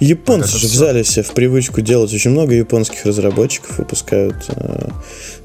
Японцы 0.00 0.52
вот 0.52 0.60
же 0.60 0.66
взяли 0.66 1.02
себе 1.02 1.22
в 1.22 1.32
привычку 1.32 1.80
делать. 1.80 2.12
Очень 2.12 2.32
много 2.32 2.52
японских 2.52 3.06
разработчиков 3.06 3.78
выпускают 3.78 4.36
э, 4.48 4.90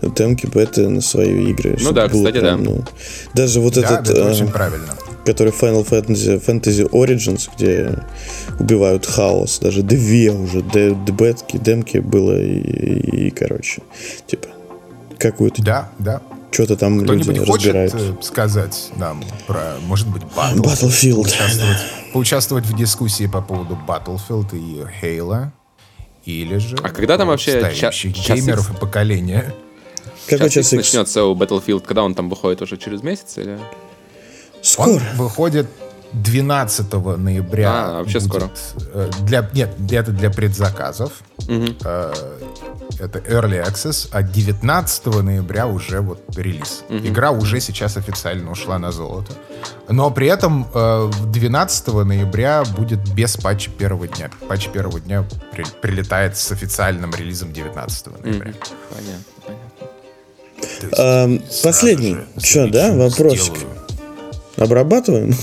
демки, 0.02 0.48
беты 0.48 0.90
на 0.90 1.00
свои 1.00 1.50
игры. 1.52 1.78
Ну 1.80 1.94
да, 1.94 2.10
кстати, 2.10 2.40
прям, 2.40 2.66
да. 2.66 2.72
Ну, 2.72 2.84
даже 3.34 3.62
вот 3.62 3.76
да, 3.76 3.82
этот... 3.84 4.10
это 4.10 4.20
э, 4.20 4.32
очень 4.32 4.52
правильно 4.52 4.98
который 5.26 5.52
Final 5.52 5.88
Fantasy, 5.88 6.44
Fantasy 6.44 6.90
Origins, 6.90 7.50
где 7.56 8.04
убивают 8.60 9.06
хаос. 9.06 9.60
Даже 9.60 9.84
две 9.84 10.32
уже 10.32 10.62
дебетки, 10.62 11.58
демки 11.58 11.98
было 11.98 12.40
и, 12.42 12.60
и, 12.60 13.28
и 13.28 13.30
короче, 13.32 13.82
типа, 14.28 14.48
какую-то... 15.18 15.62
Да, 15.64 15.90
да. 16.00 16.22
Что-то 16.52 16.76
там 16.76 17.00
Кто-нибудь 17.00 17.28
люди 17.28 17.40
хочет 17.46 17.74
разбирают. 17.74 17.94
Э, 17.94 18.24
сказать 18.24 18.92
нам 18.98 19.24
про, 19.48 19.76
может 19.86 20.08
быть, 20.10 20.24
Battlefield? 20.24 20.64
Battlefield. 20.64 21.16
Поучаствовать, 21.16 21.78
поучаствовать 22.14 22.66
в 22.66 22.76
дискуссии 22.76 23.28
по 23.28 23.42
поводу 23.42 23.80
Battlefield 23.88 24.54
и 24.54 24.84
Halo. 25.02 25.48
Или 26.26 26.58
же... 26.58 26.76
А 26.84 26.90
когда 26.90 27.18
там 27.18 27.30
вообще 27.30 27.74
ча- 27.74 27.92
геймеров 27.92 28.70
и 28.70 28.78
поколения? 28.78 29.56
Какой 30.28 30.50
час, 30.50 30.66
час 30.66 30.72
начнется 30.74 31.24
у 31.24 31.36
Battlefield? 31.36 31.84
Когда 31.86 32.04
он 32.04 32.16
там 32.16 32.30
выходит 32.30 32.62
уже 32.62 32.76
через 32.78 33.02
месяц 33.02 33.38
или... 33.38 33.58
Скоро. 34.62 34.90
Он 34.90 35.00
выходит 35.16 35.68
12 36.14 36.94
ноября. 37.18 37.72
А, 37.72 37.98
вообще 38.00 38.20
будет, 38.20 38.30
скоро. 38.30 38.52
Э, 38.94 39.10
для, 39.22 39.50
нет, 39.54 39.76
это 39.92 40.12
для 40.12 40.30
предзаказов. 40.30 41.14
Угу. 41.48 41.66
Это 43.00 43.18
Early 43.20 43.66
Access, 43.66 44.10
а 44.12 44.22
19 44.22 45.06
ноября 45.24 45.66
уже 45.66 46.02
вот 46.02 46.22
релиз. 46.38 46.84
Угу. 46.90 46.98
Игра 47.00 47.32
уже 47.32 47.60
сейчас 47.60 47.98
официально 47.98 48.52
ушла 48.52 48.78
на 48.78 48.92
золото. 48.92 49.34
Но 49.90 50.12
при 50.12 50.28
этом 50.28 50.68
12 50.72 51.88
э, 51.88 52.04
ноября 52.04 52.64
будет 52.64 53.00
без 53.14 53.38
патча 53.38 53.72
первого 53.72 54.08
дня. 54.08 54.30
Патч 54.48 54.68
первого 54.68 55.00
дня 55.00 55.26
при, 55.52 55.66
прилетает 55.82 56.38
с 56.38 56.52
официальным 56.52 57.12
релизом 57.16 57.54
19 57.54 58.08
ноября. 58.24 58.52
Угу. 58.52 58.60
Понятно, 58.94 59.26
понятно. 59.46 59.62
А, 60.98 61.30
последний. 61.64 62.18
Что, 62.38 62.68
да, 62.68 62.94
вопросик? 62.94 63.56
Сделаю. 63.56 63.81
Обрабатываем? 64.58 65.34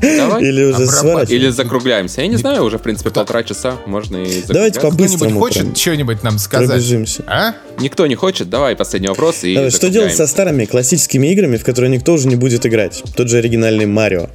Давай. 0.00 0.42
Или 0.44 0.64
уже 0.64 0.86
сворачиваем? 0.86 1.40
Или 1.40 1.50
закругляемся. 1.50 2.20
Я 2.22 2.26
не 2.26 2.36
знаю, 2.36 2.64
уже, 2.64 2.78
в 2.78 2.82
принципе, 2.82 3.10
полтора 3.10 3.42
часа 3.42 3.76
можно 3.86 4.16
и 4.16 4.42
Давайте 4.48 4.80
по-быстрому. 4.80 5.40
Кто-нибудь 5.40 5.40
хочет 5.40 5.78
что-нибудь 5.78 6.22
нам 6.22 6.38
сказать? 6.38 6.68
Пробежимся. 6.68 7.24
А? 7.26 7.54
Никто 7.78 8.06
не 8.06 8.16
хочет? 8.16 8.50
Давай 8.50 8.74
последний 8.76 9.08
вопрос 9.08 9.44
и 9.44 9.54
Давай, 9.54 9.70
Что 9.70 9.88
делать 9.88 10.16
со 10.16 10.26
старыми 10.26 10.64
классическими 10.64 11.28
играми, 11.28 11.56
в 11.56 11.64
которые 11.64 11.90
никто 11.90 12.14
уже 12.14 12.26
не 12.28 12.36
будет 12.36 12.66
играть? 12.66 13.02
Тот 13.16 13.28
же 13.28 13.38
оригинальный 13.38 13.86
Марио. 13.86 14.28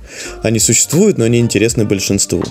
Они 0.44 0.60
существуют, 0.60 1.18
но 1.18 1.26
они 1.26 1.40
интересны 1.40 1.86
большинству. 1.86 2.44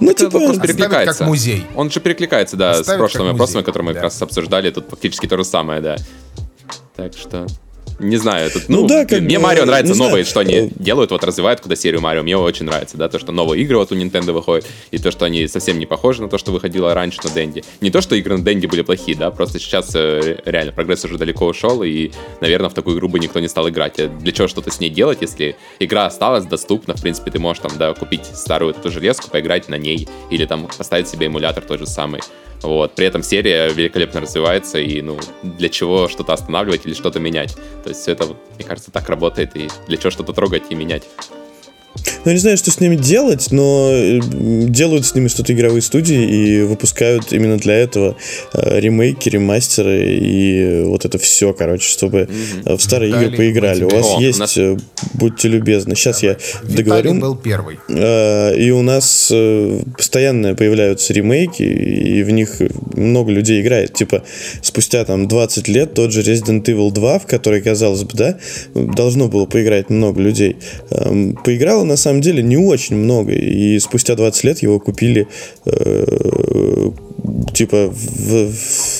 Ну, 0.00 0.10
это 0.10 0.26
типа, 0.26 0.38
вопрос 0.38 0.58
перекликается. 0.58 1.18
Как 1.18 1.26
музей. 1.26 1.66
Он 1.74 1.90
же 1.90 2.00
перекликается, 2.00 2.56
да, 2.56 2.70
Оставить 2.72 2.98
с 2.98 2.98
прошлыми 2.98 3.30
вопросами, 3.30 3.62
которые 3.62 3.88
мы 3.88 3.92
да. 3.94 4.00
как 4.00 4.04
раз 4.04 4.22
обсуждали. 4.22 4.70
Тут 4.70 4.88
фактически 4.88 5.26
то 5.26 5.36
же 5.36 5.44
самое, 5.44 5.80
да. 5.80 5.96
Так 6.96 7.12
что... 7.14 7.46
Не 7.98 8.16
знаю, 8.16 8.50
тут, 8.50 8.68
ну, 8.68 8.82
ну 8.82 8.86
да, 8.86 9.04
как 9.04 9.20
мне 9.20 9.38
Марио 9.38 9.64
нравится 9.64 9.94
новые, 9.94 10.24
знаю. 10.24 10.26
что 10.26 10.40
они 10.40 10.54
э, 10.54 10.68
делают, 10.76 11.10
вот 11.10 11.24
развивают 11.24 11.60
куда 11.60 11.74
серию 11.74 12.00
Марио, 12.00 12.22
мне 12.22 12.36
очень 12.36 12.64
нравится, 12.66 12.96
да, 12.96 13.08
то, 13.08 13.18
что 13.18 13.32
новые 13.32 13.62
игры 13.62 13.76
вот 13.78 13.90
у 13.90 13.96
Nintendo 13.96 14.32
выходят, 14.32 14.66
и 14.92 14.98
то, 14.98 15.10
что 15.10 15.24
они 15.24 15.48
совсем 15.48 15.78
не 15.80 15.86
похожи 15.86 16.22
на 16.22 16.28
то, 16.28 16.38
что 16.38 16.52
выходило 16.52 16.94
раньше 16.94 17.18
на 17.24 17.30
Денди. 17.30 17.64
Не 17.80 17.90
то, 17.90 18.00
что 18.00 18.14
игры 18.14 18.36
на 18.36 18.44
Денди 18.44 18.66
были 18.66 18.82
плохие, 18.82 19.16
да, 19.16 19.30
просто 19.32 19.58
сейчас 19.58 19.90
э, 19.94 20.40
реально 20.44 20.72
прогресс 20.72 21.04
уже 21.04 21.18
далеко 21.18 21.46
ушел, 21.46 21.82
и, 21.82 22.12
наверное, 22.40 22.70
в 22.70 22.74
такую 22.74 22.96
игру 22.96 23.08
бы 23.08 23.18
никто 23.18 23.40
не 23.40 23.48
стал 23.48 23.68
играть. 23.68 23.98
А 23.98 24.06
для 24.06 24.30
чего 24.30 24.46
что-то 24.46 24.70
с 24.70 24.78
ней 24.78 24.90
делать, 24.90 25.18
если 25.20 25.56
игра 25.80 26.06
осталась 26.06 26.44
доступна, 26.44 26.94
в 26.94 27.02
принципе, 27.02 27.32
ты 27.32 27.40
можешь 27.40 27.62
там, 27.62 27.72
да, 27.78 27.92
купить 27.94 28.26
старую 28.26 28.74
эту 28.74 28.90
железку, 28.90 29.28
поиграть 29.28 29.68
на 29.68 29.76
ней, 29.76 30.08
или 30.30 30.44
там 30.44 30.68
поставить 30.68 31.08
себе 31.08 31.26
эмулятор 31.26 31.64
тот 31.64 31.80
же 31.80 31.86
самый. 31.86 32.20
Вот. 32.62 32.94
При 32.94 33.06
этом 33.06 33.22
серия 33.22 33.68
великолепно 33.68 34.20
развивается, 34.20 34.78
и 34.78 35.00
ну, 35.00 35.18
для 35.42 35.68
чего 35.68 36.08
что-то 36.08 36.32
останавливать 36.32 36.86
или 36.86 36.94
что-то 36.94 37.20
менять. 37.20 37.56
То 37.82 37.90
есть 37.90 38.02
все 38.02 38.12
это, 38.12 38.26
мне 38.56 38.64
кажется, 38.66 38.90
так 38.90 39.08
работает, 39.08 39.56
и 39.56 39.68
для 39.86 39.96
чего 39.96 40.10
что-то 40.10 40.32
трогать 40.32 40.64
и 40.70 40.74
менять. 40.74 41.04
Ну, 42.24 42.32
не 42.32 42.38
знаю, 42.38 42.56
что 42.56 42.70
с 42.70 42.80
ними 42.80 42.96
делать, 42.96 43.48
но 43.50 43.90
э, 43.92 44.20
делают 44.20 45.06
с 45.06 45.14
ними 45.14 45.28
что-то 45.28 45.52
игровые 45.52 45.82
студии 45.82 46.22
и 46.22 46.62
выпускают 46.62 47.32
именно 47.32 47.58
для 47.58 47.74
этого 47.74 48.16
э, 48.52 48.80
ремейки, 48.80 49.28
ремастеры 49.28 50.18
и 50.18 50.82
вот 50.84 51.04
это 51.04 51.18
все, 51.18 51.52
короче, 51.52 51.88
чтобы 51.88 52.28
mm-hmm. 52.28 52.76
в 52.76 52.82
старые 52.82 53.10
Виталий, 53.10 53.26
игры 53.28 53.36
поиграли. 53.36 53.84
У 53.84 53.88
вас 53.88 54.06
О, 54.16 54.20
есть, 54.20 54.38
нас... 54.38 54.58
будьте 55.14 55.48
любезны. 55.48 55.94
Сейчас 55.94 56.20
Давай. 56.20 56.36
я 56.68 56.76
договорю. 56.76 57.14
был 57.14 57.36
первый. 57.36 57.78
И 57.88 58.70
у 58.70 58.82
нас 58.82 59.32
постоянно 59.96 60.54
появляются 60.54 61.12
ремейки, 61.12 61.62
и 61.62 62.22
в 62.22 62.30
них 62.30 62.60
много 62.94 63.32
людей 63.32 63.60
играет. 63.60 63.94
Типа, 63.94 64.22
спустя 64.62 65.04
там 65.04 65.28
20 65.28 65.68
лет 65.68 65.94
тот 65.94 66.12
же 66.12 66.22
Resident 66.22 66.64
Evil 66.64 66.90
2, 66.90 67.18
в 67.20 67.26
который, 67.26 67.60
казалось 67.60 68.04
бы, 68.04 68.10
да, 68.14 68.38
должно 68.74 69.28
было 69.28 69.46
поиграть 69.46 69.90
много 69.90 70.20
людей, 70.20 70.56
эм, 70.90 71.34
поиграло 71.36 71.84
на 71.88 71.96
самом 71.96 72.20
деле 72.20 72.42
не 72.42 72.56
очень 72.56 72.96
много. 72.96 73.32
И 73.32 73.78
спустя 73.80 74.14
20 74.14 74.44
лет 74.44 74.58
его 74.62 74.78
купили 74.78 75.26
э, 75.66 76.90
типа 77.52 77.90
в, 77.90 78.52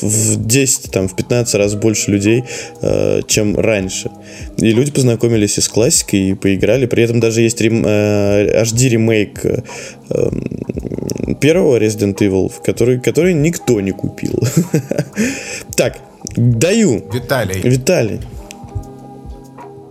в 0.02 0.46
10, 0.46 0.90
там, 0.90 1.08
в 1.08 1.16
15 1.16 1.54
раз 1.54 1.74
больше 1.74 2.10
людей, 2.10 2.44
э, 2.82 3.20
чем 3.26 3.56
раньше. 3.56 4.10
И 4.58 4.72
люди 4.72 4.90
познакомились 4.90 5.58
и 5.58 5.60
с 5.60 5.68
классикой, 5.68 6.30
и 6.30 6.34
поиграли. 6.34 6.86
При 6.86 7.02
этом 7.02 7.20
даже 7.20 7.42
есть 7.42 7.60
рем, 7.60 7.84
э, 7.86 8.62
HD 8.62 8.88
ремейк 8.88 9.44
э, 9.44 9.62
эм, 10.10 11.36
первого 11.40 11.78
Resident 11.78 12.16
Evil, 12.18 12.52
который, 12.64 13.00
который 13.00 13.34
никто 13.34 13.80
не 13.80 13.92
купил. 13.92 14.38
Так, 15.76 15.98
даю. 16.36 17.04
Виталий. 17.12 17.60
Виталий. 17.62 18.18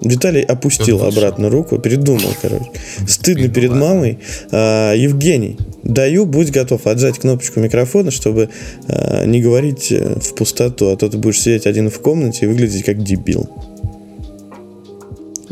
Виталий 0.07 0.41
опустил 0.41 1.03
обратно 1.03 1.49
руку, 1.49 1.77
передумал, 1.77 2.33
короче. 2.41 2.71
Стыдно 3.07 3.49
перед 3.49 3.71
мамой. 3.71 4.19
А, 4.51 4.93
Евгений, 4.93 5.57
даю, 5.83 6.25
будь 6.25 6.51
готов 6.51 6.87
отжать 6.87 7.19
кнопочку 7.19 7.59
микрофона, 7.59 8.11
чтобы 8.11 8.49
а, 8.87 9.25
не 9.25 9.41
говорить 9.41 9.91
э, 9.91 10.19
в 10.19 10.35
пустоту, 10.35 10.89
а 10.89 10.97
то 10.97 11.09
ты 11.09 11.17
будешь 11.17 11.41
сидеть 11.41 11.65
один 11.65 11.89
в 11.89 11.99
комнате 11.99 12.45
и 12.45 12.47
выглядеть 12.47 12.83
как 12.83 13.03
дебил. 13.03 13.49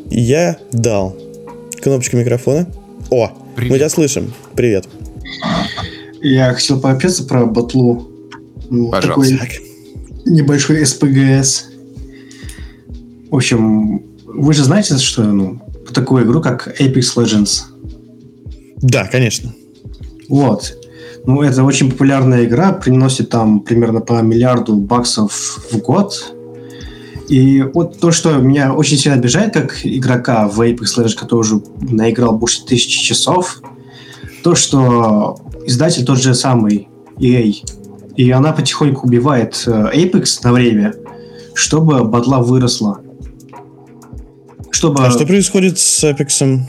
Я 0.10 0.58
дал. 0.72 1.16
Кнопочка 1.82 2.18
микрофона. 2.18 2.68
О, 3.10 3.32
Привет. 3.56 3.72
мы 3.72 3.78
тебя 3.78 3.90
слышим. 3.90 4.34
Привет. 4.56 4.88
Я 6.22 6.54
хотел 6.54 6.80
пообщаться 6.80 7.24
про 7.26 7.46
батлу. 7.46 8.10
Пожалуйста. 8.92 9.38
Такой 9.38 9.60
небольшой 10.26 10.86
СПГС. 10.86 11.66
В 13.30 13.36
общем, 13.36 14.15
вы 14.38 14.54
же 14.54 14.64
знаете, 14.64 14.98
что 14.98 15.24
ну, 15.24 15.62
такую 15.94 16.26
игру, 16.26 16.42
как 16.42 16.80
Apex 16.80 17.16
Legends? 17.16 17.64
Да, 18.78 19.08
конечно. 19.08 19.54
Вот. 20.30 20.76
Ну, 21.26 21.42
это 21.42 21.64
очень 21.64 21.92
популярная 21.92 22.46
игра, 22.46 22.72
приносит 22.72 23.30
там 23.30 23.62
примерно 23.62 24.02
по 24.02 24.22
миллиарду 24.22 24.76
баксов 24.76 25.60
в 25.72 25.78
год. 25.78 26.34
И 27.30 27.64
вот 27.74 28.00
то, 28.00 28.12
что 28.12 28.38
меня 28.38 28.74
очень 28.74 28.98
сильно 28.98 29.18
обижает, 29.18 29.54
как 29.54 29.80
игрока 29.84 30.48
в 30.48 30.62
Apex 30.62 30.98
Legends, 30.98 31.16
который 31.16 31.40
уже 31.40 31.62
наиграл 31.82 32.38
больше 32.38 32.64
тысячи 32.66 33.02
часов, 33.02 33.62
то, 34.44 34.54
что 34.54 35.40
издатель 35.66 36.06
тот 36.06 36.22
же 36.22 36.36
самый 36.36 36.88
EA, 37.18 37.56
и 38.16 38.32
она 38.32 38.52
потихоньку 38.52 39.08
убивает 39.08 39.64
э, 39.66 39.72
Apex 39.72 40.40
на 40.44 40.54
время, 40.54 40.94
чтобы 41.56 42.04
батла 42.04 42.40
выросла. 42.40 43.02
Чтобы... 44.76 45.06
А 45.06 45.10
что 45.10 45.26
происходит 45.26 45.80
с 45.80 46.04
Apex? 46.04 46.60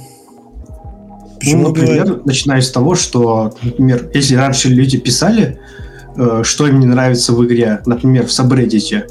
Почему 1.41 1.63
ну, 1.63 1.69
например, 1.71 2.05
бывает? 2.05 2.25
начиная 2.25 2.61
с 2.61 2.71
того, 2.71 2.95
что, 2.95 3.53
например, 3.65 4.09
если 4.15 4.37
раньше 4.37 4.69
люди 4.69 4.97
писали, 4.97 5.59
э, 6.17 6.43
что 6.45 6.69
им 6.69 6.79
не 6.79 6.87
нравится 6.87 7.33
в 7.33 7.45
игре, 7.45 7.83
например, 7.85 8.29
в 8.29 8.33
сабреддите, 8.33 9.09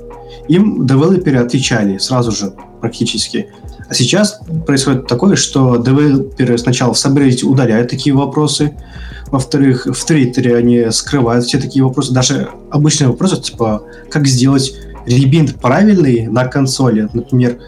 им 0.48 0.88
девелоперы 0.88 1.40
отвечали 1.40 1.98
сразу 1.98 2.32
же, 2.32 2.54
практически. 2.80 3.50
А 3.90 3.94
сейчас 3.94 4.40
происходит 4.66 5.08
такое, 5.08 5.36
что 5.36 5.76
девелоперы 5.76 6.58
сначала 6.58 6.94
в 6.94 6.98
сабреддите 6.98 7.48
удаляют 7.48 7.90
такие 7.90 8.16
вопросы, 8.16 8.78
во-вторых, 9.28 9.88
в 9.88 10.06
Твиттере 10.06 10.56
они 10.56 10.90
скрывают 10.92 11.44
все 11.44 11.60
такие 11.60 11.84
вопросы, 11.84 12.14
даже 12.14 12.48
обычные 12.72 13.10
вопросы, 13.10 13.42
типа, 13.42 13.84
как 14.10 14.26
сделать 14.26 14.74
ребинт 15.06 15.56
правильный 15.56 16.28
на 16.28 16.46
консоли. 16.46 17.10
Например, 17.12 17.60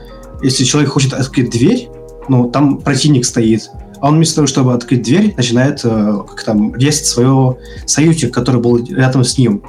если 0.41 0.63
человек 0.63 0.91
хочет 0.91 1.13
открыть 1.13 1.49
дверь, 1.49 1.89
ну, 2.29 2.49
там 2.49 2.79
противник 2.79 3.25
стоит, 3.25 3.69
а 3.99 4.09
он 4.09 4.15
вместо 4.15 4.35
того, 4.35 4.47
чтобы 4.47 4.73
открыть 4.73 5.01
дверь, 5.01 5.33
начинает 5.35 5.81
э, 5.83 6.23
как 6.27 6.43
там 6.43 6.75
резать 6.75 7.05
своего 7.05 7.57
союзника, 7.85 8.29
который 8.29 8.61
был 8.61 8.77
рядом 8.85 9.23
с 9.23 9.37
ним. 9.37 9.63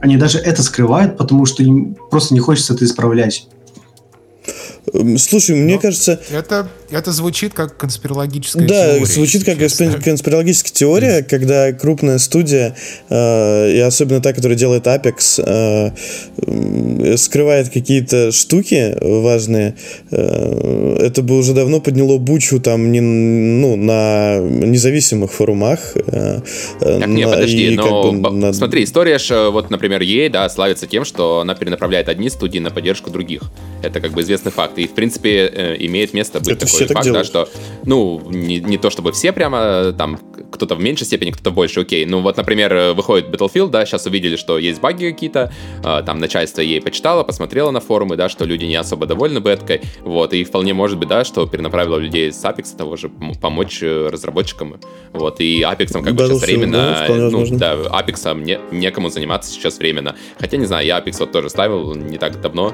Они 0.00 0.16
даже 0.16 0.38
это 0.38 0.62
скрывают, 0.62 1.16
потому 1.16 1.46
что 1.46 1.62
им 1.62 1.96
просто 2.10 2.34
не 2.34 2.40
хочется 2.40 2.74
это 2.74 2.84
исправлять. 2.84 3.48
Слушай, 5.18 5.56
мне 5.56 5.74
Но 5.74 5.80
кажется... 5.80 6.20
Это, 6.30 6.68
это 6.90 7.12
звучит 7.12 7.54
как 7.54 7.76
конспирологическая 7.76 8.66
да, 8.66 8.86
теория. 8.86 9.00
Да, 9.00 9.06
звучит 9.06 9.44
как 9.44 9.58
честно. 9.58 10.00
конспирологическая 10.00 10.72
теория, 10.72 11.22
когда 11.22 11.72
крупная 11.72 12.18
студия, 12.18 12.74
э, 13.08 13.72
и 13.72 13.78
особенно 13.80 14.20
та, 14.20 14.32
которая 14.32 14.56
делает 14.56 14.86
Apex, 14.86 15.42
э, 15.44 17.16
скрывает 17.16 17.70
какие-то 17.70 18.32
штуки 18.32 18.96
важные. 19.00 19.76
Э, 20.10 20.96
это 21.00 21.22
бы 21.22 21.36
уже 21.36 21.52
давно 21.54 21.80
подняло 21.80 22.18
бучу 22.18 22.60
там 22.60 22.90
не, 22.92 23.00
ну, 23.00 23.76
на 23.76 24.38
независимых 24.38 25.32
форумах. 25.32 25.96
Э, 26.06 26.40
так, 26.80 27.00
на, 27.00 27.04
нет, 27.06 27.30
подожди, 27.30 27.70
но 27.70 28.10
как 28.12 28.20
бы, 28.20 28.30
на... 28.30 28.52
смотри, 28.52 28.84
история 28.84 29.18
же, 29.18 29.50
вот, 29.50 29.70
например, 29.70 30.02
ей, 30.02 30.28
да, 30.28 30.48
славится 30.48 30.86
тем, 30.86 31.04
что 31.04 31.40
она 31.40 31.54
перенаправляет 31.54 32.08
одни 32.08 32.30
студии 32.30 32.58
на 32.58 32.70
поддержку 32.70 33.10
других. 33.10 33.42
Это 33.82 34.00
как 34.00 34.12
бы 34.12 34.22
известный 34.22 34.52
факт. 34.52 34.78
И, 34.78 34.86
в 34.86 34.94
принципе, 34.94 35.50
э, 35.52 35.76
имеет 35.80 36.14
место 36.14 36.40
быть 36.40 36.48
Это 36.48 36.66
такой 36.86 37.02
факт, 37.02 37.12
да, 37.12 37.24
что, 37.24 37.48
ну, 37.84 38.22
не, 38.30 38.60
не 38.60 38.78
то 38.78 38.90
чтобы 38.90 39.12
все 39.12 39.32
прямо 39.32 39.92
там, 39.96 40.18
кто-то 40.50 40.74
в 40.74 40.80
меньшей 40.80 41.06
степени, 41.06 41.30
кто-то 41.30 41.50
больше, 41.50 41.80
окей. 41.80 42.04
Ну, 42.06 42.20
вот, 42.20 42.36
например, 42.36 42.94
выходит 42.94 43.28
Battlefield, 43.28 43.70
да, 43.70 43.84
сейчас 43.86 44.06
увидели, 44.06 44.36
что 44.36 44.58
есть 44.58 44.80
баги 44.80 45.10
какие-то, 45.10 45.52
э, 45.82 46.02
там 46.04 46.18
начальство 46.18 46.60
ей 46.60 46.80
почитало, 46.80 47.22
посмотрело 47.22 47.70
на 47.70 47.80
форумы, 47.80 48.16
да, 48.16 48.28
что 48.28 48.44
люди 48.44 48.64
не 48.64 48.76
особо 48.76 49.06
довольны 49.06 49.38
беткой, 49.38 49.82
вот, 50.02 50.32
и 50.32 50.44
вполне 50.44 50.74
может 50.74 50.98
быть, 50.98 51.08
да, 51.08 51.24
что 51.24 51.46
перенаправило 51.46 51.96
людей 51.96 52.32
с 52.32 52.44
Apex 52.44 52.76
того 52.76 52.96
же 52.96 53.10
помочь 53.40 53.82
э, 53.82 54.08
разработчикам, 54.10 54.76
вот, 55.12 55.40
и 55.40 55.62
Apex 55.62 55.92
как 56.02 56.14
бы 56.14 56.26
сейчас 56.26 56.42
временно, 56.42 57.06
да, 57.08 57.14
ну, 57.30 57.46
да, 57.50 57.74
Apex 57.74 58.42
не, 58.42 58.58
некому 58.70 59.10
заниматься 59.10 59.50
сейчас 59.50 59.78
временно, 59.78 60.16
хотя, 60.38 60.56
не 60.56 60.66
знаю, 60.66 60.86
я 60.86 60.98
Apex 60.98 61.16
вот 61.20 61.32
тоже 61.32 61.50
ставил 61.50 61.94
не 61.94 62.18
так 62.18 62.40
давно, 62.40 62.72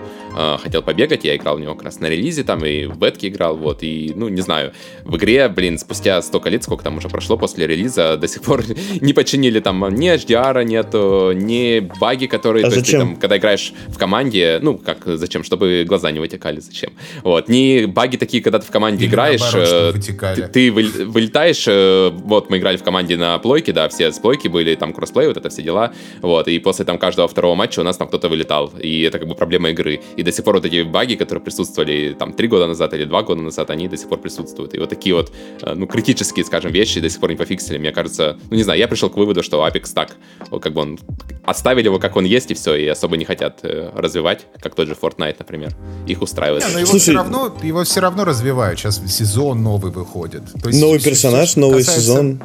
хотел 0.62 0.82
побегать, 0.82 1.24
я 1.24 1.36
играл 1.36 1.56
в 1.56 1.60
него 1.60 1.74
как 1.74 1.84
раз 1.84 2.00
на 2.00 2.06
релизе, 2.06 2.44
там 2.44 2.64
и 2.64 2.86
в 2.86 2.98
бетке 2.98 3.28
играл, 3.28 3.56
вот, 3.56 3.82
и, 3.82 3.93
ну, 4.14 4.28
не 4.28 4.42
знаю, 4.42 4.72
в 5.04 5.16
игре, 5.16 5.48
блин, 5.48 5.78
спустя 5.78 6.20
столько 6.22 6.50
лет, 6.50 6.62
сколько 6.62 6.84
там 6.84 6.98
уже 6.98 7.08
прошло 7.08 7.36
после 7.36 7.66
релиза, 7.66 8.16
до 8.20 8.28
сих 8.28 8.42
пор 8.42 8.64
не 9.00 9.12
починили 9.12 9.60
там 9.60 9.88
ни 9.94 10.12
HDR 10.12 10.64
нету, 10.64 11.32
ни 11.34 11.80
баги, 12.00 12.26
которые, 12.26 12.66
а 12.66 12.70
то 12.70 12.76
есть 12.76 12.90
ты 12.90 12.98
там, 12.98 13.16
когда 13.16 13.36
играешь 13.36 13.72
в 13.88 13.98
команде, 13.98 14.58
ну, 14.62 14.78
как, 14.78 15.02
зачем, 15.04 15.44
чтобы 15.44 15.84
глаза 15.86 16.10
не 16.10 16.20
вытекали, 16.20 16.60
зачем, 16.60 16.92
вот, 17.22 17.48
ни 17.48 17.86
баги 17.86 18.16
такие, 18.16 18.42
когда 18.42 18.58
ты 18.58 18.66
в 18.66 18.70
команде 18.70 19.04
Или 19.04 19.10
играешь, 19.10 19.40
наоборот, 19.40 19.96
э, 19.96 20.34
ты, 20.34 20.48
ты 20.48 20.72
вылетаешь, 20.72 21.64
э, 21.66 22.10
вот, 22.10 22.50
мы 22.50 22.58
играли 22.58 22.76
в 22.76 22.82
команде 22.82 23.16
на 23.16 23.38
плойке, 23.38 23.72
да, 23.72 23.88
все 23.88 24.10
с 24.12 24.18
плойки 24.18 24.48
были, 24.48 24.74
там 24.74 24.92
кроссплей, 24.92 25.26
вот 25.28 25.36
это 25.36 25.48
все 25.48 25.62
дела, 25.62 25.92
вот, 26.22 26.48
и 26.48 26.58
после 26.58 26.84
там 26.84 26.98
каждого 26.98 27.28
второго 27.28 27.54
матча 27.54 27.80
у 27.80 27.84
нас 27.84 27.96
там 27.96 28.08
кто-то 28.08 28.28
вылетал, 28.28 28.72
и 28.80 29.02
это 29.02 29.18
как 29.18 29.28
бы 29.28 29.34
проблема 29.34 29.70
игры, 29.70 30.00
и 30.16 30.22
до 30.22 30.32
сих 30.32 30.44
пор 30.44 30.56
вот 30.56 30.64
эти 30.64 30.82
баги, 30.82 31.14
которые 31.14 31.42
присутствовали 31.42 32.14
там 32.18 32.32
три 32.32 32.48
года 32.48 32.66
назад 32.66 32.94
или 32.94 33.04
два 33.04 33.22
года 33.22 33.42
назад, 33.42 33.70
они 33.70 33.83
до 33.88 33.96
сих 33.96 34.08
пор 34.08 34.18
присутствуют. 34.18 34.74
И 34.74 34.78
вот 34.78 34.88
такие 34.88 35.14
вот, 35.14 35.32
э, 35.62 35.74
ну, 35.74 35.86
критические, 35.86 36.44
скажем, 36.44 36.72
вещи 36.72 37.00
до 37.00 37.08
сих 37.08 37.20
пор 37.20 37.30
не 37.30 37.36
пофиксили. 37.36 37.78
Мне 37.78 37.92
кажется, 37.92 38.38
ну, 38.50 38.56
не 38.56 38.62
знаю, 38.62 38.78
я 38.78 38.88
пришел 38.88 39.10
к 39.10 39.16
выводу, 39.16 39.42
что 39.42 39.66
Apex 39.66 39.92
так, 39.94 40.16
как 40.50 40.72
бы 40.72 40.80
он, 40.80 40.98
оставили 41.44 41.86
его, 41.86 41.98
как 41.98 42.16
он 42.16 42.24
есть, 42.24 42.50
и 42.50 42.54
все, 42.54 42.74
и 42.74 42.86
особо 42.86 43.16
не 43.16 43.24
хотят 43.24 43.60
э, 43.62 43.90
развивать, 43.94 44.46
как 44.60 44.74
тот 44.74 44.88
же 44.88 44.96
Fortnite, 45.00 45.36
например. 45.38 45.74
Их 46.06 46.22
устраивает. 46.22 46.66
Не, 46.66 46.72
но 46.72 46.78
его 46.80 46.90
Слушай, 46.90 47.02
все 47.02 47.12
равно, 47.12 47.56
его 47.62 47.84
все 47.84 48.00
равно 48.00 48.24
развивают. 48.24 48.78
Сейчас 48.78 49.00
сезон 49.06 49.62
новый 49.62 49.92
выходит. 49.92 50.42
То 50.62 50.68
есть 50.68 50.80
новый 50.80 51.00
персонаж, 51.00 51.50
все, 51.50 51.60
новый 51.60 51.78
касается... 51.78 52.00
сезон. 52.00 52.42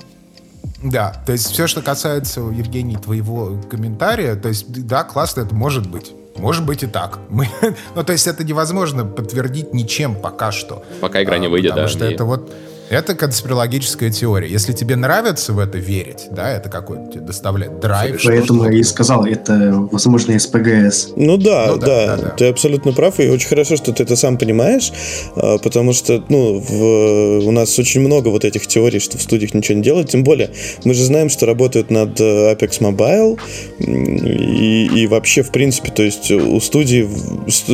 Да, 0.84 1.22
то 1.26 1.34
есть 1.34 1.52
все, 1.52 1.68
что 1.68 1.82
касается, 1.82 2.40
Евгений, 2.40 2.96
твоего 2.96 3.58
комментария, 3.70 4.36
то 4.36 4.48
есть, 4.48 4.66
да, 4.88 5.04
классно 5.04 5.42
это 5.42 5.54
может 5.54 5.90
быть. 5.90 6.14
Может 6.38 6.66
быть 6.66 6.84
и 6.84 6.88
так. 6.88 7.20
Мы, 7.30 7.48
ну, 7.96 8.04
то 8.04 8.14
есть 8.14 8.28
это 8.28 8.44
невозможно 8.44 9.06
подтвердить 9.06 9.74
ничем 9.74 10.16
пока 10.16 10.52
что. 10.52 10.84
Пока 11.02 11.22
игра 11.24 11.38
не 11.38 11.48
а, 11.48 11.50
выйдет, 11.50 11.72
потому 11.72 11.88
да. 11.88 11.94
Потому 11.94 12.08
что 12.08 12.16
это 12.16 12.26
вот 12.26 12.52
это 12.90 13.16
конспирологическая 13.16 14.10
теория. 14.10 14.50
Если 14.50 14.74
тебе 14.74 14.96
нравится 14.96 15.54
в 15.54 15.60
это 15.60 15.78
верить, 15.78 16.28
да, 16.32 16.52
это 16.52 16.70
какой-то 16.70 17.12
тебе 17.12 17.22
доставляет 17.22 17.80
драйв. 17.80 18.22
Поэтому 18.26 18.66
я 18.66 18.80
и 18.80 18.84
сказал, 18.84 19.26
это, 19.26 19.88
возможно, 19.92 20.38
СПГС. 20.38 21.10
Ну 21.16 21.38
да, 21.38 21.68
ну, 21.68 21.78
да, 21.78 21.88
да, 21.88 22.18
да, 22.18 22.30
ты 22.30 22.48
абсолютно 22.48 22.92
прав, 22.92 23.20
и 23.20 23.30
очень 23.30 23.48
хорошо, 23.48 23.76
что 23.76 23.94
ты 23.94 24.04
это 24.04 24.16
сам 24.16 24.38
понимаешь, 24.38 24.92
а, 25.36 25.60
потому 25.60 25.94
что, 25.94 26.24
ну, 26.30 26.60
в, 26.60 27.48
у 27.48 27.52
нас 27.52 27.78
очень 27.78 28.02
много 28.02 28.30
вот 28.30 28.44
этих 28.44 28.66
теорий, 28.66 29.00
что 29.00 29.18
в 29.18 29.22
студиях 29.22 29.54
ничего 29.54 29.78
не 29.78 29.84
делают, 29.84 30.10
тем 30.10 30.24
более 30.24 30.50
мы 30.84 30.94
же 30.94 31.04
знаем, 31.04 31.30
что 31.30 31.46
работают 31.46 31.92
над 31.92 32.20
э, 32.20 32.54
Apex 32.54 32.80
Mobile, 32.80 33.40
и, 33.80 34.86
и 35.02 35.08
вообще, 35.08 35.44
в 35.44 35.52
принципе, 35.52 35.92
то 35.92 36.02
есть 36.02 36.32
у 36.32 36.60
студии, 36.60 37.08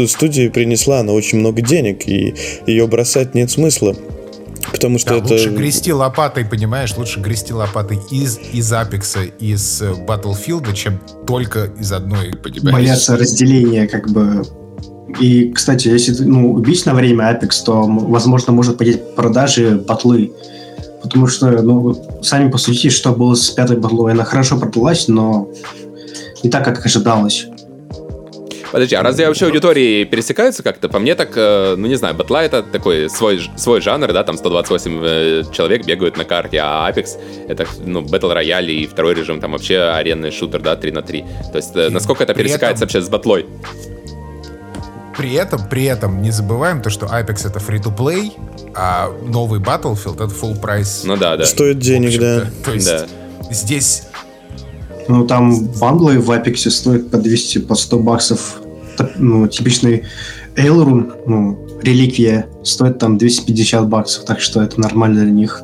студии 0.08 0.50
принесла 0.50 1.00
она 1.00 1.14
очень 1.14 1.40
много 1.40 1.62
денег, 1.62 2.08
и 2.08 2.36
ее 2.66 2.88
бросать 2.88 3.34
нет 3.34 3.50
смысла. 3.50 3.96
Потому 4.72 5.00
что 5.00 5.12
да, 5.12 5.18
это... 5.18 5.34
Лучше 5.34 5.50
грести 5.50 5.94
лопатой, 5.94 6.46
понимаешь, 6.46 6.96
лучше 6.98 7.20
грести 7.20 7.54
лопатой 7.54 8.00
из, 8.12 8.40
из 8.52 8.72
Апекса, 8.72 9.24
из 9.24 9.82
э, 9.82 9.92
Battlefield, 9.92 10.74
чем 10.74 11.00
только 11.26 11.66
из 11.80 11.92
одной, 11.92 12.32
понимаешь? 12.36 12.74
Боятся 12.74 13.18
разделения, 13.18 13.88
как 13.88 14.10
бы. 14.10 14.44
И, 15.20 15.52
кстати, 15.54 15.88
если 15.88 16.24
ну, 16.24 16.54
убить 16.54 16.86
на 16.86 16.94
время 16.94 17.32
Apex, 17.32 17.64
то, 17.66 17.84
возможно, 17.84 18.52
может 18.54 18.78
поднять 18.78 19.16
продажи 19.16 19.78
батлы. 19.88 20.34
Потому 21.02 21.28
что, 21.28 21.52
ну, 21.62 22.22
сами 22.24 22.50
посудите, 22.50 22.90
что 22.90 23.12
было 23.12 23.36
с 23.36 23.50
пятой 23.50 23.78
батлой. 23.78 24.14
Она 24.14 24.24
хорошо 24.24 24.58
продалась, 24.58 25.08
но 25.08 25.50
не 26.44 26.50
так, 26.50 26.66
как 26.66 26.86
ожидалось. 26.86 27.48
Подожди, 28.72 28.96
а 28.96 29.04
разве 29.04 29.28
вообще 29.28 29.46
аудитории 29.46 30.04
пересекаются 30.04 30.64
как-то? 30.64 30.90
По 30.90 31.00
мне 31.00 31.16
так, 31.16 31.32
э, 31.36 31.76
ну 31.78 31.88
не 31.88 31.96
знаю, 31.96 32.16
батла 32.16 32.44
это 32.44 32.64
такой 32.64 33.10
свой, 33.10 33.42
свой 33.58 33.82
жанр, 33.82 34.12
да, 34.12 34.24
там 34.24 34.38
128 34.38 35.02
э, 35.04 35.44
человек 35.52 35.86
бегают 35.86 36.18
на 36.18 36.26
карте, 36.26 36.60
а 36.62 36.90
Apex 36.90 37.18
это, 37.48 37.68
ну, 37.86 38.02
Battle 38.02 38.36
Royale 38.36 38.72
и 38.72 38.88
второй 38.88 39.14
режим, 39.14 39.40
там 39.40 39.52
вообще 39.52 39.80
аренный 39.80 40.32
шутер, 40.32 40.62
да, 40.62 40.76
3 40.76 40.92
на 40.92 41.02
3. 41.02 41.26
То 41.52 41.58
есть 41.58 41.76
э, 41.76 41.90
насколько 41.90 42.24
это 42.24 42.34
пересекается 42.34 42.86
этом... 42.86 42.94
вообще 42.96 43.02
с 43.02 43.10
батлой? 43.10 43.46
При 45.18 45.34
этом, 45.36 45.70
при 45.70 45.86
этом 45.86 46.22
не 46.22 46.32
забываем 46.32 46.82
то, 46.82 46.90
что 46.90 47.06
Apex 47.06 47.48
это 47.48 47.60
free-to-play, 47.60 48.34
а 48.76 49.12
новый 49.24 49.62
Battlefield 49.62 50.16
это 50.16 50.34
full 50.34 50.60
прайс. 50.60 51.04
Ну 51.06 51.16
да, 51.16 51.38
да. 51.38 51.46
Стоит 51.46 51.80
денег, 51.80 52.20
да. 52.20 52.46
То 52.66 52.74
есть 52.74 52.88
да. 52.88 53.08
здесь 53.50 54.04
ну, 55.08 55.26
там 55.28 55.68
бандлы 55.80 56.20
в 56.20 56.32
Apex 56.32 56.70
стоят 56.70 57.12
по 57.12 57.18
200, 57.18 57.60
по 57.60 57.76
100 57.76 58.00
баксов 58.00 58.62
ну, 59.18 59.48
типичный 59.48 60.04
Эйлрун, 60.56 61.14
ну, 61.26 61.68
реликвия, 61.82 62.48
стоит 62.64 63.00
там 63.00 63.18
250 63.18 63.88
баксов, 63.88 64.26
так 64.26 64.40
что 64.40 64.62
это 64.62 64.80
нормально 64.80 65.22
для 65.22 65.32
них. 65.32 65.62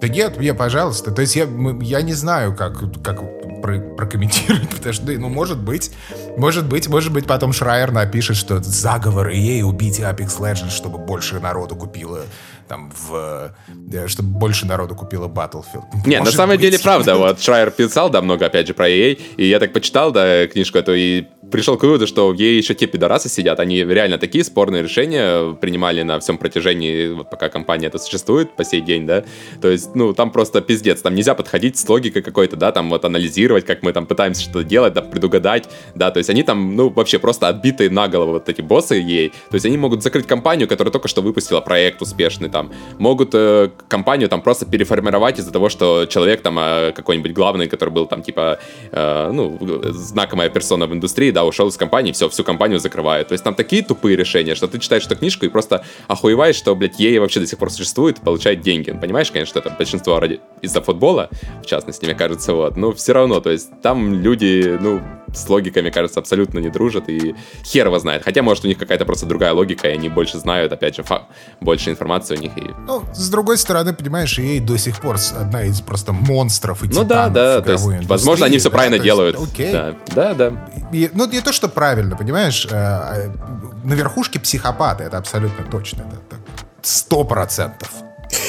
Да 0.00 0.08
нет, 0.08 0.36
мне, 0.38 0.54
пожалуйста. 0.54 1.10
То 1.10 1.22
есть 1.22 1.34
я, 1.34 1.48
я 1.80 2.02
не 2.02 2.12
знаю, 2.12 2.54
как, 2.54 3.02
как 3.02 3.22
про, 3.62 3.80
прокомментировать, 3.80 4.68
потому 4.76 4.92
что, 4.92 5.12
ну, 5.12 5.28
может 5.28 5.58
быть, 5.58 5.90
Может 6.36 6.66
быть, 6.66 6.88
может 6.88 7.12
быть, 7.12 7.26
потом 7.26 7.52
Шрайер 7.52 7.92
напишет, 7.92 8.36
что 8.36 8.62
заговор 8.62 9.30
EA 9.30 9.62
убить 9.62 10.00
Apex 10.00 10.38
Legends, 10.38 10.70
чтобы 10.70 10.98
больше 10.98 11.40
народу 11.40 11.74
купило 11.74 12.20
там 12.68 12.90
в... 12.90 13.52
Э, 13.92 14.08
чтобы 14.08 14.28
больше 14.30 14.66
народу 14.66 14.94
купило 14.94 15.28
Battlefield. 15.28 15.84
Не, 16.06 16.18
Может 16.18 16.32
на 16.32 16.36
самом 16.36 16.56
быть. 16.56 16.60
деле, 16.60 16.78
правда, 16.78 17.16
вот 17.18 17.40
Шрайер 17.40 17.70
писал, 17.70 18.10
да, 18.10 18.20
много, 18.20 18.46
опять 18.46 18.66
же, 18.66 18.74
про 18.74 18.88
EA, 18.88 19.20
и 19.36 19.46
я 19.46 19.58
так 19.58 19.72
почитал, 19.72 20.12
да, 20.12 20.46
книжку 20.46 20.78
эту, 20.78 20.94
и 20.94 21.26
пришел 21.54 21.76
к 21.76 21.84
выводу, 21.84 22.08
что 22.08 22.34
EA 22.34 22.58
еще 22.58 22.74
те 22.74 22.88
пидорасы 22.88 23.28
сидят, 23.28 23.60
они 23.60 23.84
реально 23.84 24.18
такие 24.18 24.42
спорные 24.42 24.82
решения 24.82 25.54
принимали 25.54 26.02
на 26.02 26.18
всем 26.18 26.36
протяжении, 26.36 27.12
вот 27.12 27.30
пока 27.30 27.48
компания 27.48 27.86
это 27.86 27.98
существует 27.98 28.56
по 28.56 28.64
сей 28.64 28.80
день, 28.80 29.06
да, 29.06 29.22
то 29.62 29.68
есть, 29.68 29.94
ну, 29.94 30.12
там 30.14 30.32
просто 30.32 30.60
пиздец, 30.60 31.00
там 31.00 31.14
нельзя 31.14 31.36
подходить 31.36 31.78
с 31.78 31.88
логикой 31.88 32.22
какой-то, 32.22 32.56
да, 32.56 32.72
там 32.72 32.90
вот 32.90 33.04
анализировать, 33.04 33.64
как 33.64 33.84
мы 33.84 33.92
там 33.92 34.06
пытаемся 34.06 34.42
что-то 34.42 34.64
делать, 34.64 34.94
да, 34.94 35.02
предугадать, 35.02 35.68
да, 35.94 36.10
то 36.10 36.18
есть 36.18 36.28
они 36.28 36.42
там, 36.42 36.74
ну, 36.74 36.88
вообще 36.88 37.20
просто 37.20 37.46
отбитые 37.46 37.88
на 37.88 38.08
голову 38.08 38.32
вот 38.32 38.48
эти 38.48 38.60
боссы 38.60 39.00
EA, 39.00 39.30
то 39.50 39.54
есть 39.54 39.64
они 39.64 39.76
могут 39.76 40.02
закрыть 40.02 40.26
компанию, 40.26 40.66
которая 40.66 40.90
только 40.90 41.06
что 41.06 41.22
выпустила 41.22 41.60
проект 41.60 42.02
успешный, 42.02 42.48
там, 42.48 42.72
могут 42.98 43.30
э, 43.32 43.70
компанию 43.86 44.28
там 44.28 44.42
просто 44.42 44.66
переформировать 44.66 45.38
из-за 45.38 45.52
того, 45.52 45.68
что 45.68 46.06
человек 46.06 46.42
там 46.42 46.58
э, 46.58 46.90
какой-нибудь 46.90 47.32
главный, 47.32 47.68
который 47.68 47.90
был 47.90 48.06
там 48.06 48.22
типа, 48.22 48.58
э, 48.90 49.30
ну, 49.32 49.56
знакомая 49.92 50.48
персона 50.48 50.88
в 50.88 50.92
индустрии, 50.92 51.30
да, 51.30 51.43
ушел 51.44 51.68
из 51.68 51.76
компании, 51.76 52.12
все, 52.12 52.28
всю 52.28 52.44
компанию 52.44 52.78
закрывают. 52.78 53.28
То 53.28 53.32
есть 53.32 53.44
там 53.44 53.54
такие 53.54 53.82
тупые 53.82 54.16
решения, 54.16 54.54
что 54.54 54.68
ты 54.68 54.78
читаешь 54.78 55.06
эту 55.06 55.16
книжку 55.16 55.44
и 55.46 55.48
просто 55.48 55.84
охуеваешь, 56.08 56.56
что, 56.56 56.74
блядь, 56.74 56.98
ей 56.98 57.18
вообще 57.18 57.40
до 57.40 57.46
сих 57.46 57.58
пор 57.58 57.70
существует, 57.70 58.20
получает 58.20 58.60
деньги. 58.60 58.90
Ну, 58.90 59.00
понимаешь, 59.00 59.30
конечно, 59.30 59.50
что 59.50 59.58
это 59.60 59.76
большинство 59.76 60.20
ради 60.20 60.40
из-за 60.62 60.80
футбола, 60.80 61.28
в 61.62 61.66
частности, 61.66 62.04
мне 62.04 62.14
кажется, 62.14 62.52
вот. 62.52 62.76
Но 62.76 62.92
все 62.92 63.12
равно, 63.12 63.40
то 63.40 63.50
есть 63.50 63.70
там 63.82 64.14
люди, 64.14 64.78
ну, 64.80 65.00
с 65.36 65.48
логиками, 65.48 65.90
кажется, 65.90 66.20
абсолютно 66.20 66.58
не 66.58 66.70
дружат, 66.70 67.08
и 67.08 67.34
хер 67.64 67.86
его 67.86 67.98
знает. 67.98 68.22
Хотя, 68.24 68.42
может, 68.42 68.64
у 68.64 68.68
них 68.68 68.78
какая-то 68.78 69.04
просто 69.04 69.26
другая 69.26 69.52
логика, 69.52 69.88
и 69.88 69.92
они 69.92 70.08
больше 70.08 70.38
знают, 70.38 70.72
опять 70.72 70.96
же, 70.96 71.02
фа- 71.02 71.26
больше 71.60 71.90
информации 71.90 72.36
у 72.36 72.40
них. 72.40 72.56
И... 72.56 72.70
Ну, 72.86 73.02
с 73.12 73.28
другой 73.30 73.58
стороны, 73.58 73.92
понимаешь, 73.92 74.38
ей 74.38 74.60
до 74.60 74.76
сих 74.76 75.00
пор 75.00 75.16
одна 75.36 75.64
из 75.64 75.80
просто 75.80 76.12
монстров 76.12 76.84
и 76.84 76.88
Ну 76.88 77.04
да, 77.04 77.28
да, 77.28 77.60
то 77.60 77.72
есть, 77.72 77.84
возможно, 78.06 78.46
они 78.46 78.58
все 78.58 78.70
правильно 78.70 78.98
делают. 78.98 79.36
Окей. 79.40 79.72
Да, 79.72 79.94
да. 80.14 80.34
да. 80.34 80.52
И, 80.92 81.10
ну, 81.12 81.23
не 81.32 81.40
то, 81.40 81.52
что 81.52 81.68
правильно, 81.68 82.16
понимаешь, 82.16 82.66
э, 82.70 82.74
э, 82.74 83.30
на 83.84 83.94
верхушке 83.94 84.38
психопаты, 84.38 85.04
это 85.04 85.18
абсолютно 85.18 85.64
точно, 85.64 86.02
это 86.02 86.40
сто 86.82 87.24
процентов. 87.24 87.90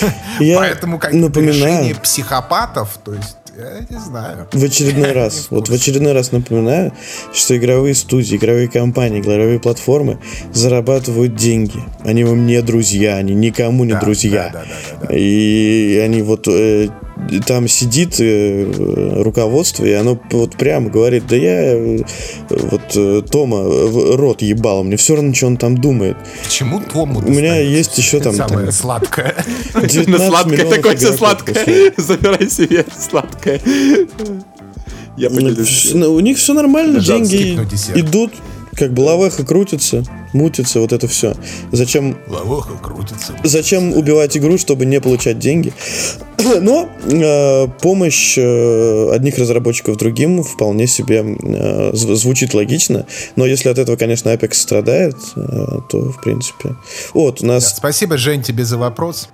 Поэтому 0.39 0.99
как 0.99 1.13
напоминаю. 1.13 1.55
решение 1.55 1.95
психопатов, 1.95 2.99
то 3.03 3.13
есть 3.13 3.37
я 3.57 3.85
не 3.89 3.97
знаю. 3.99 4.47
В 4.51 4.63
очередной 4.63 5.11
раз, 5.13 5.47
вот 5.49 5.69
в 5.69 5.73
очередной 5.73 6.11
раз 6.11 6.31
напоминаю, 6.31 6.91
что 7.33 7.55
игровые 7.55 7.95
студии, 7.95 8.35
игровые 8.35 8.67
компании, 8.67 9.21
игровые 9.21 9.59
платформы 9.59 10.19
зарабатывают 10.53 11.35
деньги. 11.35 11.81
Они 12.03 12.23
вам 12.23 12.45
не 12.45 12.61
друзья, 12.61 13.15
они 13.15 13.33
никому 13.33 13.85
не 13.85 13.93
да, 13.93 14.01
друзья. 14.01 14.49
Да, 14.51 14.65
да. 15.01 15.15
И 15.15 16.01
они 16.03 16.21
вот 16.21 16.47
э, 16.47 16.89
там 17.45 17.67
сидит 17.67 18.19
э, 18.19 19.21
руководство, 19.23 19.85
и 19.85 19.91
оно 19.91 20.19
вот 20.31 20.57
прямо 20.57 20.89
говорит, 20.89 21.25
да 21.27 21.35
я 21.35 21.73
э, 21.73 21.99
вот 22.49 22.81
э, 22.95 23.21
Тома 23.29 23.63
рот 24.17 24.41
ебал, 24.41 24.83
мне 24.83 24.97
все 24.97 25.15
равно, 25.15 25.33
что 25.33 25.47
он 25.47 25.57
там 25.57 25.77
думает. 25.77 26.17
Почему 26.43 26.81
Тому 26.81 27.19
У 27.19 27.29
меня 27.29 27.59
есть 27.59 27.97
еще 27.97 28.19
там... 28.19 28.35
Самое 28.35 28.71
сладкое. 28.71 29.35
На 30.07 30.19
сладкое, 30.19 30.69
такое 30.69 30.95
все 30.95 31.13
сладкое. 31.13 31.93
Забирай 31.97 32.49
себе 32.49 32.85
сладкое. 32.97 33.61
Я 35.17 35.29
поделюсь. 35.29 35.91
Ну, 35.93 36.13
у 36.13 36.19
них 36.19 36.37
все 36.37 36.53
нормально, 36.53 36.99
деньги 36.99 37.57
идут, 37.95 38.33
как 38.75 38.93
бы 38.93 39.01
лавеха 39.01 39.45
крутится, 39.45 40.03
мутится, 40.33 40.79
вот 40.79 40.93
это 40.93 41.07
все. 41.07 41.35
Зачем... 41.71 42.17
Лавеха 42.27 42.77
крутится. 42.81 43.33
Зачем 43.43 43.93
убивать 43.93 44.35
игру, 44.37 44.57
чтобы 44.57 44.85
не 44.85 44.99
получать 44.99 45.39
деньги? 45.39 45.73
Но 46.61 46.89
э, 47.03 47.67
помощь 47.81 48.37
э, 48.37 49.11
одних 49.11 49.37
разработчиков 49.37 49.97
другим 49.97 50.43
вполне 50.43 50.87
себе 50.87 51.23
э, 51.41 51.91
звучит 51.93 52.53
логично. 52.53 53.05
Но 53.35 53.45
если 53.45 53.69
от 53.69 53.77
этого, 53.77 53.95
конечно, 53.95 54.29
Apex 54.29 54.53
страдает, 54.53 55.15
э, 55.35 55.39
то 55.89 56.11
в 56.11 56.21
принципе... 56.21 56.75
Вот, 57.13 57.41
у 57.41 57.45
нас... 57.45 57.63
Да, 57.63 57.69
спасибо, 57.77 58.17
Жень, 58.17 58.43
тебе 58.43 58.65
за 58.65 58.77
вопрос. 58.77 59.29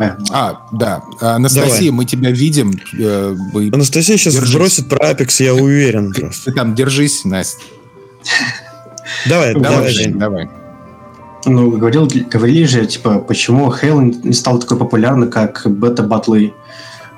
Э, 0.00 0.16
а, 0.30 0.66
да. 0.72 1.02
Анастасия, 1.20 1.68
Давай. 1.68 1.90
мы 1.90 2.04
тебя 2.06 2.30
видим. 2.30 2.80
Э, 2.98 3.36
Анастасия 3.72 4.16
сейчас 4.16 4.34
держись. 4.34 4.54
бросит 4.54 4.88
про 4.88 5.12
Apex, 5.12 5.42
я 5.42 5.54
уверен. 5.54 6.12
Ты, 6.12 6.30
ты 6.44 6.52
там 6.52 6.74
держись, 6.74 7.24
Настя. 7.24 7.62
Давай, 9.28 9.54
давай, 9.54 9.88
Жень, 9.88 10.18
давай. 10.18 10.48
Ну, 11.46 11.70
говорил, 11.70 12.08
говорили 12.30 12.64
же, 12.64 12.86
типа, 12.86 13.18
почему 13.20 13.72
Halo 13.72 14.02
не 14.02 14.32
стал 14.32 14.58
такой 14.58 14.76
популярной, 14.76 15.30
как 15.30 15.62
бета-батлы. 15.66 16.52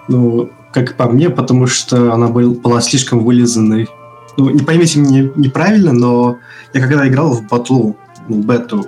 Ну, 0.09 0.51
как 0.73 0.97
по 0.97 1.07
мне, 1.07 1.29
потому 1.29 1.67
что 1.67 2.15
она 2.15 2.29
был, 2.29 2.55
была 2.55 2.81
слишком 2.81 3.25
вылизанной. 3.25 3.89
Ну, 4.37 4.51
не 4.51 4.63
поймите 4.63 5.01
меня 5.01 5.31
неправильно, 5.37 5.93
но 5.93 6.39
я 6.73 6.81
когда 6.81 7.07
играл 7.07 7.35
в 7.35 7.47
батлу, 7.49 7.97
ну, 8.29 8.43
бету, 8.43 8.87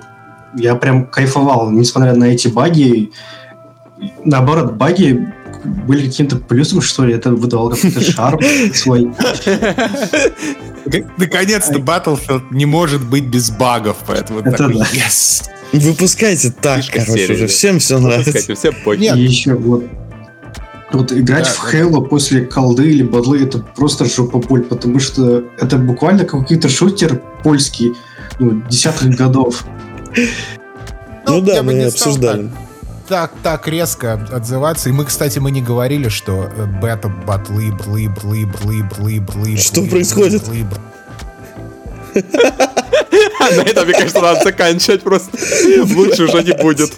я 0.55 0.75
прям 0.75 1.05
кайфовал, 1.05 1.69
несмотря 1.69 2.15
на 2.15 2.25
эти 2.25 2.47
баги. 2.47 3.11
Наоборот, 4.23 4.73
баги 4.73 5.33
были 5.65 6.07
каким-то 6.07 6.37
плюсом, 6.37 6.81
что 6.81 7.05
ли, 7.05 7.13
это 7.13 7.31
выдавал 7.31 7.69
какой-то 7.69 8.01
шарм 8.01 8.39
свой. 8.73 9.11
Наконец-то 11.17 11.79
Battlefield 11.79 12.43
не 12.51 12.65
может 12.65 13.03
быть 13.05 13.25
без 13.25 13.49
багов, 13.49 13.97
поэтому 14.07 14.39
это 14.39 14.51
такой, 14.51 14.75
да. 14.75 14.85
yes. 14.93 15.43
Выпускайте 15.73 16.51
так, 16.51 16.77
Фишка 16.77 16.99
короче, 16.99 17.27
серии, 17.27 17.35
уже 17.35 17.47
всем 17.47 17.79
все 17.79 17.99
нравится. 17.99 18.55
Все 18.55 18.73
Нет. 18.97 19.15
И 19.17 19.21
еще 19.21 19.55
вот 19.55 19.83
вот 20.93 21.11
играть 21.11 21.45
да, 21.45 21.51
в 21.51 21.73
Halo 21.73 22.01
да. 22.01 22.07
после 22.07 22.41
колды 22.45 22.89
или 22.89 23.03
бадлы 23.03 23.43
это 23.43 23.59
просто 23.59 24.05
жопа 24.05 24.37
боль, 24.37 24.63
потому 24.63 24.99
что 24.99 25.43
это 25.59 25.77
буквально 25.77 26.23
какой-то 26.23 26.69
шутер 26.69 27.21
польский, 27.43 27.93
ну, 28.39 28.61
десятых 28.69 29.15
годов. 29.15 29.65
Ну, 31.27 31.39
ну 31.39 31.41
да, 31.41 31.63
мы 31.63 31.83
обсуждали. 31.83 32.43
Так 32.43 32.51
так, 33.07 33.31
так 33.43 33.67
резко 33.67 34.13
отзываться. 34.31 34.89
И 34.89 34.91
мы, 34.91 35.05
кстати, 35.05 35.39
мы 35.39 35.51
не 35.51 35.61
говорили, 35.61 36.09
что 36.09 36.49
э, 36.55 36.65
бета, 36.81 37.07
батлы, 37.07 37.71
блы, 37.71 38.09
блы, 38.09 38.45
блы, 38.45 38.83
блы, 38.97 39.19
блы. 39.19 39.57
Что 39.57 39.83
происходит? 39.83 40.43
На 43.39 43.61
этом, 43.65 43.85
мне 43.85 43.93
кажется, 43.93 44.21
надо 44.21 44.43
заканчивать 44.43 45.01
просто. 45.01 45.37
Лучше 45.95 46.23
уже 46.23 46.43
не 46.43 46.53
будет. 46.53 46.91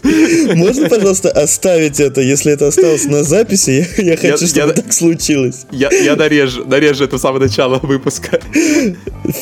Можно, 0.56 0.90
пожалуйста, 0.90 1.30
оставить 1.30 2.00
это, 2.00 2.22
если 2.22 2.54
это 2.54 2.68
осталось 2.68 3.06
на 3.06 3.24
записи? 3.24 3.88
Я, 3.98 4.12
я 4.12 4.18
хочу, 4.18 4.46
я, 4.46 4.48
чтобы 4.48 4.68
я, 4.68 4.74
так 4.74 4.94
случилось. 4.94 5.66
Я, 5.72 5.90
я 5.92 6.16
нарежу, 6.16 6.66
нарежу 6.66 7.04
это 7.04 7.18
самое 7.18 7.46
начало 7.46 7.80
выпуска. 7.80 8.40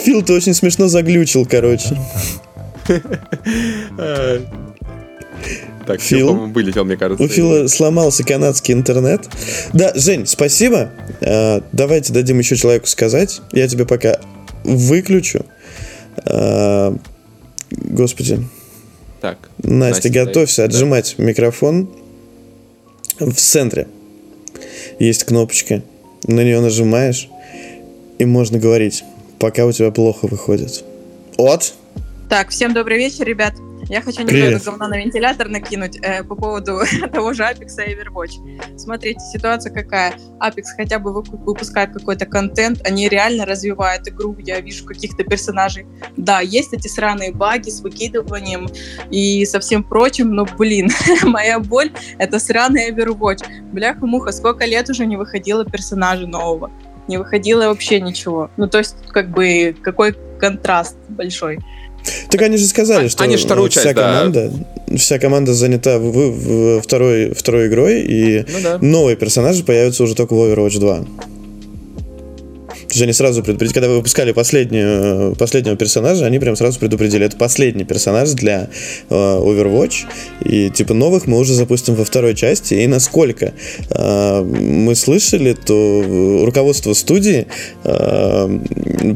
Фил, 0.04 0.24
ты 0.24 0.34
очень 0.34 0.54
смешно 0.54 0.88
заглючил, 0.88 1.46
короче. 1.46 1.98
Так, 5.86 6.02
Фил, 6.02 6.30
Фил 6.30 6.48
вылетел, 6.48 6.86
мне 6.86 6.98
кажется. 6.98 7.24
У 7.24 7.28
Фила 7.28 7.68
сломался 7.68 8.24
канадский 8.24 8.74
интернет. 8.74 9.30
Да, 9.74 9.92
Жень, 9.96 10.26
спасибо. 10.26 10.90
А, 11.22 11.62
давайте 11.72 12.12
дадим 12.12 12.40
еще 12.40 12.56
человеку 12.56 12.88
сказать. 12.88 13.42
Я 13.52 13.68
тебе 13.68 13.86
пока 13.86 14.20
выключу. 14.64 15.46
А, 16.26 16.96
господи. 17.70 18.44
Так. 19.22 19.50
Настя, 19.58 19.96
Настя 19.96 20.10
готовься 20.10 20.62
да. 20.62 20.66
отжимать 20.66 21.16
микрофон. 21.18 21.90
В 23.20 23.34
центре 23.34 23.88
есть 25.00 25.24
кнопочка. 25.24 25.84
На 26.28 26.44
нее 26.44 26.60
нажимаешь, 26.60 27.30
и 28.18 28.26
можно 28.26 28.58
говорить, 28.58 29.04
пока 29.38 29.66
у 29.66 29.72
тебя 29.72 29.92
плохо 29.92 30.26
выходит. 30.26 30.84
От. 31.38 31.74
Так, 32.30 32.50
всем 32.50 32.74
добрый 32.74 32.98
вечер, 32.98 33.26
ребят. 33.26 33.54
Я 33.88 34.02
хочу 34.02 34.24
немного 34.24 34.64
говна 34.64 34.88
на 34.88 34.98
вентилятор 34.98 35.48
накинуть 35.48 35.98
э, 36.02 36.24
по 36.24 36.36
поводу 36.36 36.80
того 37.14 37.34
же 37.34 37.44
Apex 37.44 37.68
и 37.86 37.94
Overwatch. 37.94 38.78
Смотрите, 38.78 39.20
ситуация 39.32 39.72
какая. 39.72 40.14
Apex 40.40 40.64
хотя 40.76 40.98
бы 40.98 41.14
выпускает 41.14 41.94
какой-то 41.94 42.26
контент, 42.26 42.82
они 42.86 43.08
реально 43.10 43.46
развивают 43.46 44.08
игру, 44.08 44.36
я 44.40 44.60
вижу 44.60 44.86
каких-то 44.86 45.24
персонажей. 45.24 45.86
Да, 46.18 46.42
есть 46.42 46.74
эти 46.74 46.88
сраные 46.88 47.32
баги 47.32 47.70
с 47.70 47.82
выкидыванием 47.82 48.68
и 49.12 49.46
со 49.46 49.60
всем 49.60 49.84
прочим, 49.84 50.32
но, 50.32 50.46
блин, 50.46 50.90
моя 51.24 51.60
боль— 51.60 51.92
это 52.18 52.40
сраный 52.40 52.90
Overwatch. 52.92 53.44
Бляха-муха, 53.72 54.32
сколько 54.32 54.66
лет 54.66 54.90
уже 54.90 55.06
не 55.06 55.18
выходило 55.18 55.64
персонажа 55.64 56.26
нового? 56.26 56.72
Не 57.08 57.18
выходило 57.18 57.68
вообще 57.68 58.02
ничего. 58.02 58.50
Ну, 58.58 58.68
то 58.68 58.80
есть, 58.80 58.96
как 59.12 59.30
бы, 59.30 59.76
какой 59.84 60.16
контраст 60.40 60.98
большой. 61.10 61.60
Так 62.30 62.42
они 62.42 62.58
же 62.58 62.66
сказали, 62.66 63.06
а, 63.06 63.10
что 63.10 63.24
они 63.24 63.38
вторую 63.38 63.70
вся 63.70 63.84
часть, 63.84 63.96
команда, 63.96 64.52
да. 64.88 64.98
вся 64.98 65.20
команда 65.20 65.54
занята 65.54 65.98
в, 65.98 66.12
в, 66.12 66.80
в 66.80 66.82
второй, 66.82 67.34
второй 67.34 67.68
игрой, 67.68 68.02
и 68.02 68.46
ну, 68.48 68.58
да. 68.62 68.78
новые 68.80 69.16
персонажи 69.16 69.64
появятся 69.64 70.04
уже 70.04 70.16
только 70.16 70.34
в 70.34 70.38
Overwatch 70.38 70.80
2. 70.80 71.06
Есть 72.90 73.02
они 73.02 73.14
сразу 73.14 73.44
предупредили, 73.44 73.74
когда 73.74 73.90
вы 73.90 73.98
выпускали 73.98 74.32
последнюю, 74.32 75.36
последнего 75.36 75.76
персонажа, 75.76 76.26
они 76.26 76.40
прям 76.40 76.56
сразу 76.56 76.80
предупредили, 76.80 77.26
это 77.26 77.38
последний 77.38 77.84
персонаж 77.84 78.32
для 78.32 78.70
э, 79.10 79.14
Overwatch, 79.14 80.06
и 80.44 80.70
типа 80.70 80.94
новых 80.94 81.28
мы 81.28 81.38
уже 81.40 81.54
запустим 81.54 81.96
во 81.96 82.06
второй 82.06 82.36
части, 82.36 82.74
и 82.76 82.88
насколько 82.88 83.54
э, 83.90 84.42
мы 84.42 84.96
слышали, 84.96 85.54
то 85.54 86.44
руководство 86.46 86.94
студии 86.94 87.48
э, 87.84 88.60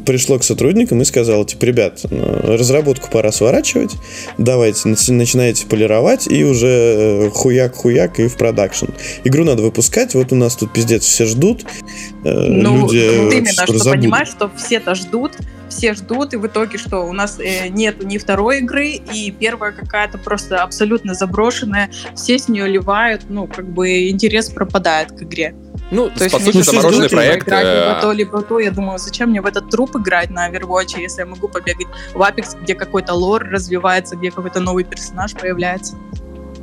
пришло 0.06 0.40
к 0.40 0.44
сотрудникам 0.44 1.02
и 1.02 1.06
сказало, 1.06 1.46
типа, 1.46 1.66
ребят, 1.66 2.02
э, 2.10 2.56
разработку 2.58 3.10
пора 3.12 3.32
сворачивать, 3.32 3.92
давайте 4.38 4.88
начинайте 4.88 5.66
полировать, 5.66 6.28
и 6.28 6.44
уже 6.44 7.32
хуяк-хуяк 7.34 8.20
и 8.20 8.28
в 8.28 8.38
продакшн. 8.38 8.88
Игру 9.24 9.44
надо 9.44 9.62
выпускать, 9.64 10.14
вот 10.14 10.32
у 10.32 10.36
нас 10.36 10.56
тут 10.56 10.74
пиздец 10.74 11.04
все 11.04 11.26
ждут, 11.26 11.66
э, 12.19 12.19
ну, 12.24 12.82
люди 12.82 13.24
вот 13.24 13.34
именно, 13.34 13.52
что 13.52 13.78
забудут. 13.78 13.92
понимаешь, 13.92 14.28
что 14.28 14.52
все-то 14.56 14.96
ждут, 14.96 15.34
все 15.70 15.94
ждут, 15.94 16.34
и 16.34 16.38
в 16.38 16.48
итоге 16.48 16.78
что, 16.78 17.00
у 17.08 17.14
нас 17.14 17.40
э, 17.40 17.70
нет 17.70 18.04
ни 18.04 18.18
второй 18.18 18.60
игры, 18.60 18.90
и 18.90 19.32
первая 19.32 19.72
какая-то 19.72 20.18
просто 20.18 20.62
абсолютно 20.62 21.14
заброшенная, 21.14 21.90
все 22.16 22.38
с 22.38 22.50
нее 22.50 22.68
ливают, 22.68 23.24
ну, 23.30 23.48
как 23.48 23.68
бы 23.70 24.10
интерес 24.10 24.50
пропадает 24.50 25.12
к 25.12 25.24
игре. 25.24 25.56
Ну, 25.92 26.10
то 26.10 26.24
есть, 26.24 26.36
по 26.36 26.42
сути, 26.42 26.62
замороженный 26.62 27.10
проект. 27.10 27.48
Играть 27.48 27.66
либо 27.66 27.98
э, 27.98 28.02
то, 28.02 28.12
либо 28.12 28.42
то. 28.42 28.60
Я 28.60 28.72
думаю, 28.72 29.00
зачем 29.00 29.30
мне 29.30 29.42
в 29.42 29.46
этот 29.46 29.70
труп 29.70 29.96
играть 29.96 30.30
на 30.30 30.50
Overwatch, 30.50 31.00
если 31.00 31.22
я 31.22 31.26
могу 31.26 31.48
побегать 31.48 31.88
в 32.14 32.22
Apex, 32.22 32.62
где 32.62 32.76
какой-то 32.76 33.14
лор 33.14 33.44
развивается, 33.50 34.16
где 34.16 34.30
какой-то 34.30 34.60
новый 34.60 34.84
персонаж 34.84 35.34
появляется. 35.34 35.96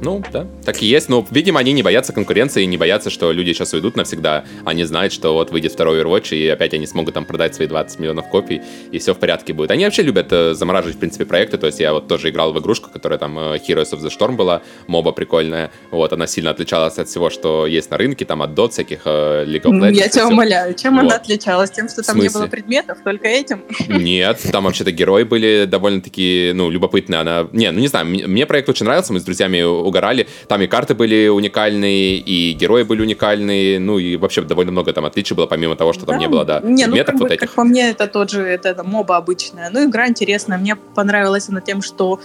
Ну, 0.02 0.22
да, 0.32 0.46
так 0.64 0.82
и 0.82 0.86
есть. 0.86 1.08
Но, 1.08 1.26
видимо, 1.30 1.60
они 1.60 1.72
не 1.72 1.82
боятся 1.82 2.12
конкуренции, 2.12 2.64
не 2.64 2.76
боятся, 2.76 3.10
что 3.10 3.32
люди 3.32 3.52
сейчас 3.52 3.72
уйдут 3.72 3.96
навсегда. 3.96 4.44
Они 4.64 4.84
знают, 4.84 5.12
что 5.12 5.32
вот 5.32 5.50
выйдет 5.50 5.72
второй 5.72 6.02
Overwatch, 6.02 6.36
и 6.36 6.48
опять 6.48 6.74
они 6.74 6.86
смогут 6.86 7.14
там 7.14 7.24
продать 7.24 7.54
свои 7.54 7.66
20 7.66 7.98
миллионов 7.98 8.28
копий, 8.28 8.62
и 8.92 8.98
все 8.98 9.14
в 9.14 9.18
порядке 9.18 9.52
будет. 9.52 9.70
Они 9.70 9.84
вообще 9.84 10.02
любят 10.02 10.32
э, 10.32 10.54
замораживать, 10.54 10.96
в 10.96 10.98
принципе, 10.98 11.24
проекты. 11.24 11.58
То 11.58 11.66
есть 11.66 11.80
я 11.80 11.92
вот 11.92 12.08
тоже 12.08 12.30
играл 12.30 12.52
в 12.52 12.58
игрушку, 12.58 12.90
которая 12.90 13.18
там 13.18 13.38
э, 13.38 13.56
Heroes 13.56 13.92
of 13.92 14.00
the 14.00 14.10
Storm 14.10 14.36
была, 14.36 14.62
моба 14.86 15.12
прикольная. 15.12 15.70
Вот, 15.90 16.12
она 16.12 16.26
сильно 16.26 16.50
отличалась 16.50 16.98
от 16.98 17.08
всего, 17.08 17.30
что 17.30 17.66
есть 17.66 17.90
на 17.90 17.96
рынке, 17.96 18.24
там 18.24 18.42
от 18.42 18.54
дот 18.54 18.72
всяких 18.72 19.02
э, 19.04 19.44
League 19.46 19.62
of 19.62 19.72
Legends. 19.72 19.94
Я 19.94 20.08
тебя 20.08 20.28
умоляю, 20.28 20.74
чем 20.74 20.94
вот. 20.94 21.04
она 21.04 21.16
отличалась? 21.16 21.70
Тем, 21.70 21.88
что 21.88 22.02
там 22.02 22.18
не 22.18 22.28
было 22.28 22.46
предметов, 22.46 22.98
только 23.04 23.28
этим? 23.28 23.62
Нет, 23.88 24.40
там 24.52 24.64
вообще-то 24.64 24.92
герои 24.92 25.24
были 25.24 25.64
довольно-таки, 25.66 26.52
ну, 26.54 26.70
любопытные. 26.70 27.20
Она... 27.20 27.48
Не, 27.52 27.70
ну 27.70 27.80
не 27.80 27.88
знаю, 27.88 28.06
мне 28.06 28.46
проект 28.46 28.68
очень 28.68 28.84
нравился, 28.86 29.12
мы 29.12 29.20
с 29.20 29.24
друзьями 29.24 29.62
угорали. 29.86 30.26
Там 30.48 30.62
и 30.62 30.66
карты 30.66 30.94
были 30.94 31.28
уникальные, 31.28 32.18
и 32.18 32.52
герои 32.52 32.82
были 32.82 33.02
уникальные, 33.02 33.78
ну 33.80 33.98
и 33.98 34.16
вообще 34.16 34.42
довольно 34.42 34.72
много 34.72 34.92
там 34.92 35.04
отличий 35.04 35.34
было, 35.36 35.46
помимо 35.46 35.76
того, 35.76 35.92
что 35.92 36.06
там 36.06 36.18
не 36.18 36.28
было, 36.28 36.44
да, 36.44 36.60
не, 36.60 36.86
ну, 36.86 36.96
как, 36.96 37.14
вот 37.14 37.28
бы, 37.28 37.34
этих. 37.34 37.40
как 37.40 37.50
по 37.50 37.64
мне, 37.64 37.90
это 37.90 38.06
тот 38.06 38.30
же, 38.30 38.42
это, 38.42 38.68
это 38.68 38.84
моба 38.84 39.16
обычная. 39.16 39.70
Ну, 39.70 39.88
игра 39.88 40.08
интересная. 40.08 40.58
Мне 40.58 40.76
понравилась 40.76 41.48
она 41.48 41.60
тем, 41.60 41.82
что 41.82 42.20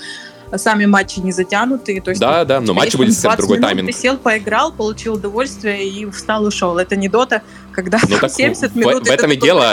сами 0.58 0.86
матчи 0.86 1.20
не 1.20 1.32
затянутые. 1.32 2.02
То 2.02 2.12
есть, 2.12 2.22
да, 2.22 2.46
да, 2.46 2.60
но 2.60 2.74
матчи 2.74 2.98
были 2.98 3.12
совсем 3.12 3.38
другой 3.38 3.60
тайминг. 3.60 3.88
Ты 3.88 3.98
сел, 3.98 4.18
поиграл, 4.18 4.72
получил 4.72 5.16
удовольствие 5.16 5.88
и 5.88 6.10
встал, 6.10 6.46
ушел. 6.46 6.78
Это 6.78 6.96
не 6.96 7.10
дота, 7.10 7.42
когда 7.72 8.00
ну, 8.08 8.18
так 8.20 8.32
70 8.32 8.76
минут, 8.76 9.04
в, 9.04 9.10
в 9.10 9.12
этом 9.12 9.32
и 9.32 9.36
дело. 9.36 9.64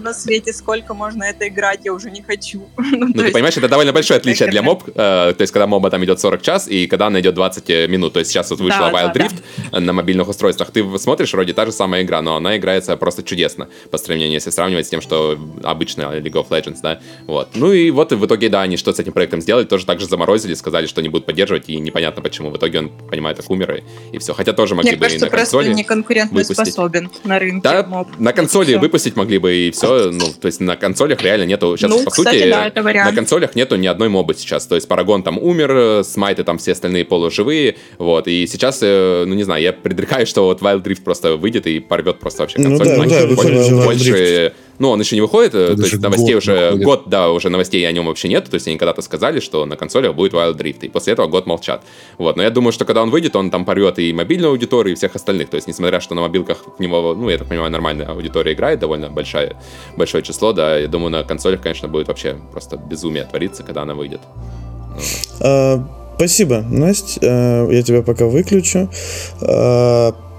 на 0.00 0.14
свете, 0.14 0.52
сколько 0.52 0.94
можно 0.94 1.24
это 1.24 1.48
играть, 1.48 1.80
я 1.84 1.92
уже 1.92 2.10
не 2.10 2.22
хочу. 2.22 2.68
ну, 2.76 3.12
ты 3.12 3.22
есть... 3.22 3.32
понимаешь, 3.32 3.56
это 3.56 3.68
довольно 3.68 3.92
большое 3.92 4.18
отличие 4.18 4.48
для 4.50 4.62
моб, 4.62 4.84
э, 4.88 4.92
то 4.92 5.36
есть 5.38 5.52
когда 5.52 5.66
моба 5.66 5.90
там 5.90 6.04
идет 6.04 6.20
40 6.20 6.42
час, 6.42 6.68
и 6.68 6.86
когда 6.86 7.06
она 7.06 7.20
идет 7.20 7.34
20 7.34 7.70
э, 7.70 7.86
минут, 7.88 8.12
то 8.12 8.20
есть 8.20 8.30
сейчас 8.30 8.50
вот 8.50 8.60
вышла 8.60 8.90
да, 8.90 8.92
Wild 8.92 9.12
да, 9.14 9.20
Rift 9.20 9.42
да. 9.72 9.80
на 9.80 9.92
мобильных 9.92 10.28
устройствах, 10.28 10.70
ты 10.70 10.84
смотришь, 10.98 11.32
вроде 11.32 11.52
та 11.52 11.66
же 11.66 11.72
самая 11.72 12.02
игра, 12.02 12.22
но 12.22 12.36
она 12.36 12.56
играется 12.56 12.96
просто 12.96 13.22
чудесно 13.22 13.68
по 13.90 13.98
сравнению, 13.98 14.34
если 14.34 14.50
сравнивать 14.50 14.86
с 14.86 14.88
тем, 14.88 15.00
что 15.00 15.38
обычная 15.62 16.20
League 16.20 16.32
of 16.32 16.48
Legends, 16.48 16.78
да, 16.82 17.00
вот. 17.26 17.50
Ну 17.54 17.72
и 17.72 17.90
вот 17.90 18.12
в 18.12 18.26
итоге, 18.26 18.48
да, 18.48 18.62
они 18.62 18.76
что 18.76 18.92
с 18.92 18.98
этим 18.98 19.12
проектом 19.12 19.40
сделали, 19.40 19.64
тоже 19.64 19.86
так 19.86 20.00
же 20.00 20.06
заморозили, 20.06 20.54
сказали, 20.54 20.86
что 20.86 21.02
не 21.02 21.08
будут 21.08 21.26
поддерживать, 21.26 21.68
и 21.68 21.76
непонятно 21.78 22.22
почему. 22.22 22.50
В 22.50 22.56
итоге 22.56 22.80
он, 22.80 22.88
понимает, 22.88 23.36
так 23.36 23.50
умер, 23.50 23.76
и, 23.76 24.16
и 24.16 24.18
все. 24.18 24.34
Хотя 24.34 24.52
тоже 24.52 24.74
могли 24.74 24.90
Мне 24.90 24.98
бы 24.98 25.04
кажется, 25.04 25.26
и 25.26 25.30
на 25.30 25.36
консоли 25.36 25.72
не 25.72 25.84
конкурентно 25.84 26.44
способен 26.44 27.10
на 27.36 27.38
рынке. 27.38 27.60
Да, 27.62 27.82
моб 27.84 28.08
на 28.18 28.32
консоли 28.32 28.66
все. 28.66 28.78
выпустить 28.78 29.16
могли 29.16 29.38
бы 29.38 29.54
и 29.54 29.70
все. 29.70 30.10
Ну, 30.10 30.26
то 30.40 30.46
есть 30.46 30.60
на 30.60 30.76
консолях 30.76 31.22
реально 31.22 31.44
нету. 31.44 31.76
Сейчас, 31.76 31.90
ну, 31.90 32.04
по 32.04 32.10
кстати, 32.10 32.38
сути, 32.38 32.50
да, 32.50 32.66
это 32.66 32.82
на 32.82 33.12
консолях 33.12 33.54
нету 33.54 33.76
ни 33.76 33.86
одной 33.86 34.08
мобы 34.08 34.34
сейчас. 34.34 34.66
То 34.66 34.74
есть 34.74 34.88
Парагон 34.88 35.22
там 35.22 35.38
умер, 35.38 36.04
Смайты 36.04 36.44
там 36.44 36.58
все 36.58 36.72
остальные 36.72 37.04
полуживые. 37.04 37.76
Вот. 37.98 38.28
И 38.28 38.46
сейчас, 38.46 38.80
э, 38.82 39.24
ну 39.26 39.34
не 39.34 39.44
знаю, 39.44 39.62
я 39.62 39.72
предрекаю, 39.72 40.26
что 40.26 40.44
вот 40.44 40.62
Wild 40.62 40.82
Rift 40.82 41.02
просто 41.02 41.36
выйдет 41.36 41.66
и 41.66 41.80
порвет 41.80 42.18
просто 42.18 42.42
вообще 42.42 42.62
консоль. 42.62 42.88
Ну, 42.88 43.04
да, 43.04 43.26
да, 43.26 43.34
больше, 43.34 43.74
больше 43.74 44.52
ну, 44.78 44.90
он 44.90 45.00
еще 45.00 45.16
не 45.16 45.22
выходит, 45.22 45.54
Это 45.54 45.76
то 45.76 45.82
есть 45.82 46.00
новостей 46.00 46.34
год 46.34 46.42
уже, 46.42 46.52
выходит. 46.52 46.84
год, 46.84 47.02
да, 47.06 47.30
уже 47.30 47.48
новостей 47.48 47.86
о 47.88 47.92
нем 47.92 48.06
вообще 48.06 48.28
нет, 48.28 48.44
то 48.48 48.54
есть 48.54 48.66
они 48.66 48.76
когда-то 48.76 49.02
сказали, 49.02 49.40
что 49.40 49.64
на 49.66 49.76
консолях 49.76 50.14
будет 50.14 50.32
Wild 50.32 50.56
Rift, 50.56 50.86
и 50.86 50.88
после 50.88 51.12
этого 51.12 51.26
год 51.26 51.46
молчат. 51.46 51.82
Вот, 52.18 52.36
но 52.36 52.42
я 52.42 52.50
думаю, 52.50 52.72
что 52.72 52.84
когда 52.84 53.02
он 53.02 53.10
выйдет, 53.10 53.36
он 53.36 53.50
там 53.50 53.64
порвет 53.64 53.98
и 53.98 54.12
мобильную 54.12 54.50
аудиторию, 54.50 54.92
и 54.92 54.96
всех 54.96 55.14
остальных, 55.14 55.48
то 55.50 55.56
есть 55.56 55.68
несмотря, 55.68 56.00
что 56.00 56.14
на 56.14 56.22
мобилках 56.22 56.64
в 56.78 56.80
него, 56.80 57.14
ну, 57.14 57.28
я 57.30 57.38
так 57.38 57.48
понимаю, 57.48 57.70
нормальная 57.70 58.06
аудитория 58.06 58.52
играет, 58.52 58.80
довольно 58.80 59.08
большая, 59.10 59.56
большое 59.96 60.22
число, 60.22 60.52
да, 60.52 60.78
я 60.78 60.88
думаю, 60.88 61.10
на 61.10 61.24
консолях, 61.24 61.62
конечно, 61.62 61.88
будет 61.88 62.08
вообще 62.08 62.36
просто 62.52 62.76
безумие 62.76 63.24
твориться, 63.24 63.62
когда 63.62 63.82
она 63.82 63.94
выйдет. 63.94 64.20
А, 65.40 65.82
спасибо, 66.16 66.64
Настя, 66.68 67.20
а, 67.22 67.70
я 67.70 67.82
тебя 67.82 68.02
пока 68.02 68.26
выключу. 68.26 68.88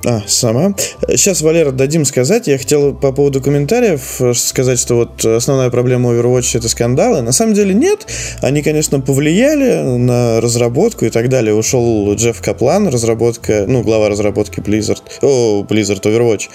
А, 0.05 0.21
сама. 0.27 0.73
Сейчас, 1.07 1.41
Валера, 1.41 1.71
дадим 1.71 2.05
сказать. 2.05 2.47
Я 2.47 2.57
хотел 2.57 2.93
по 2.93 3.11
поводу 3.11 3.41
комментариев 3.41 4.21
сказать, 4.37 4.79
что 4.79 4.95
вот 4.95 5.25
основная 5.25 5.69
проблема 5.69 6.11
Overwatch 6.11 6.57
это 6.57 6.69
скандалы. 6.69 7.21
На 7.21 7.31
самом 7.31 7.53
деле 7.53 7.73
нет. 7.73 8.05
Они, 8.41 8.61
конечно, 8.61 8.99
повлияли 8.99 9.97
на 9.97 10.39
разработку 10.39 11.05
и 11.05 11.09
так 11.09 11.29
далее. 11.29 11.53
Ушел 11.55 12.13
Джефф 12.13 12.41
Каплан, 12.41 12.87
разработка, 12.87 13.65
ну, 13.67 13.81
глава 13.81 14.09
разработки 14.09 14.59
Blizzard, 14.59 15.01
о, 15.21 15.63
Blizzard 15.63 16.01
Overwatch. 16.03 16.49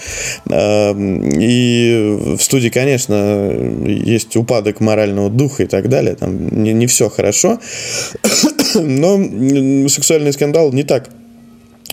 И 1.39 2.17
в 2.37 2.41
студии, 2.41 2.69
конечно, 2.69 3.51
есть 3.85 4.35
упадок 4.35 4.79
морального 4.79 5.29
духа 5.29 5.63
и 5.63 5.67
так 5.67 5.89
далее. 5.89 6.15
Там 6.15 6.63
не, 6.63 6.73
не 6.73 6.87
все 6.87 7.09
хорошо. 7.09 7.59
Но 8.75 9.17
сексуальный 9.89 10.33
скандал 10.33 10.71
не 10.71 10.83
так 10.83 11.09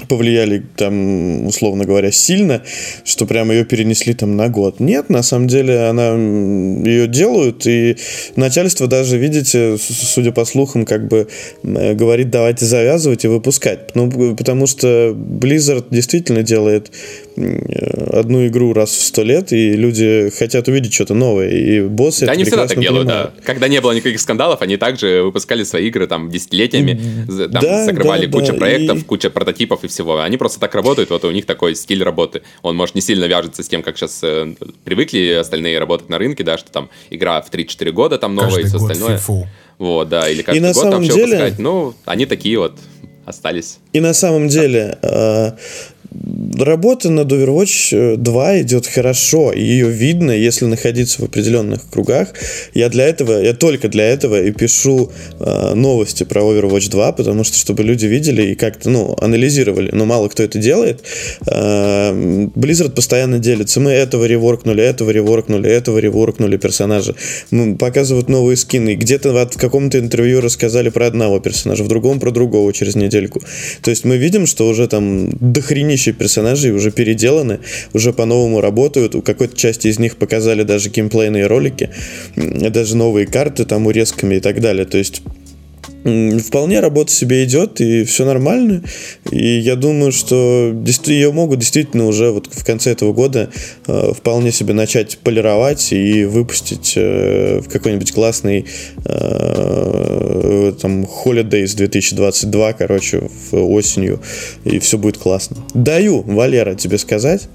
повлияли 0.08 0.62
там, 0.76 1.46
условно 1.46 1.84
говоря, 1.84 2.10
сильно, 2.10 2.62
что 3.04 3.26
прям 3.26 3.50
ее 3.50 3.64
перенесли 3.64 4.14
там 4.14 4.36
на 4.36 4.48
год. 4.48 4.80
Нет, 4.80 5.08
на 5.08 5.22
самом 5.22 5.48
деле 5.48 5.88
она 5.88 6.10
ее 6.12 7.06
делают, 7.06 7.66
и 7.66 7.96
начальство 8.36 8.86
даже, 8.86 9.18
видите, 9.18 9.76
судя 9.78 10.32
по 10.32 10.44
слухам, 10.44 10.84
как 10.84 11.08
бы 11.08 11.28
э, 11.62 11.94
говорит, 11.94 12.30
давайте 12.30 12.64
завязывать 12.64 13.24
и 13.24 13.28
выпускать. 13.28 13.94
Ну, 13.94 14.36
потому 14.36 14.66
что 14.66 15.10
Blizzard 15.10 15.86
действительно 15.90 16.42
делает 16.42 16.90
одну 17.36 18.46
игру 18.46 18.72
раз 18.72 18.90
в 18.90 19.00
сто 19.02 19.22
лет, 19.22 19.52
и 19.52 19.72
люди 19.72 20.30
хотят 20.36 20.68
увидеть 20.68 20.92
что-то 20.92 21.14
новое, 21.14 21.48
и 21.48 21.80
боссы 21.82 22.26
Да, 22.26 22.32
они 22.32 22.44
всегда 22.44 22.66
так 22.66 22.78
делают, 22.78 23.06
понимают. 23.06 23.32
да. 23.36 23.42
Когда 23.44 23.68
не 23.68 23.80
было 23.80 23.92
никаких 23.92 24.20
скандалов, 24.20 24.62
они 24.62 24.76
также 24.76 25.22
выпускали 25.22 25.64
свои 25.64 25.88
игры 25.88 26.06
там 26.06 26.30
десятилетиями, 26.30 27.00
там 27.26 27.62
да, 27.62 27.84
закрывали 27.84 28.26
да, 28.26 28.38
кучу 28.38 28.52
да, 28.52 28.58
проектов, 28.58 28.98
и... 28.98 29.04
куча 29.04 29.30
прототипов 29.30 29.84
и 29.84 29.88
всего. 29.88 30.20
Они 30.20 30.36
просто 30.36 30.60
так 30.60 30.74
работают, 30.74 31.10
вот 31.10 31.24
у 31.24 31.30
них 31.30 31.46
такой 31.46 31.74
стиль 31.74 32.02
работы. 32.02 32.42
Он, 32.62 32.76
может, 32.76 32.94
не 32.94 33.00
сильно 33.00 33.24
вяжется 33.24 33.62
с 33.62 33.68
тем, 33.68 33.82
как 33.82 33.96
сейчас 33.96 34.20
э, 34.22 34.54
привыкли 34.84 35.38
остальные 35.40 35.78
работать 35.78 36.08
на 36.08 36.18
рынке, 36.18 36.44
да, 36.44 36.58
что 36.58 36.70
там 36.70 36.90
игра 37.10 37.40
в 37.40 37.50
3-4 37.50 37.90
года 37.92 38.18
там 38.18 38.34
новая 38.34 38.62
каждый 38.62 38.64
и 38.64 38.68
все 38.68 38.76
остальное. 38.76 39.18
Фифу. 39.18 39.48
Вот, 39.78 40.08
да, 40.08 40.28
или 40.28 40.42
каждый 40.42 40.70
и 40.70 40.72
год 40.72 40.90
там 40.90 41.02
все 41.02 41.14
деле... 41.14 41.36
выпускать. 41.38 41.58
Ну, 41.58 41.94
они 42.04 42.26
такие 42.26 42.58
вот 42.58 42.74
остались. 43.24 43.78
И 43.92 44.00
на 44.00 44.12
самом 44.12 44.48
деле 44.48 44.98
э, 45.02 45.52
работа 46.58 47.10
над 47.10 47.32
Overwatch 47.32 48.16
2 48.16 48.54
э, 48.54 48.62
идет 48.62 48.86
хорошо, 48.86 49.52
и 49.52 49.62
ее 49.62 49.88
видно, 49.88 50.32
если 50.32 50.66
находиться 50.66 51.22
в 51.22 51.24
определенных 51.24 51.88
кругах. 51.88 52.28
Я 52.74 52.88
для 52.88 53.06
этого, 53.06 53.40
я 53.40 53.54
только 53.54 53.88
для 53.88 54.04
этого 54.04 54.42
и 54.42 54.50
пишу 54.50 55.10
э, 55.38 55.74
новости 55.74 56.24
про 56.24 56.42
Overwatch 56.42 56.90
2, 56.90 57.12
потому 57.12 57.44
что 57.44 57.56
чтобы 57.56 57.82
люди 57.82 58.06
видели 58.06 58.42
и 58.42 58.54
как-то, 58.54 58.90
ну, 58.90 59.16
анализировали, 59.20 59.90
но 59.92 60.04
мало 60.04 60.28
кто 60.28 60.42
это 60.42 60.58
делает. 60.58 61.02
Э, 61.46 62.12
Blizzard 62.12 62.92
постоянно 62.92 63.38
делится. 63.38 63.80
Мы 63.80 63.90
этого 63.90 64.24
реворкнули, 64.24 64.82
этого 64.82 65.10
реворкнули, 65.10 65.70
этого 65.70 65.98
реворкнули 65.98 66.56
персонажа. 66.56 67.14
Показывают 67.78 68.28
новые 68.28 68.56
скины. 68.56 68.94
Где-то 68.94 69.32
в 69.32 69.58
каком-то 69.58 69.98
интервью 69.98 70.40
рассказали 70.40 70.88
про 70.88 71.06
одного 71.06 71.40
персонажа, 71.40 71.84
в 71.84 71.88
другом 71.88 72.20
про 72.20 72.30
другого 72.30 72.72
через 72.72 72.96
недельку. 72.96 73.40
То 73.82 73.90
есть 73.90 74.04
мы 74.04 74.16
видим, 74.16 74.46
что 74.46 74.68
уже 74.68 74.88
там 74.88 75.30
дохренища 75.40 75.99
тысячи 76.00 76.12
персонажей 76.12 76.72
уже 76.72 76.90
переделаны, 76.90 77.60
уже 77.92 78.12
по-новому 78.12 78.60
работают. 78.60 79.14
У 79.14 79.22
какой-то 79.22 79.56
части 79.56 79.88
из 79.88 79.98
них 79.98 80.16
показали 80.16 80.62
даже 80.62 80.88
геймплейные 80.88 81.46
ролики, 81.46 81.90
даже 82.36 82.96
новые 82.96 83.26
карты 83.26 83.64
там 83.66 83.86
урезками 83.86 84.36
и 84.36 84.40
так 84.40 84.60
далее. 84.60 84.86
То 84.86 84.98
есть 84.98 85.22
вполне 86.02 86.80
работа 86.80 87.12
себе 87.12 87.44
идет, 87.44 87.80
и 87.80 88.04
все 88.04 88.24
нормально. 88.24 88.82
И 89.30 89.58
я 89.58 89.76
думаю, 89.76 90.12
что 90.12 90.74
ее 91.06 91.32
могут 91.32 91.58
действительно 91.58 92.06
уже 92.06 92.30
вот 92.30 92.46
в 92.50 92.64
конце 92.64 92.92
этого 92.92 93.12
года 93.12 93.50
э, 93.86 94.12
вполне 94.14 94.52
себе 94.52 94.72
начать 94.74 95.18
полировать 95.18 95.92
и 95.92 96.24
выпустить 96.24 96.94
э, 96.96 97.60
в 97.60 97.68
какой-нибудь 97.68 98.12
классный 98.12 98.66
э, 99.04 100.72
там 100.80 101.04
Holidays 101.04 101.76
2022, 101.76 102.72
короче, 102.72 103.28
в 103.50 103.54
осенью, 103.54 104.20
и 104.64 104.78
все 104.78 104.96
будет 104.98 105.18
классно. 105.18 105.58
Даю, 105.74 106.22
Валера, 106.22 106.74
тебе 106.74 106.98
сказать. 106.98 107.48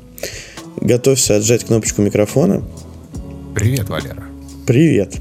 Готовься 0.78 1.38
отжать 1.38 1.64
кнопочку 1.66 2.02
микрофона. 2.02 2.64
Привет, 3.56 3.90
Валера. 3.90 4.24
Привет. 4.68 5.16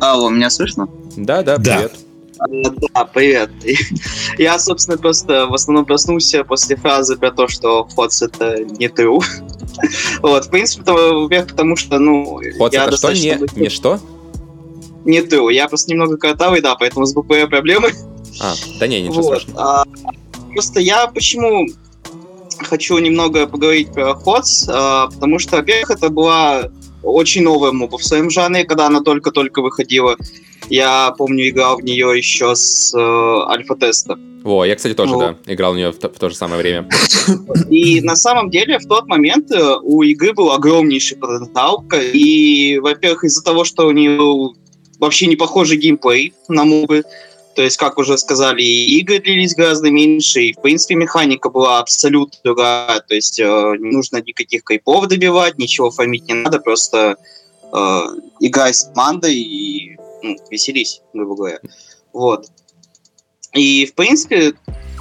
Алло, 0.00 0.30
меня 0.30 0.48
слышно? 0.48 0.88
Да, 1.16 1.42
да, 1.42 1.56
привет. 1.56 1.92
Да. 1.92 2.09
Да, 2.48 3.04
привет. 3.04 3.50
Я, 4.38 4.58
собственно, 4.58 4.96
просто 4.96 5.46
в 5.46 5.54
основном 5.54 5.84
проснулся 5.84 6.42
после 6.44 6.76
фразы 6.76 7.16
про 7.16 7.30
то, 7.30 7.48
что 7.48 7.86
Ходс 7.94 8.22
это 8.22 8.64
не 8.64 8.88
true. 8.88 9.22
Вот, 10.22 10.46
в 10.46 10.50
принципе, 10.50 10.92
во-первых, 10.92 11.50
потому 11.50 11.76
что, 11.76 11.98
ну... 11.98 12.40
Ходс 12.58 12.74
это 12.74 12.96
что? 12.96 13.12
Не, 13.12 13.38
не 13.56 13.68
что? 13.68 13.98
Не 15.04 15.20
true. 15.20 15.52
Я 15.52 15.68
просто 15.68 15.90
немного 15.90 16.16
картавый, 16.16 16.60
да, 16.60 16.74
поэтому 16.76 17.06
с 17.06 17.14
БП 17.14 17.48
проблемы. 17.48 17.92
А, 18.40 18.54
да 18.78 18.86
не, 18.86 19.02
ничего 19.02 19.22
вот. 19.22 19.42
страшного. 19.42 19.82
А, 19.82 19.84
просто 20.52 20.80
я 20.80 21.06
почему 21.06 21.66
хочу 22.58 22.98
немного 22.98 23.46
поговорить 23.46 23.92
про 23.92 24.14
Ходс, 24.14 24.66
а, 24.68 25.08
потому 25.08 25.38
что, 25.38 25.56
во-первых, 25.56 25.90
это 25.90 26.08
была 26.08 26.70
очень 27.02 27.42
новая 27.42 27.72
моба 27.72 27.98
в 27.98 28.04
своем 28.04 28.30
жанре, 28.30 28.64
когда 28.64 28.86
она 28.86 29.00
только-только 29.00 29.62
выходила. 29.62 30.16
Я 30.68 31.14
помню, 31.16 31.48
играл 31.48 31.78
в 31.78 31.84
нее 31.84 32.16
еще 32.16 32.54
с 32.54 32.94
э, 32.94 32.98
альфа-теста. 32.98 34.18
О, 34.44 34.64
я, 34.64 34.74
кстати, 34.74 34.94
тоже, 34.94 35.14
вот. 35.14 35.20
да, 35.20 35.52
играл 35.52 35.74
в 35.74 35.76
нее 35.76 35.92
в, 35.92 35.96
в 35.96 36.18
то 36.18 36.28
же 36.28 36.34
самое 36.34 36.60
время. 36.60 36.88
И 37.68 38.00
на 38.00 38.16
самом 38.16 38.50
деле 38.50 38.78
в 38.78 38.86
тот 38.86 39.06
момент 39.06 39.50
э, 39.50 39.76
у 39.82 40.02
игры 40.02 40.32
был 40.32 40.52
огромнейший 40.52 41.18
потенциал. 41.18 41.84
И, 42.12 42.78
во-первых, 42.80 43.24
из-за 43.24 43.42
того, 43.42 43.64
что 43.64 43.86
у 43.86 43.90
нее 43.90 44.54
вообще 44.98 45.26
не 45.26 45.36
похожий 45.36 45.78
геймплей 45.78 46.34
на 46.48 46.64
мобы, 46.64 47.04
то 47.54 47.62
есть, 47.62 47.76
как 47.76 47.98
уже 47.98 48.16
сказали, 48.16 48.62
игры 48.62 49.18
длились 49.18 49.54
гораздо 49.54 49.90
меньше, 49.90 50.42
и, 50.42 50.52
в 50.52 50.60
принципе, 50.60 50.94
механика 50.94 51.50
была 51.50 51.80
абсолютно 51.80 52.38
другая. 52.44 53.00
То 53.00 53.14
есть, 53.14 53.40
э, 53.40 53.44
не 53.78 53.90
нужно 53.90 54.22
никаких 54.22 54.62
кайпов 54.62 55.08
добивать, 55.08 55.58
ничего 55.58 55.90
фамить 55.90 56.28
не 56.28 56.34
надо, 56.34 56.60
просто 56.60 57.16
э, 57.72 58.00
играй 58.40 58.72
с 58.72 58.84
командой 58.84 59.34
и 59.34 59.96
ну, 60.22 60.36
веселись, 60.50 61.02
грубо 61.12 61.34
говоря. 61.34 61.60
Вот. 62.12 62.46
И, 63.52 63.86
в 63.86 63.94
принципе, 63.94 64.54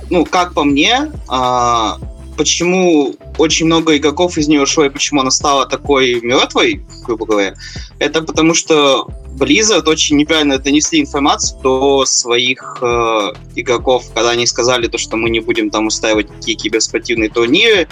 ну, 0.10 0.26
как 0.26 0.54
по 0.54 0.64
мне, 0.64 1.12
а, 1.28 2.00
почему 2.40 3.16
очень 3.38 3.66
много 3.66 3.98
игроков 3.98 4.38
из 4.38 4.48
нее 4.48 4.62
ушло 4.62 4.86
и 4.86 4.90
почему 4.90 5.22
она 5.22 5.30
стала 5.30 5.66
такой 5.66 6.20
мертвой, 6.22 6.86
грубо 7.04 7.26
говоря, 7.26 7.54
это 8.00 8.22
потому 8.22 8.54
что 8.54 9.08
Blizzard 9.40 9.88
очень 9.88 10.18
неправильно 10.18 10.60
донесли 10.60 11.00
информацию 11.00 11.60
до 11.62 12.06
своих 12.06 12.78
э, 12.82 13.32
игроков, 13.56 14.06
когда 14.14 14.32
они 14.32 14.46
сказали 14.46 14.88
то, 14.88 14.98
что 14.98 15.16
мы 15.16 15.30
не 15.30 15.40
будем 15.40 15.70
там 15.70 15.88
устраивать 15.88 16.28
такие 16.28 16.58
киберспортивные 16.58 17.30
турниры, 17.30 17.88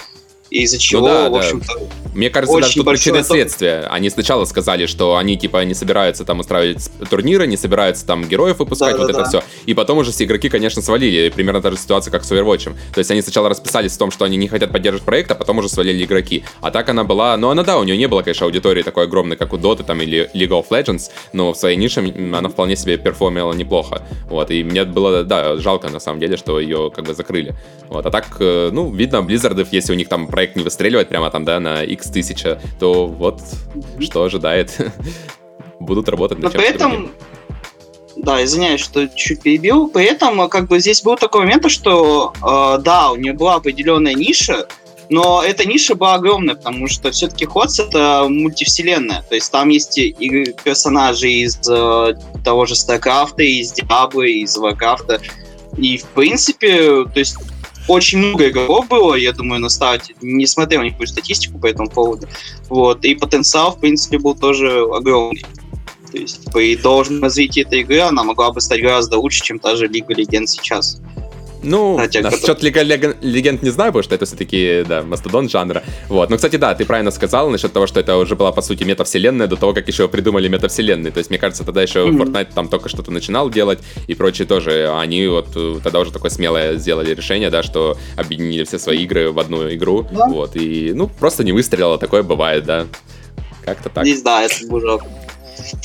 из-за 0.50 0.76
ну 0.76 0.80
чего, 0.80 1.00
ну, 1.00 1.06
да, 1.08 1.30
в 1.30 1.34
общем-то, 1.36 1.78
да. 1.78 2.07
Мне 2.14 2.30
кажется, 2.30 2.56
очень 2.56 2.66
даже 2.66 2.74
тут 2.74 2.86
причина 2.86 3.22
следствия. 3.22 3.86
Они 3.90 4.10
сначала 4.10 4.44
сказали, 4.44 4.86
что 4.86 5.16
они, 5.16 5.36
типа, 5.36 5.64
не 5.64 5.74
собираются 5.74 6.24
там 6.24 6.40
устраивать 6.40 6.90
турниры, 7.10 7.46
не 7.46 7.56
собираются 7.56 8.06
там 8.06 8.26
героев 8.26 8.58
выпускать, 8.58 8.92
да, 8.92 8.98
вот 8.98 9.06
да, 9.06 9.12
это 9.12 9.22
да. 9.22 9.28
все. 9.28 9.44
И 9.66 9.74
потом 9.74 9.98
уже 9.98 10.12
все 10.12 10.24
игроки, 10.24 10.48
конечно, 10.48 10.82
свалили. 10.82 11.28
Примерно 11.30 11.62
та 11.62 11.70
же 11.70 11.76
ситуация, 11.76 12.10
как 12.10 12.24
с 12.24 12.32
Overwatch. 12.32 12.74
То 12.92 12.98
есть 12.98 13.10
они 13.10 13.22
сначала 13.22 13.48
расписались 13.48 13.92
в 13.92 13.98
том, 13.98 14.10
что 14.10 14.24
они 14.24 14.36
не 14.36 14.48
хотят 14.48 14.72
поддерживать 14.72 15.04
проект, 15.04 15.30
а 15.30 15.34
потом 15.34 15.58
уже 15.58 15.68
свалили 15.68 16.04
игроки. 16.04 16.44
А 16.60 16.70
так 16.70 16.88
она 16.88 17.04
была... 17.04 17.36
Ну, 17.36 17.50
она, 17.50 17.62
да, 17.62 17.78
у 17.78 17.84
нее 17.84 17.96
не 17.96 18.08
было, 18.08 18.22
конечно, 18.22 18.46
аудитории 18.46 18.82
такой 18.82 19.04
огромной, 19.04 19.36
как 19.36 19.52
у 19.52 19.56
Dota 19.56 19.84
там 19.84 20.00
или 20.02 20.30
League 20.34 20.48
of 20.48 20.66
Legends, 20.70 21.10
но 21.32 21.52
в 21.52 21.56
своей 21.56 21.76
нише 21.76 22.00
она 22.00 22.48
вполне 22.48 22.76
себе 22.76 22.96
перформила 22.96 23.52
неплохо. 23.52 24.02
Вот, 24.28 24.50
и 24.50 24.64
мне 24.64 24.84
было, 24.84 25.24
да, 25.24 25.56
жалко, 25.56 25.88
на 25.88 26.00
самом 26.00 26.20
деле, 26.20 26.36
что 26.36 26.60
ее 26.60 26.90
как 26.94 27.04
бы 27.04 27.14
закрыли. 27.14 27.54
Вот, 27.88 28.04
а 28.06 28.10
так, 28.10 28.36
э, 28.40 28.70
ну, 28.72 28.90
видно, 28.92 29.18
Blizzardов, 29.18 29.68
если 29.70 29.92
у 29.92 29.96
них 29.96 30.08
там 30.08 30.26
проект 30.26 30.56
не 30.56 30.62
выстреливает 30.62 31.08
прямо 31.08 31.30
там, 31.30 31.44
да, 31.44 31.60
на 31.60 31.82
x 31.82 32.07
тысяча, 32.10 32.60
то 32.78 33.06
вот 33.06 33.40
что 34.00 34.24
ожидает. 34.24 34.76
Будут 35.80 36.08
работать 36.08 36.38
над 36.38 36.52
чем 36.52 36.60
этом 36.60 37.10
да, 38.16 38.44
извиняюсь, 38.44 38.80
что 38.80 39.06
чуть 39.08 39.42
перебил. 39.42 39.88
При 39.88 40.04
этом, 40.04 40.48
как 40.48 40.66
бы 40.66 40.80
здесь 40.80 41.02
был 41.02 41.16
такой 41.16 41.42
момент, 41.42 41.70
что 41.70 42.32
э, 42.36 42.82
да, 42.82 43.10
у 43.12 43.16
нее 43.16 43.32
была 43.32 43.54
определенная 43.54 44.14
ниша, 44.14 44.66
но 45.08 45.42
эта 45.42 45.66
ниша 45.66 45.94
была 45.94 46.14
огромная, 46.14 46.54
потому 46.54 46.86
что 46.88 47.10
все-таки 47.10 47.46
Ходс 47.46 47.78
это 47.78 48.26
мультивселенная. 48.28 49.22
То 49.28 49.34
есть 49.34 49.50
там 49.50 49.68
есть 49.68 49.96
и 49.96 50.54
персонажи 50.64 51.30
из 51.30 51.58
э, 51.68 52.14
того 52.44 52.66
же 52.66 52.74
StarCraft, 52.74 53.38
из 53.38 53.72
Diablo, 53.72 54.26
из 54.26 54.56
Warcraft. 54.58 55.20
И 55.78 55.98
в 55.98 56.04
принципе, 56.06 57.04
то 57.04 57.18
есть 57.18 57.36
очень 57.88 58.18
много 58.18 58.48
игроков 58.48 58.88
было, 58.88 59.14
я 59.14 59.32
думаю, 59.32 59.60
на 59.60 59.68
старте, 59.68 60.14
не 60.20 60.46
смотрел 60.46 60.82
никакую 60.82 61.08
статистику 61.08 61.58
по 61.58 61.66
этому 61.66 61.88
поводу. 61.88 62.28
Вот, 62.68 63.04
и 63.04 63.14
потенциал, 63.14 63.74
в 63.74 63.80
принципе, 63.80 64.18
был 64.18 64.34
тоже 64.34 64.82
огромный. 64.82 65.44
То 66.12 66.18
есть 66.18 66.50
при 66.52 66.76
должном 66.76 67.22
развитии 67.22 67.62
этой 67.62 67.80
игры 67.80 68.00
она 68.00 68.24
могла 68.24 68.50
бы 68.52 68.60
стать 68.60 68.80
гораздо 68.80 69.18
лучше, 69.18 69.42
чем 69.42 69.58
та 69.58 69.76
же 69.76 69.88
Лига 69.88 70.14
Легенд 70.14 70.48
сейчас. 70.48 71.00
Ну, 71.62 71.98
насчет 71.98 72.24
который... 72.24 72.84
Лига 72.84 73.16
Легенд 73.20 73.62
не 73.62 73.70
знаю, 73.70 73.92
потому 73.92 74.02
что 74.04 74.14
это 74.14 74.26
все-таки, 74.26 74.84
да, 74.88 75.02
мастодон 75.02 75.48
жанра. 75.48 75.82
Вот. 76.08 76.30
Но, 76.30 76.36
кстати, 76.36 76.56
да, 76.56 76.74
ты 76.74 76.84
правильно 76.84 77.10
сказал 77.10 77.50
насчет 77.50 77.72
того, 77.72 77.86
что 77.86 78.00
это 78.00 78.16
уже 78.16 78.36
была, 78.36 78.52
по 78.52 78.62
сути, 78.62 78.84
метавселенная 78.84 79.46
до 79.46 79.56
того, 79.56 79.74
как 79.74 79.88
еще 79.88 80.08
придумали 80.08 80.48
метавселенные. 80.48 81.12
То 81.12 81.18
есть, 81.18 81.30
мне 81.30 81.38
кажется, 81.38 81.64
тогда 81.64 81.82
еще 81.82 82.00
mm-hmm. 82.00 82.16
Fortnite 82.16 82.54
там 82.54 82.68
только 82.68 82.88
что-то 82.88 83.10
начинал 83.10 83.50
делать, 83.50 83.80
и 84.06 84.14
прочие 84.14 84.46
тоже. 84.46 84.92
Они 84.98 85.26
вот 85.26 85.48
э, 85.56 85.80
тогда 85.82 86.00
уже 86.00 86.12
такое 86.12 86.30
смелое 86.30 86.76
сделали 86.76 87.14
решение, 87.14 87.50
да, 87.50 87.62
что 87.62 87.96
объединили 88.16 88.64
все 88.64 88.78
свои 88.78 89.04
игры 89.04 89.32
в 89.32 89.38
одну 89.38 89.72
игру. 89.74 90.02
Yeah. 90.02 90.28
Вот. 90.28 90.56
И, 90.56 90.92
ну, 90.94 91.08
просто 91.08 91.44
не 91.44 91.52
выстрелило, 91.52 91.98
такое 91.98 92.22
бывает, 92.22 92.64
да. 92.64 92.86
Как-то 93.64 93.88
так. 93.88 94.04
Здесь, 94.04 94.22
да, 94.22 94.42
это 94.42 94.54
уже 94.72 94.98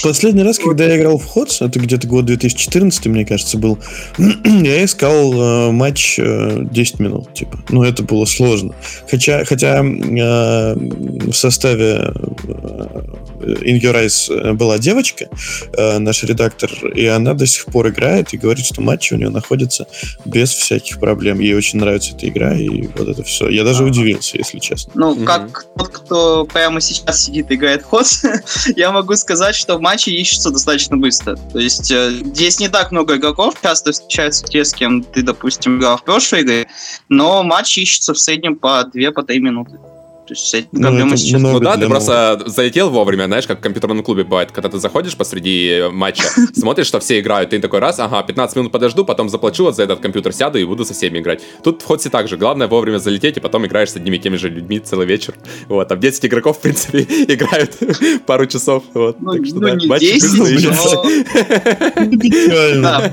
Последний 0.02 0.44
раз, 0.44 0.60
когда 0.60 0.86
я 0.86 0.98
играл 0.98 1.18
в 1.18 1.26
Ходс, 1.26 1.62
это 1.62 1.80
где-то 1.80 2.08
год 2.08 2.26
2014, 2.26 3.06
мне 3.08 3.26
кажется, 3.26 3.58
был, 3.58 3.78
я 4.18 4.86
искал 4.86 5.34
э, 5.34 5.72
матч 5.72 6.20
э, 6.20 6.66
10 6.72 7.00
минут, 7.00 7.34
типа. 7.34 7.60
Ну, 7.70 7.84
это 7.84 8.04
было 8.04 8.26
сложно. 8.26 8.74
Хотя, 9.10 9.46
хотя 9.46 9.84
э, 9.84 10.76
в 10.76 11.34
составе 11.34 12.14
э, 12.44 13.04
In 13.44 13.80
Your 13.80 13.96
Eyes 13.96 14.54
была 14.54 14.78
девочка, 14.78 15.28
э, 15.76 15.98
наш 16.00 16.24
редактор, 16.24 16.70
и 16.96 17.06
она 17.06 17.34
до 17.34 17.46
сих 17.46 17.66
пор 17.66 17.90
играет 17.90 18.34
и 18.34 18.38
говорит, 18.38 18.66
что 18.66 18.82
матчи 18.82 19.14
у 19.14 19.18
нее 19.18 19.30
находятся 19.30 19.88
без 20.26 20.52
всяких 20.52 21.00
проблем. 21.00 21.40
Ей 21.40 21.56
очень 21.56 21.80
нравится 21.80 22.14
эта 22.16 22.28
игра, 22.28 22.54
и 22.56 22.88
вот 22.96 23.08
это 23.08 23.24
все. 23.24 23.50
Я 23.50 23.64
даже 23.64 23.84
удивился, 23.84 24.38
если 24.38 24.60
честно. 24.60 24.92
Ну, 24.96 25.16
mm-hmm. 25.16 25.26
как 25.26 25.66
тот, 25.78 25.90
кто 25.90 26.46
прямо 26.46 26.82
сейчас 26.82 27.24
сидит 27.24 27.52
и 27.52 27.56
играет 27.56 27.82
в 27.84 27.86
Ходс, 27.86 28.24
я 28.76 28.92
могу 28.92 29.16
сказать, 29.16 29.56
что 29.56 29.73
матчи 29.80 30.10
ищутся 30.10 30.50
достаточно 30.50 30.98
быстро. 30.98 31.36
То 31.36 31.60
есть 31.60 31.92
э, 31.92 32.12
здесь 32.12 32.60
не 32.60 32.70
так 32.70 32.92
много 32.92 33.18
игроков, 33.18 33.56
часто 33.62 33.92
встречаются 33.92 34.46
те, 34.46 34.64
с 34.66 34.74
кем 34.74 35.04
ты, 35.04 35.22
допустим, 35.22 35.78
играл 35.78 35.98
в 35.98 36.04
прошлой 36.04 36.42
игре, 36.42 36.68
но 37.10 37.44
матчи 37.44 37.82
ищутся 37.82 38.14
в 38.14 38.20
среднем 38.20 38.56
по 38.56 38.90
2-3 38.94 39.14
по 39.14 39.32
минуты. 39.40 39.80
То 40.26 40.34
есть 40.34 40.46
с 40.46 40.66
ну, 40.72 41.18
сейчас... 41.18 41.42
Ну 41.42 41.60
да, 41.60 41.76
ты 41.76 41.88
просто 41.88 42.42
залетел 42.46 42.90
вовремя, 42.90 43.26
знаешь, 43.26 43.46
как 43.46 43.60
в 43.60 43.62
компьютерном 43.62 44.04
клубе 44.04 44.24
бывает, 44.24 44.52
когда 44.52 44.70
ты 44.70 44.78
заходишь 44.78 45.18
посреди 45.18 45.84
матча, 45.92 46.24
смотришь, 46.54 46.88
что 46.88 47.00
все 47.02 47.20
играют, 47.20 47.50
ты 47.50 47.60
такой 47.60 47.80
раз, 47.80 48.00
ага, 48.00 48.24
15 48.24 48.56
минут 48.56 48.72
подожду, 48.72 49.04
потом 49.04 49.28
заплачу 49.28 49.64
вот 49.66 49.76
за 49.76 49.84
этот 49.84 50.00
компьютер, 50.00 50.32
сяду 50.32 50.58
и 50.58 50.64
буду 50.64 50.86
со 50.86 50.94
всеми 50.94 51.20
играть. 51.20 51.42
Тут 51.64 51.82
в 51.82 51.86
Ходсе 51.86 52.10
так 52.10 52.30
же, 52.30 52.38
главное 52.38 52.68
вовремя 52.68 53.00
залететь, 53.00 53.36
и 53.38 53.40
потом 53.42 53.66
играешь 53.66 53.92
с 53.92 53.96
одними 53.98 54.16
и 54.16 54.20
теми 54.20 54.38
же 54.38 54.50
людьми 54.50 54.80
целый 54.80 55.06
вечер. 55.06 55.34
Вот, 55.68 55.92
а 55.92 55.96
10 55.98 56.26
игроков, 56.26 56.58
в 56.58 56.62
принципе, 56.62 57.00
играют 57.28 57.78
пару 58.26 58.46
часов. 58.46 58.84
Вот, 58.94 59.20
ну, 59.20 59.34
так 59.34 59.46
что, 59.46 59.56
ну, 59.56 59.62
да, 59.62 59.76
не 59.76 59.88
10, 60.00 60.40
но... 62.82 63.04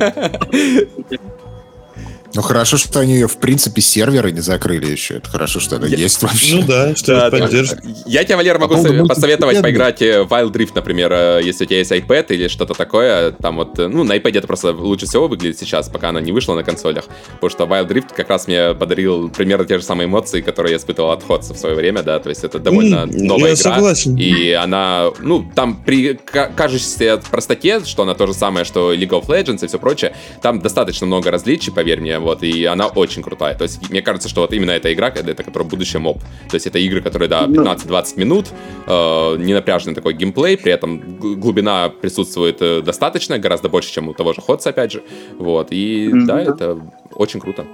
Ну 2.34 2.42
хорошо, 2.42 2.76
что 2.76 3.00
они, 3.00 3.24
в 3.24 3.38
принципе, 3.38 3.80
серверы 3.80 4.30
не 4.30 4.40
закрыли 4.40 4.86
еще. 4.86 5.14
Это 5.14 5.28
хорошо, 5.30 5.60
что 5.60 5.76
она 5.76 5.86
я... 5.86 5.96
есть 5.96 6.22
вообще. 6.22 6.56
Ну 6.56 6.62
да, 6.66 6.94
что 6.96 7.16
да, 7.16 7.30
поддержит. 7.30 7.80
Я 8.06 8.24
тебе, 8.24 8.36
Валер, 8.36 8.58
могу 8.58 8.74
а 8.74 9.06
посоветовать 9.06 9.60
поиграть 9.60 10.00
э, 10.02 10.22
в 10.22 10.32
Wild 10.32 10.52
Drift, 10.52 10.72
например, 10.74 11.12
э, 11.12 11.40
если 11.42 11.64
у 11.64 11.66
тебя 11.66 11.78
есть 11.78 11.90
iPad 11.90 12.26
или 12.28 12.48
что-то 12.48 12.74
такое. 12.74 13.32
Там 13.32 13.56
вот, 13.56 13.78
э, 13.78 13.88
ну, 13.88 14.04
на 14.04 14.16
iPad 14.16 14.38
это 14.38 14.46
просто 14.46 14.72
лучше 14.72 15.06
всего 15.06 15.28
выглядит 15.28 15.58
сейчас, 15.58 15.88
пока 15.88 16.10
она 16.10 16.20
не 16.20 16.32
вышла 16.32 16.54
на 16.54 16.62
консолях. 16.62 17.04
Потому 17.40 17.50
что 17.50 17.64
Wild 17.64 17.88
Drift 17.88 18.14
как 18.14 18.28
раз 18.28 18.46
мне 18.46 18.74
подарил 18.74 19.28
примерно 19.28 19.64
те 19.64 19.78
же 19.78 19.84
самые 19.84 20.06
эмоции, 20.06 20.40
которые 20.40 20.72
я 20.72 20.78
испытывал 20.78 21.10
от 21.10 21.24
Ходса 21.24 21.54
в 21.54 21.58
свое 21.58 21.74
время, 21.74 22.02
да. 22.02 22.18
То 22.20 22.28
есть 22.28 22.44
это 22.44 22.58
довольно 22.58 23.06
mm, 23.06 23.22
новая 23.22 23.54
игра. 23.54 23.74
Согласен. 23.74 24.16
И 24.16 24.52
она, 24.52 25.08
ну, 25.20 25.44
там 25.54 25.82
при 25.82 26.18
кажущейся 26.56 27.20
простоте, 27.30 27.84
что 27.84 28.04
она 28.04 28.14
то 28.14 28.26
же 28.26 28.34
самое, 28.34 28.64
что 28.64 28.94
League 28.94 29.10
of 29.10 29.26
Legends 29.26 29.64
и 29.64 29.66
все 29.66 29.78
прочее, 29.78 30.14
там 30.42 30.60
достаточно 30.60 31.06
много 31.06 31.30
различий, 31.30 31.72
поверь 31.72 32.00
мне, 32.00 32.19
вот, 32.20 32.42
и 32.42 32.64
она 32.64 32.86
очень 32.86 33.22
крутая. 33.22 33.54
То 33.54 33.64
есть 33.64 33.90
мне 33.90 34.02
кажется, 34.02 34.28
что 34.28 34.42
вот 34.42 34.52
именно 34.52 34.70
эта 34.70 34.92
игра, 34.92 35.08
это 35.08 35.42
которая 35.42 35.68
будущее 35.68 36.00
моб. 36.00 36.20
То 36.48 36.54
есть 36.54 36.66
это 36.66 36.78
игры, 36.78 37.00
которые, 37.02 37.28
да, 37.28 37.46
15-20 37.46 37.86
ну. 38.16 38.20
минут, 38.20 38.46
э, 38.86 39.36
ненапряженный 39.38 39.94
такой 39.94 40.14
геймплей, 40.14 40.56
при 40.56 40.72
этом 40.72 41.18
глубина 41.18 41.88
присутствует 41.88 42.58
э, 42.60 42.82
достаточно, 42.82 43.38
гораздо 43.38 43.68
больше, 43.68 43.92
чем 43.92 44.08
у 44.08 44.14
того 44.14 44.32
же 44.32 44.40
Ходса, 44.40 44.70
опять 44.70 44.92
же. 44.92 45.02
Вот, 45.38 45.68
и 45.70 46.08
mm-hmm. 46.08 46.24
да, 46.26 46.42
это 46.42 46.78
очень 47.14 47.40
круто. 47.40 47.66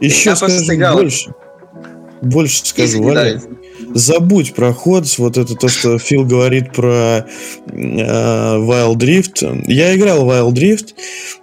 Еще 0.00 0.30
Я 0.30 0.36
скажу 0.36 0.94
больше. 0.94 1.34
Больше 2.22 2.64
скажу, 2.64 3.02
Валя. 3.02 3.40
Забудь 3.94 4.54
про 4.54 4.72
Ходс, 4.72 5.18
вот 5.18 5.36
это 5.36 5.54
то, 5.54 5.68
что 5.68 5.98
Фил 5.98 6.24
говорит 6.24 6.72
про 6.72 7.26
э, 7.66 7.72
Wild 7.72 8.98
Rift. 8.98 9.64
Я 9.66 9.94
играл 9.94 10.24
в 10.24 10.30
Wild 10.30 10.54
Rift. 10.54 10.94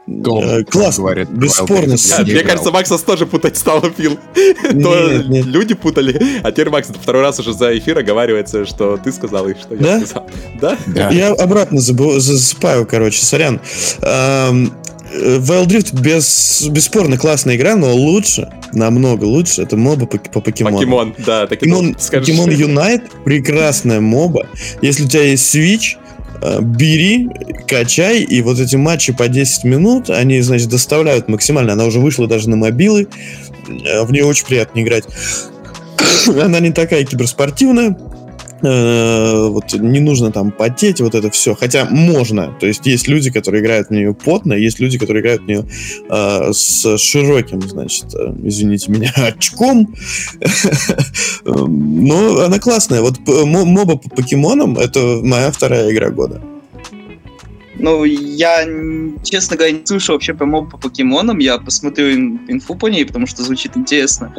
Э, 0.08 0.64
Класс, 0.64 0.98
говорит, 0.98 1.30
бесспорно. 1.30 1.96
Да, 2.10 2.24
мне 2.24 2.42
кажется, 2.42 2.72
Максос 2.72 3.02
тоже 3.04 3.26
путать 3.26 3.58
стал, 3.58 3.82
Фил. 3.82 4.18
То 4.84 5.10
люди 5.12 5.76
путали, 5.76 6.20
а 6.44 6.52
теперь 6.52 6.70
Макс 6.70 6.88
второй 6.90 7.22
раз 7.22 7.40
уже 7.40 7.54
за 7.54 7.78
эфир 7.78 8.00
оговаривается, 8.00 8.66
что 8.66 8.98
ты 8.98 9.12
сказал 9.12 9.48
и 9.48 9.54
что 9.54 9.76
я 9.76 10.00
сказал. 10.02 10.30
Да? 10.60 10.78
Я 11.12 11.32
обратно 11.34 11.80
засыпаю, 11.80 12.86
короче, 12.86 13.24
сорян. 13.24 13.62
Wild 15.14 15.68
Rift 15.68 16.00
без, 16.00 16.68
бесспорно 16.70 17.18
классная 17.18 17.56
игра, 17.56 17.76
но 17.76 17.94
лучше, 17.94 18.50
намного 18.74 19.26
лучше, 19.26 19.62
это 19.62 19.78
моба 19.78 20.08
по, 20.08 20.18
по 20.18 20.42
покемону. 20.42 20.78
Покемон, 20.78 21.16
да, 21.20 21.48
так 21.48 21.60
Покемон, 21.60 21.96
Покемон 22.12 22.50
Unite 22.50 23.04
прекрасная 23.24 24.02
моба. 24.02 24.48
Если 24.82 25.06
у 25.06 25.08
тебя 25.08 25.24
есть 25.24 25.56
Switch, 25.56 25.98
э, 26.42 26.62
бери, 26.62 27.30
качай, 27.68 28.22
и 28.22 28.42
вот 28.42 28.60
эти 28.60 28.76
матчи 28.76 29.14
по 29.14 29.28
10 29.28 29.64
минут, 29.66 30.10
они, 30.10 30.42
значит, 30.42 30.70
доставляют 30.70 31.30
максимально. 31.30 31.74
Она 31.74 31.86
уже 31.86 32.00
вышла 32.00 32.28
даже 32.28 32.50
на 32.50 32.56
мобилы, 32.56 33.08
э, 33.68 34.04
в 34.04 34.12
нее 34.12 34.26
очень 34.26 34.46
приятно 34.46 34.82
играть. 34.82 35.04
Она 36.28 36.60
не 36.60 36.72
такая 36.72 37.04
киберспортивная, 37.04 37.98
Э, 38.64 39.48
вот 39.50 39.74
не 39.74 40.00
нужно 40.00 40.32
там 40.32 40.52
потеть, 40.52 41.02
вот 41.02 41.16
это 41.16 41.30
все. 41.30 41.54
Хотя 41.54 41.86
можно. 41.86 42.56
То 42.60 42.68
есть 42.68 42.86
есть 42.86 43.08
люди, 43.08 43.30
которые 43.30 43.62
играют 43.62 43.90
в 43.90 43.92
нее 43.92 44.14
потно, 44.14 44.54
есть 44.54 44.80
люди, 44.80 44.98
которые 44.98 45.22
играют 45.22 45.44
в 45.44 45.48
нее 45.48 45.66
э, 46.10 46.54
с 46.54 46.98
широким, 46.98 47.62
значит, 47.62 48.14
э, 48.16 48.34
извините 48.44 48.92
меня, 48.92 49.12
очком. 49.16 49.94
Но 51.46 52.40
она 52.40 52.60
классная. 52.60 53.02
Вот 53.02 53.20
моба 53.28 53.98
по 53.98 54.10
покемонам 54.10 54.78
это 54.78 55.20
моя 55.22 55.52
вторая 55.52 55.92
игра 55.92 56.10
года. 56.10 56.42
Ну, 57.84 58.06
я, 58.06 58.66
честно 59.24 59.58
говоря, 59.58 59.74
не 59.74 59.86
слышал 59.86 60.16
вообще 60.16 60.34
про 60.34 60.46
моб 60.46 60.72
по 60.72 60.78
покемонам. 60.78 61.40
Я 61.40 61.58
посмотрю 61.58 62.16
инфу 62.48 62.76
по 62.76 62.88
ней, 62.88 63.06
потому 63.06 63.28
что 63.28 63.44
звучит 63.44 63.76
интересно. 63.76 64.34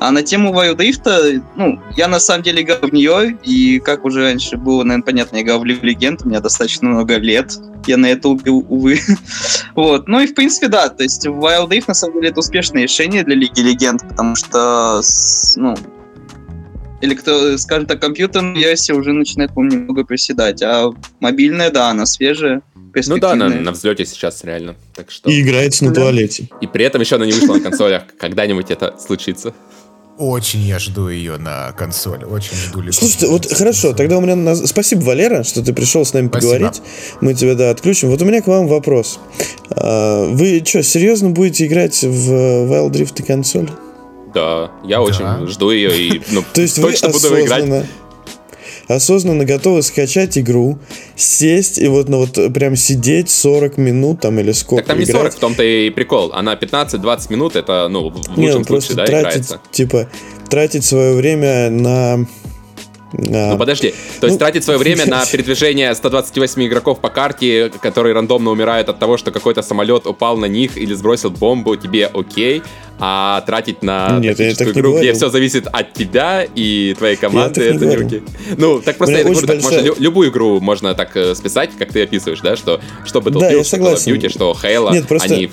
А 0.00 0.10
на 0.10 0.22
тему 0.22 0.52
Rift, 0.52 1.42
ну, 1.56 1.80
я 1.96 2.08
на 2.08 2.20
самом 2.20 2.42
деле 2.42 2.60
играл 2.60 2.80
в 2.82 2.92
нее, 2.92 3.38
и 3.42 3.78
как 3.78 4.04
уже 4.04 4.20
раньше 4.24 4.58
было, 4.58 4.84
наверное, 4.84 5.06
понятно, 5.06 5.36
я 5.36 5.42
играл 5.42 5.60
в 5.60 5.64
League 5.64 5.80
Legend, 5.80 6.18
у 6.24 6.28
меня 6.28 6.40
достаточно 6.40 6.90
много 6.90 7.16
лет. 7.16 7.56
Я 7.86 7.96
на 7.96 8.04
это 8.04 8.28
убил, 8.28 8.66
увы. 8.68 9.00
вот. 9.74 10.06
Ну 10.06 10.20
и, 10.20 10.26
в 10.26 10.34
принципе, 10.34 10.68
да, 10.68 10.90
то 10.90 11.02
есть 11.02 11.26
Wild 11.26 11.84
на 11.88 11.94
самом 11.94 12.16
деле, 12.16 12.28
это 12.28 12.40
успешное 12.40 12.82
решение 12.82 13.24
для 13.24 13.34
Лиги 13.34 13.60
Легенд, 13.60 14.06
потому 14.06 14.36
что, 14.36 15.00
ну, 15.56 15.74
или 17.00 17.14
кто, 17.14 17.56
скажем 17.56 17.86
так, 17.86 17.98
компьютерная 17.98 18.60
версия 18.60 18.92
уже 18.92 19.14
начинает, 19.14 19.54
по 19.54 19.62
немного 19.62 20.04
приседать, 20.04 20.62
а 20.62 20.92
мобильная, 21.20 21.70
да, 21.70 21.88
она 21.88 22.04
свежая. 22.04 22.60
Ну 23.06 23.18
да, 23.18 23.34
на, 23.34 23.48
на 23.48 23.72
взлете 23.72 24.04
сейчас 24.06 24.44
реально. 24.44 24.76
Так 24.94 25.10
что... 25.10 25.30
И 25.30 25.40
играется 25.40 25.84
на 25.84 25.94
туалете. 25.94 26.48
И 26.60 26.66
при 26.66 26.84
этом 26.84 27.00
еще 27.00 27.16
она 27.16 27.26
не 27.26 27.32
вышла 27.32 27.54
на 27.54 27.60
консолях. 27.60 28.04
Когда-нибудь 28.18 28.70
это 28.70 28.96
случится. 28.98 29.54
Очень 30.20 30.60
я 30.60 30.78
жду 30.78 31.08
ее 31.08 31.38
на 31.38 31.72
консоли. 31.72 32.24
Очень 32.24 32.54
жду. 32.54 32.82
Слушайте, 32.92 33.26
вот 33.28 33.50
хорошо, 33.50 33.94
тогда 33.94 34.18
у 34.18 34.20
меня... 34.20 34.36
На... 34.36 34.54
Спасибо, 34.54 35.00
Валера, 35.00 35.44
что 35.44 35.64
ты 35.64 35.72
пришел 35.72 36.04
с 36.04 36.12
нами 36.12 36.28
Спасибо. 36.28 36.52
поговорить. 36.52 36.82
Мы 37.22 37.32
тебя, 37.32 37.54
да, 37.54 37.70
отключим. 37.70 38.10
Вот 38.10 38.20
у 38.20 38.26
меня 38.26 38.42
к 38.42 38.46
вам 38.46 38.68
вопрос. 38.68 39.18
А, 39.70 40.26
вы 40.26 40.62
что, 40.62 40.82
серьезно 40.82 41.30
будете 41.30 41.66
играть 41.66 42.02
в 42.02 42.30
Wild 42.30 42.92
Rift 42.92 43.22
и 43.22 43.22
консоль? 43.22 43.70
Да, 44.34 44.70
я 44.84 44.96
да. 44.96 45.02
очень 45.02 45.46
жду 45.46 45.70
ее 45.70 45.90
и 45.96 46.22
ну, 46.30 46.44
То 46.54 46.60
есть 46.60 46.80
точно 46.80 47.08
вы 47.08 47.14
буду 47.14 47.40
играть 47.40 47.86
осознанно 48.94 49.44
готовы 49.44 49.82
скачать 49.82 50.36
игру, 50.38 50.78
сесть 51.16 51.78
и 51.78 51.88
вот, 51.88 52.08
ну, 52.08 52.18
вот 52.18 52.52
прям 52.52 52.76
сидеть 52.76 53.30
40 53.30 53.78
минут 53.78 54.20
там 54.20 54.38
или 54.38 54.52
сколько. 54.52 54.82
Так 54.84 54.88
там 54.88 54.98
не 54.98 55.04
играть. 55.04 55.22
40, 55.22 55.34
в 55.34 55.38
том-то 55.38 55.62
и 55.62 55.90
прикол. 55.90 56.32
Она 56.32 56.54
15-20 56.54 57.32
минут, 57.32 57.56
это, 57.56 57.88
ну, 57.88 58.10
в 58.10 58.16
лучшем 58.36 58.58
Нет, 58.58 58.66
случае, 58.66 58.96
да, 58.96 59.06
тратить, 59.06 59.28
играется. 59.28 59.60
Типа, 59.70 60.08
тратить 60.48 60.84
свое 60.84 61.14
время 61.14 61.70
на 61.70 62.26
ну 63.12 63.58
подожди, 63.58 63.94
то 64.20 64.26
есть 64.26 64.36
ну, 64.36 64.38
тратить 64.38 64.64
свое 64.64 64.78
время 64.78 65.06
на 65.06 65.24
передвижение 65.26 65.94
128 65.94 66.66
игроков 66.66 67.00
по 67.00 67.08
карте, 67.08 67.70
которые 67.82 68.14
рандомно 68.14 68.50
умирают 68.50 68.88
от 68.88 68.98
того, 68.98 69.16
что 69.16 69.30
какой-то 69.30 69.62
самолет 69.62 70.06
упал 70.06 70.36
на 70.36 70.46
них 70.46 70.76
или 70.76 70.94
сбросил 70.94 71.30
бомбу, 71.30 71.76
тебе 71.76 72.06
окей, 72.06 72.62
а 72.98 73.40
тратить 73.42 73.82
на 73.82 74.18
Нет, 74.20 74.38
игру, 74.40 74.98
где 74.98 75.12
все 75.12 75.30
зависит 75.30 75.66
от 75.66 75.92
тебя 75.94 76.44
и 76.54 76.94
твоей 76.96 77.16
команды, 77.16 77.62
это 77.62 77.84
не, 77.84 77.96
не 77.96 78.04
окей. 78.04 78.22
Ну, 78.56 78.80
так 78.80 78.96
просто 78.96 79.18
я 79.18 79.24
говорю, 79.24 79.46
так, 79.46 79.62
можно, 79.62 79.80
любую 79.98 80.30
игру 80.30 80.60
можно 80.60 80.94
так 80.94 81.16
э, 81.16 81.34
списать, 81.34 81.70
как 81.78 81.92
ты 81.92 82.02
описываешь, 82.02 82.40
да, 82.40 82.56
что, 82.56 82.80
что 83.04 83.20
Battlefield, 83.20 83.58
да, 83.58 83.64
что 83.64 83.76
Call 83.78 83.94
of 83.94 84.06
Duty, 84.06 84.28
что 84.28 84.56
Halo, 84.62 84.92
Нет, 84.92 85.08
просто... 85.08 85.32
они 85.32 85.50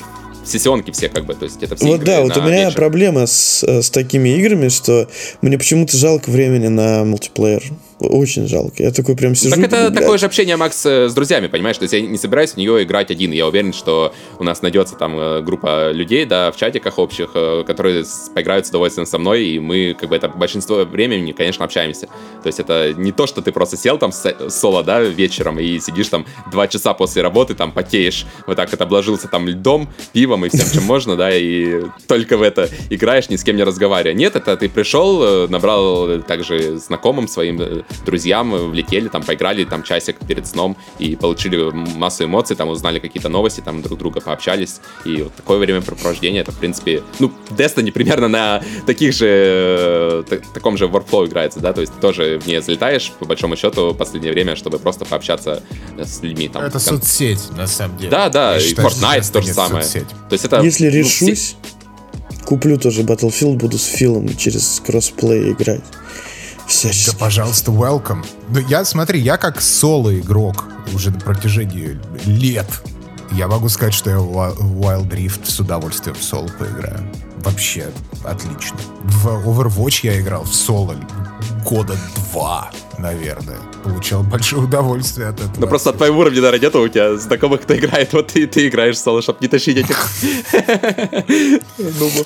сессионки 0.47 0.91
все 0.91 1.09
как 1.09 1.25
бы, 1.25 1.33
то 1.35 1.45
есть 1.45 1.61
это 1.61 1.75
все 1.75 1.85
Вот 1.85 2.03
да, 2.03 2.21
вот 2.21 2.35
у 2.37 2.41
меня 2.41 2.65
вечер. 2.65 2.75
проблема 2.75 3.25
с, 3.27 3.63
э, 3.63 3.81
с 3.81 3.89
такими 3.89 4.29
играми, 4.29 4.69
что 4.69 5.07
мне 5.41 5.57
почему-то 5.57 5.95
жалко 5.97 6.29
времени 6.29 6.67
на 6.67 7.03
мультиплеер. 7.03 7.63
Очень 7.99 8.47
жалко. 8.47 8.83
Я 8.83 8.91
такой 8.91 9.15
прям 9.15 9.33
сижу. 9.33 9.55
Так 9.55 9.63
это 9.63 9.91
такое 9.91 10.19
же 10.19 10.27
общение, 10.27 10.55
Макс, 10.55 10.85
э, 10.85 11.09
с 11.09 11.13
друзьями, 11.15 11.47
понимаешь? 11.47 11.77
То 11.77 11.83
есть 11.83 11.93
я 11.93 12.01
не 12.01 12.17
собираюсь 12.17 12.51
в 12.51 12.57
нее 12.57 12.83
играть 12.83 13.09
один. 13.09 13.31
Я 13.31 13.47
уверен, 13.47 13.73
что 13.73 14.13
у 14.37 14.43
нас 14.43 14.61
найдется 14.61 14.95
там 14.95 15.17
э, 15.17 15.41
группа 15.41 15.91
людей, 15.91 16.25
да, 16.25 16.51
в 16.51 16.57
чатиках 16.57 16.99
общих, 16.99 17.31
э, 17.33 17.63
которые 17.65 18.03
поиграют 18.35 18.67
с 18.67 18.69
удовольствием 18.69 19.07
со 19.07 19.17
мной, 19.17 19.45
и 19.45 19.59
мы, 19.59 19.95
как 19.99 20.09
бы, 20.09 20.15
это 20.15 20.29
большинство 20.29 20.83
времени, 20.83 21.31
конечно, 21.31 21.65
общаемся. 21.65 22.05
То 22.43 22.47
есть 22.47 22.59
это 22.59 22.93
не 22.93 23.11
то, 23.11 23.25
что 23.25 23.41
ты 23.41 23.51
просто 23.51 23.77
сел 23.77 23.97
там 23.97 24.11
соло, 24.11 24.83
да, 24.83 25.01
вечером 25.01 25.59
и 25.59 25.79
сидишь 25.79 26.09
там 26.09 26.27
два 26.51 26.67
часа 26.67 26.93
после 26.93 27.23
работы, 27.23 27.55
там 27.55 27.71
потеешь, 27.71 28.27
вот 28.45 28.57
так 28.57 28.69
вот 28.69 28.79
обложился 28.79 29.27
там 29.27 29.47
льдом, 29.47 29.89
пивом 30.13 30.45
и 30.45 30.49
всем, 30.49 30.69
чем 30.71 30.83
можно, 30.87 31.15
да, 31.15 31.35
и 31.35 31.81
только 32.07 32.37
в 32.37 32.43
это 32.43 32.69
играешь, 32.91 33.29
ни 33.29 33.37
с 33.37 33.43
кем 33.43 33.55
не 33.55 33.63
разговаривая. 33.63 34.13
Нет, 34.13 34.35
это 34.35 34.55
ты 34.55 34.69
пришел, 34.69 35.47
набрал 35.47 36.21
также 36.21 36.77
знакомым 36.77 37.27
своим 37.27 37.83
друзьям, 38.05 38.51
влетели, 38.69 39.07
там, 39.07 39.23
поиграли 39.23 39.63
там 39.65 39.83
часик 39.83 40.17
перед 40.27 40.47
сном 40.47 40.77
и 40.99 41.15
получили 41.15 41.71
массу 41.71 42.25
эмоций, 42.25 42.55
там, 42.55 42.69
узнали 42.69 42.99
какие-то 42.99 43.29
новости, 43.29 43.61
там, 43.61 43.81
друг 43.81 43.99
друга 43.99 44.21
пообщались, 44.21 44.79
и 45.05 45.23
вот 45.23 45.35
такое 45.35 45.57
времяпрепровождение, 45.59 46.41
это, 46.41 46.51
в 46.51 46.57
принципе, 46.57 47.03
ну, 47.19 47.31
Destiny 47.49 47.91
примерно 47.91 48.27
на 48.27 48.63
таких 48.85 49.13
же, 49.13 50.25
таком 50.53 50.77
же 50.77 50.85
workflow 50.85 51.27
играется, 51.27 51.59
да, 51.59 51.73
то 51.73 51.81
есть 51.81 51.93
ты 51.93 51.99
тоже 51.99 52.39
в 52.39 52.47
ней 52.47 52.61
залетаешь, 52.61 53.11
по 53.19 53.25
большому 53.25 53.55
счету, 53.55 53.91
в 53.91 53.97
последнее 53.97 54.33
время, 54.33 54.55
чтобы 54.55 54.79
просто 54.79 55.05
пообщаться 55.05 55.63
с 55.97 56.21
людьми, 56.21 56.47
там. 56.47 56.63
Это 56.63 56.73
кон... 56.73 56.81
соцсеть, 56.81 57.51
на 57.55 57.67
самом 57.67 57.97
деле. 57.97 58.09
Да, 58.09 58.29
да, 58.29 58.55
Я 58.55 58.57
и 58.57 58.61
считаю, 58.61 58.87
Fortnite 58.87 59.31
то 59.31 59.41
же 59.41 59.53
самое. 59.53 59.83
Соцсеть. 59.83 60.07
То 60.07 60.33
есть 60.33 60.45
это... 60.45 60.61
Если 60.61 60.89
ну, 60.89 60.95
решусь, 60.95 61.55
куплю 62.45 62.77
тоже 62.77 63.01
Battlefield, 63.01 63.57
буду 63.57 63.77
с 63.77 63.85
Филом 63.85 64.35
через 64.37 64.81
кроссплей 64.85 65.51
играть 65.51 65.83
всячески. 66.67 67.11
Да, 67.11 67.17
пожалуйста, 67.17 67.71
welcome. 67.71 68.25
Ну, 68.49 68.59
я, 68.59 68.85
смотри, 68.85 69.19
я 69.19 69.37
как 69.37 69.61
соло-игрок 69.61 70.65
уже 70.93 71.11
на 71.11 71.19
протяжении 71.19 71.99
лет, 72.25 72.67
я 73.31 73.47
могу 73.47 73.69
сказать, 73.69 73.93
что 73.93 74.09
я 74.09 74.19
в 74.19 74.81
Wild 74.81 75.09
Rift 75.09 75.49
с 75.49 75.59
удовольствием 75.59 76.15
в 76.15 76.23
соло 76.23 76.47
поиграю. 76.59 77.11
Вообще 77.37 77.91
отлично. 78.23 78.77
В 79.03 79.27
Overwatch 79.27 79.99
я 80.03 80.19
играл 80.19 80.43
в 80.43 80.53
соло 80.53 80.95
года 81.63 81.95
два, 82.15 82.71
наверное. 82.97 83.57
Получал 83.83 84.23
большое 84.23 84.63
удовольствие 84.63 85.29
от 85.29 85.39
этого. 85.39 85.55
Ну 85.57 85.67
просто 85.67 85.91
от 85.91 85.97
твоего 85.97 86.19
уровня, 86.19 86.41
наверное, 86.41 86.65
нету 86.65 86.81
у 86.81 86.87
тебя 86.87 87.15
знакомых, 87.17 87.61
кто 87.61 87.77
играет. 87.77 88.13
Вот 88.13 88.27
ты, 88.27 88.47
ты 88.47 88.67
играешь 88.67 88.97
соло, 88.99 89.21
чтобы 89.21 89.39
не 89.41 89.47
тащить 89.47 89.77
этих 89.77 90.09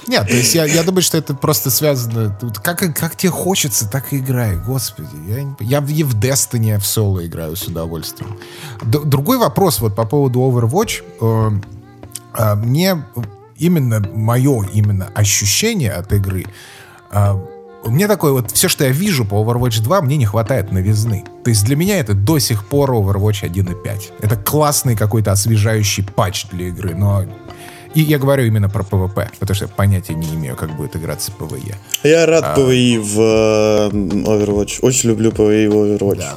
Нет, 0.07 0.27
то 0.27 0.33
есть 0.33 0.55
я, 0.55 0.65
я 0.65 0.83
думаю, 0.83 1.01
что 1.01 1.17
это 1.17 1.33
просто 1.33 1.69
связано... 1.69 2.37
Как, 2.63 2.79
как 2.95 3.15
тебе 3.15 3.31
хочется, 3.31 3.89
так 3.89 4.13
и 4.13 4.17
играй, 4.17 4.55
господи. 4.55 5.09
Я, 5.27 5.55
я 5.59 5.85
и 5.87 6.03
в 6.03 6.15
Destiny 6.19 6.77
в 6.79 6.85
соло 6.85 7.25
играю 7.25 7.55
с 7.55 7.63
удовольствием. 7.63 8.37
Другой 8.81 9.37
вопрос 9.37 9.79
вот 9.79 9.95
по 9.95 10.05
поводу 10.05 10.39
Overwatch. 10.39 11.03
Э, 11.21 11.51
э, 12.37 12.55
мне 12.55 13.03
именно 13.57 13.99
мое 14.13 14.67
именно 14.73 15.09
ощущение 15.13 15.91
от 15.91 16.11
игры 16.13 16.45
э, 17.83 17.89
мне 17.89 18.07
такое 18.07 18.31
вот, 18.31 18.51
все, 18.51 18.67
что 18.67 18.83
я 18.83 18.91
вижу 18.91 19.25
по 19.25 19.35
Overwatch 19.35 19.81
2, 19.81 20.01
мне 20.01 20.17
не 20.17 20.25
хватает 20.25 20.71
новизны. 20.71 21.23
То 21.43 21.49
есть 21.49 21.65
для 21.65 21.75
меня 21.75 21.99
это 21.99 22.13
до 22.13 22.39
сих 22.39 22.65
пор 22.65 22.91
Overwatch 22.91 23.43
1.5. 23.43 24.13
Это 24.21 24.35
классный 24.35 24.95
какой-то 24.95 25.31
освежающий 25.31 26.03
патч 26.03 26.45
для 26.51 26.67
игры, 26.67 26.95
но... 26.95 27.23
И 27.93 28.01
я 28.01 28.19
говорю 28.19 28.45
именно 28.45 28.69
про 28.69 28.83
PvP, 28.83 29.31
потому 29.39 29.55
что 29.55 29.65
я 29.65 29.69
понятия 29.69 30.13
не 30.13 30.33
имею, 30.35 30.55
как 30.55 30.77
будет 30.77 30.95
играться 30.95 31.33
PvE. 31.37 31.75
Я 32.03 32.25
рад 32.25 32.43
а... 32.45 32.55
PvE 32.57 33.01
в 33.01 33.19
э, 33.19 33.89
Overwatch. 33.91 34.79
Очень 34.81 35.09
люблю 35.09 35.31
PvE 35.31 35.69
в 35.69 35.73
Overwatch. 35.73 36.19
Да. 36.19 36.35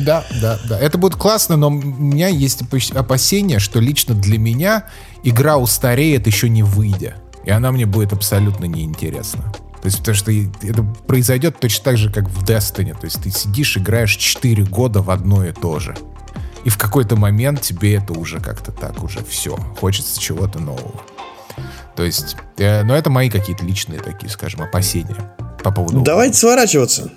Да, 0.00 0.24
да, 0.40 0.58
да. 0.68 0.78
Это 0.78 0.96
будет 0.96 1.14
классно, 1.16 1.56
но 1.56 1.68
у 1.68 1.70
меня 1.70 2.28
есть 2.28 2.62
опасение, 2.94 3.58
что 3.58 3.80
лично 3.80 4.14
для 4.14 4.38
меня 4.38 4.86
игра 5.22 5.58
устареет 5.58 6.26
еще 6.26 6.48
не 6.48 6.62
выйдя. 6.62 7.16
И 7.44 7.50
она 7.50 7.70
мне 7.70 7.86
будет 7.86 8.12
абсолютно 8.12 8.64
неинтересна. 8.64 9.52
То 9.82 9.86
есть, 9.86 9.98
потому 9.98 10.14
что 10.14 10.30
это 10.30 10.82
произойдет 11.06 11.58
точно 11.58 11.84
так 11.84 11.96
же, 11.96 12.12
как 12.12 12.28
в 12.28 12.44
Destiny. 12.44 12.92
То 12.98 13.06
есть 13.06 13.22
ты 13.22 13.30
сидишь, 13.30 13.78
играешь 13.78 14.14
4 14.16 14.64
года 14.64 15.00
в 15.00 15.10
одно 15.10 15.44
и 15.44 15.52
то 15.52 15.78
же. 15.78 15.96
И 16.64 16.68
в 16.68 16.76
какой-то 16.76 17.16
момент 17.16 17.62
тебе 17.62 17.94
это 17.94 18.12
уже 18.12 18.40
как-то 18.40 18.72
так 18.72 19.02
уже 19.02 19.24
все. 19.24 19.56
Хочется 19.80 20.20
чего-то 20.20 20.58
нового. 20.58 21.00
То 21.96 22.04
есть, 22.04 22.36
э, 22.58 22.82
но 22.82 22.94
это 22.94 23.08
мои 23.08 23.30
какие-то 23.30 23.64
личные 23.64 24.00
такие, 24.00 24.30
скажем, 24.30 24.62
опасения 24.62 25.16
по 25.62 25.70
поводу... 25.70 26.02
Давайте 26.02 26.36
сворачиваться. 26.36 27.10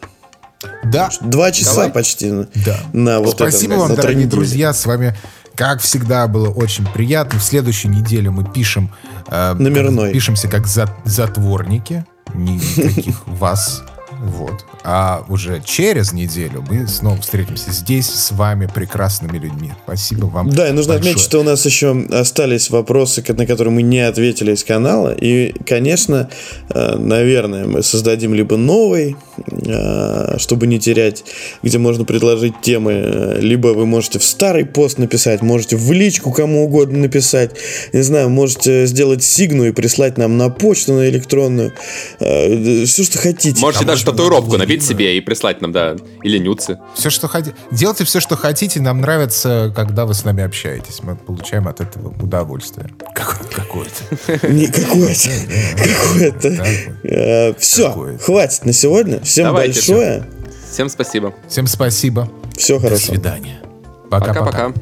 Да. 0.86 1.10
Два 1.22 1.52
часа 1.52 1.76
Давай. 1.76 1.92
почти 1.92 2.32
да. 2.66 2.80
на 2.94 3.20
вот 3.20 3.36
Спасибо 3.36 3.74
это, 3.74 3.82
вам, 3.82 3.96
дорогие 3.96 4.28
друзья. 4.28 4.74
С 4.74 4.86
вами, 4.86 5.16
как 5.56 5.82
всегда, 5.82 6.28
было 6.28 6.50
очень 6.50 6.86
приятно. 6.88 7.40
В 7.40 7.44
следующую 7.44 7.94
неделю 7.94 8.32
мы 8.32 8.50
пишем... 8.50 8.94
Э, 9.28 9.54
Номерной. 9.54 10.14
Пишемся 10.14 10.48
как 10.48 10.68
за, 10.68 10.90
затворники 11.04 12.06
никаких 12.34 13.28
вас. 13.28 13.84
Вот. 14.24 14.64
А 14.86 15.26
уже 15.28 15.62
через 15.66 16.14
неделю 16.14 16.64
мы 16.70 16.88
снова 16.88 17.20
встретимся 17.20 17.72
здесь 17.72 18.08
с 18.08 18.32
вами, 18.32 18.70
прекрасными 18.74 19.38
людьми. 19.38 19.74
Спасибо 19.84 20.26
вам. 20.28 20.50
Да, 20.50 20.70
и 20.70 20.72
нужно 20.72 20.94
большое. 20.94 21.12
отметить, 21.12 21.26
что 21.26 21.42
у 21.42 21.44
нас 21.44 21.66
еще 21.66 22.06
остались 22.10 22.70
вопросы, 22.70 23.22
на 23.28 23.46
которые 23.46 23.74
мы 23.74 23.82
не 23.82 24.00
ответили 24.00 24.54
из 24.54 24.64
канала. 24.64 25.14
И, 25.14 25.54
конечно, 25.66 26.30
э, 26.70 26.96
наверное, 26.96 27.66
мы 27.66 27.84
создадим 27.84 28.34
либо 28.34 28.56
новый, 28.56 29.18
э, 29.48 30.38
чтобы 30.38 30.68
не 30.68 30.80
терять, 30.80 31.26
где 31.62 31.78
можно 31.78 32.06
предложить 32.06 32.62
темы. 32.62 33.38
Либо 33.42 33.70
вы 33.70 33.86
можете 33.86 34.20
в 34.20 34.24
старый 34.24 34.66
пост 34.66 35.00
написать, 35.00 35.42
можете 35.42 35.76
в 35.76 35.92
личку 35.92 36.32
кому 36.32 36.64
угодно 36.64 37.00
написать. 37.00 37.52
Не 37.92 38.04
знаю, 38.04 38.30
можете 38.30 38.86
сделать 38.86 39.22
сигну 39.22 39.66
и 39.66 39.72
прислать 39.72 40.18
нам 40.18 40.38
на 40.38 40.50
почту, 40.50 40.94
на 40.94 41.10
электронную. 41.10 41.74
Э, 42.22 42.86
Все, 42.86 43.04
что 43.04 43.18
хотите. 43.18 43.60
Можете 43.60 43.84
даже 43.84 44.13
татуировку 44.14 44.58
набить 44.58 44.84
себе 44.84 45.18
и 45.18 45.22
прислать 45.22 45.62
нам, 45.62 45.72
да, 45.72 45.96
или 46.24 46.38
нюцы. 46.38 46.80
Все, 46.96 47.10
что 47.10 47.28
хотите. 47.28 47.56
Делайте 47.72 48.06
все, 48.06 48.20
что 48.20 48.36
хотите. 48.36 48.80
Нам 48.82 49.02
нравится, 49.02 49.72
когда 49.76 50.06
вы 50.06 50.14
с 50.14 50.24
нами 50.24 50.44
общаетесь. 50.44 51.02
Мы 51.04 51.16
получаем 51.16 51.68
от 51.68 51.82
этого 51.82 52.10
удовольствие. 52.10 52.90
Какое-то. 53.14 54.48
Не 54.48 54.68
какое-то. 54.68 55.30
Какое-то. 55.78 56.66
Э, 57.04 57.54
все, 57.56 58.18
хватит 58.22 58.66
на 58.66 58.74
сегодня. 58.74 59.20
Всем 59.22 59.54
большое. 59.54 60.26
Всем 60.72 60.90
спасибо. 60.90 61.34
Всем 61.48 61.68
спасибо. 61.68 62.30
Все 62.58 62.80
хорошо. 62.80 62.96
До 62.96 63.14
свидания. 63.14 63.62
Пока-пока. 64.10 64.74